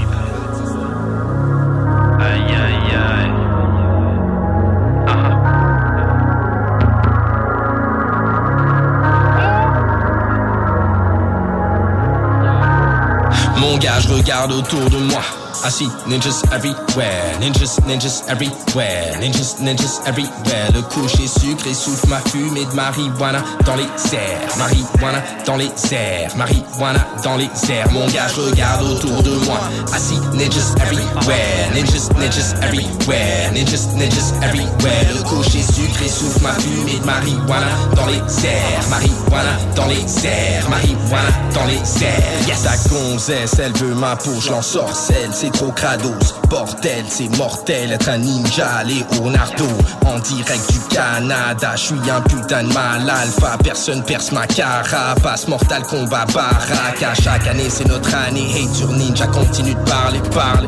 Mon 13.69 13.77
gars, 13.77 13.99
je 13.99 14.07
regarde 14.09 14.51
autour 14.51 14.89
de 14.89 14.97
moi. 14.97 15.21
I 15.61 15.69
see 15.69 15.89
ninjas 16.07 16.41
everywhere, 16.53 17.35
ninjas, 17.39 17.79
ninjas 17.85 18.23
everywhere, 18.29 19.17
ninjas, 19.19 19.59
ninjas 19.59 19.99
everywhere. 20.07 20.71
Le 20.73 20.81
coucher 20.83 21.27
sucré 21.27 21.73
souffle 21.73 22.07
ma 22.07 22.19
fumée 22.21 22.65
de 22.65 22.73
marijuana 22.73 23.43
dans 23.65 23.75
les 23.75 23.83
airs, 24.13 24.57
marijuana 24.57 25.21
dans 25.45 25.57
les 25.57 25.71
airs, 25.91 26.35
marijuana 26.37 27.05
dans 27.23 27.35
les 27.35 27.49
airs. 27.69 27.91
Mon 27.91 28.07
gars, 28.07 28.27
je 28.33 28.41
regarde 28.41 28.83
autour 28.83 29.21
de 29.21 29.31
moi. 29.45 29.59
I 29.93 29.99
see 29.99 30.19
ninjas 30.33 30.75
everywhere, 30.81 31.71
ninjas, 31.73 32.09
ninjas 32.17 32.55
everywhere, 32.61 33.51
ninjas, 33.51 33.87
ninjas 33.95 34.33
everywhere. 34.41 35.13
Le 35.13 35.23
coucher 35.23 35.61
sucré 35.61 36.07
souffle 36.07 36.41
ma 36.41 36.53
fumée 36.53 36.99
de 36.99 37.05
marijuana 37.05 37.67
dans 37.95 38.05
les 38.05 38.45
airs, 38.45 38.87
marijuana 38.89 39.57
dans 39.75 39.87
les 39.87 40.25
airs, 40.25 40.69
marijuana 40.69 41.29
dans 41.53 41.65
les 41.65 42.03
airs. 42.03 42.47
Yes, 42.47 42.63
ta 42.63 42.77
gonzesse, 42.89 43.59
elle 43.59 43.73
veut 43.73 43.93
ma 43.95 44.15
peau, 44.15 44.39
je 44.39 44.51
l'en 44.51 44.61
sorcelle, 44.61 45.33
trop 45.51 45.71
crados. 45.71 46.35
Bordel, 46.49 47.05
c'est 47.07 47.29
mortel, 47.37 47.91
être 47.91 48.09
un 48.09 48.17
ninja, 48.17 48.83
Leonardo. 48.83 49.65
En 50.05 50.19
direct 50.19 50.71
du 50.71 50.79
Canada, 50.93 51.71
je 51.75 51.81
suis 51.81 52.09
un 52.09 52.21
putain 52.21 52.63
de 52.63 52.73
mal 52.73 53.09
alpha. 53.09 53.57
Personne 53.63 54.03
perce 54.03 54.31
ma 54.31 54.47
carapace, 54.47 55.47
mortal 55.47 55.83
combat 55.83 56.25
baraque. 56.33 57.03
À 57.03 57.13
chaque 57.13 57.47
année, 57.47 57.69
c'est 57.69 57.87
notre 57.87 58.13
année. 58.15 58.49
Hey, 58.55 58.67
sur 58.73 58.91
ninja, 58.91 59.27
continue 59.27 59.75
de 59.75 59.89
parler, 59.89 60.19
parler. 60.33 60.67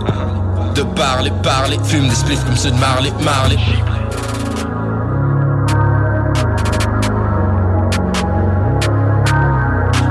De 0.75 0.83
parler, 0.83 1.31
parler. 1.43 1.79
Fume 1.83 2.07
des 2.07 2.15
spliffs 2.15 2.43
comme 2.43 2.57
ceux 2.57 2.71
de 2.71 2.77
Marley, 2.77 3.11
Marley. 3.21 3.57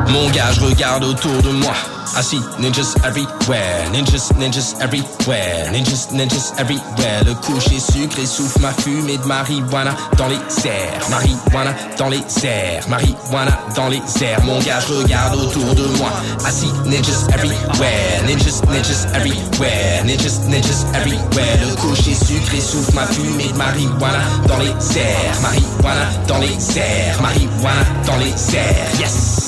Mon 0.09 0.28
gars, 0.30 0.52
je 0.52 0.60
regarde 0.60 1.05
autour 1.05 1.40
de 1.42 1.51
moi. 1.51 1.74
I 2.16 2.23
see 2.23 2.41
ninjas 2.59 2.97
everywhere, 3.05 3.87
ninjas, 3.93 4.32
ninjas 4.37 4.74
everywhere, 4.81 5.70
ninjas, 5.73 6.11
ninjas 6.12 6.53
everywhere. 6.59 7.24
Le 7.24 7.35
coucher 7.35 7.78
sucré 7.78 8.27
souffle 8.27 8.61
ma 8.61 8.73
fumée 8.73 9.16
de 9.16 9.24
marijuana 9.24 9.95
dans 10.19 10.27
les 10.28 10.37
airs, 10.66 11.09
marijuana 11.09 11.74
dans 11.97 12.09
les 12.09 12.23
airs, 12.45 12.89
marijuana 12.89 13.59
dans 13.77 13.89
les 13.89 14.03
airs. 14.23 14.45
Mon 14.45 14.59
gars, 14.61 14.81
je 14.81 14.95
regarde 14.95 15.37
autour 15.37 15.74
de 15.74 15.87
moi. 15.99 16.11
I 16.45 16.51
see 16.51 16.73
ninjas 16.85 17.27
everywhere, 17.32 18.23
ninjas, 18.27 18.61
ninjas 18.69 19.07
everywhere, 19.15 20.05
ninjas, 20.05 20.41
ninjas 20.49 20.85
everywhere. 20.95 21.59
Le 21.61 21.77
coucher 21.77 22.15
sucré 22.15 22.61
souffle 22.61 22.95
ma 22.95 23.07
fumée 23.07 23.53
de 23.53 23.57
marijuana 23.57 24.24
dans 24.49 24.59
les 24.59 24.99
airs, 24.99 25.41
marijuana 25.43 26.07
dans 26.27 26.39
les 26.39 26.78
airs, 26.78 27.23
marijuana 27.23 27.87
dans 28.05 28.16
les 28.16 28.57
airs. 28.57 29.01
Yes. 29.01 29.40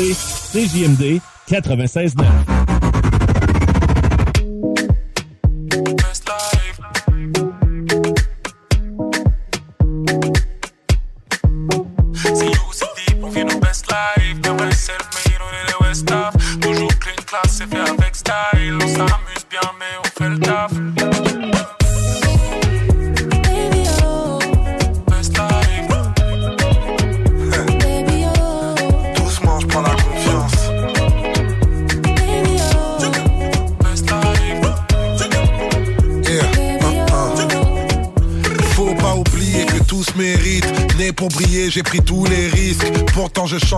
Écoutez 0.00 0.14
CJMD 0.52 1.20
96.9. 1.48 2.49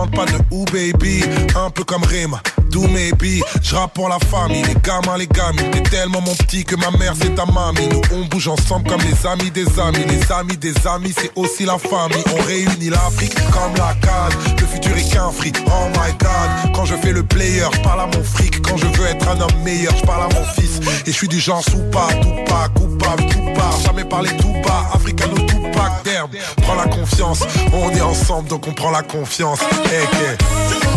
pas 0.07 0.25
de 0.25 0.37
ou 0.51 0.65
baby. 0.65 1.23
Un 1.55 1.69
peu 1.69 1.83
comme 1.83 2.03
Rima. 2.03 2.41
do 2.73 2.87
maybe. 2.87 3.41
Je 3.61 3.75
rappe 3.75 3.93
pour 3.93 4.09
la 4.09 4.17
famille, 4.19 4.63
les 4.63 4.75
gamins, 4.81 5.17
les 5.17 5.27
gamines. 5.27 5.69
T'es 5.71 5.83
tellement 5.83 6.21
mon 6.21 6.33
petit 6.35 6.65
que 6.65 6.75
ma 6.75 6.91
mère 6.97 7.13
c'est 7.19 7.35
ta 7.35 7.45
mamie. 7.45 7.87
Nous 7.89 8.01
on 8.11 8.25
bouge 8.25 8.47
ensemble 8.47 8.89
comme 8.89 9.01
les 9.01 9.27
amis 9.27 9.51
des 9.51 9.67
amis. 9.79 10.05
Les 10.07 10.31
amis 10.31 10.57
des 10.57 10.73
amis, 10.87 11.13
c'est 11.15 11.31
aussi 11.35 11.65
la 11.65 11.77
famille. 11.77 12.23
On 12.35 12.41
réunit 12.43 12.89
l'Afrique 12.89 13.35
comme 13.51 13.75
la 13.77 13.93
canne. 14.01 14.37
Le 14.59 14.65
futur 14.65 14.97
est 14.97 15.13
qu'un 15.13 15.31
fric, 15.31 15.57
oh 15.67 15.87
my 15.89 16.11
god. 16.19 16.73
Quand 16.75 16.85
je 16.85 16.95
fais 16.95 17.11
le 17.11 17.23
player, 17.23 17.65
je 17.73 17.79
parle 17.81 18.01
à 18.01 18.07
mon 18.07 18.23
fric. 18.23 18.61
Quand 18.61 18.77
je 18.77 18.85
veux 18.85 19.07
être 19.07 19.27
un 19.27 19.39
homme 19.39 19.63
meilleur, 19.63 19.95
je 19.95 20.05
parle 20.05 20.23
à 20.23 20.35
mon 20.35 20.45
fils. 20.45 20.79
Et 21.05 21.11
je 21.11 21.15
suis 21.15 21.27
du 21.27 21.39
genre 21.39 21.63
sous 21.63 21.83
pas, 21.91 22.07
tout 22.21 22.51
pas, 22.51 22.69
coupable, 22.69 23.25
tout 23.27 23.53
part. 23.55 23.79
Jamais 23.85 24.05
parler 24.05 24.31
tout 24.37 24.53
bas, 24.65 24.89
africano 24.93 25.35
tout 25.35 25.63
d'herbe. 25.73 25.92
Prends 26.61 26.75
la 26.75 26.87
confiance, 26.87 27.43
on 27.73 27.89
est 27.91 28.01
ensemble 28.01 28.49
donc 28.49 28.67
on 28.67 28.73
prend 28.73 28.91
la 28.91 29.03
confiance. 29.03 29.59
Hey, 29.85 30.03
hey. 30.03 30.92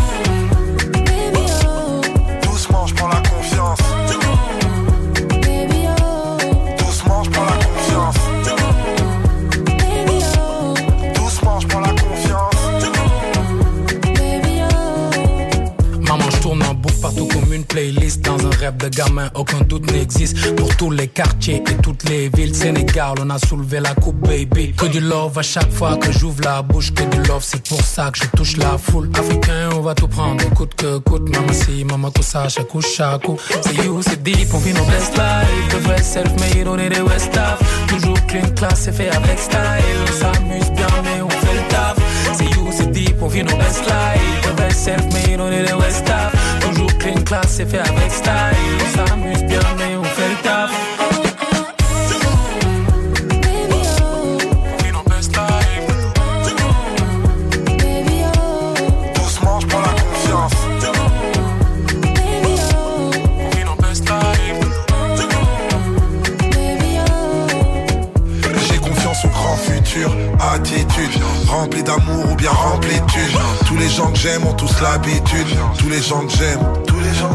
De 18.74 18.88
gamin, 18.88 19.30
aucun 19.34 19.60
doute 19.60 19.90
n'existe. 19.93 20.55
Pour 20.56 20.74
tous 20.76 20.90
les 20.90 21.09
quartiers 21.09 21.56
et 21.56 21.76
toutes 21.82 22.09
les 22.09 22.28
villes 22.28 22.55
Sénégal, 22.55 23.14
on 23.20 23.30
a 23.30 23.38
soulevé 23.38 23.80
la 23.80 23.94
coupe, 23.94 24.16
baby. 24.26 24.72
Que 24.72 24.86
du 24.86 25.01
love 25.01 25.38
à 25.38 25.43
chaque 25.43 25.70
fois 25.70 25.97
que 25.97 26.10
j'ouvre 26.10 26.43
la 26.44 26.62
bouche 26.62 26.93
Que 26.93 27.05
du 27.05 27.22
love, 27.28 27.43
c'est 27.44 27.62
pour 27.68 27.80
ça 27.80 28.10
que 28.10 28.18
je 28.18 28.28
touche 28.36 28.56
la 28.56 28.78
foule. 28.78 29.10
Africain, 29.18 29.70
on 29.74 29.80
va 29.80 29.94
tout 29.94 30.09
prendre, 30.09 30.43
coûte 30.55 30.74
que 30.74 30.98
coûte. 30.98 31.28
Maman 31.28 31.52
si, 31.52 31.84
maman 31.84 32.10
ça, 32.20 32.48
chaque 32.48 32.68
coup, 32.68 32.80
chaque 32.80 33.22
coup 33.22 33.36
C'est 33.62 33.74
you, 33.84 34.01
c'est 34.02 34.22
deep, 34.22 34.48
on 34.52 34.59
vit 34.59 34.72
nos 34.72 34.84
best 34.84 35.14
life 35.16 35.74
De 35.74 35.78
vrai 35.78 36.02
self-made, 36.02 36.66
on 36.66 36.78
est 36.78 36.88
des 36.88 37.01
West 37.01 37.38
Toujours 37.88 38.26
clean, 38.26 38.48
class, 38.56 38.80
c'est 38.84 38.93
fait 38.93 39.10
avec 39.10 39.38
style. 39.38 39.59
On 40.09 40.12
s'amuse 40.12 40.75
deep, 43.06 43.22
on 43.22 43.28
vit 43.28 43.42
nos 43.42 43.56
best 43.56 43.84
life 43.86 44.40
De 44.42 44.50
vrai 44.56 44.70
self-made, 44.70 45.40
on 45.40 45.50
est 45.50 45.64
des 45.64 45.72
West 45.72 46.10
Toujours 46.60 46.98
clean, 46.98 47.22
class, 47.24 47.46
c'est 47.48 47.66
fait 47.66 47.78
avec 47.78 48.10
style. 48.10 48.32
On 48.80 49.06
s'amuse 49.06 49.44
bien, 49.44 49.60
mais 49.78 49.85
Rempli 71.66 71.82
d'amour 71.82 72.30
ou 72.30 72.36
bien 72.36 72.51
rempli 72.51 72.94
de 72.94 73.06
thunes. 73.06 73.40
Tous 73.66 73.76
les 73.76 73.88
gens 73.88 74.12
que 74.12 74.18
j'aime 74.18 74.47
ont 74.47 74.52
tous 74.52 74.80
l'habitude. 74.80 75.48
Tous 75.76 75.88
les 75.88 76.01
gens 76.01 76.24
que 76.24 76.32
j'aime. 76.32 76.60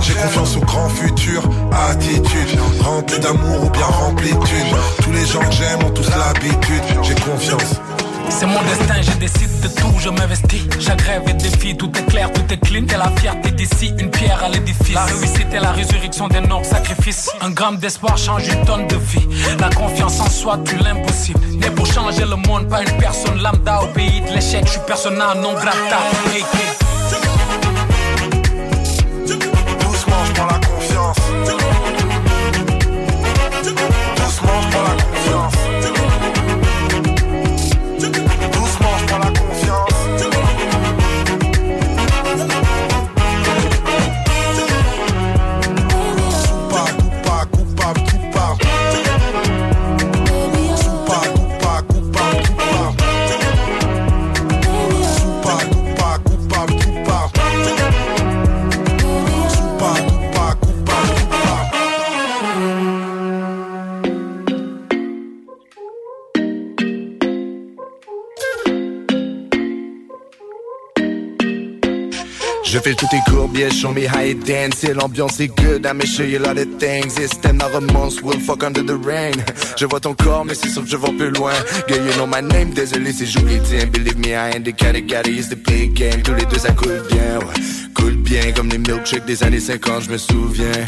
J'ai 0.02 0.14
confiance 0.14 0.56
au 0.56 0.62
grand 0.62 0.88
futur, 0.88 1.44
attitude. 1.90 2.58
Rempli 2.80 3.20
d'amour 3.20 3.66
ou 3.66 3.70
bien 3.70 3.86
rempli 3.86 4.30
de 4.30 4.40
thunes. 4.46 4.78
Tous 5.04 5.12
les 5.12 5.26
gens 5.26 5.42
que 5.42 5.52
j'aime 5.54 5.84
ont 5.84 5.92
tous 5.92 6.10
l'habitude. 6.12 6.82
J'ai 7.04 7.16
confiance. 7.16 7.82
C'est 8.30 8.46
mon 8.46 8.62
destin, 8.62 9.02
je 9.02 9.18
décide 9.18 9.51
de 9.62 9.68
tout, 9.68 9.94
je 10.00 10.10
m'investis. 10.10 10.62
Chaque 10.80 11.02
rêve 11.02 11.24
est 11.28 11.34
défi, 11.34 11.76
tout 11.76 11.92
est 11.98 12.06
clair, 12.06 12.32
tout 12.34 12.54
est 12.54 12.58
clean. 12.58 12.86
T'es 12.86 12.98
la 12.98 13.12
fierté 13.12 13.52
d'ici, 13.52 13.94
une 14.00 14.10
pierre 14.10 14.44
à 14.44 14.50
l'édifice. 14.50 14.94
La 14.94 15.06
réussite 15.06 15.54
est 15.54 15.60
la 15.60 15.72
résurrection 15.72 16.28
des 16.28 16.42
nobles 16.42 16.66
sacrifices. 16.66 17.30
Un 17.42 17.52
gramme 17.52 17.78
d'espoir 17.78 18.18
change 18.18 18.48
une 18.48 18.66
tonne 18.66 18.88
de 18.88 18.96
vie. 18.96 19.28
La 19.60 19.70
confiance 19.70 20.20
en 20.20 20.30
soi 20.30 20.58
tue 20.66 20.78
l'impossible. 20.78 21.40
Né 21.52 21.70
pour 21.72 21.86
changer 21.86 22.26
le 22.26 22.36
monde, 22.36 22.68
pas 22.68 22.82
une 22.82 22.98
personne 22.98 23.42
lambda 23.42 23.84
au 23.84 23.88
pays 23.88 24.22
de 24.22 24.34
l'échec. 24.34 24.66
Je 24.66 24.72
suis 24.72 24.82
persona 24.88 25.36
non 25.36 25.54
grata. 25.54 26.00
Tout 73.12 73.32
courbes, 73.32 73.58
yeah, 73.58 73.70
show 73.70 73.92
me 73.92 74.06
how 74.06 74.22
you 74.22 74.36
dance. 74.36 74.84
Yeah, 74.84 74.94
l'ambiance 74.94 75.40
est 75.42 75.50
good, 75.58 75.86
I 75.86 75.94
may 75.94 76.06
show 76.06 76.24
you 76.24 76.40
lot 76.40 76.58
of 76.58 76.80
things. 76.80 77.16
This 77.16 77.32
time 77.38 77.58
my 77.58 77.68
romance 77.68 78.22
will 78.22 78.40
fuck 78.40 78.64
under 78.64 78.82
the 78.82 78.98
rain. 78.98 79.36
Je 79.78 79.86
vois 79.86 80.00
ton 80.00 80.14
corps, 80.14 80.46
mais 80.46 80.56
c'est 80.56 80.70
sûr 80.70 80.84
je 80.86 80.96
vais 80.96 81.12
plus 81.12 81.32
loin. 81.32 81.54
Girl, 81.88 82.06
you 82.06 82.14
know 82.14 82.26
my 82.26 82.42
name, 82.42 82.74
désolé 82.74 83.12
si 83.12 83.26
j'oublie 83.26 83.60
tiens 83.68 83.86
Believe 83.88 84.18
me, 84.18 84.34
I 84.34 84.56
ain't 84.56 84.64
the 84.64 84.74
cat, 84.74 84.94
got 85.08 85.28
used 85.28 85.50
to 85.50 85.58
play 85.58 85.88
game. 85.88 86.22
Tous 86.24 86.34
les 86.34 86.46
deux 86.46 86.60
ça 86.60 86.72
coule 86.72 87.04
bien, 87.10 87.40
ouais. 87.40 87.94
Coule 87.94 88.16
bien, 88.16 88.52
comme 88.54 88.70
les 88.70 88.78
milkshakes 88.78 89.26
des 89.26 89.44
années 89.44 89.60
50, 89.60 90.04
je 90.04 90.12
me 90.12 90.18
souviens. 90.18 90.86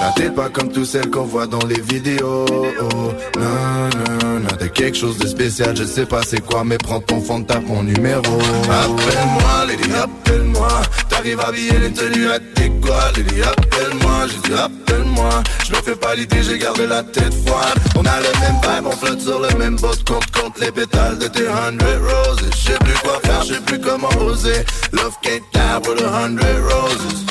Non, 0.00 0.10
t'es 0.16 0.28
pas 0.28 0.48
comme 0.48 0.72
tous 0.72 0.84
celles 0.84 1.08
qu'on 1.08 1.22
voit 1.22 1.46
dans 1.46 1.64
les 1.66 1.80
vidéos. 1.80 2.46
Oh, 2.48 3.12
non, 3.38 3.90
non, 4.20 4.40
non, 4.40 4.48
t'es 4.58 4.68
quelque 4.68 4.98
chose 4.98 5.18
de 5.18 5.28
spécial, 5.28 5.76
je 5.76 5.84
sais 5.84 6.04
pas 6.04 6.22
c'est 6.26 6.44
quoi, 6.44 6.64
mais 6.64 6.78
prends 6.78 7.00
ton 7.00 7.20
fond, 7.20 7.42
tape 7.42 7.64
mon 7.68 7.84
numéro. 7.84 8.22
Appelle-moi, 8.24 9.66
Lady, 9.68 9.88
appelle-moi. 9.94 10.82
T'arrives 11.24 11.40
habillé 11.40 11.78
les 11.78 11.90
tenues 11.90 12.28
adéquates, 12.28 13.16
Lady, 13.16 13.40
appelle-moi. 13.40 14.26
J'ai 14.26 14.50
dit 14.50 14.60
appelle-moi. 14.60 15.42
Je 15.66 15.72
me 15.72 15.76
fais 15.76 15.96
pas 15.96 16.14
l'idée, 16.14 16.42
j'ai 16.42 16.58
gardé 16.58 16.86
la 16.86 17.02
tête 17.02 17.32
froide. 17.46 17.78
On 17.96 18.04
a 18.04 18.20
le 18.20 18.40
même 18.40 18.60
vibe, 18.60 18.86
on 18.86 18.90
flotte 18.90 19.22
sur 19.22 19.40
le 19.40 19.48
même 19.56 19.76
boat, 19.76 19.96
compte, 20.06 20.30
compte 20.32 20.60
les 20.60 20.70
pétales 20.70 21.16
de 21.18 21.26
tes 21.26 21.48
hundred 21.48 21.98
roses. 22.02 22.44
Je 22.54 22.72
sais 22.72 22.78
plus 22.78 22.92
quoi 23.02 23.20
faire, 23.24 23.42
je 23.42 23.54
sais 23.54 23.60
plus 23.60 23.80
comment 23.80 24.10
oser. 24.20 24.66
Love 24.92 25.16
can't 25.22 25.40
die 25.54 25.88
with 25.88 26.02
a 26.02 26.10
hundred 26.10 26.60
roses. 26.62 27.24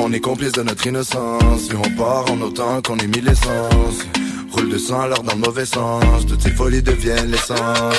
On 0.00 0.10
est 0.14 0.20
complice 0.20 0.52
de 0.52 0.62
notre 0.62 0.86
innocence 0.86 1.68
Et 1.70 1.76
on 1.76 1.96
part 1.96 2.30
en 2.30 2.40
autant 2.40 2.80
qu'on 2.80 2.96
est 2.98 3.08
mis 3.08 3.20
l'essence 3.20 4.06
Roule 4.52 4.70
de 4.70 4.78
sang 4.78 5.00
alors 5.02 5.22
dans 5.24 5.34
le 5.34 5.40
mauvais 5.40 5.66
sens 5.66 6.24
Toutes 6.26 6.40
ces 6.40 6.52
folies 6.52 6.82
deviennent 6.82 7.30
l'essence. 7.30 7.96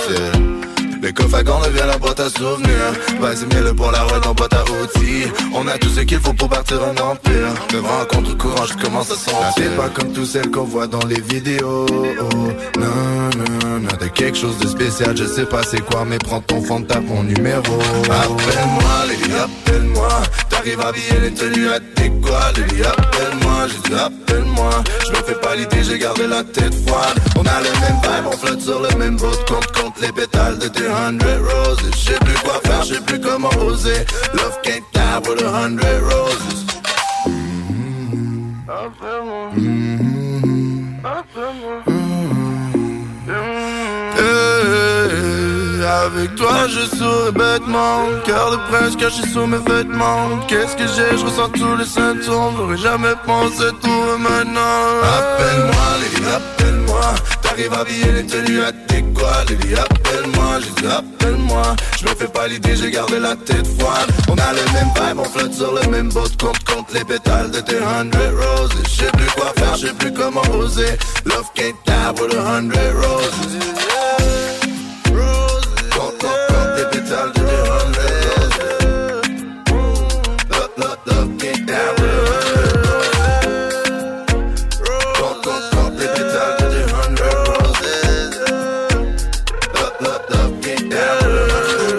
Le 1.02 1.12
coffre 1.12 1.36
à 1.36 1.44
gants 1.44 1.62
devient 1.62 1.86
la 1.88 1.98
boîte 1.98 2.20
à 2.20 2.30
souvenirs. 2.30 2.94
Vas-y 3.20 3.46
mets-le 3.54 3.74
pour 3.74 3.92
la 3.92 4.04
route 4.04 4.26
en 4.26 4.34
boîte 4.34 4.54
à 4.54 4.64
outils. 4.64 5.32
On 5.54 5.68
a 5.68 5.78
tout 5.78 5.90
ce 5.90 6.02
qu'il 6.02 6.20
faut 6.20 6.34
pour 6.34 6.50
partir 6.50 6.82
en 6.84 6.92
empire. 6.92 7.48
Me 7.74 7.80
vent 7.80 8.02
à 8.02 8.06
contre-courant 8.06 8.66
je 8.66 8.84
commence 8.84 9.12
à 9.12 9.16
sentir. 9.16 9.54
T'es 9.56 9.70
pas 9.78 9.90
comme 9.90 10.12
toutes 10.12 10.26
celles 10.26 10.52
qu'on 10.52 10.66
voit 10.66 10.88
dans 10.88 11.06
les 11.06 11.22
vidéos. 11.22 11.86
Non, 12.78 13.30
non, 13.38 13.80
non 13.80 13.88
T'as 14.00 14.10
quelque 14.10 14.38
chose 14.38 14.58
de 14.60 14.68
spécial. 14.68 15.16
Je 15.16 15.26
sais 15.26 15.46
pas 15.46 15.64
c'est 15.64 15.82
quoi 15.82 16.06
Mais 16.06 16.18
prends 16.18 16.42
ton 16.42 16.62
fond 16.62 16.86
mon 17.08 17.24
numéro. 17.24 17.80
Appelle-moi 18.04 19.06
Lily 19.10 19.34
appelle-moi 19.36 20.10
T'arrives 20.70 20.86
habillé 20.86 21.20
les 21.22 21.34
tenues 21.34 21.70
adéquates 21.70 22.58
Lily 22.58 22.84
appelle-moi 22.84 23.68
J'ai 23.68 23.90
dit 23.90 23.96
appelle-moi. 23.96 24.70
Je 25.04 25.10
me 25.10 25.16
fais 25.24 25.34
pas 25.36 25.56
l'idée 25.56 25.84
j'ai 25.84 25.98
gardé 25.98 26.28
la 26.28 26.44
tête 26.44 26.76
froide. 26.86 27.18
On 27.38 27.41
a 27.41 27.60
le 27.60 27.72
même 27.82 28.00
vibe 28.04 28.28
on 28.28 28.38
flotte 28.38 28.62
sur 28.62 28.80
le 28.80 28.96
même 28.98 29.18
boat 29.18 29.32
Compte 29.48 29.72
compte 29.72 30.00
les 30.00 30.12
pétales 30.12 30.60
de 30.60 30.68
tes 30.68 30.88
hundred 30.88 31.41
roses. 31.41 31.80
Je 31.91 31.98
sais 31.98 32.20
plus 32.20 32.36
quoi 32.44 32.62
faire 32.64 32.84
je 32.84 32.94
sais 32.96 33.02
plus 33.02 33.20
comment 33.20 33.50
oser. 33.66 34.06
Love 34.36 34.62
can't 34.62 34.84
die 34.94 35.28
with 35.28 35.41
a 35.41 35.50
hundred 35.50 36.02
roses. 36.04 36.66
Eh, 41.88 41.99
Avec 45.90 46.36
toi 46.36 46.68
je 46.68 46.98
souris 46.98 47.32
bêtement. 47.32 48.06
Cœur 48.24 48.52
de 48.52 48.57
prince 48.70 48.95
caché 48.95 49.24
sous 49.34 49.48
mes 49.48 49.57
vêtements. 49.57 50.38
Qu'est-ce 50.48 50.76
que 50.76 50.86
j'ai, 50.86 51.18
je 51.18 51.26
ressens 51.26 51.49
tous 51.49 51.76
les 51.78 51.86
symptômes 51.86 52.53
J'aurais 52.57 52.78
jamais 52.78 53.16
pensé 53.26 53.64
tout 53.82 54.18
maintenant. 54.20 54.86
Appelle-moi, 55.18 55.88
Lily, 56.02 56.28
appelle-moi. 56.28 57.16
J'arrive 57.44 57.74
à 57.74 57.80
habiller 57.80 58.11
les 58.11 58.26
tenues 58.26 58.61
adéquates 58.61 59.48
Elle 59.49 59.57
dit 59.57 59.74
appelle-moi, 59.74 60.60
j'ai 60.60 60.82
dit 60.82 60.88
appelle-moi. 60.88 61.76
Je 61.99 62.06
me 62.06 62.16
fais 62.16 62.28
pas 62.28 62.48
l'idée, 62.48 62.76
j'ai 62.76 62.91
gardé 62.91 63.20
la 63.20 63.36
tête 63.36 63.66
froide. 63.80 64.11
On 64.28 64.34
a 64.36 64.53
le 64.53 64.61
même 64.74 64.91
vibe, 64.95 65.18
on 65.18 65.24
flotte 65.24 65.53
sur 65.53 65.74
le 65.74 65.90
même 65.90 66.10
boat. 66.10 66.30
Compte, 66.40 66.64
compte 66.66 66.94
les 66.94 67.03
pétales 67.03 67.49
de 67.49 67.61
tes 67.61 67.78
hundred 67.78 68.36
roses. 68.36 68.72
Je 68.84 68.90
sais 68.90 69.11
plus 69.11 69.32
quoi 69.36 69.52
faire, 69.57 69.76
je 69.76 69.88
sais 69.88 69.94
plus 69.94 70.14
comment 70.14 70.44
oser. 70.53 70.98
Love 71.26 71.49
can't 71.56 71.74
die 71.88 72.16
for 72.16 72.28
the 72.28 72.38
hundred 72.38 72.94
roses 72.94 74.19
the 77.10 77.15
hundred 77.15 77.49
hundred 86.91 87.18
roses 87.18 88.30
the 89.73 89.81
hundred 90.38 91.07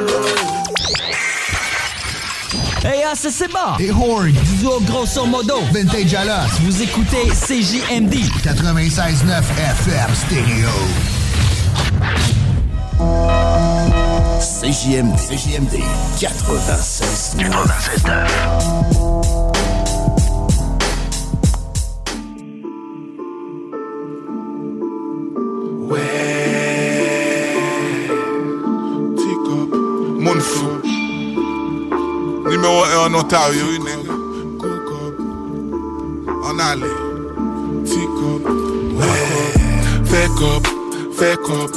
roses 0.04 0.70
Hey, 2.82 3.02
ah, 3.04 3.12
c'est 3.14 3.30
c'est 3.30 3.48
bon. 3.48 3.76
Et 3.78 3.90
Horde. 3.90 4.32
Duo 4.60 4.80
grosso 4.80 5.26
modo. 5.26 5.60
Vintage 5.72 6.14
Alas. 6.14 6.48
Vous 6.62 6.80
écoutez 6.82 7.28
CJMD. 7.28 8.14
96.9 8.42 9.42
FM 9.58 10.14
stéréo. 10.14 10.70
CJM, 14.40 15.16
CJMD 15.16 15.84
96 16.18 17.34
96 17.34 18.02
9. 18.04 18.70
Nimewo 32.50 32.84
e 32.86 33.06
an 33.06 33.14
Ontario, 33.14 33.66
you 33.70 33.78
nigga. 33.78 34.12
Cook 34.58 34.90
up. 34.90 35.18
On 36.44 36.60
alley. 36.60 36.90
Tick 37.84 38.18
up. 38.28 38.42
Wake 38.98 39.32
up. 39.36 39.54
Fake 40.08 40.42
up. 40.42 40.66
Fake 41.14 41.50
up. 41.50 41.70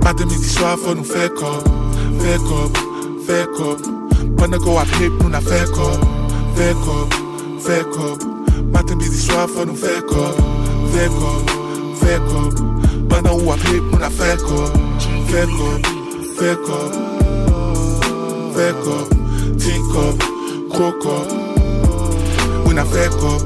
Pate 0.00 0.24
mi 0.24 0.36
di 0.38 0.48
swa 0.48 0.76
fò 0.76 0.94
nou 0.94 1.04
fake 1.04 1.42
up. 1.42 1.83
Fais 2.24 2.38
cop, 2.38 2.78
fais 3.26 3.46
cop. 3.54 3.78
Pendant 4.38 4.58
qu'on 4.58 4.78
a 4.78 4.84
hip, 4.98 5.12
nous 5.22 5.28
n'a 5.28 5.42
fait 5.42 5.70
cop. 5.72 6.00
Fais 6.54 6.72
cop, 6.82 7.14
fais 7.60 7.84
cop. 7.92 8.22
Matin, 8.72 8.94
midi, 8.96 9.14
soir, 9.14 9.46
faut 9.46 9.66
nous 9.66 9.74
faire 9.74 10.02
cop. 10.06 10.34
Fais 10.90 11.08
cop, 11.08 11.50
fais 12.00 12.18
cop. 12.26 12.54
Pendant 13.10 13.36
qu'on 13.36 13.52
a 13.52 13.56
hip, 13.56 13.82
nous 13.92 13.98
n'a 13.98 14.08
fait 14.08 14.40
cop. 14.40 14.72
Fais 15.28 15.44
cop, 15.44 15.86
fais 16.38 16.56
cop. 16.64 16.92
Fais 18.54 18.72
cop, 18.82 19.58
tic 19.58 19.82
cop, 19.92 20.18
gros 20.70 20.92
cop. 21.02 21.30
We 22.64 22.74
n'a 22.74 22.86
fait 22.86 23.10
cop, 23.20 23.42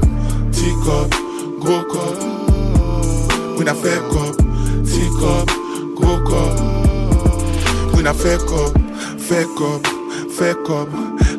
tic 0.53 0.73
cop, 0.85 1.13
gros 1.59 1.83
cop. 1.83 2.15
We 3.57 3.65
n'a 3.65 3.73
fait 3.73 3.99
cop, 4.09 4.37
tic 4.85 5.11
cop, 5.19 5.51
gros 5.97 6.19
cop. 6.23 6.58
We 7.99 8.03
n'a 8.03 8.13
fait 8.13 8.39
cop, 8.45 8.73
fait 9.17 9.45
cop, 9.57 9.85
fait 10.29 10.55
cop. 10.63 10.87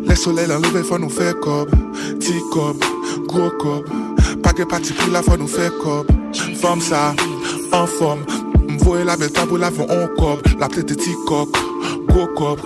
Les 0.07 0.15
soleils 0.15 0.47
l'enlever, 0.47 0.83
faut 0.83 0.99
nous 0.99 1.09
faire 1.09 1.41
cop. 1.41 1.71
Tic 2.21 2.43
cop, 2.53 2.77
gros 3.27 3.49
cop. 3.59 3.89
Pas 4.43 4.53
que 4.53 4.65
particulier, 4.65 5.23
faut 5.25 5.39
nous 5.39 5.47
faire 5.47 5.73
cop. 5.79 6.07
Femme 6.61 6.83
ça, 6.83 7.15
en 7.73 7.87
forme. 7.87 8.27
M'voyer 8.69 9.05
la 9.05 9.17
belle 9.17 9.33
tabou, 9.33 9.57
la 9.57 9.71
font 9.71 9.87
en 9.89 10.07
cop. 10.19 10.47
La 10.59 10.69
tête 10.69 10.95
tic 10.99 11.17
cop, 11.27 11.49
gros 12.07 12.27
cop. 12.37 12.61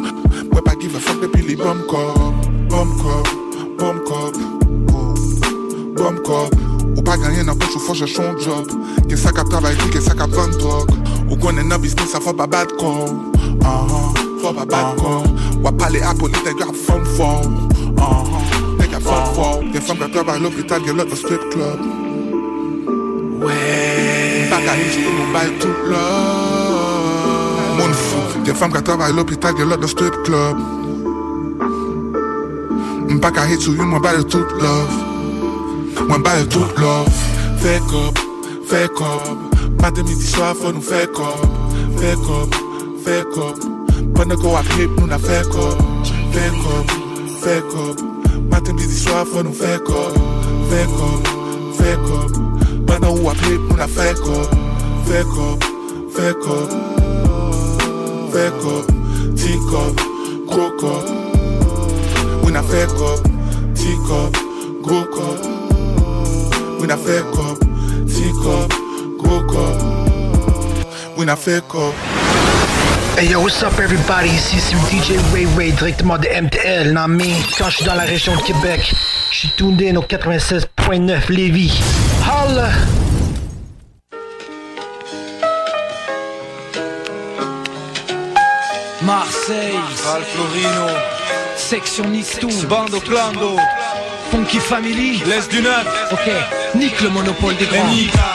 Ouais, 0.52 0.62
pas 0.62 0.72
give 0.80 0.96
a 0.96 0.98
fuck 0.98 1.20
depuis 1.22 1.42
les 1.42 1.54
bomb 1.54 1.86
cop. 1.88 2.18
Bomb 2.68 2.96
cop, 3.00 3.28
bomb 3.78 4.00
cop. 4.04 4.36
Bomb 5.94 6.20
cop. 6.24 6.52
Ou 6.96 7.02
pas 7.02 7.16
gagner 7.16 7.44
poche 7.44 7.76
ou 7.76 7.78
faut 7.78 7.94
chercher 7.94 8.24
un 8.24 8.36
job. 8.40 8.66
Que 9.08 9.14
ça 9.14 9.30
cap 9.30 9.48
travail, 9.48 9.76
que 9.92 10.00
ça 10.00 10.14
cap 10.14 10.30
vendre 10.30 10.58
drogue. 10.58 11.03
Dans 11.28 11.78
business, 11.78 12.10
ça 12.10 12.20
faut 12.20 12.32
pas 12.32 12.46
bad 12.46 12.68
call. 12.78 13.16
Faut 14.40 14.52
pas 14.52 14.64
bad 14.64 14.96
call. 14.96 15.76
Parler 15.78 16.00
à 16.02 16.14
police, 16.14 16.36
t'es 16.44 16.54
grave 16.54 16.74
femme 16.74 17.04
fort. 17.16 17.42
Ah 17.98 18.02
ah, 18.02 18.22
t'es 18.78 18.88
grave 18.88 19.02
femme 19.02 19.34
fort. 19.34 19.60
Des 19.72 19.80
femmes 19.80 19.98
qui 19.98 20.10
travaillent 20.10 20.36
à 20.36 20.42
l'hôpital, 20.42 20.82
qui 20.82 20.88
l'autre 20.90 21.12
au 21.12 21.16
strip 21.16 21.40
club. 21.50 21.80
Ouais. 23.40 24.48
Gagner, 24.50 24.84
tu 24.92 25.00
peux 25.00 25.10
nous 25.10 25.32
bailler 25.32 25.58
tout 25.58 25.90
là. 25.90 25.96
Mon 27.76 27.92
fou. 27.92 28.40
Des 28.44 28.54
femmes 28.54 28.72
qui 28.72 28.82
travaillent 28.82 29.10
à 29.10 29.14
l'hôpital, 29.14 29.54
au 29.54 29.86
strip 29.86 30.14
club. 30.24 30.56
M'pas 33.08 33.30
qu'à 33.30 33.48
hit 33.48 33.62
you, 33.64 33.74
moi 33.74 34.00
baille 34.00 34.24
toute 34.24 34.50
love. 34.62 34.94
Moi 36.08 36.18
baille 36.18 36.48
toute 36.48 36.78
love. 36.78 37.08
Fais 37.58 37.80
cop, 37.90 38.18
fais 38.66 38.88
cop. 39.84 39.96
Matin, 39.96 40.02
midi, 40.02 40.26
soir, 40.26 40.54
faut 40.56 40.72
nous 40.72 40.80
faire 40.80 41.10
cop. 41.12 41.26
Fais 41.98 42.14
cop, 42.16 42.54
fais 43.04 43.24
cop. 43.34 43.58
Pendant 44.14 44.36
qu'on 44.36 44.56
a 44.56 44.60
hip, 44.78 44.90
nous 44.98 45.06
n'a 45.06 45.18
fait 45.18 45.48
cop. 45.50 45.78
Fais 46.32 46.50
cop, 46.62 46.90
fais 47.42 47.62
cop. 47.70 48.00
Matin, 48.50 48.72
midi, 48.72 48.94
soir, 48.94 49.26
faut 49.26 49.42
nous 49.42 49.52
faire 49.52 49.82
cop. 49.84 50.12
Fais 50.70 50.86
cop, 50.96 51.28
fais 51.76 51.96
cop. 52.06 52.32
Pendant 52.86 53.14
qu'on 53.14 53.28
a 53.28 53.32
hip, 53.32 53.60
nous 53.68 53.76
n'a 53.76 53.86
fait 53.86 54.14
cop. 54.14 54.48
Fais 55.06 55.24
cop, 55.24 55.64
fais 56.10 56.34
cop. 56.42 56.70
Fais 58.32 58.50
cop, 58.62 58.86
tic 59.36 59.60
cop, 59.70 60.00
gros 60.46 60.70
cop. 60.78 61.04
We 62.42 62.52
n'a 62.52 62.62
fait 62.62 62.86
cop, 62.96 63.20
tic 63.74 63.98
cop, 64.08 64.36
gros 64.82 65.04
cop. 65.04 65.38
We 66.80 66.86
n'a 66.86 66.96
fait 66.96 67.22
cop, 67.32 67.58
tic 68.08 68.32
cop, 68.42 68.72
Hey 73.16 73.28
yo, 73.28 73.40
what's 73.40 73.62
up 73.62 73.78
everybody? 73.80 74.28
Ici 74.28 74.60
c'est 74.60 74.76
DJ 74.90 75.18
Ray 75.32 75.46
Ray 75.56 75.72
directement 75.72 76.18
de 76.18 76.28
MTL, 76.28 76.92
non 76.92 77.08
mais 77.08 77.32
quand 77.58 77.68
je 77.68 77.76
suis 77.76 77.84
dans 77.84 77.94
la 77.94 78.04
région 78.04 78.36
de 78.36 78.42
Québec, 78.42 78.94
je 79.30 79.38
suis 79.38 79.48
tourné 79.56 79.96
au 79.96 80.02
96.9 80.02 81.32
Lévis. 81.32 81.80
Holla! 82.22 82.70
Marseille, 89.02 89.78
Florino, 90.32 90.86
Section 91.56 92.04
Nitou, 92.08 92.50
Bando 92.68 93.00
Clando, 93.00 93.56
Funky 94.30 94.58
Family, 94.58 95.22
L'Est 95.26 95.50
du 95.50 95.60
Neuf, 95.60 95.86
ok, 96.12 96.30
nique 96.76 97.00
le 97.00 97.10
monopole 97.10 97.56
des 97.56 97.66
grands. 97.66 98.33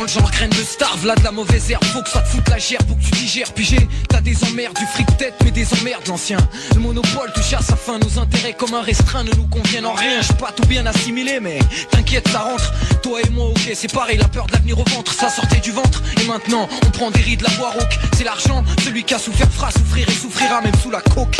Le 0.00 0.06
genre 0.06 0.30
graine 0.30 0.50
de 0.50 0.62
star, 0.62 0.96
v'là 0.98 1.16
de 1.16 1.24
la 1.24 1.32
mauvaise 1.32 1.70
herbe, 1.72 1.84
faut 1.84 2.02
que 2.02 2.08
ça 2.08 2.20
te 2.20 2.28
foute 2.28 2.48
la 2.48 2.58
gerbe, 2.58 2.86
faut 2.88 2.94
que 2.94 3.02
tu 3.02 3.10
digères, 3.10 3.52
pigé, 3.52 3.88
t'as 4.08 4.20
des 4.20 4.36
emmerdes, 4.44 4.76
du 4.76 4.86
fric 4.86 5.06
tête, 5.16 5.34
mais 5.44 5.50
des 5.50 5.66
emmerdes 5.80 6.06
l'ancien. 6.08 6.38
Le 6.74 6.80
monopole 6.80 7.32
touche 7.34 7.52
à 7.52 7.62
sa 7.62 7.76
fin, 7.76 7.98
nos 7.98 8.18
intérêts 8.18 8.54
comme 8.54 8.74
un 8.74 8.82
restreint 8.82 9.24
ne 9.24 9.34
nous 9.34 9.46
conviennent 9.46 9.86
en 9.86 9.92
rien, 9.92 10.20
j'ai 10.22 10.34
pas 10.34 10.52
tout 10.52 10.66
bien 10.66 10.84
assimilé, 10.86 11.38
mais 11.40 11.58
t'inquiète, 11.90 12.28
ça 12.28 12.40
rentre. 12.40 12.72
Toi 13.02 13.20
et 13.22 13.30
moi, 13.30 13.48
ok, 13.48 13.70
c'est 13.74 13.92
pareil, 13.92 14.18
la 14.18 14.28
peur 14.28 14.46
de 14.46 14.52
l'avenir 14.52 14.78
au 14.78 14.84
ventre, 14.84 15.12
ça 15.12 15.28
sortait 15.28 15.60
du 15.60 15.70
ventre, 15.70 16.02
et 16.20 16.26
maintenant, 16.26 16.68
on 16.86 16.90
prend 16.90 17.10
des 17.10 17.20
rides, 17.20 17.42
la 17.42 17.50
boire 17.56 17.72
rauque, 17.72 17.98
c'est 18.16 18.24
l'argent, 18.24 18.64
celui 18.84 19.04
qui 19.04 19.14
a 19.14 19.18
souffert 19.18 19.48
fera 19.50 19.70
souffrir 19.70 20.08
et 20.08 20.12
souffrira 20.12 20.60
même 20.60 20.74
sous 20.82 20.90
la 20.90 21.00
coque. 21.00 21.36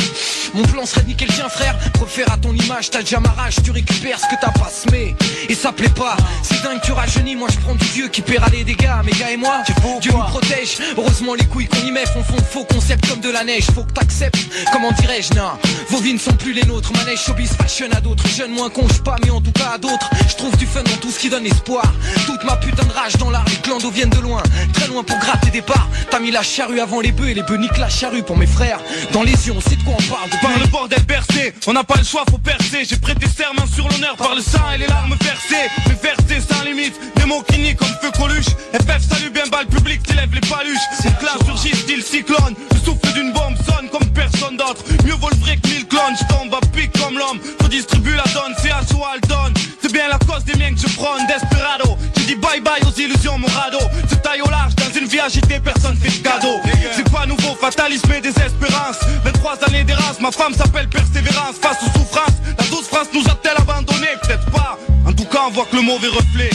Mon 0.54 0.62
plan 0.62 0.86
serait 0.86 1.02
de 1.02 1.08
niquer 1.08 1.26
le 1.26 1.32
tien, 1.32 1.48
frère, 1.48 1.76
préfère 1.94 2.32
à 2.32 2.36
ton 2.36 2.54
image, 2.54 2.90
t'as 2.90 3.00
déjà 3.00 3.20
ma 3.20 3.30
rage, 3.30 3.56
tu 3.64 3.70
récupères 3.70 4.18
ce 4.18 4.26
que 4.26 4.40
t'as 4.40 4.52
pas 4.52 4.70
semé, 4.70 5.14
et 5.48 5.54
ça 5.54 5.72
plaît 5.72 5.88
pas, 5.88 6.16
c'est 6.42 6.62
dingue, 6.62 6.80
tu 6.82 6.92
rajeunis, 6.92 7.36
moi 7.36 7.48
je 7.50 7.58
prends 7.58 7.74
du 7.74 7.86
vieux 7.86 8.08
qui 8.08 8.22
paiera 8.22 8.48
les 8.50 8.64
dégâts, 8.64 8.88
mes 9.04 9.12
gars 9.12 9.30
et 9.30 9.36
moi, 9.36 9.62
Dieu 10.00 10.12
nous 10.12 10.18
protège, 10.18 10.78
heureusement 10.96 11.34
les 11.34 11.44
couilles 11.44 11.68
qu'on 11.68 11.86
y 11.86 11.90
met 11.90 12.06
font 12.06 12.22
fond 12.22 12.57
faux 12.59 12.64
concept 12.64 13.09
comme 13.09 13.20
de 13.20 13.30
la 13.30 13.44
neige, 13.44 13.66
faut 13.74 13.85
que 13.85 13.93
t'acceptes, 13.93 14.39
comment 14.72 14.90
dirais-je, 14.93 15.35
non, 15.35 15.51
vos 15.90 15.98
vies 15.98 16.14
ne 16.14 16.18
sont 16.18 16.32
plus 16.32 16.52
les 16.52 16.64
nôtres, 16.64 16.93
manège 16.93 17.20
showbiz 17.20 17.51
fashion 17.52 17.89
à 17.93 18.01
d'autres, 18.01 18.26
jeunes 18.28 18.52
moins 18.52 18.70
cons, 18.70 18.86
pas 19.05 19.16
mais 19.24 19.30
en 19.30 19.40
tout 19.40 19.52
cas 19.52 19.72
à 19.74 19.78
d'autres, 19.78 20.10
je 20.28 20.35
trouve 20.35 20.56
du 20.56 20.66
fun 20.66 20.82
dans 20.82 20.97
tout 20.97 21.10
ce 21.10 21.18
qui 21.18 21.28
donne 21.28 21.47
espoir, 21.47 21.85
toute 22.26 22.43
ma 22.44 22.56
putain 22.56 22.85
de 22.85 22.93
rage 22.93 23.16
dans 23.16 23.30
l'art, 23.30 23.44
les 23.48 23.56
clandos 23.56 23.90
viennent 23.90 24.10
de 24.10 24.20
loin, 24.20 24.43
très 24.72 24.89
loin 24.89 25.02
pour 25.05 25.18
gratter 25.18 25.51
des 25.51 25.62
parts, 25.62 25.89
t'as 26.10 26.18
mis 26.18 26.30
la 26.30 26.43
charrue 26.43 26.80
avant 26.80 27.01
les 27.01 27.12
bœufs 27.12 27.28
et 27.28 27.35
les 27.35 27.43
bœufs 27.43 27.59
niquent 27.59 27.78
la 27.78 27.89
charrue 27.89 28.22
pour 28.22 28.36
mes 28.36 28.47
frères, 28.47 28.80
dans 29.12 29.22
les 29.22 29.47
yeux 29.47 29.52
on 29.56 29.60
sait 29.60 29.76
de 29.76 29.82
quoi 29.82 29.94
on 29.98 30.12
parle, 30.12 30.30
Par 30.40 30.59
le 30.59 30.66
bordel 30.66 31.02
bercé, 31.02 31.55
on 31.66 31.72
n'a 31.72 31.85
pas 31.85 31.97
le 31.97 32.05
choix, 32.05 32.24
faut 32.30 32.39
percer. 32.39 32.85
J'ai 32.89 32.97
prêté 32.97 33.26
serment 33.28 33.66
sur 33.66 33.89
l'honneur 33.89 34.16
par 34.16 34.35
le 34.35 34.40
sang 34.40 34.70
et 34.74 34.78
les 34.78 34.86
larmes 34.86 35.16
versées. 35.20 35.68
Mais 35.86 35.97
versées 36.02 36.47
sans 36.47 36.64
limite, 36.64 36.94
des 37.16 37.24
mots 37.24 37.43
qui 37.43 37.59
nient 37.59 37.74
comme 37.74 37.94
feu 38.01 38.10
coluche. 38.16 38.47
FF 38.72 39.09
salut 39.09 39.30
bien 39.30 39.47
bas 39.51 39.62
le 39.62 39.68
public, 39.68 40.02
t'élèves 40.02 40.32
les 40.32 40.40
paluches. 40.40 40.86
C'est 41.01 41.16
classe 41.18 41.44
surgit 41.44 41.76
style 41.76 42.02
cyclone. 42.02 42.47
Le 42.70 42.78
souffle 42.78 43.12
d'une 43.14 43.32
bombe 43.32 43.56
sonne 43.66 43.88
comme 43.90 44.08
personne 44.12 44.56
d'autre. 44.56 44.82
Mieux 45.04 45.14
vaut 45.14 45.30
le 45.30 45.36
vrai 45.36 45.56
que 45.56 45.68
mille 45.68 45.86
clones, 45.86 46.16
je 46.18 46.34
tombe 46.34 46.54
à 46.54 46.60
pic 46.74 46.90
comme 46.98 47.18
l'homme. 47.18 47.38
Redistribue 47.60 48.14
la 48.14 48.24
donne, 48.32 48.54
c'est 48.62 48.70
à 48.70 48.80
donne. 49.28 49.54
C'est 49.82 49.92
bien 49.92 50.08
la 50.08 50.18
cause 50.18 50.44
des 50.44 50.56
miens 50.56 50.72
que 50.72 50.80
je 50.80 50.94
prône, 50.94 51.26
Desperado. 51.26 51.96
J'ai 52.16 52.34
dit 52.34 52.34
bye 52.36 52.60
bye 52.60 52.80
aux 52.82 53.00
illusions, 53.00 53.38
mon 53.38 53.48
radeau 53.48 53.78
taille 54.22 54.42
au 54.42 54.50
large 54.50 54.74
dans 54.76 54.98
une 54.98 55.06
vie 55.06 55.20
agitée, 55.20 55.60
personne 55.60 55.96
fait 55.96 56.18
de 56.18 56.22
cadeau. 56.22 56.60
C'est 56.94 57.10
pas 57.10 57.26
nouveau, 57.26 57.54
fatalisme 57.60 58.12
et 58.12 58.20
désespérance. 58.20 58.98
23 59.24 59.64
années 59.66 59.84
d'errance, 59.84 60.20
ma 60.20 60.30
femme 60.30 60.54
s'appelle 60.54 60.88
persévérance. 60.88 61.56
Face 61.60 61.78
aux 61.82 61.98
souffrances, 61.98 62.38
la 62.58 62.64
douce 62.66 62.88
France 62.88 63.08
nous 63.12 63.24
a-t-elle 63.26 63.56
abandonné? 63.56 64.08
Peut-être 64.22 64.50
pas, 64.50 64.78
en 65.06 65.12
tout 65.12 65.24
cas 65.24 65.44
on 65.46 65.50
voit 65.50 65.66
que 65.66 65.76
le 65.76 65.82
mauvais 65.82 66.08
reflet 66.08 66.50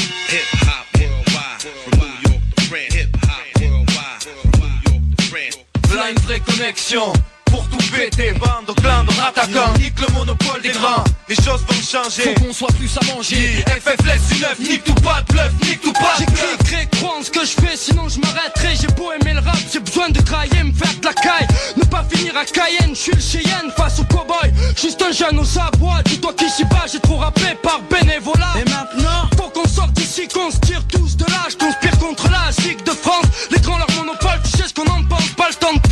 Blind 5.93 6.25
réconnexion 6.27 7.13
pour 7.53 7.69
tout 7.69 7.77
péter, 7.95 8.31
bande 8.31 8.67
au 8.67 8.73
clan 8.73 9.03
de 9.03 9.11
rattaquants 9.21 9.77
Nique 9.77 9.99
le 9.99 10.11
monopole 10.15 10.59
des 10.63 10.71
grands, 10.71 11.03
les 11.29 11.35
choses 11.35 11.63
vont 11.67 11.83
changer 11.83 12.33
Faut 12.33 12.45
qu'on 12.45 12.51
soit 12.51 12.73
plus 12.79 12.89
à 12.97 13.13
manger 13.13 13.63
FF 13.67 14.05
laisse 14.07 14.27
du 14.29 14.41
neuf, 14.41 14.59
nique 14.59 14.83
tout 14.83 14.95
pas 14.95 15.21
de 15.21 15.31
bluff, 15.31 15.51
nique 15.61 15.81
tout 15.81 15.93
pas 15.93 16.15
de 16.17 16.25
J'écris, 16.25 16.87
crois 16.97 17.19
en 17.19 17.23
ce 17.23 17.29
que 17.29 17.45
je 17.45 17.51
fais, 17.51 17.77
sinon 17.77 18.09
je 18.09 18.19
m'arrêterai. 18.19 18.75
J'ai 18.81 18.87
beau 18.95 19.11
aimer 19.11 19.33
le 19.33 19.39
rap, 19.39 19.57
j'ai 19.71 19.79
besoin 19.79 20.09
de 20.09 20.19
travailler, 20.21 20.63
me 20.63 20.73
faire 20.73 20.93
de 20.99 21.05
la 21.05 21.13
caille. 21.13 21.47
Ne 21.77 21.83
pas 21.83 22.03
finir 22.09 22.35
à 22.35 22.45
Cayenne, 22.45 22.95
je 22.95 22.99
suis 22.99 23.11
le 23.11 23.21
Cheyenne 23.21 23.71
face 23.77 23.99
au 23.99 24.03
cowboy. 24.05 24.51
Juste 24.75 25.01
un 25.03 25.11
jeune 25.11 25.37
au 25.37 25.45
sabois, 25.45 26.01
dis-toi 26.05 26.33
qu'ici 26.35 26.63
bas 26.65 26.85
j'ai 26.91 26.99
trop 27.01 27.17
rappé 27.17 27.55
par 27.61 27.81
bénévolat. 27.83 28.53
Et 28.59 28.67
maintenant, 28.69 29.29
faut 29.37 29.49
qu'on 29.49 29.67
sorte 29.69 29.91
d'ici, 29.93 30.27
qu'on 30.27 30.49
se 30.49 30.57
tire 30.57 30.83
tous 30.87 31.17
de 31.17 31.25
là. 31.25 31.45
Je 31.49 31.57
conspire 31.57 31.97
contre 31.99 32.29
la 32.31 32.49
Ligue 32.63 32.83
de 32.83 32.91
France, 32.91 33.25
les 33.51 33.59
grands 33.59 33.77
leur 33.77 33.91
monopole, 33.91 34.39
tu 34.43 34.57
sais 34.57 34.67
ce 34.67 34.73
qu'on 34.73 34.89
en 34.89 35.03
pense. 35.03 35.27
Pas 35.37 35.49
le 35.49 35.55
temps 35.55 35.73
de 35.73 35.82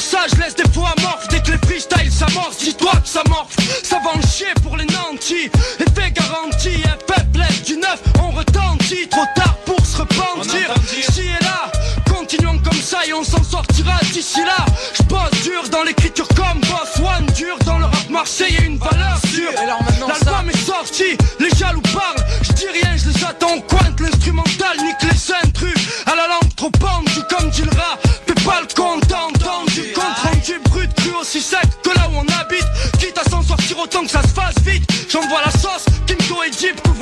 pour 0.00 0.08
ça, 0.08 0.20
je 0.32 0.40
laisse 0.40 0.54
des 0.54 0.68
fois 0.72 0.94
amorphes. 0.96 1.28
Dès 1.28 1.40
que 1.40 1.50
les 1.50 1.58
freestyles 1.58 2.10
s'amorcent, 2.10 2.58
dis-toi 2.58 2.92
que 3.02 3.08
ça 3.08 3.22
morphe. 3.28 3.54
Ça 3.82 3.98
va 4.02 4.12
en 4.16 4.26
chier 4.26 4.52
pour 4.62 4.76
les 4.78 4.86
nantis. 4.86 5.50
Effet 5.78 6.10
garanti, 6.10 6.70
un 6.86 6.96
peuple 7.06 7.38
laisse 7.38 7.62
du 7.64 7.76
neuf, 7.76 8.00
on 8.22 8.30
retentit. 8.30 9.08
Trop 9.08 9.26
tard 9.36 9.54
pour 9.66 9.84
se 9.84 9.98
repentir. 9.98 10.72
Ici 10.98 11.22
et 11.22 11.44
là, 11.44 11.70
continuons 12.10 12.58
comme 12.60 12.80
ça 12.80 13.04
et 13.06 13.12
on 13.12 13.22
s'en 13.22 13.44
sortira 13.44 13.98
d'ici 14.12 14.40
là. 14.40 14.64
Je 14.94 15.02
bosse 15.02 15.42
dur 15.42 15.68
dans 15.70 15.82
l'écriture 15.82 16.28
comme 16.28 16.49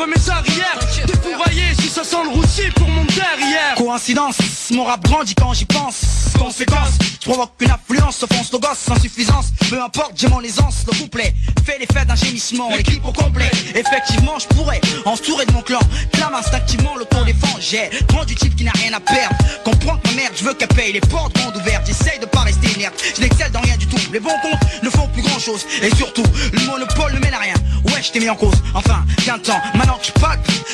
mes 0.06 0.30
arrières. 0.30 0.78
Défouraillé 1.06 1.74
si 1.80 1.88
ça 1.88 2.04
sent 2.04 2.22
le 2.24 2.30
roussi 2.30 2.70
pour 2.76 2.88
mon 2.88 3.04
derrière. 3.04 3.74
Coïncidence, 3.76 4.36
mon 4.70 4.84
rap 4.84 5.02
grandit 5.04 5.34
quand 5.34 5.54
j'y 5.54 5.64
pense. 5.64 6.02
Conséquence, 6.38 6.98
je 7.20 7.28
provoque 7.28 7.52
une 7.60 7.70
affluence, 7.70 8.22
offense 8.22 8.52
nos 8.52 8.60
gosses 8.60 8.78
sans 8.78 9.00
suffisance. 9.00 9.46
Peu 9.68 9.82
importe, 9.82 10.12
j'ai 10.14 10.28
mon 10.28 10.40
aisance, 10.40 10.84
le 10.86 10.96
couplet 10.96 11.34
fait 11.68 11.78
l'effet 11.78 12.06
d'un 12.06 12.14
gémissement, 12.14 12.70
l'équipe 12.74 13.04
au 13.04 13.12
complet. 13.12 13.50
Effectivement, 13.74 14.38
je 14.38 14.46
pourrais 14.46 14.80
entourer 15.04 15.44
de 15.44 15.52
mon 15.52 15.60
clan. 15.60 15.80
Clame 16.12 16.34
instinctivement 16.34 16.96
l'autodéfense. 16.96 17.60
J'ai 17.60 17.90
du 18.26 18.34
type 18.34 18.56
qui 18.56 18.64
n'a 18.64 18.72
rien 18.72 18.92
à 18.94 19.00
perdre. 19.00 19.36
Comprends 19.64 19.96
que 19.98 20.08
ma 20.08 20.14
merde, 20.14 20.32
je 20.34 20.44
veux 20.44 20.54
qu'elle 20.54 20.68
paye 20.68 20.92
les 20.92 21.00
portes 21.00 21.34
grandes 21.34 21.56
ouvertes. 21.56 21.86
J'essaye 21.86 22.18
de 22.18 22.26
pas 22.26 22.40
rester 22.40 22.68
inerte. 22.76 22.94
Je 23.16 23.20
n'excelle 23.20 23.52
dans 23.52 23.60
rien 23.60 23.76
du 23.76 23.86
tout. 23.86 23.98
Les 24.12 24.20
bons 24.20 24.38
comptes 24.42 24.82
ne 24.82 24.90
font 24.90 25.06
plus 25.08 25.22
grand 25.22 25.38
chose. 25.38 25.64
Et 25.82 25.94
surtout, 25.94 26.24
le 26.52 26.66
monopole 26.66 27.12
ne 27.14 27.18
mène 27.18 27.34
à 27.34 27.38
rien. 27.38 27.54
Ouais, 27.98 28.04
je 28.04 28.12
t'ai 28.12 28.20
mis 28.20 28.30
en 28.30 28.36
cause. 28.36 28.54
Enfin, 28.74 29.04
qu'un 29.24 29.40
temps, 29.40 29.60
maintenant 29.74 29.98
que 29.98 30.06
je 30.06 30.12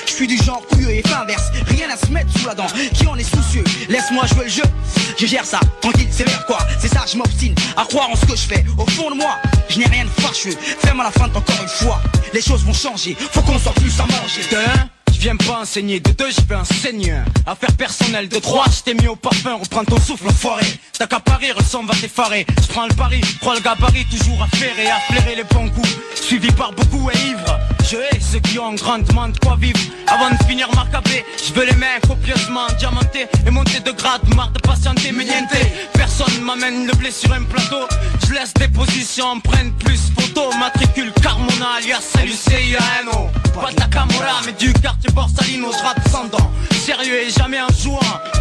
je 0.06 0.12
suis 0.12 0.26
du 0.26 0.36
genre 0.36 0.60
couilleux 0.66 0.90
et 0.90 1.02
fin 1.09 1.22
inverse. 1.22 1.44
Rien 1.68 1.88
à 1.88 1.96
se 1.96 2.12
mettre 2.12 2.30
sous 2.38 2.46
la 2.46 2.55
dent. 2.55 2.66
Qui 2.92 3.06
en 3.06 3.16
est 3.16 3.22
soucieux? 3.22 3.64
Laisse-moi 3.88 4.26
jouer 4.26 4.44
le 4.44 4.51
jeu. 4.51 4.62
Je 5.18 5.24
gère 5.24 5.46
ça, 5.46 5.59
tranquille, 5.80 6.09
c'est 6.10 6.28
vers 6.28 6.44
quoi? 6.44 6.59
C'est 6.78 6.88
ça, 6.88 7.05
je 7.10 7.16
m'obstine 7.16 7.55
à 7.78 7.84
croire 7.84 8.10
en 8.10 8.16
ce 8.16 8.26
que 8.26 8.36
je 8.36 8.42
fais. 8.42 8.62
Au 8.76 8.84
fond 8.90 9.10
de 9.10 9.16
moi, 9.16 9.38
je 9.70 9.78
n'ai 9.78 9.86
rien 9.86 10.05
de 10.05 10.10
fâcheux. 10.20 10.55
Fais-moi 10.80 11.05
la 11.05 11.12
fin 11.12 11.30
encore 11.34 11.62
une 11.62 11.68
fois. 11.68 12.02
Les 12.34 12.42
choses 12.42 12.62
vont 12.62 12.74
changer. 12.74 13.16
Faut 13.32 13.40
qu'on 13.40 13.59
soit 13.59 13.72
plus 13.72 13.98
à 13.98 14.05
manger. 14.05 14.42
Viens 15.24 15.36
pas 15.36 15.60
enseigner. 15.60 16.01
De 16.01 16.10
deux, 16.10 16.28
je 16.28 16.40
fais 16.46 16.55
un 16.55 16.64
seigneur. 16.64 17.24
Affaire 17.46 17.72
personnelle. 17.78 18.28
De 18.28 18.38
trois, 18.40 18.66
je 18.66 18.82
t'ai 18.82 18.92
mis 18.92 19.09
au 19.09 19.16
parfum. 19.16 19.55
Reprends 19.55 19.82
ton 19.82 19.98
souffle, 19.98 20.28
enfoiré. 20.28 20.66
T'as 20.98 21.06
qu'à 21.06 21.18
parier, 21.18 21.55
le 21.56 21.64
sang 21.64 21.82
va 21.84 21.94
t'effarer. 21.94 22.44
Je 22.60 22.66
prends 22.66 22.86
le 22.86 22.94
pari, 22.94 23.22
prends 23.40 23.55
le 23.55 23.60
gabarit. 23.60 24.05
Toujours 24.10 24.42
à 24.42 24.48
faire 24.55 24.78
et 24.78 24.90
à 24.90 24.98
flairer 25.09 25.36
les 25.36 25.44
bons 25.44 25.70
coups. 25.70 25.88
Suivi 26.14 26.48
par 26.52 26.72
beaucoup 26.72 27.09
et 27.10 27.16
ivres. 27.30 27.59
Je 27.90 27.96
hais 27.96 28.20
ceux 28.20 28.40
qui 28.40 28.59
ont 28.59 28.74
grandement 28.74 29.28
de 29.28 29.38
quoi 29.38 29.56
vivre. 29.59 29.80
Avant 30.09 30.28
de 30.28 30.44
finir 30.46 30.68
ma 30.76 30.84
capée, 30.92 31.24
je 31.42 31.55
veux 31.55 31.64
les 31.64 31.76
mains 31.76 32.01
copieusement 32.06 32.66
diamantées. 32.78 33.26
Et 33.46 33.51
monter 33.51 33.80
de 33.80 33.92
grade, 33.92 34.22
marre 34.34 34.51
de 34.51 34.60
patienter, 34.60 35.10
mais 35.10 35.24
niente. 35.24 35.56
Personne 35.94 36.38
m'amène 36.42 36.86
le 36.86 36.92
blé 36.96 37.10
sur 37.10 37.32
un 37.32 37.44
plateau. 37.44 37.88
Je 38.26 38.34
laisse 38.34 38.52
des 38.52 38.68
positions, 38.68 39.28
empreintes 39.28 39.74
plus 39.78 40.12
photo. 40.18 40.52
Matricule 40.59 41.12
Carmona, 41.22 41.76
alias 41.78 42.12
LUCIANO. 42.22 43.30
Pas 43.55 43.70
de 43.70 43.80
la 43.80 44.40
mais 44.44 44.52
du 44.52 44.72
quartier 44.72 45.10
Je 45.16 45.82
rate 45.82 46.09
sans 46.11 46.24
dents. 46.24 46.51
Sérieux 46.73 47.20
et 47.27 47.31
jamais 47.31 47.61
en 47.61 47.69
jouant. 47.81 48.01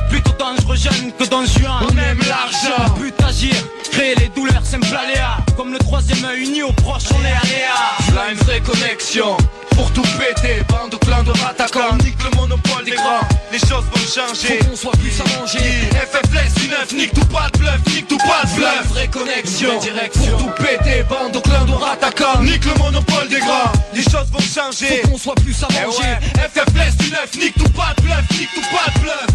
Plutôt 0.10 0.34
dangereux 0.38 0.76
jeune 0.76 1.12
que 1.18 1.24
dans 1.26 1.46
juin. 1.46 1.80
On 1.82 1.98
aime 1.98 2.20
l'argent. 2.28 2.94
But 3.00 3.14
agir, 3.24 3.56
créer 3.92 4.16
les 4.16 4.28
douleurs, 4.30 4.66
simple 4.66 4.88
aléa. 4.88 5.38
Comme 5.56 5.72
le 5.72 5.80
troisième 5.80 6.24
œil 6.26 6.44
uni 6.44 6.64
au 6.64 6.72
proche, 6.74 7.04
on 7.12 7.24
est 7.24 7.32
aléa. 7.32 7.76
Blind 8.10 8.42
réconnexion 8.50 9.38
pour 9.76 9.92
tout 9.92 10.02
péter, 10.18 10.64
bande 10.70 10.94
au 10.94 10.98
clan 10.98 11.24
de 11.24 11.32
rattaquants 11.32 11.96
Nique 12.04 12.18
le 12.24 12.36
monopole 12.36 12.86
des 12.86 12.92
grands, 12.92 13.28
les 13.52 13.60
choses 13.60 13.86
vont 13.92 14.08
changer. 14.08 14.60
Faut 14.60 14.70
qu'on 14.70 14.76
soit 14.76 14.92
plus 14.94 15.22
à 15.22 15.40
manger. 15.40 15.60
FFLS 15.92 16.62
du 16.62 16.68
neuf, 16.70 16.94
nique 16.94 17.14
tout 17.14 17.26
pas 17.26 17.50
de 17.54 17.60
bluff, 17.60 17.80
nique 17.88 18.08
tout 18.08 18.18
pas 18.18 18.48
de 18.48 18.56
bluff. 18.56 18.92
Réconnexion, 18.94 19.80
Pour 19.80 20.38
tout 20.38 20.64
péter, 20.64 21.04
bande 21.10 21.36
au 21.36 21.42
clan 21.42 21.66
de 21.66 21.72
rattaquants 21.72 22.42
Nique 22.42 22.66
le 22.66 22.76
monopole 22.80 23.28
des 23.30 23.40
grands, 23.40 23.72
les 23.94 24.04
choses 24.04 24.30
vont 24.32 24.40
changer. 24.40 25.02
Faut 25.04 25.12
qu'on 25.12 25.18
soit 25.18 25.36
plus 25.36 25.56
à 25.64 25.68
manger. 25.86 26.18
FFLS 26.36 26.98
du 27.00 27.12
neuf, 27.12 27.36
nique 27.38 27.56
tout 27.56 27.72
pas 27.72 27.94
de 27.98 28.02
bluff, 28.04 28.40
nique 28.40 28.50
tout 28.54 28.62
pas 28.76 28.92
de 28.92 29.00
bluff 29.00 29.34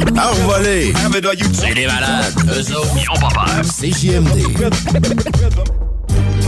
Envolé! 0.00 0.92
C'est 1.52 1.74
des 1.74 1.86
malades. 1.86 2.32
Eux 2.48 2.76
autres, 2.76 2.96
ils 2.96 3.10
ont 3.10 3.20
pas 3.20 3.28
peur. 3.28 3.62
CJMD. 3.62 4.44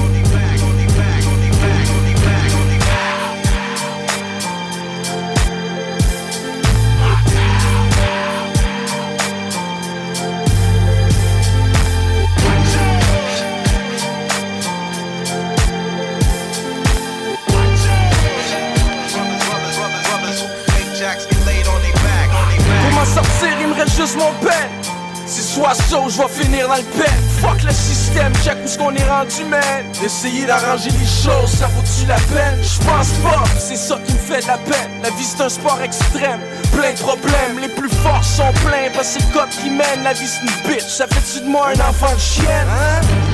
sortir, 23.86 23.94
il 23.94 23.94
me 23.94 23.94
reste 23.94 23.96
juste 23.96 24.16
mon 24.16 24.32
pen 24.40 24.95
C'est 25.36 25.42
soit 25.42 25.74
ou 26.02 26.08
je 26.08 26.16
vais 26.16 26.28
finir 26.28 26.66
dans 26.66 26.76
le 26.76 26.82
pen. 26.96 27.12
Fuck 27.42 27.62
le 27.62 27.70
système, 27.70 28.32
check 28.42 28.56
où 28.64 28.66
ce 28.66 28.78
qu'on 28.78 28.94
est 28.94 29.06
rendu 29.06 29.44
man. 29.44 29.84
Essayer 30.02 30.46
d'arranger 30.46 30.88
les 30.88 31.04
choses, 31.04 31.50
ça 31.58 31.66
vaut-tu 31.66 32.06
la 32.06 32.14
peine? 32.14 32.58
Je 32.62 32.78
pense 32.78 33.10
pas, 33.22 33.44
c'est 33.58 33.76
ça 33.76 33.98
qui 34.06 34.14
me 34.14 34.18
fait 34.18 34.40
de 34.40 34.46
la 34.46 34.56
peine. 34.56 34.90
La 35.02 35.10
vie 35.10 35.24
c'est 35.24 35.42
un 35.42 35.50
sport 35.50 35.78
extrême, 35.82 36.40
plein 36.72 36.94
de 36.94 36.98
problèmes 37.00 37.58
Les 37.60 37.68
plus 37.68 37.90
forts 37.90 38.24
sont 38.24 38.50
pleins, 38.64 38.88
parce 38.94 39.14
que 39.14 39.20
c'est 39.20 39.34
le 39.34 39.62
qui 39.62 39.68
mène 39.68 40.04
La 40.04 40.14
vie 40.14 40.26
c'est 40.26 40.40
une 40.40 40.72
bitch, 40.72 40.88
ça 40.88 41.06
fait-tu 41.06 41.44
de 41.44 41.50
moi 41.50 41.68
un 41.68 41.80
enfant 41.90 42.14
de 42.14 42.18
chienne? 42.18 42.68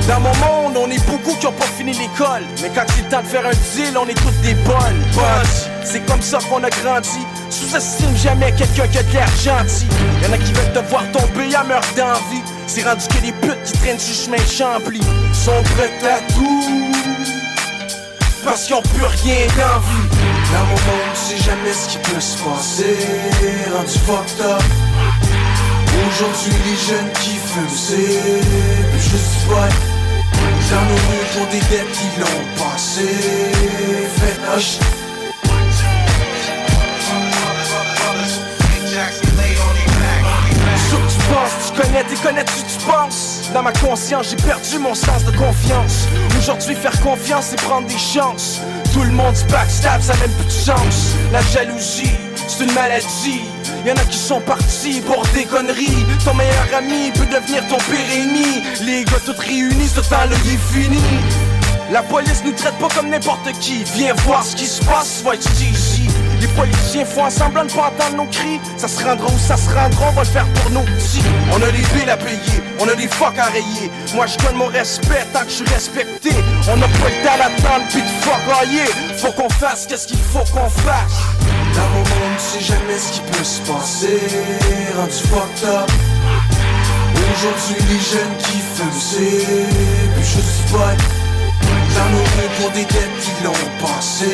Dans 0.05 0.19
mon 0.19 0.35
monde, 0.35 0.75
on 0.75 0.91
est 0.91 1.05
beaucoup 1.09 1.37
qui 1.39 1.47
ont 1.47 1.53
pas 1.53 1.71
fini 1.77 1.93
l'école. 1.93 2.43
Mais 2.61 2.69
quand 2.75 2.83
c'est 2.93 3.03
le 3.03 3.09
temps 3.09 3.21
de 3.21 3.27
faire 3.27 3.45
un 3.45 3.51
deal, 3.51 3.97
on 3.97 4.05
est 4.07 4.13
toutes 4.13 4.41
des 4.41 4.55
bonnes. 4.55 4.99
Bunch 5.15 5.71
C'est 5.85 6.05
comme 6.05 6.21
ça 6.21 6.39
qu'on 6.49 6.61
a 6.65 6.69
grandi. 6.69 7.25
Sous-estime 7.49 8.15
jamais 8.17 8.51
quelqu'un 8.51 8.87
qui 8.87 8.97
a 8.97 9.03
de 9.03 9.13
l'air 9.13 9.27
gentil 9.43 9.87
Y'en 10.23 10.33
a 10.33 10.37
qui 10.39 10.51
veulent 10.53 10.73
te 10.73 10.89
voir 10.89 11.03
tomber 11.11 11.53
à 11.53 11.63
meurtre 11.63 11.92
C'est 12.65 12.83
rendu 12.83 13.07
que 13.07 13.21
les 13.21 13.31
putes 13.33 13.63
qui 13.65 13.73
traînent 13.73 13.99
sur 13.99 14.31
le 14.31 14.37
chemin 14.37 14.47
Chambly. 14.47 15.01
Sont 15.31 15.61
prêtes 15.75 16.03
à 16.03 16.19
tout. 16.33 16.91
Parce 18.43 18.65
qu'ils 18.65 18.75
ont 18.75 18.81
plus 18.81 19.03
rien 19.03 19.45
d'envie. 19.47 20.09
Dans 20.51 20.65
mon 20.65 20.79
monde, 20.89 21.13
sais 21.13 21.37
jamais 21.37 21.71
ce 21.71 21.89
qui 21.89 21.97
peut 21.99 22.19
se 22.19 22.37
passer. 22.39 22.97
Rendu 23.71 23.99
fucked 24.07 24.45
up. 24.45 24.63
Aujourd'hui 26.07 26.53
les 26.65 26.95
jeunes 26.95 27.11
qui 27.21 27.35
fument 27.35 27.69
c'est 27.69 28.99
juste 28.99 29.47
pot 29.47 29.53
Dans 30.71 30.81
nos 30.81 30.95
rues 30.95 31.27
pour 31.37 31.45
des 31.47 31.59
dettes 31.59 31.91
qui 31.91 32.19
l'ont 32.19 32.63
passé. 32.63 33.05
Fait 34.17 34.92
connais-tu, 42.23 42.63
tu 42.63 42.85
penses? 42.85 43.51
Dans 43.53 43.61
ma 43.61 43.73
conscience, 43.73 44.29
j'ai 44.29 44.37
perdu 44.37 44.79
mon 44.79 44.95
sens 44.95 45.25
de 45.25 45.31
confiance. 45.31 46.07
Aujourd'hui, 46.37 46.75
faire 46.75 46.99
confiance, 47.01 47.47
c'est 47.49 47.61
prendre 47.61 47.87
des 47.87 47.97
chances. 47.97 48.61
Tout 48.93 49.03
le 49.03 49.11
monde 49.11 49.35
se 49.35 49.43
backstab, 49.45 50.01
ça 50.01 50.13
même 50.15 50.31
plus 50.31 50.45
de 50.45 50.65
chance. 50.65 51.15
La 51.31 51.41
jalousie, 51.41 52.15
c'est 52.47 52.63
une 52.63 52.73
maladie. 52.73 53.41
Y'en 53.85 53.95
a 53.95 54.05
qui 54.05 54.17
sont 54.17 54.39
partis 54.41 55.01
pour 55.01 55.23
des 55.33 55.43
conneries. 55.43 56.05
Ton 56.23 56.33
meilleur 56.33 56.67
ami 56.77 57.11
peut 57.11 57.25
devenir 57.25 57.67
ton 57.67 57.77
pire 57.77 58.11
ennemi. 58.15 58.63
Les 58.85 59.03
gars 59.03 59.19
tous 59.25 59.37
réunis, 59.37 59.87
ce 59.87 59.99
temps 59.99 60.25
le 60.29 60.35
est 60.35 60.73
fini 60.73 61.01
La 61.91 62.01
police 62.01 62.41
nous 62.45 62.53
traite 62.53 62.77
pas 62.79 62.87
comme 62.95 63.09
n'importe 63.09 63.51
qui. 63.59 63.83
Viens 63.95 64.13
voir 64.25 64.43
ce 64.43 64.55
qui 64.55 64.65
se 64.65 64.81
passe, 64.85 65.23
être 65.33 65.51
ici 65.61 65.92
Les 66.43 66.49
politiciens 66.49 67.05
font 67.05 67.29
semblant 67.29 67.63
de 67.63 67.71
pas 67.71 68.09
nos 68.17 68.25
cris. 68.25 68.59
Ça 68.75 68.89
se 68.89 69.01
rendra 69.01 69.27
où 69.27 69.39
ça 69.39 69.55
se 69.55 69.69
rendra, 69.69 70.09
on 70.09 70.11
va 70.11 70.23
le 70.23 70.27
faire 70.27 70.45
pour 70.55 70.71
nos 70.71 70.81
petits 70.81 71.23
On 71.53 71.55
a 71.55 71.71
des 71.71 71.77
billes 71.77 72.09
à 72.09 72.17
payer, 72.17 72.61
on 72.81 72.87
a 72.89 72.95
des 72.95 73.07
fuck 73.07 73.39
à 73.39 73.45
rayer. 73.45 73.89
Moi 74.13 74.25
je 74.27 74.37
donne 74.45 74.57
mon 74.57 74.65
respect 74.65 75.25
tant 75.31 75.39
que 75.45 75.49
je 75.49 75.63
suis 75.63 75.73
respecté. 75.73 76.31
On 76.67 76.81
a 76.81 76.87
pas 76.99 77.07
le 77.07 77.25
temps 77.25 77.37
d'attendre 77.37 77.87
pis 77.87 78.01
de 78.01 78.07
fuck 78.19 78.41
railler 78.53 78.83
Faut 79.19 79.31
qu'on 79.31 79.47
fasse 79.51 79.85
qu'est-ce 79.87 80.05
qu'il 80.05 80.17
faut 80.17 80.43
qu'on 80.51 80.69
fasse. 80.69 81.15
Dans 81.75 81.89
mon 81.93 81.99
monde, 81.99 82.37
tu 82.37 82.59
sais 82.59 82.73
jamais 82.73 82.97
ce 82.97 83.13
qui 83.13 83.21
peut 83.21 83.43
se 83.45 83.61
passer. 83.61 84.19
Rendu 84.97 85.13
fucked 85.13 85.69
up. 85.69 85.91
Aujourd'hui, 87.15 87.85
les 87.87 88.01
jeunes 88.03 88.37
qui 88.39 88.59
fument, 88.75 88.91
c'est 88.99 90.13
plus 90.13 90.25
juste 90.25 90.71
pas 90.73 90.91
Dans 91.95 92.09
nos 92.11 92.23
rues 92.35 92.51
pour 92.59 92.71
des 92.71 92.83
dettes 92.83 93.19
qui 93.21 93.31
l'ont 93.45 93.87
passé. 93.87 94.25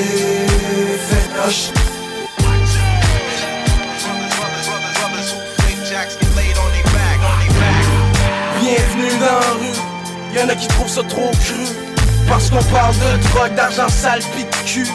Fait 1.08 1.99
rue. 9.04 10.38
Y'en 10.38 10.50
a 10.50 10.56
qui 10.56 10.68
trouvent 10.68 10.90
ça 10.90 11.04
trop 11.04 11.32
cru. 11.32 11.66
Parce 12.28 12.50
qu'on 12.50 12.64
parle 12.64 12.94
de 12.96 13.28
drogue, 13.30 13.56
d'argent 13.56 13.90
sale 13.90 14.22
pis 14.36 14.46
cul. 14.66 14.88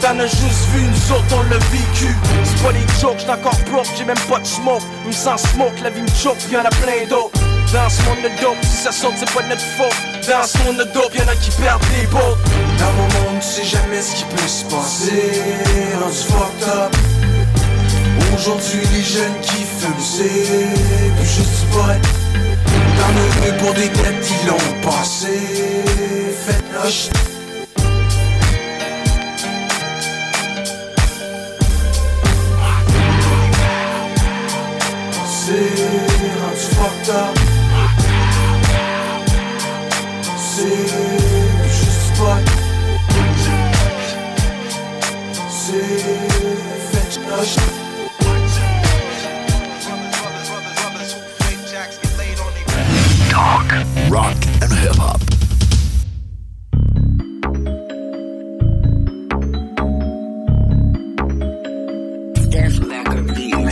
T'en 0.00 0.18
as 0.18 0.26
juste 0.26 0.66
vu, 0.74 0.82
nous 0.82 1.14
autres 1.14 1.36
on 1.36 1.42
l'a 1.44 1.58
vécu. 1.70 2.14
C'est 2.44 2.62
pas 2.62 2.72
des 2.72 3.00
jokes, 3.00 3.18
j'suis 3.18 3.30
encore 3.30 3.56
broke, 3.70 3.86
j'ai 3.96 4.04
même 4.04 4.18
pas 4.28 4.40
de 4.40 4.46
smoke. 4.46 4.82
Même 5.04 5.12
sans 5.12 5.36
smoke, 5.36 5.80
la 5.82 5.90
vie 5.90 6.02
me 6.02 6.08
choke, 6.08 6.38
y'en 6.50 6.60
a 6.60 6.70
plein 6.70 7.06
d'autres. 7.08 7.38
Dans 7.72 7.88
ce 7.88 8.02
monde 8.02 8.22
de 8.24 8.42
dope, 8.42 8.56
si 8.62 8.82
ça 8.82 8.92
saute 8.92 9.14
c'est 9.16 9.30
pas 9.32 9.42
de 9.42 9.48
notre 9.48 9.62
faute. 9.62 9.94
Dans 10.28 10.44
ce 10.44 10.58
monde 10.64 10.78
de 10.78 10.84
dope, 10.92 11.14
y'en 11.14 11.28
a 11.28 11.36
qui 11.36 11.50
perdent 11.52 11.84
des 11.96 12.06
bottes. 12.08 12.38
Dans 12.78 12.92
mon 12.98 13.30
monde, 13.30 13.40
tu 13.40 13.46
sais 13.46 13.64
jamais 13.64 14.02
ce 14.02 14.16
qui 14.16 14.24
peut 14.24 14.48
se 14.48 14.64
passer. 14.64 15.30
Rendu 16.02 16.16
fucked 16.16 16.68
up. 16.68 16.96
Aujourd'hui 18.34 18.80
les 18.92 19.02
jeunes 19.02 19.40
qui 19.40 19.64
fument, 19.78 19.94
c'est 20.00 21.16
plus 21.16 21.26
juste 21.26 21.60
du 21.60 21.66
Dans 22.98 23.12
pour 23.58 23.72
des 23.74 23.88
dettes 23.88 24.22
qui 24.22 24.34
l'ont 24.46 24.80
passé 24.82 25.38
Faites 26.44 26.70
hush 26.84 27.08
C'est 35.26 35.74
fucked 36.76 37.10
up 37.10 37.38
juste 41.68 42.16
C'est 45.48 46.22
Talk, 53.42 53.72
rock 54.08 54.40
and 54.62 54.72
hip 54.72 54.96
hop. 55.02 55.20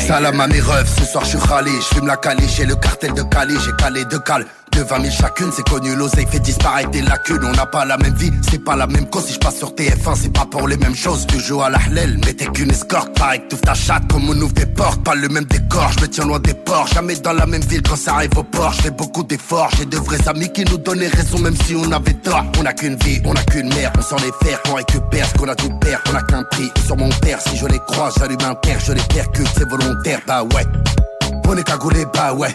Salam 0.01 0.41
à 0.41 0.49
mes 0.49 0.61
refs, 0.61 0.99
ce 0.99 1.05
soir 1.05 1.25
je 1.25 1.29
suis 1.29 1.39
râlé, 1.39 1.71
je 1.71 1.95
fume 1.95 2.09
la 2.09 2.17
calée, 2.17 2.49
j'ai 2.49 2.67
le 2.67 2.75
cartel 2.75 3.15
de 3.15 3.23
Calais, 3.23 3.55
j'ai 3.65 3.71
calé 3.79 4.05
deux 4.07 4.19
cales. 4.19 4.45
De 4.73 4.83
20 4.83 5.03
000 5.03 5.11
chacune, 5.11 5.51
c'est 5.53 5.69
connu, 5.69 5.95
l'oseille 5.95 6.27
fait 6.31 6.39
disparaître 6.39 6.91
des 6.91 7.03
lacunes. 7.03 7.45
On 7.45 7.53
n'a 7.53 7.67
pas 7.67 7.85
la 7.85 7.97
même 7.97 8.15
vie, 8.15 8.31
c'est 8.49 8.63
pas 8.63 8.77
la 8.77 8.87
même 8.87 9.07
cause. 9.11 9.25
Si 9.25 9.35
je 9.35 9.39
passe 9.39 9.57
sur 9.59 9.73
TF1, 9.73 10.15
c'est 10.15 10.33
pas 10.33 10.47
pour 10.47 10.69
les 10.69 10.77
mêmes 10.77 10.95
choses. 10.95 11.27
Tu 11.27 11.41
joues 11.41 11.61
à 11.63 11.71
la 11.71 11.79
hlel, 11.91 12.19
mais 12.25 12.33
t'es 12.35 12.47
qu'une 12.47 12.71
escorte. 12.71 13.13
Pareil 13.19 13.43
que 13.49 13.57
ta 13.57 13.75
chatte, 13.75 14.11
comme 14.11 14.29
on 14.29 14.41
ouvre 14.41 14.53
des 14.53 14.67
portes. 14.67 15.03
Pas 15.03 15.15
le 15.15 15.29
même 15.29 15.45
décor, 15.45 15.91
je 15.97 16.03
me 16.03 16.09
tiens 16.09 16.25
loin 16.25 16.39
des 16.39 16.55
ports. 16.55 16.87
Jamais 16.95 17.17
dans 17.17 17.33
la 17.33 17.47
même 17.47 17.63
ville 17.63 17.83
quand 17.83 17.97
ça 17.97 18.15
arrive 18.15 18.37
au 18.39 18.43
port. 18.43 18.73
Je 18.73 18.91
beaucoup 18.91 19.23
d'efforts, 19.23 19.71
j'ai 19.77 19.87
de 19.87 19.97
vrais 19.97 20.29
amis 20.29 20.51
qui 20.53 20.65
nous 20.65 20.79
donnaient 20.79 21.09
raison, 21.09 21.39
même 21.39 21.57
si 21.65 21.75
on 21.75 21.91
avait 21.91 22.15
tort. 22.15 22.45
On 22.59 22.65
a 22.65 22.73
qu'une 22.73 22.97
vie, 22.97 23.21
on 23.25 23.35
a 23.35 23.43
qu'une 23.43 23.69
mère, 23.75 23.93
on 23.99 24.03
s'en 24.03 24.17
est 24.19 24.45
faire. 24.45 24.61
On 24.71 24.75
récupère 24.75 25.27
ce 25.27 25.35
qu'on 25.35 25.49
a 25.49 25.55
tout 25.55 25.71
perdre, 25.81 26.05
on 26.13 26.15
a 26.15 26.23
qu'un 26.23 26.45
prix. 26.45 26.71
Sur 26.87 26.97
mon 26.97 27.11
père, 27.21 27.39
si 27.41 27.57
je 27.57 27.67
les 27.67 27.81
croise, 27.89 28.15
j'allume 28.19 28.39
un 28.45 28.55
père, 28.55 28.79
je 28.81 28.93
les 28.93 29.03
percute, 29.03 29.49
c'est 29.57 29.69
volontaire, 29.69 30.21
bah 30.27 30.43
ouais. 30.43 30.67
On 31.47 31.57
est 31.57 31.65
cagoulé, 31.65 32.05
bah 32.15 32.33
ouais. 32.33 32.55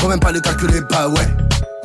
Faut 0.00 0.08
même 0.08 0.18
pas 0.18 0.32
le 0.32 0.40
calculer, 0.40 0.80
bah 0.80 1.08
ouais. 1.08 1.28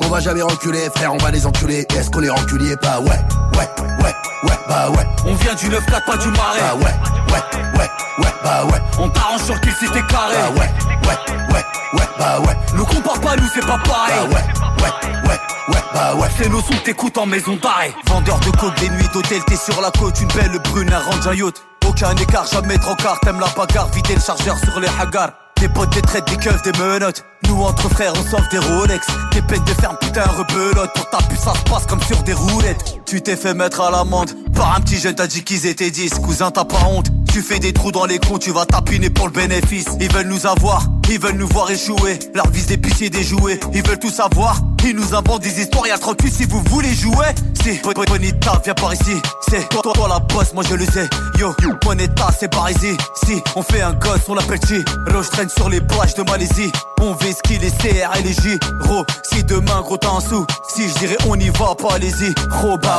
On 0.00 0.08
va 0.08 0.20
jamais 0.20 0.40
reculer, 0.40 0.88
frère, 0.94 1.12
on 1.12 1.18
va 1.18 1.30
les 1.30 1.44
enculer. 1.44 1.86
Est-ce 1.94 2.10
qu'on 2.10 2.22
est 2.22 2.30
reculier 2.30 2.74
Bah 2.80 2.98
ouais, 3.00 3.08
ouais, 3.08 3.68
ouais, 4.02 4.14
ouais, 4.44 4.58
bah 4.66 4.88
ouais. 4.88 5.06
On 5.26 5.34
vient 5.34 5.54
du 5.54 5.68
9-4, 5.68 6.04
pas 6.06 6.16
du 6.16 6.28
marais. 6.28 6.60
Bah 6.60 6.74
ouais, 6.76 6.94
ouais, 7.34 7.78
ouais, 7.78 7.90
ouais, 8.18 8.34
bah 8.42 8.64
ouais. 8.64 8.80
On 8.98 9.10
t'arrange 9.10 9.42
sur 9.42 9.60
qu'il 9.60 9.72
c'était 9.72 10.00
carré. 10.06 10.34
Bah 10.34 10.50
ouais, 10.58 10.70
ouais, 11.08 11.54
ouais, 11.54 11.64
ouais, 11.92 12.08
bah 12.18 12.40
ouais. 12.40 12.56
Nous 12.74 12.86
compare 12.86 13.20
pas, 13.20 13.36
nous 13.36 13.48
c'est 13.52 13.66
pas 13.66 13.78
pareil. 13.86 14.14
Bah 14.16 14.34
ouais, 14.34 14.82
ouais, 14.82 15.28
ouais, 15.28 15.74
ouais, 15.74 15.82
bah 15.92 16.14
ouais. 16.14 16.28
C'est 16.38 16.48
nos 16.48 16.62
sons 16.62 16.72
t'écoutes 16.84 17.18
en 17.18 17.26
maison 17.26 17.58
d'arrêt. 17.62 17.92
Vendeur 18.06 18.40
de 18.40 18.50
coke, 18.56 18.80
des 18.80 18.88
nuits 18.88 19.08
d'hôtel, 19.12 19.42
t'es 19.46 19.56
sur 19.56 19.78
la 19.82 19.90
côte, 19.90 20.18
une 20.22 20.28
belle 20.28 20.58
brune, 20.70 20.90
un 20.90 21.00
range, 21.00 21.26
un 21.26 21.34
yacht. 21.34 21.62
Aucun 21.86 22.16
écart, 22.16 22.46
jamais 22.46 22.78
trop 22.78 22.94
quart, 22.94 23.20
t'aimes 23.20 23.40
la 23.40 23.48
bagarre, 23.48 23.88
vider 23.88 24.14
le 24.14 24.20
chargeur 24.22 24.56
sur 24.56 24.80
les 24.80 24.88
hagars. 24.98 25.32
Des 25.60 25.68
potes, 25.68 25.90
des 25.94 26.02
traites, 26.02 26.26
des 26.28 26.36
keufs, 26.36 26.62
des 26.62 26.72
menottes. 26.72 27.24
Nous 27.56 27.62
entre 27.62 27.88
frères, 27.88 28.12
on 28.14 28.22
sauve 28.22 28.46
des 28.50 28.58
Rolex. 28.58 29.06
Des 29.32 29.40
peines 29.40 29.64
de 29.64 29.72
ferme, 29.80 29.96
putain, 30.00 30.24
rebelote. 30.24 30.92
Pour 30.94 31.08
ta 31.08 31.18
puce, 31.26 31.40
ça 31.40 31.54
se 31.54 31.62
passe 31.62 31.86
comme 31.86 32.02
sur 32.02 32.22
des 32.22 32.34
roulettes. 32.34 32.95
Tu 33.06 33.22
t'es 33.22 33.36
fait 33.36 33.54
mettre 33.54 33.82
à 33.82 33.90
l'amende. 33.92 34.30
Par 34.52 34.76
un 34.76 34.80
petit 34.80 34.96
jeune, 34.96 35.14
t'as 35.14 35.28
dit 35.28 35.44
qu'ils 35.44 35.66
étaient 35.66 35.92
10. 35.92 36.14
Cousin, 36.14 36.50
t'as 36.50 36.64
pas 36.64 36.84
honte. 36.90 37.06
Tu 37.32 37.40
fais 37.40 37.60
des 37.60 37.72
trous 37.72 37.92
dans 37.92 38.04
les 38.04 38.18
comptes, 38.18 38.42
tu 38.42 38.50
vas 38.50 38.66
tapiner 38.66 39.10
pour 39.10 39.26
le 39.26 39.32
bénéfice. 39.32 39.86
Ils 40.00 40.12
veulent 40.12 40.26
nous 40.26 40.46
avoir, 40.46 40.86
ils 41.08 41.20
veulent 41.20 41.36
nous 41.36 41.46
voir 41.48 41.70
échouer. 41.70 42.18
Leur 42.34 42.48
vise 42.50 42.66
des 42.66 42.78
pitiés, 42.78 43.10
des 43.10 43.22
jouets. 43.22 43.60
Ils 43.74 43.86
veulent 43.86 43.98
tout 43.98 44.10
savoir. 44.10 44.56
Ils 44.84 44.94
nous 44.94 45.14
inventent 45.14 45.42
des 45.42 45.60
histoires, 45.60 45.86
y'a 45.86 45.98
trop 45.98 46.14
cul 46.14 46.30
si 46.30 46.44
vous 46.44 46.62
voulez 46.70 46.94
jouer. 46.94 47.26
Si, 47.60 47.80
Bonita, 47.82 48.60
viens 48.62 48.74
par 48.74 48.94
ici. 48.94 49.20
C'est 49.48 49.68
toi, 49.68 49.82
toi, 49.82 49.92
toi 49.92 50.08
la 50.08 50.20
bosse, 50.20 50.54
moi 50.54 50.62
je 50.68 50.74
le 50.76 50.84
sais. 50.84 51.08
Yo, 51.40 51.52
Bonita, 51.84 52.28
c'est 52.38 52.48
par 52.48 52.70
ici. 52.70 52.96
Si, 53.24 53.42
on 53.56 53.62
fait 53.62 53.82
un 53.82 53.94
gosse, 53.94 54.20
on 54.28 54.34
l'appelle 54.34 54.60
Chi. 54.66 54.84
Roche 55.12 55.30
traîne 55.30 55.48
sur 55.48 55.68
les 55.68 55.80
plages 55.80 56.14
de 56.14 56.22
Malaisie. 56.22 56.70
On 57.00 57.14
vise 57.14 57.36
qui 57.42 57.58
les 57.58 57.70
CR 57.70 58.16
et 58.16 58.22
les 58.22 58.32
J. 58.32 58.58
Ro, 58.82 59.04
si 59.24 59.42
demain 59.42 59.80
gros 59.82 59.96
t'en 59.96 60.20
sous. 60.20 60.46
Si 60.72 60.88
je 60.88 60.94
dirais 61.00 61.18
on 61.28 61.38
y 61.38 61.48
va, 61.50 61.74
pas 61.74 61.94
allez-y. 61.94 62.32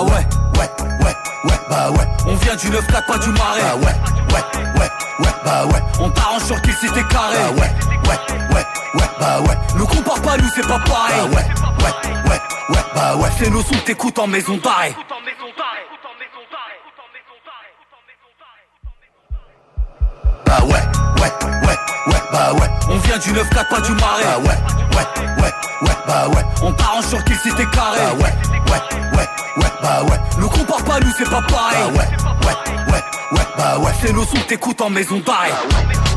Ouais, 0.03 0.27
ouais, 0.57 0.69
ouais, 1.03 1.15
ouais, 1.45 1.59
bah 1.69 1.91
ouais. 1.91 2.07
On 2.27 2.35
vient 2.35 2.55
du 2.55 2.69
9-4, 2.69 3.05
pas 3.05 3.17
du 3.17 3.29
marais. 3.29 3.61
Bah 3.61 3.75
ouais, 3.75 3.95
ouais, 4.33 4.79
ouais, 4.79 4.89
ouais, 5.19 5.33
bah 5.45 5.65
ouais. 5.65 5.81
On 5.99 6.09
t'arrange 6.09 6.43
sur 6.43 6.61
qu'il 6.61 6.73
c'était 6.73 7.03
carré. 7.03 7.37
Bah 7.37 7.61
ouais, 7.61 7.71
ouais, 8.09 8.55
ouais, 8.55 8.65
ouais, 8.95 9.09
bah 9.19 9.39
ouais. 9.41 9.57
Nous 9.75 9.87
compare 9.87 10.21
pas, 10.21 10.37
nous 10.37 10.49
c'est 10.55 10.67
pas 10.67 10.79
pareil. 10.79 11.15
Bah 11.17 11.37
ouais, 11.37 11.45
ouais, 11.83 12.29
ouais, 12.29 12.39
ouais, 12.69 12.83
bah 12.95 13.15
ouais. 13.15 13.29
C'est 13.37 13.49
nos 13.49 13.61
sons 13.61 13.75
que 13.75 13.85
t'écoutes 13.85 14.19
en 14.19 14.27
maison 14.27 14.57
d'arrêt. 14.57 14.95
Bah 20.45 20.63
ouais, 20.63 20.86
bah 22.31 22.53
ouais. 22.53 22.69
On 22.89 22.97
vient 22.97 23.17
du 23.17 23.31
9-4, 23.31 23.69
pas 23.69 23.81
du 23.81 23.91
marais. 23.93 24.23
Bah 24.23 24.37
ouais, 24.39 24.57
ouais, 24.97 25.43
ouais, 25.43 25.53
ouais, 25.81 25.95
bah 26.07 26.27
ouais. 26.29 26.45
On 26.61 26.71
t'arrange 26.71 27.05
sur 27.05 27.23
qu'il 27.23 27.35
c'était 27.35 27.65
carré. 27.67 27.99
Bah 27.99 28.13
ouais, 28.13 28.33
ouais, 28.71 29.17
ouais, 29.17 29.27
ouais, 29.57 29.71
bah 29.81 30.03
ouais. 30.09 30.19
Nous 30.39 30.49
compare 30.49 30.83
pas, 30.83 30.99
nous 30.99 31.11
c'est 31.17 31.29
pas 31.29 31.41
pareil. 31.41 31.77
Bah 31.93 31.99
ouais, 31.99 32.07
ouais, 32.47 32.93
ouais, 32.93 33.03
ouais, 33.37 33.47
bah 33.57 33.77
ouais. 33.79 33.91
C'est 34.01 34.13
nos 34.13 34.25
sons 34.25 34.37
que 34.37 34.47
t'écoutes 34.47 34.81
en 34.81 34.89
maison 34.89 35.21
d'arrêt. 35.25 35.51
Un 35.51 36.16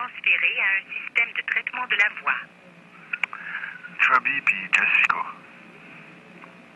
transféré 0.00 0.52
à 0.60 0.68
un 0.80 0.84
système 0.96 1.30
de 1.36 1.42
traitement 1.50 1.86
de 1.90 1.96
la 1.96 2.08
voix. 2.20 2.40
Chubby 4.00 4.40
puis 4.46 4.62
Jessica. 4.72 5.22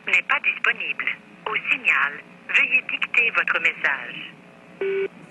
N'est 0.07 0.29
pas 0.29 0.41
disponible. 0.45 1.09
Au 1.47 1.57
signal, 1.71 2.13
veuillez 2.55 2.85
dicter 2.91 3.31
votre 3.31 3.59
message. 3.61 4.19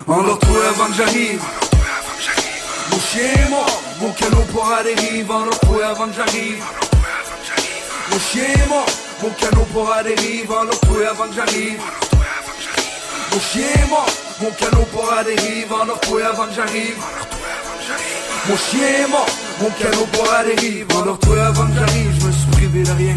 On 0.08 0.22
l'a 0.22 0.32
retrouvé 0.32 0.66
avant 0.66 0.86
que 0.88 0.94
j'arrive. 0.94 1.42
Mon 2.90 2.98
chien 2.98 3.30
est 3.30 3.50
mort, 3.50 3.82
mon 4.00 4.12
canot 4.12 4.46
pour 4.52 4.72
à 4.72 4.82
dérive. 4.82 5.30
On 5.30 5.44
l'a 5.44 5.50
retrouvé 5.50 5.84
avant 5.84 6.06
que 6.08 6.14
j'arrive. 6.14 6.64
Mon 8.10 8.18
chien 8.18 8.44
est 8.44 8.68
mort, 8.68 8.86
mon 9.22 9.30
canot 9.30 9.66
pour 9.72 9.92
à 9.92 10.02
dérive. 10.02 10.50
On 10.50 10.64
l'a 10.64 10.70
retrouvé 10.70 11.06
avant 11.06 11.28
que 11.28 11.34
j'arrive. 11.34 11.80
Mon 13.30 13.40
chien 13.40 13.68
est 13.68 13.88
mort, 13.88 14.10
mon 14.40 14.50
canot 14.50 14.86
pour 14.86 15.12
à 15.12 15.22
dérive. 15.22 15.72
On 15.72 15.84
l'a 15.84 15.92
retrouvé 15.92 16.22
avant 16.24 16.46
que 16.46 16.54
j'arrive. 16.54 16.98
Mon 18.48 18.56
chien 18.56 19.04
est 19.04 19.08
mort, 19.08 19.26
mon 19.60 19.70
canot 19.70 20.06
pour 20.12 20.32
à 20.32 20.44
dérive. 20.44 20.86
L'a 20.88 21.12
retrouvé 21.12 21.40
avant 21.40 21.66
que 21.66 21.74
j'arrive. 21.74 22.10
Je 22.20 22.26
me 22.26 22.32
suis 22.32 22.50
privé 22.52 22.82
de 22.82 22.90
rien. 22.92 23.14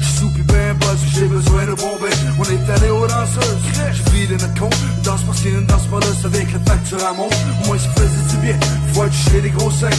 Je 0.00 0.18
soupe 0.18 0.32
bien 0.32 0.74
parce 0.80 1.00
que 1.02 1.10
j'ai 1.14 1.26
besoin 1.26 1.66
de 1.66 1.74
bomber. 1.74 2.10
On 2.38 2.44
est 2.44 2.70
allé 2.72 2.90
aux 2.90 3.06
danseuses. 3.06 3.58
J'ai 3.92 4.10
vidé 4.12 4.34
notre. 4.34 4.64
Une 4.64 5.02
danse 5.02 5.22
par-ci, 5.22 5.48
une 5.48 5.66
danse 5.66 5.86
par-là. 5.86 6.06
Avec 6.24 6.52
la 6.52 6.58
facture 6.60 7.04
à 7.06 7.12
monte. 7.12 7.32
Au 7.62 7.66
moins, 7.66 7.78
ça 7.78 7.88
faisait 7.96 8.36
du 8.36 8.36
bien. 8.38 8.58
Faut 8.92 9.04
être 9.04 9.12
chez 9.12 9.40
des 9.40 9.50
gros 9.50 9.70
seins. 9.70 9.90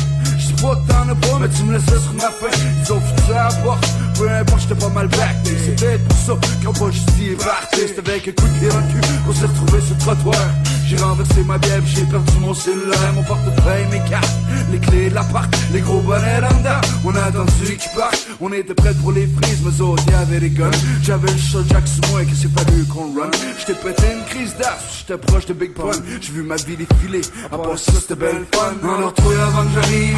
Que 0.60 0.65
pas, 0.65 1.40
mais 1.40 1.48
tu 1.49 1.64
me 1.64 1.73
laissais 1.73 1.99
sur 1.99 2.14
ma 2.15 2.27
ont 2.27 2.99
foutu 2.99 3.31
à 3.31 3.48
la 3.48 3.56
porte. 3.64 3.88
Peu 4.15 4.30
importe, 4.30 4.61
j'étais 4.61 4.76
pas 4.76 4.90
mal. 4.90 5.10
C'est 5.45 5.76
peut-être 5.76 6.03
pour 6.03 6.18
ça 6.18 6.34
qu'on 6.65 6.73
pas 6.73 6.91
juste 6.91 7.11
dit 7.14 7.30
ébarté. 7.30 7.88
C'était 7.88 8.10
avec 8.10 8.27
un 8.27 8.31
coup 8.31 8.48
de 8.48 8.60
pied 8.60 8.68
dans 8.68 8.77
le 8.77 8.84
cul 8.91 9.07
qu'on 9.26 9.34
s'est 9.34 9.45
retrouvé 9.45 9.81
sur 9.81 9.95
le 9.95 10.02
trottoir. 10.02 10.49
J'ai 10.86 10.98
renversé 10.98 11.44
ma 11.45 11.57
bière, 11.60 11.81
j'ai 11.86 12.03
perdu 12.03 12.40
mon 12.41 12.53
cellulaire, 12.53 13.14
mon 13.14 13.23
portefeuille, 13.23 13.86
mes 13.91 14.10
cartes, 14.10 14.27
les 14.72 14.80
clés 14.80 15.10
de 15.10 15.15
l'appart, 15.15 15.48
les 15.72 15.81
gros 15.81 16.02
bonnets 16.02 16.41
dent. 16.41 16.81
On 17.06 17.15
a 17.15 17.22
attendu 17.26 17.77
qu'ils 17.77 17.91
partent, 17.95 18.27
on 18.41 18.52
était 18.52 18.73
prêts 18.73 18.95
pour 18.95 19.11
les 19.11 19.27
frises, 19.27 19.61
mais 19.64 19.81
autres 19.81 20.03
y'avait 20.11 20.40
des 20.40 20.49
guns. 20.49 20.72
J'avais 21.03 21.31
le 21.31 21.38
shot 21.38 21.64
Jack 21.69 21.88
sous 21.88 22.11
moi, 22.11 22.26
que 22.26 22.36
c'est 22.36 22.52
fallu 22.52 22.86
qu'on 22.86 23.14
run. 23.14 23.30
J't'ai 23.60 23.76
pété 23.76 24.03
une 24.14 24.26
crise 24.26 24.56
d'as, 24.57 24.80
j'étais 24.98 25.18
proche 25.19 25.45
de 25.45 25.53
Big 25.53 25.73
Pun. 25.73 25.91
J'ai 26.19 26.31
vu 26.31 26.41
ma 26.41 26.56
vie 26.56 26.76
défiler, 26.76 27.22
à 27.52 27.57
part 27.57 27.77
ça 27.77 27.91
c'était 27.94 28.15
belle 28.15 28.45
fun. 28.52 28.73
On 28.84 28.99
l'a 28.99 29.07
retrouvé 29.07 29.36
avant 29.36 29.64
que 29.65 29.81
j'arrive. 29.81 30.18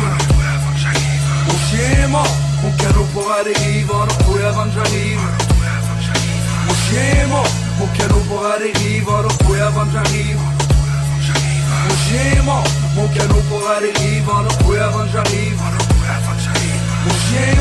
Mon 1.47 1.57
chien 1.69 2.07
mon 2.07 2.71
canot 2.77 3.07
pour 3.13 3.31
à 3.31 3.43
dérive. 3.43 3.89
On 3.93 3.99
l'a 3.99 4.13
retrouvé 4.13 4.43
avant 4.43 4.63
que 4.65 4.71
j'arrive. 4.75 5.19
Mon 6.67 6.73
chien 6.73 7.27
mon 7.79 7.87
canot 7.87 8.23
pour 8.27 8.45
à 8.45 8.59
dérive. 8.59 9.07
On 9.07 9.21
l'a 9.21 9.27
retrouvé 9.27 9.61
avant 9.61 9.85
que 9.85 9.91
j'arrive. 9.93 10.37
Mon 11.87 11.95
chien 12.05 12.43
mon 12.95 13.07
canot 13.07 13.41
pour 13.49 13.69
à 13.69 13.79
dérive. 13.79 14.29
On 14.29 14.41
l'a 14.41 14.49
retrouvé 14.49 14.79
avant 14.79 15.03
que 15.05 15.11
j'arrive. 15.13 15.61
Mon 17.05 17.11
chien 17.11 17.55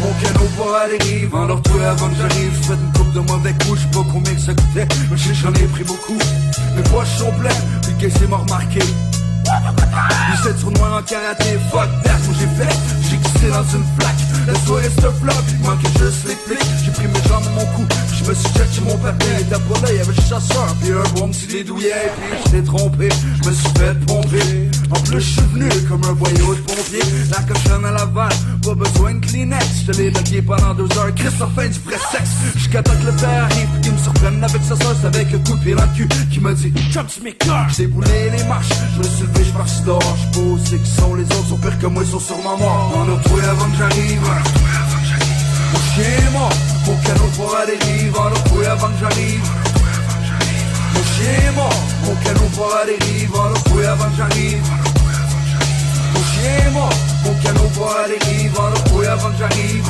mon 0.00 0.12
canot 0.22 0.50
pour 0.56 0.74
à 0.74 0.88
dérive. 0.88 1.34
On 1.34 1.46
l'a 1.46 1.54
retrouvé 1.54 1.84
avant 1.84 2.08
que 2.08 2.16
j'arrive. 2.16 2.52
J'ai 2.54 2.68
fait 2.68 2.74
une 2.74 2.92
coupe 2.92 3.12
de 3.12 3.20
mauvais 3.20 3.54
coups, 3.64 3.80
je 3.80 3.82
sais 3.82 3.90
pas 3.90 4.04
combien 4.12 4.34
que 4.34 4.40
ça 4.40 4.54
coûtait. 4.54 4.88
Mais 5.10 5.16
je 5.16 5.22
sais 5.22 5.28
que 5.30 5.34
j'en 5.34 5.54
ai 5.54 5.66
pris 5.66 5.84
beaucoup. 5.84 6.18
Mes 6.76 6.82
poches 6.82 7.16
sont 7.18 7.32
pleines, 7.32 7.64
puis 7.82 7.92
le 7.92 7.98
caissier 7.98 8.26
m'a 8.26 8.36
remarqué. 8.36 8.80
17 10.42 10.60
tournois 10.60 10.98
en 10.98 11.02
karaté, 11.02 11.58
fuck 11.70 11.88
that, 12.02 12.18
moi 12.26 12.34
j'ai 12.38 12.48
fait, 12.58 12.76
glissé 13.36 13.50
dans 13.50 13.62
une 13.62 13.84
flaque. 13.98 14.16
La 14.46 14.54
soirée 14.60 14.88
c'était 14.88 15.12
flop, 15.20 15.32
il 15.50 15.66
manquait 15.66 15.88
juste 15.98 16.26
les 16.26 16.56
J'ai 16.84 16.90
pris 16.92 17.06
mes 17.08 17.28
jambes 17.28 17.44
mon 17.54 17.66
cou, 17.76 17.86
je 18.26 18.30
me 18.30 18.34
suis 18.34 18.52
cherché 18.54 18.80
mon 18.80 18.96
papier 18.98 19.36
pas 19.48 19.80
là, 19.86 19.92
y'avait 19.92 20.12
le 20.12 20.22
chasseur, 20.22 20.74
puis 20.80 20.90
un 20.90 21.14
bon 21.14 21.28
petit 21.28 21.46
dédouillet 21.46 22.10
Puis 22.16 22.38
j'étais 22.44 22.62
trompé, 22.62 23.08
je 23.42 23.48
me 23.48 23.54
suis 23.54 23.68
fait 23.78 23.94
pomper 24.06 24.68
En 24.90 25.00
plus 25.00 25.20
je 25.20 25.30
suis 25.30 25.42
venu 25.54 25.68
comme 25.88 26.02
un 26.04 26.12
voyou 26.12 26.54
de 26.54 26.60
pompier. 26.60 27.00
La 27.30 27.42
cochonne 27.42 27.84
à 27.84 27.92
Laval, 27.92 28.32
pas 28.62 28.74
besoin 28.74 29.14
de 29.14 29.24
Kleenex. 29.24 29.66
Je 29.86 29.92
l'ai 29.92 30.10
bagué 30.10 30.42
pendant 30.42 30.74
deux 30.74 30.88
heures, 30.98 31.14
Christophe 31.14 31.54
fin 31.54 31.68
du 31.68 31.78
vrai 31.80 31.98
sexe. 32.10 32.30
Jusqu'à 32.56 32.82
temps 32.82 32.96
que 33.00 33.06
le 33.06 33.12
père 33.12 33.44
arrive, 33.44 33.68
qu'il 33.82 33.92
me 33.92 33.98
surprenne 33.98 34.42
avec 34.42 34.62
sa 34.62 34.74
C'est 34.76 35.06
avec 35.06 35.28
un 35.34 35.38
coup 35.38 35.56
de 35.56 35.62
pied 35.62 35.74
dans 35.74 35.82
le 35.82 35.96
cul, 35.96 36.08
qui 36.32 36.40
m'a 36.40 36.52
dit 36.52 36.72
Chum 36.90 37.06
tu 37.06 37.22
m'écœures 37.22 37.68
J'ai 37.76 37.86
boulé 37.86 38.30
les 38.36 38.44
marches, 38.44 38.70
je 38.94 38.98
me 38.98 39.04
suis 39.04 39.22
levé, 39.22 39.44
je 39.44 39.56
marche 39.56 39.80
dehors. 39.82 40.16
Je 40.22 40.38
pose, 40.38 40.62
qui 40.64 40.90
sont 40.90 41.14
les 41.14 41.24
autres, 41.24 41.48
sont 41.48 41.58
pires 41.58 41.78
que 41.78 41.86
moi, 41.86 42.02
ils 42.04 42.10
sont 42.10 42.20
sûrement 42.20 42.56
morts. 42.58 42.92
On 42.96 43.08
a 43.08 43.14
retrouvé 43.14 43.44
avant 43.44 43.70
que 43.70 43.76
j'arrive. 43.78 44.20
Mon 45.72 45.80
chien 45.94 46.04
est 46.04 46.32
mort, 46.32 46.52
avant 53.86 54.08
que 54.10 54.16
j'arrive 54.16 54.60
Mon 56.14 56.16
chien 56.24 56.58
est 56.66 56.70
mort, 56.70 56.92
mon 57.24 57.32
canot 57.42 57.70
pour 57.74 57.90
à 57.96 58.06
dérive 58.06 58.54
On 58.56 58.64
a 58.64 58.68
retrouvé 58.68 59.06
avant 59.06 59.30
que 59.30 59.36
j'arrive 59.38 59.88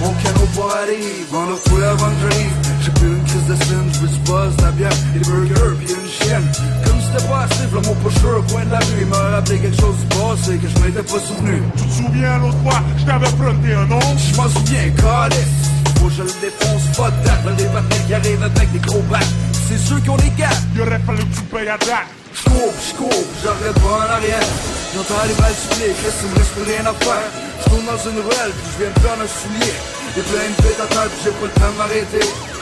Mon 0.00 0.12
canot 0.22 0.48
pour 0.54 0.72
à 0.72 0.86
dérive 0.86 1.26
On 1.32 1.50
a 1.50 1.54
retrouvé 1.54 1.84
avant 1.86 2.10
que 2.10 2.20
j'arrive 2.22 2.54
J'ai 2.82 2.90
plus 2.92 3.08
une 3.08 3.24
crise 3.24 3.46
de 3.48 3.56
scène, 3.64 3.90
je 3.94 3.98
veux 4.00 4.08
du 4.08 4.18
buzz, 4.20 4.56
la 4.62 4.70
bière 4.70 4.92
Et 5.14 5.18
des 5.18 5.24
burgers, 5.24 5.76
puis 5.78 5.94
une 5.94 6.08
chienne 6.08 6.85
C'était 7.06 7.28
pas 7.28 7.46
assez, 7.46 7.66
v'là 7.70 7.80
mon 7.86 7.94
pusher 8.02 8.34
au 8.36 8.42
coin 8.42 8.64
de 8.64 8.72
la 8.72 8.78
rue. 8.78 9.00
Il 9.00 9.06
m'a 9.06 9.16
rappelé 9.16 9.58
quelque 9.58 9.80
chose 9.80 9.96
du 9.96 10.06
passé 10.06 10.58
que 10.58 10.66
je 10.66 10.78
m'étais 10.82 11.02
pas 11.02 11.20
souvenu. 11.20 11.62
Tu 11.76 11.84
te 11.84 11.92
souviens 12.02 12.38
l'autre 12.38 12.58
fois, 12.62 12.82
je 12.98 13.04
t'avais 13.04 13.30
prêté 13.38 13.74
un 13.74 13.86
nom? 13.86 14.00
Je 14.18 14.36
m'en 14.36 14.48
souviens, 14.48 14.90
calice 14.90 15.54
Faut 15.98 16.06
que 16.06 16.12
je 16.12 16.22
le 16.22 16.34
défonce, 16.42 16.82
pas 16.96 17.10
de 17.10 17.18
date 17.24 17.56
des 17.56 17.70
papiers 17.70 18.04
qui 18.06 18.14
arrivent 18.14 18.42
avec 18.42 18.72
des 18.72 18.80
gros 18.80 19.02
bacs. 19.10 19.22
C'est 19.68 19.78
ceux 19.78 20.00
qui 20.00 20.10
ont 20.10 20.16
des 20.16 20.32
gars 20.36 20.58
Il 20.74 20.80
aurait 20.82 21.00
fallu 21.06 21.22
que 21.22 21.34
tu 21.36 21.42
payes 21.42 21.68
à 21.68 21.78
date. 21.78 22.10
J'cours, 22.34 22.74
j'cours, 22.82 23.24
j'arrête 23.42 23.78
pas 23.78 23.96
en 24.02 24.10
arrière. 24.10 24.48
J'entends 24.94 25.22
les 25.28 25.34
balles 25.34 25.54
siffler, 25.54 25.94
qu'est-ce 26.02 26.20
qu'il 26.20 26.30
me 26.30 26.36
reste 26.36 26.52
plus 26.58 26.66
rien 26.66 26.84
à 26.90 26.94
faire. 27.06 27.28
J'tourne 27.62 27.86
dans 27.86 28.02
une 28.10 28.18
ruelle, 28.18 28.52
puis 28.52 28.68
j'viens 28.74 28.90
de 28.90 29.00
perdre 29.00 29.22
un 29.22 29.30
soulier. 29.30 29.74
Y'a 30.16 30.22
plein 30.26 30.48
de 30.50 30.58
bêtes 30.62 30.80
à 30.82 30.86
terre, 30.90 31.08
puis 31.08 31.20
j'ai 31.22 31.34
pas 31.38 31.46
le 31.46 31.54
temps 31.54 31.72
de 31.72 31.78
m'arrêter 31.78 32.55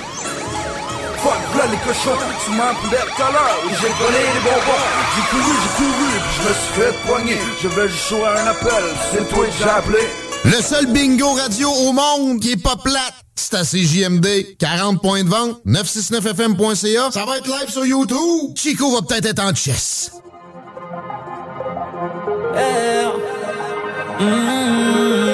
Fuck, 1.25 1.57
là 1.57 1.65
les 1.71 1.79
cochons, 1.79 2.19
tu 2.45 2.51
m'as 2.51 2.73
appelé 2.73 2.99
tout 3.17 3.23
à 3.23 3.33
l'heure 3.33 3.59
Et 3.65 3.75
j'ai 3.81 3.89
volé 3.89 4.19
les 4.35 4.41
bonbons 4.45 4.85
J'ai 5.17 5.23
couru, 5.31 5.55
j'ai 5.63 5.73
couru, 5.79 6.11
puis 6.21 6.35
je 6.37 6.49
me 6.49 6.55
suis 6.55 6.73
fait 6.77 6.95
poigner 7.07 7.39
J'avais 7.63 7.89
juste 7.89 8.09
chaud 8.11 8.25
à 8.27 8.43
un 8.43 8.47
appel, 8.49 8.85
c'est 9.11 9.29
toi 9.31 9.47
que 9.47 9.53
j'ai 9.59 9.65
appelé 9.65 10.01
Le 10.45 10.63
seul 10.63 10.87
bingo 10.93 11.33
radio 11.33 11.71
au 11.71 11.93
monde 11.95 12.41
qui 12.41 12.53
est 12.53 12.63
pas 12.63 12.77
plate, 12.77 13.15
c'est 13.37 13.55
à 13.55 13.63
CJMD. 13.63 14.27
40 14.59 15.01
points 15.01 15.25
de 15.25 15.29
vente, 15.31 15.61
969fm.ca. 15.67 17.11
Ça 17.11 17.25
va 17.25 17.39
être 17.39 17.47
live 17.47 17.71
sur 17.71 17.87
YouTube. 17.87 18.55
Chico 18.55 18.91
va 18.91 19.01
peut-être 19.01 19.27
être 19.27 19.43
en 19.43 19.55
chess. 19.55 20.13
Mm. 24.21 25.34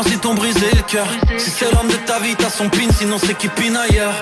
Confiance, 0.00 0.12
ils 0.12 0.18
t'ont 0.18 0.34
brisé 0.34 0.66
le 0.72 0.82
cœur. 0.82 1.06
Si 1.38 1.50
c'est 1.50 1.70
l'homme 1.72 1.88
de 1.88 2.06
ta 2.06 2.18
vie, 2.20 2.34
t'as 2.36 2.50
son 2.50 2.68
pin, 2.68 2.88
sinon 2.96 3.16
c'est 3.18 3.36
qui 3.36 3.48
pine 3.48 3.76
ailleurs. 3.76 4.14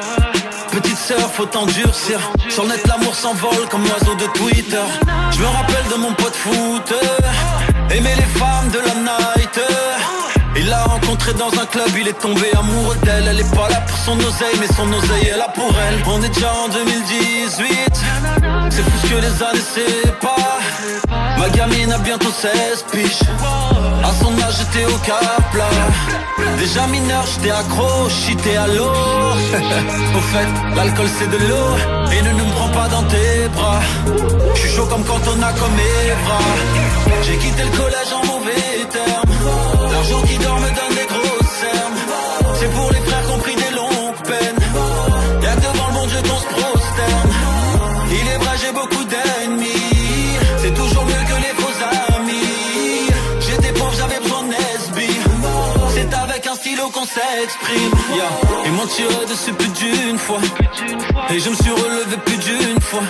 Petite 0.71 0.99
sœur, 0.99 1.31
faut 1.33 1.47
t'endurcir. 1.47 2.19
Sur 2.49 2.67
net, 2.67 2.87
l'amour 2.87 3.15
s'envole 3.15 3.69
comme 3.71 3.85
l'oiseau 3.85 4.15
de 4.15 4.27
Twitter. 4.39 4.87
Je 5.31 5.39
me 5.41 5.47
rappelle 5.47 5.85
de 5.91 5.97
mon 5.97 6.13
pote 6.13 6.35
foot. 6.35 6.95
Aimer 7.91 8.15
les 8.17 8.39
femmes 8.39 8.71
de 8.73 8.79
la 8.79 8.95
night. 8.95 9.61
Il 10.57 10.69
l'a 10.69 10.83
rencontrée 10.85 11.35
dans 11.35 11.53
un 11.61 11.67
club, 11.67 11.89
il 12.01 12.09
est 12.09 12.19
tombé 12.19 12.51
amoureux 12.59 12.97
d'elle. 13.05 13.29
Elle 13.29 13.41
est 13.41 13.55
pas 13.55 13.69
là 13.69 13.81
pour 13.87 13.99
son 13.99 14.19
oseille, 14.19 14.59
mais 14.61 14.67
son 14.67 14.93
oseille 14.93 15.29
est 15.29 15.37
là 15.37 15.49
pour 15.55 15.73
elle. 15.89 16.03
On 16.07 16.23
est 16.23 16.29
déjà 16.29 16.53
en 16.53 16.69
2018. 16.69 17.69
C'est 18.71 18.83
fou 18.83 18.91
ce 19.03 19.09
que 19.09 19.21
les 19.21 19.43
années 19.43 19.69
séparent. 19.75 21.39
Ma 21.39 21.49
gamine 21.51 21.93
a 21.93 21.99
bientôt 21.99 22.31
16 22.31 22.85
piges. 22.93 23.21
À 24.09 24.13
son 24.15 24.33
âge, 24.43 24.55
j'étais 24.59 24.87
au 24.87 24.99
cap 25.05 25.51
plat 25.53 25.69
Déjà 26.59 26.87
mineur, 26.87 27.25
j'étais 27.27 27.51
accro, 27.51 28.09
j'étais 28.09 28.57
à 28.57 28.67
l'eau. 28.67 28.91
Au 30.19 30.21
fait, 30.33 30.49
l'alcool 30.75 31.07
c'est 31.19 31.31
de 31.31 31.37
l'eau. 31.37 31.71
Et 32.17 32.23
ne 32.23 32.33
nous 32.39 32.51
prends 32.57 32.71
pas 32.71 32.89
dans 32.89 33.03
tes 33.03 33.49
bras. 33.55 33.81
Je 34.55 34.61
suis 34.61 34.71
chaud 34.71 34.87
comme 34.87 35.05
quand 35.05 35.21
on 35.33 35.43
a 35.43 35.53
comme 35.53 35.79
bras 36.25 36.39
J'ai 37.23 37.37
quitté 37.37 37.63
le 37.65 37.77
collège 37.77 38.13
en 38.19 38.27
mauvais 38.27 38.87
termes. 38.91 39.93
L'argent 39.93 40.23
qui 40.23 40.39
dort 40.39 40.59
me 40.59 40.69
donne 40.69 40.95
des 40.97 41.07
grosses 41.13 41.28
s'exprime 57.09 57.93
yeah. 58.15 58.31
Ils 58.67 58.73
m'ont 58.73 58.87
tiré 58.87 59.27
dessus 59.29 59.53
plus 59.53 59.69
d'une 59.69 60.19
fois 60.19 60.41
Et 61.31 61.39
je 61.39 61.49
me 61.51 61.55
suis 61.55 61.71
relevé 61.71 62.17
plus 62.25 62.37
d'une 62.37 62.81
fois 62.81 63.03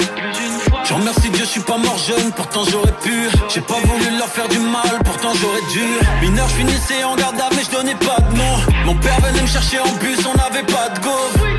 je 0.84 0.94
remercie 0.94 1.28
Dieu, 1.28 1.44
je 1.44 1.50
suis 1.50 1.60
pas 1.60 1.76
mort 1.76 1.98
jeune, 1.98 2.32
pourtant 2.32 2.62
j'aurais 2.64 2.94
pu. 3.02 3.28
J'ai 3.50 3.60
pas 3.60 3.78
voulu 3.84 4.16
leur 4.16 4.28
faire 4.28 4.48
du 4.48 4.58
mal, 4.58 4.98
pourtant 5.04 5.32
j'aurais 5.34 5.60
dû. 5.70 5.84
Mineur, 6.22 6.48
je 6.48 6.54
finissais 6.54 7.04
en 7.04 7.14
garde 7.14 7.38
à 7.38 7.50
mais 7.54 7.62
je 7.62 7.76
donnais 7.76 7.94
pas 7.96 8.16
de 8.20 8.36
nom. 8.38 8.54
Mon 8.86 8.94
père 8.94 9.20
venait 9.20 9.42
me 9.42 9.46
chercher 9.46 9.80
en 9.80 9.92
bus, 10.00 10.18
on 10.24 10.34
n'avait 10.38 10.64
pas 10.64 10.88
de 10.88 11.00
go. 11.00 11.10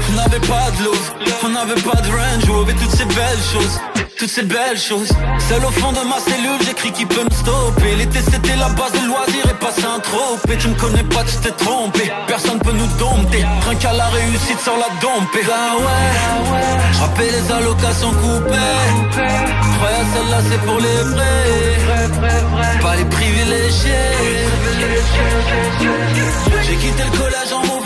On 0.10 0.16
n'avait 0.16 0.40
pas 0.40 0.72
de 0.80 0.86
love, 0.86 1.14
on 1.44 1.50
n'avait 1.50 1.82
pas 1.82 2.02
de 2.02 2.10
range, 2.10 2.62
avait 2.64 2.74
toutes 2.74 2.96
ces 2.96 3.06
belles 3.06 3.46
choses. 3.54 3.80
Toutes 4.20 4.30
ces 4.30 4.44
belles 4.44 4.78
choses 4.78 5.08
Seul 5.48 5.64
au 5.64 5.72
fond 5.72 5.94
de 5.94 6.06
ma 6.06 6.20
cellule 6.20 6.60
j'écris 6.66 6.92
qui 6.92 7.06
peut 7.06 7.24
me 7.24 7.30
stopper 7.30 7.96
L'été 7.96 8.20
c'était 8.20 8.58
la 8.58 8.68
base 8.68 8.92
de 8.92 9.08
loisirs 9.08 9.46
et 9.50 9.54
pas 9.54 9.72
un 9.88 10.52
Et 10.52 10.58
Tu 10.58 10.68
me 10.68 10.76
connais 10.76 11.04
pas 11.04 11.24
tu 11.24 11.38
t'es 11.38 11.52
trompé 11.52 12.12
Personne 12.30 12.60
peut 12.60 12.72
nous 12.72 12.88
dompter. 13.00 13.44
Rien 13.68 13.76
qu'à 13.80 13.92
la 13.92 14.06
réussite 14.06 14.60
sur 14.62 14.78
la 14.78 14.90
dompée 15.02 15.42
Ah 15.52 15.76
ouais. 15.80 16.60
J'rappelle 16.94 17.32
les 17.32 17.52
allocations 17.52 18.12
coupées. 18.12 18.54
Ouais 19.82 20.02
celle-là 20.14 20.38
c'est 20.50 20.62
pour 20.62 20.80
les 20.80 21.02
vrais. 21.12 22.80
Pas 22.84 22.96
les 22.98 23.06
privilégiés. 23.06 24.16
J'ai 26.62 26.76
quitté 26.76 27.04
le 27.04 27.18
collège 27.18 27.52
en 27.52 27.79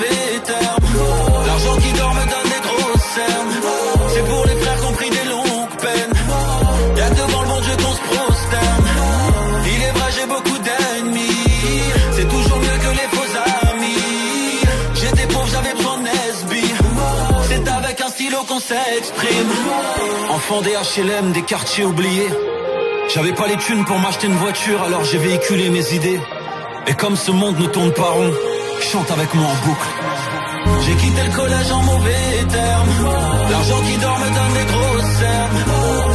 s'exprime 18.68 19.52
Enfant 20.30 20.62
des 20.62 20.72
HLM, 20.72 21.32
des 21.34 21.42
quartiers 21.42 21.86
oubliés. 21.86 22.30
J'avais 23.14 23.34
pas 23.34 23.48
les 23.48 23.58
thunes 23.58 23.84
pour 23.84 24.00
m'acheter 24.00 24.28
une 24.28 24.36
voiture 24.36 24.82
Alors 24.84 25.04
j'ai 25.04 25.18
véhiculé 25.18 25.70
mes 25.70 25.94
idées. 25.94 26.20
Et 26.88 26.94
comme 26.94 27.16
ce 27.16 27.32
monde 27.32 27.60
ne 27.60 27.68
tourne 27.68 27.92
pas 27.92 28.12
rond 28.18 28.32
Chante 28.80 29.12
avec 29.12 29.34
moi 29.34 29.48
en 29.48 29.68
boucle. 29.68 29.90
J'ai 30.86 30.96
quitté 30.96 31.22
le 31.30 31.36
collège 31.36 31.72
en 31.72 31.82
mauvais 31.84 32.46
termes. 32.50 32.90
L'argent 33.52 33.82
qui 33.88 33.98
dort 33.98 34.20
me 34.20 34.30
donne 34.38 34.54
des 34.60 34.68
grosses 34.74 35.14
cernes 35.20 35.60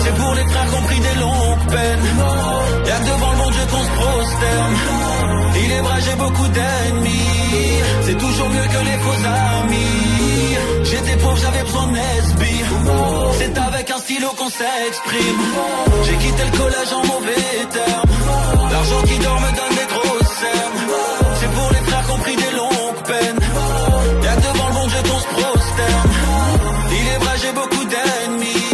C'est 0.03 0.15
pour 0.15 0.35
les 0.35 0.47
frères 0.51 0.69
qui 0.71 0.75
ont 0.75 0.87
pris 0.91 1.01
des 1.01 1.21
longues 1.21 1.67
peines. 1.69 2.09
Y'a 2.87 2.99
devant 3.01 3.33
le 3.33 3.39
bon 3.39 3.51
Dieu 3.51 3.67
qu'on 3.71 3.85
se 3.89 3.95
prosterne. 4.01 4.77
Il 5.65 5.73
est 5.73 5.81
vrai 5.81 6.01
j'ai 6.01 6.17
beaucoup 6.17 6.49
d'ennemis. 6.49 7.83
C'est 8.03 8.19
toujours 8.19 8.49
mieux 8.49 8.69
que 8.75 8.85
les 8.91 8.99
faux 9.05 9.21
amis 9.61 10.08
J'étais 10.91 11.17
pauvre 11.17 11.37
j'avais 11.37 11.63
besoin 11.63 11.87
d'SB 11.89 12.43
C'est 13.39 13.59
avec 13.59 13.91
un 13.91 13.99
stylo 13.99 14.29
qu'on 14.39 14.49
s'exprime. 14.49 15.41
J'ai 16.05 16.17
quitté 16.17 16.43
le 16.51 16.59
collège 16.59 16.93
en 16.95 17.07
mauvais 17.07 17.67
termes. 17.71 18.71
L'argent 18.73 19.03
qui 19.03 19.19
dort 19.19 19.41
me 19.41 19.51
donne 19.59 19.75
des 19.81 19.89
grosses 19.93 20.35
cernes 20.43 20.81
C'est 21.41 21.51
pour 21.57 21.69
les 21.73 21.83
frères 21.89 22.05
qui 22.07 22.13
ont 22.13 22.19
pris 22.19 22.37
des 22.37 22.53
longues 22.57 23.03
peines. 23.07 23.41
Y'a 24.25 24.37
devant 24.37 24.69
le 24.69 24.75
bon 24.75 24.87
Dieu 24.87 25.03
qu'on 25.09 25.21
se 25.21 25.31
prosterne. 25.37 26.11
Il 26.91 27.07
est 27.15 27.19
vrai 27.25 27.35
j'ai 27.43 27.53
beaucoup 27.53 27.85
d'ennemis. 27.93 28.73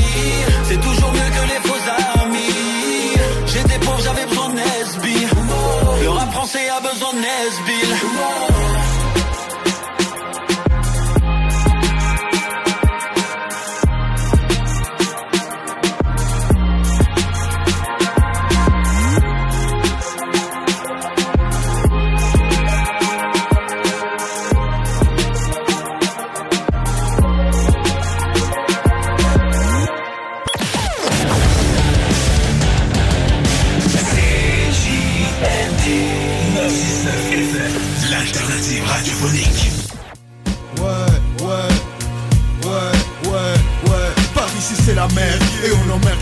C'est 0.69 0.81
toujours 0.81 1.13
mieux 1.13 1.31
que 1.37 1.45
les 1.53 1.61
faux 1.69 1.83
amis. 2.23 3.17
J'étais 3.47 3.79
pauvre 3.81 4.01
j'avais 4.05 4.27
besoin 4.27 4.49
de 4.51 4.55
Nesby 4.55 5.27
Le 6.03 6.11
rap 6.11 6.31
français 6.33 6.69
a 6.69 6.81
besoin 6.81 7.13
de 7.13 7.19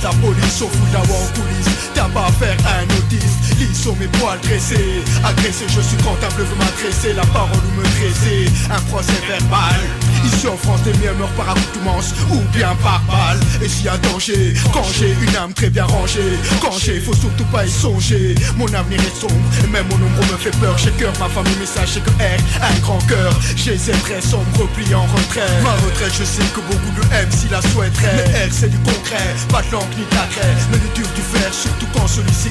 la 0.02 0.10
police. 0.10 0.62
On 0.62 0.68
fout 0.68 0.90
d'avoir 0.92 1.18
en 1.18 1.26
coulisses. 1.34 1.90
T'as 1.94 2.08
pas 2.08 2.26
à 2.26 2.32
faire 2.32 2.56
un 2.66 2.84
autiste. 2.98 3.58
Lis 3.58 3.74
sur 3.74 3.96
mes 3.96 4.08
poils 4.08 4.40
dressés. 4.40 5.02
Agressé, 5.24 5.66
je 5.68 5.80
suis 5.80 5.96
comptable, 5.98 6.42
veut 6.42 6.56
m'adresser. 6.56 7.12
La 7.12 7.26
parole 7.26 7.62
ou 7.68 7.80
me 7.80 7.84
dresser. 7.84 8.50
Un 8.70 8.80
procès 8.90 9.12
verbal. 9.28 10.01
Ici 10.24 10.46
en 10.46 10.56
France, 10.56 10.82
des 10.82 10.92
miens 10.94 11.12
meurent 11.18 11.36
par 11.36 11.50
accoutumance 11.50 12.14
ou 12.30 12.38
bien 12.54 12.74
par 12.82 13.02
balle. 13.02 13.40
Et 13.62 13.68
s'il 13.68 13.86
y 13.86 13.88
a 13.88 13.96
danger, 13.98 14.54
quand 14.72 14.84
j'ai 14.96 15.14
une 15.20 15.36
âme 15.36 15.52
très 15.52 15.70
bien 15.70 15.84
rangée, 15.84 16.38
quand 16.60 16.72
j'ai, 16.78 17.00
faut 17.00 17.14
surtout 17.14 17.44
pas 17.46 17.64
y 17.64 17.70
songer. 17.70 18.34
Mon 18.56 18.72
avenir 18.72 19.00
est 19.00 19.20
sombre 19.20 19.34
et 19.64 19.66
même 19.68 19.86
mon 19.88 19.96
ombre 19.96 20.32
me 20.32 20.38
fait 20.38 20.56
peur. 20.58 20.76
J'ai 20.78 20.90
cœur, 20.92 21.12
ma 21.18 21.28
famille, 21.28 21.56
mais 21.58 21.66
sachez 21.66 22.00
que 22.00 22.10
R, 22.10 22.40
un 22.62 22.78
grand 22.80 22.98
cœur. 23.08 23.32
J'ai 23.56 23.78
ces 23.78 23.92
très 23.92 24.20
sombre, 24.20 24.46
repli 24.58 24.94
en 24.94 25.02
retrait. 25.02 25.62
Ma 25.62 25.72
retraite, 25.84 26.12
je 26.18 26.24
sais 26.24 26.42
que 26.54 26.60
beaucoup 26.60 26.92
de 27.00 27.14
M 27.14 27.30
s'y 27.30 27.48
la 27.48 27.60
souhaiteraient. 27.62 28.16
Mais 28.16 28.46
R, 28.46 28.50
c'est 28.50 28.70
du 28.70 28.78
concret, 28.78 29.34
pas 29.50 29.62
de 29.62 29.70
langue 29.72 29.92
ni 29.96 30.04
d'agret. 30.10 30.54
Mais 30.70 30.78
le 30.78 30.94
dur 30.94 31.06
du 31.14 31.22
fer, 31.22 31.52
surtout 31.52 31.86
quand 31.94 32.06
celui-ci 32.06 32.50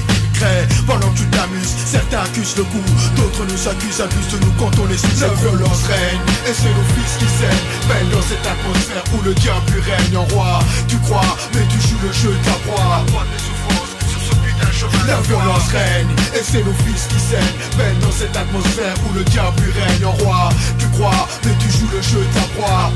Pendant 0.86 1.08
que 1.10 1.18
tu 1.18 1.26
t'amuses, 1.26 1.74
certains 1.86 2.22
accusent 2.22 2.56
le 2.56 2.64
coup, 2.64 2.82
d'autres 3.16 3.44
nous 3.46 3.68
accusent, 3.68 4.00
abusent 4.00 4.32
de 4.32 4.44
nous 4.44 4.52
quand 4.58 4.70
on 4.80 4.86
les 4.86 4.98
suit. 4.98 5.20
La 5.20 5.28
violence 5.28 5.84
règne 5.84 6.20
et 6.48 6.54
c'est 6.54 6.74
nos 6.74 6.88
fils 6.94 7.16
qui 7.18 7.26
saignent. 7.26 7.88
Baigne 7.88 8.10
dans 8.10 8.22
cette 8.22 8.46
atmosphère 8.46 9.04
où 9.14 9.22
le 9.22 9.34
diable 9.34 9.72
règne 9.86 10.16
en 10.16 10.24
roi. 10.34 10.58
Tu 10.88 10.96
crois, 10.98 11.36
mais 11.54 11.62
tu 11.70 11.80
joues 11.88 12.00
le 12.02 12.12
jeu 12.12 12.30
de 12.30 12.44
ta 12.44 12.56
proie. 12.66 13.04
La 15.06 15.20
violence 15.20 15.68
règne 15.68 16.08
et 16.34 16.42
c'est 16.42 16.64
nos 16.64 16.72
fils 16.84 17.06
qui 17.08 17.18
saignent 17.18 17.78
Baigne 17.78 17.98
dans 18.00 18.10
cette 18.10 18.36
atmosphère 18.36 18.94
où 19.08 19.14
le 19.14 19.24
diable 19.24 19.62
règne 19.74 20.06
en 20.06 20.12
roi 20.12 20.48
Tu 20.78 20.86
crois 20.88 21.28
mais 21.44 21.52
tu 21.60 21.70
joues 21.70 21.88
le 21.92 22.00
jeu 22.02 22.18
de 22.18 22.34
ta 22.34 22.46
proie 22.56 22.90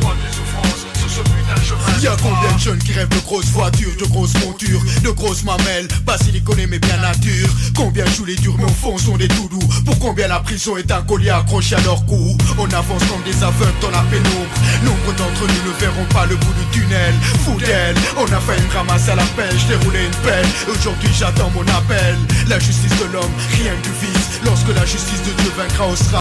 Y'a 2.03 2.15
combien 2.23 2.53
de 2.53 2.61
jeunes 2.61 2.79
qui 2.79 2.93
rêvent 2.93 3.09
de 3.09 3.19
grosses 3.21 3.47
voitures, 3.47 3.97
de 3.99 4.05
grosses 4.05 4.35
montures, 4.45 4.83
de 5.03 5.11
grosses 5.11 5.45
mamelles, 5.45 5.89
basiliconées 6.05 6.67
mais 6.67 6.79
bien 6.79 6.97
nature. 6.99 7.49
Combien 7.75 8.05
jouent 8.07 8.27
les 8.27 8.37
durs 8.37 8.55
mais 8.59 8.65
au 8.65 8.69
fond 8.69 8.99
sont 8.99 9.17
des 9.17 9.29
doudous. 9.29 9.67
Pour 9.85 9.99
combien 9.99 10.29
la 10.29 10.41
prison 10.41 10.77
est 10.77 10.91
un 10.93 11.03
collier 11.03 11.31
accroché 11.31 11.75
à 11.75 11.81
leur 11.81 12.05
cou? 12.07 12.37
On 12.59 12.67
avance 12.67 13.03
comme 13.05 13.23
des 13.25 13.43
aveugles 13.43 13.81
dans 13.81 13.91
la 13.91 14.03
pénombre. 14.11 14.55
Nombre 14.85 15.13
d'entre 15.17 15.47
nous 15.49 15.73
ne 15.73 15.79
verront 15.79 16.07
pas 16.13 16.27
le 16.27 16.37
bout 16.37 16.53
du 16.53 16.79
tunnel. 16.79 17.15
Fou 17.45 17.57
d'elle, 17.59 17.97
on 18.19 18.25
a 18.25 18.41
failli 18.41 18.63
me 18.63 18.75
ramasser 18.75 19.11
à 19.11 19.17
la 19.17 19.25
pêche, 19.37 19.67
dérouler 19.67 20.05
une 20.05 20.23
pelle. 20.23 20.47
Aujourd'hui 20.69 21.11
j'attends 21.19 21.51
mon 21.51 21.67
appel. 21.75 22.17
La 22.49 22.59
justice 22.59 22.97
de 23.01 23.13
l'homme, 23.13 23.33
rien 23.53 23.73
que 23.73 23.89
du 23.89 24.07
vice. 24.07 24.41
Lorsque 24.45 24.69
la 24.69 24.85
justice 24.85 25.23
de 25.23 25.43
Dieu 25.43 25.53
vaincra 25.57 25.87
au 25.87 25.97
sera 25.97 26.21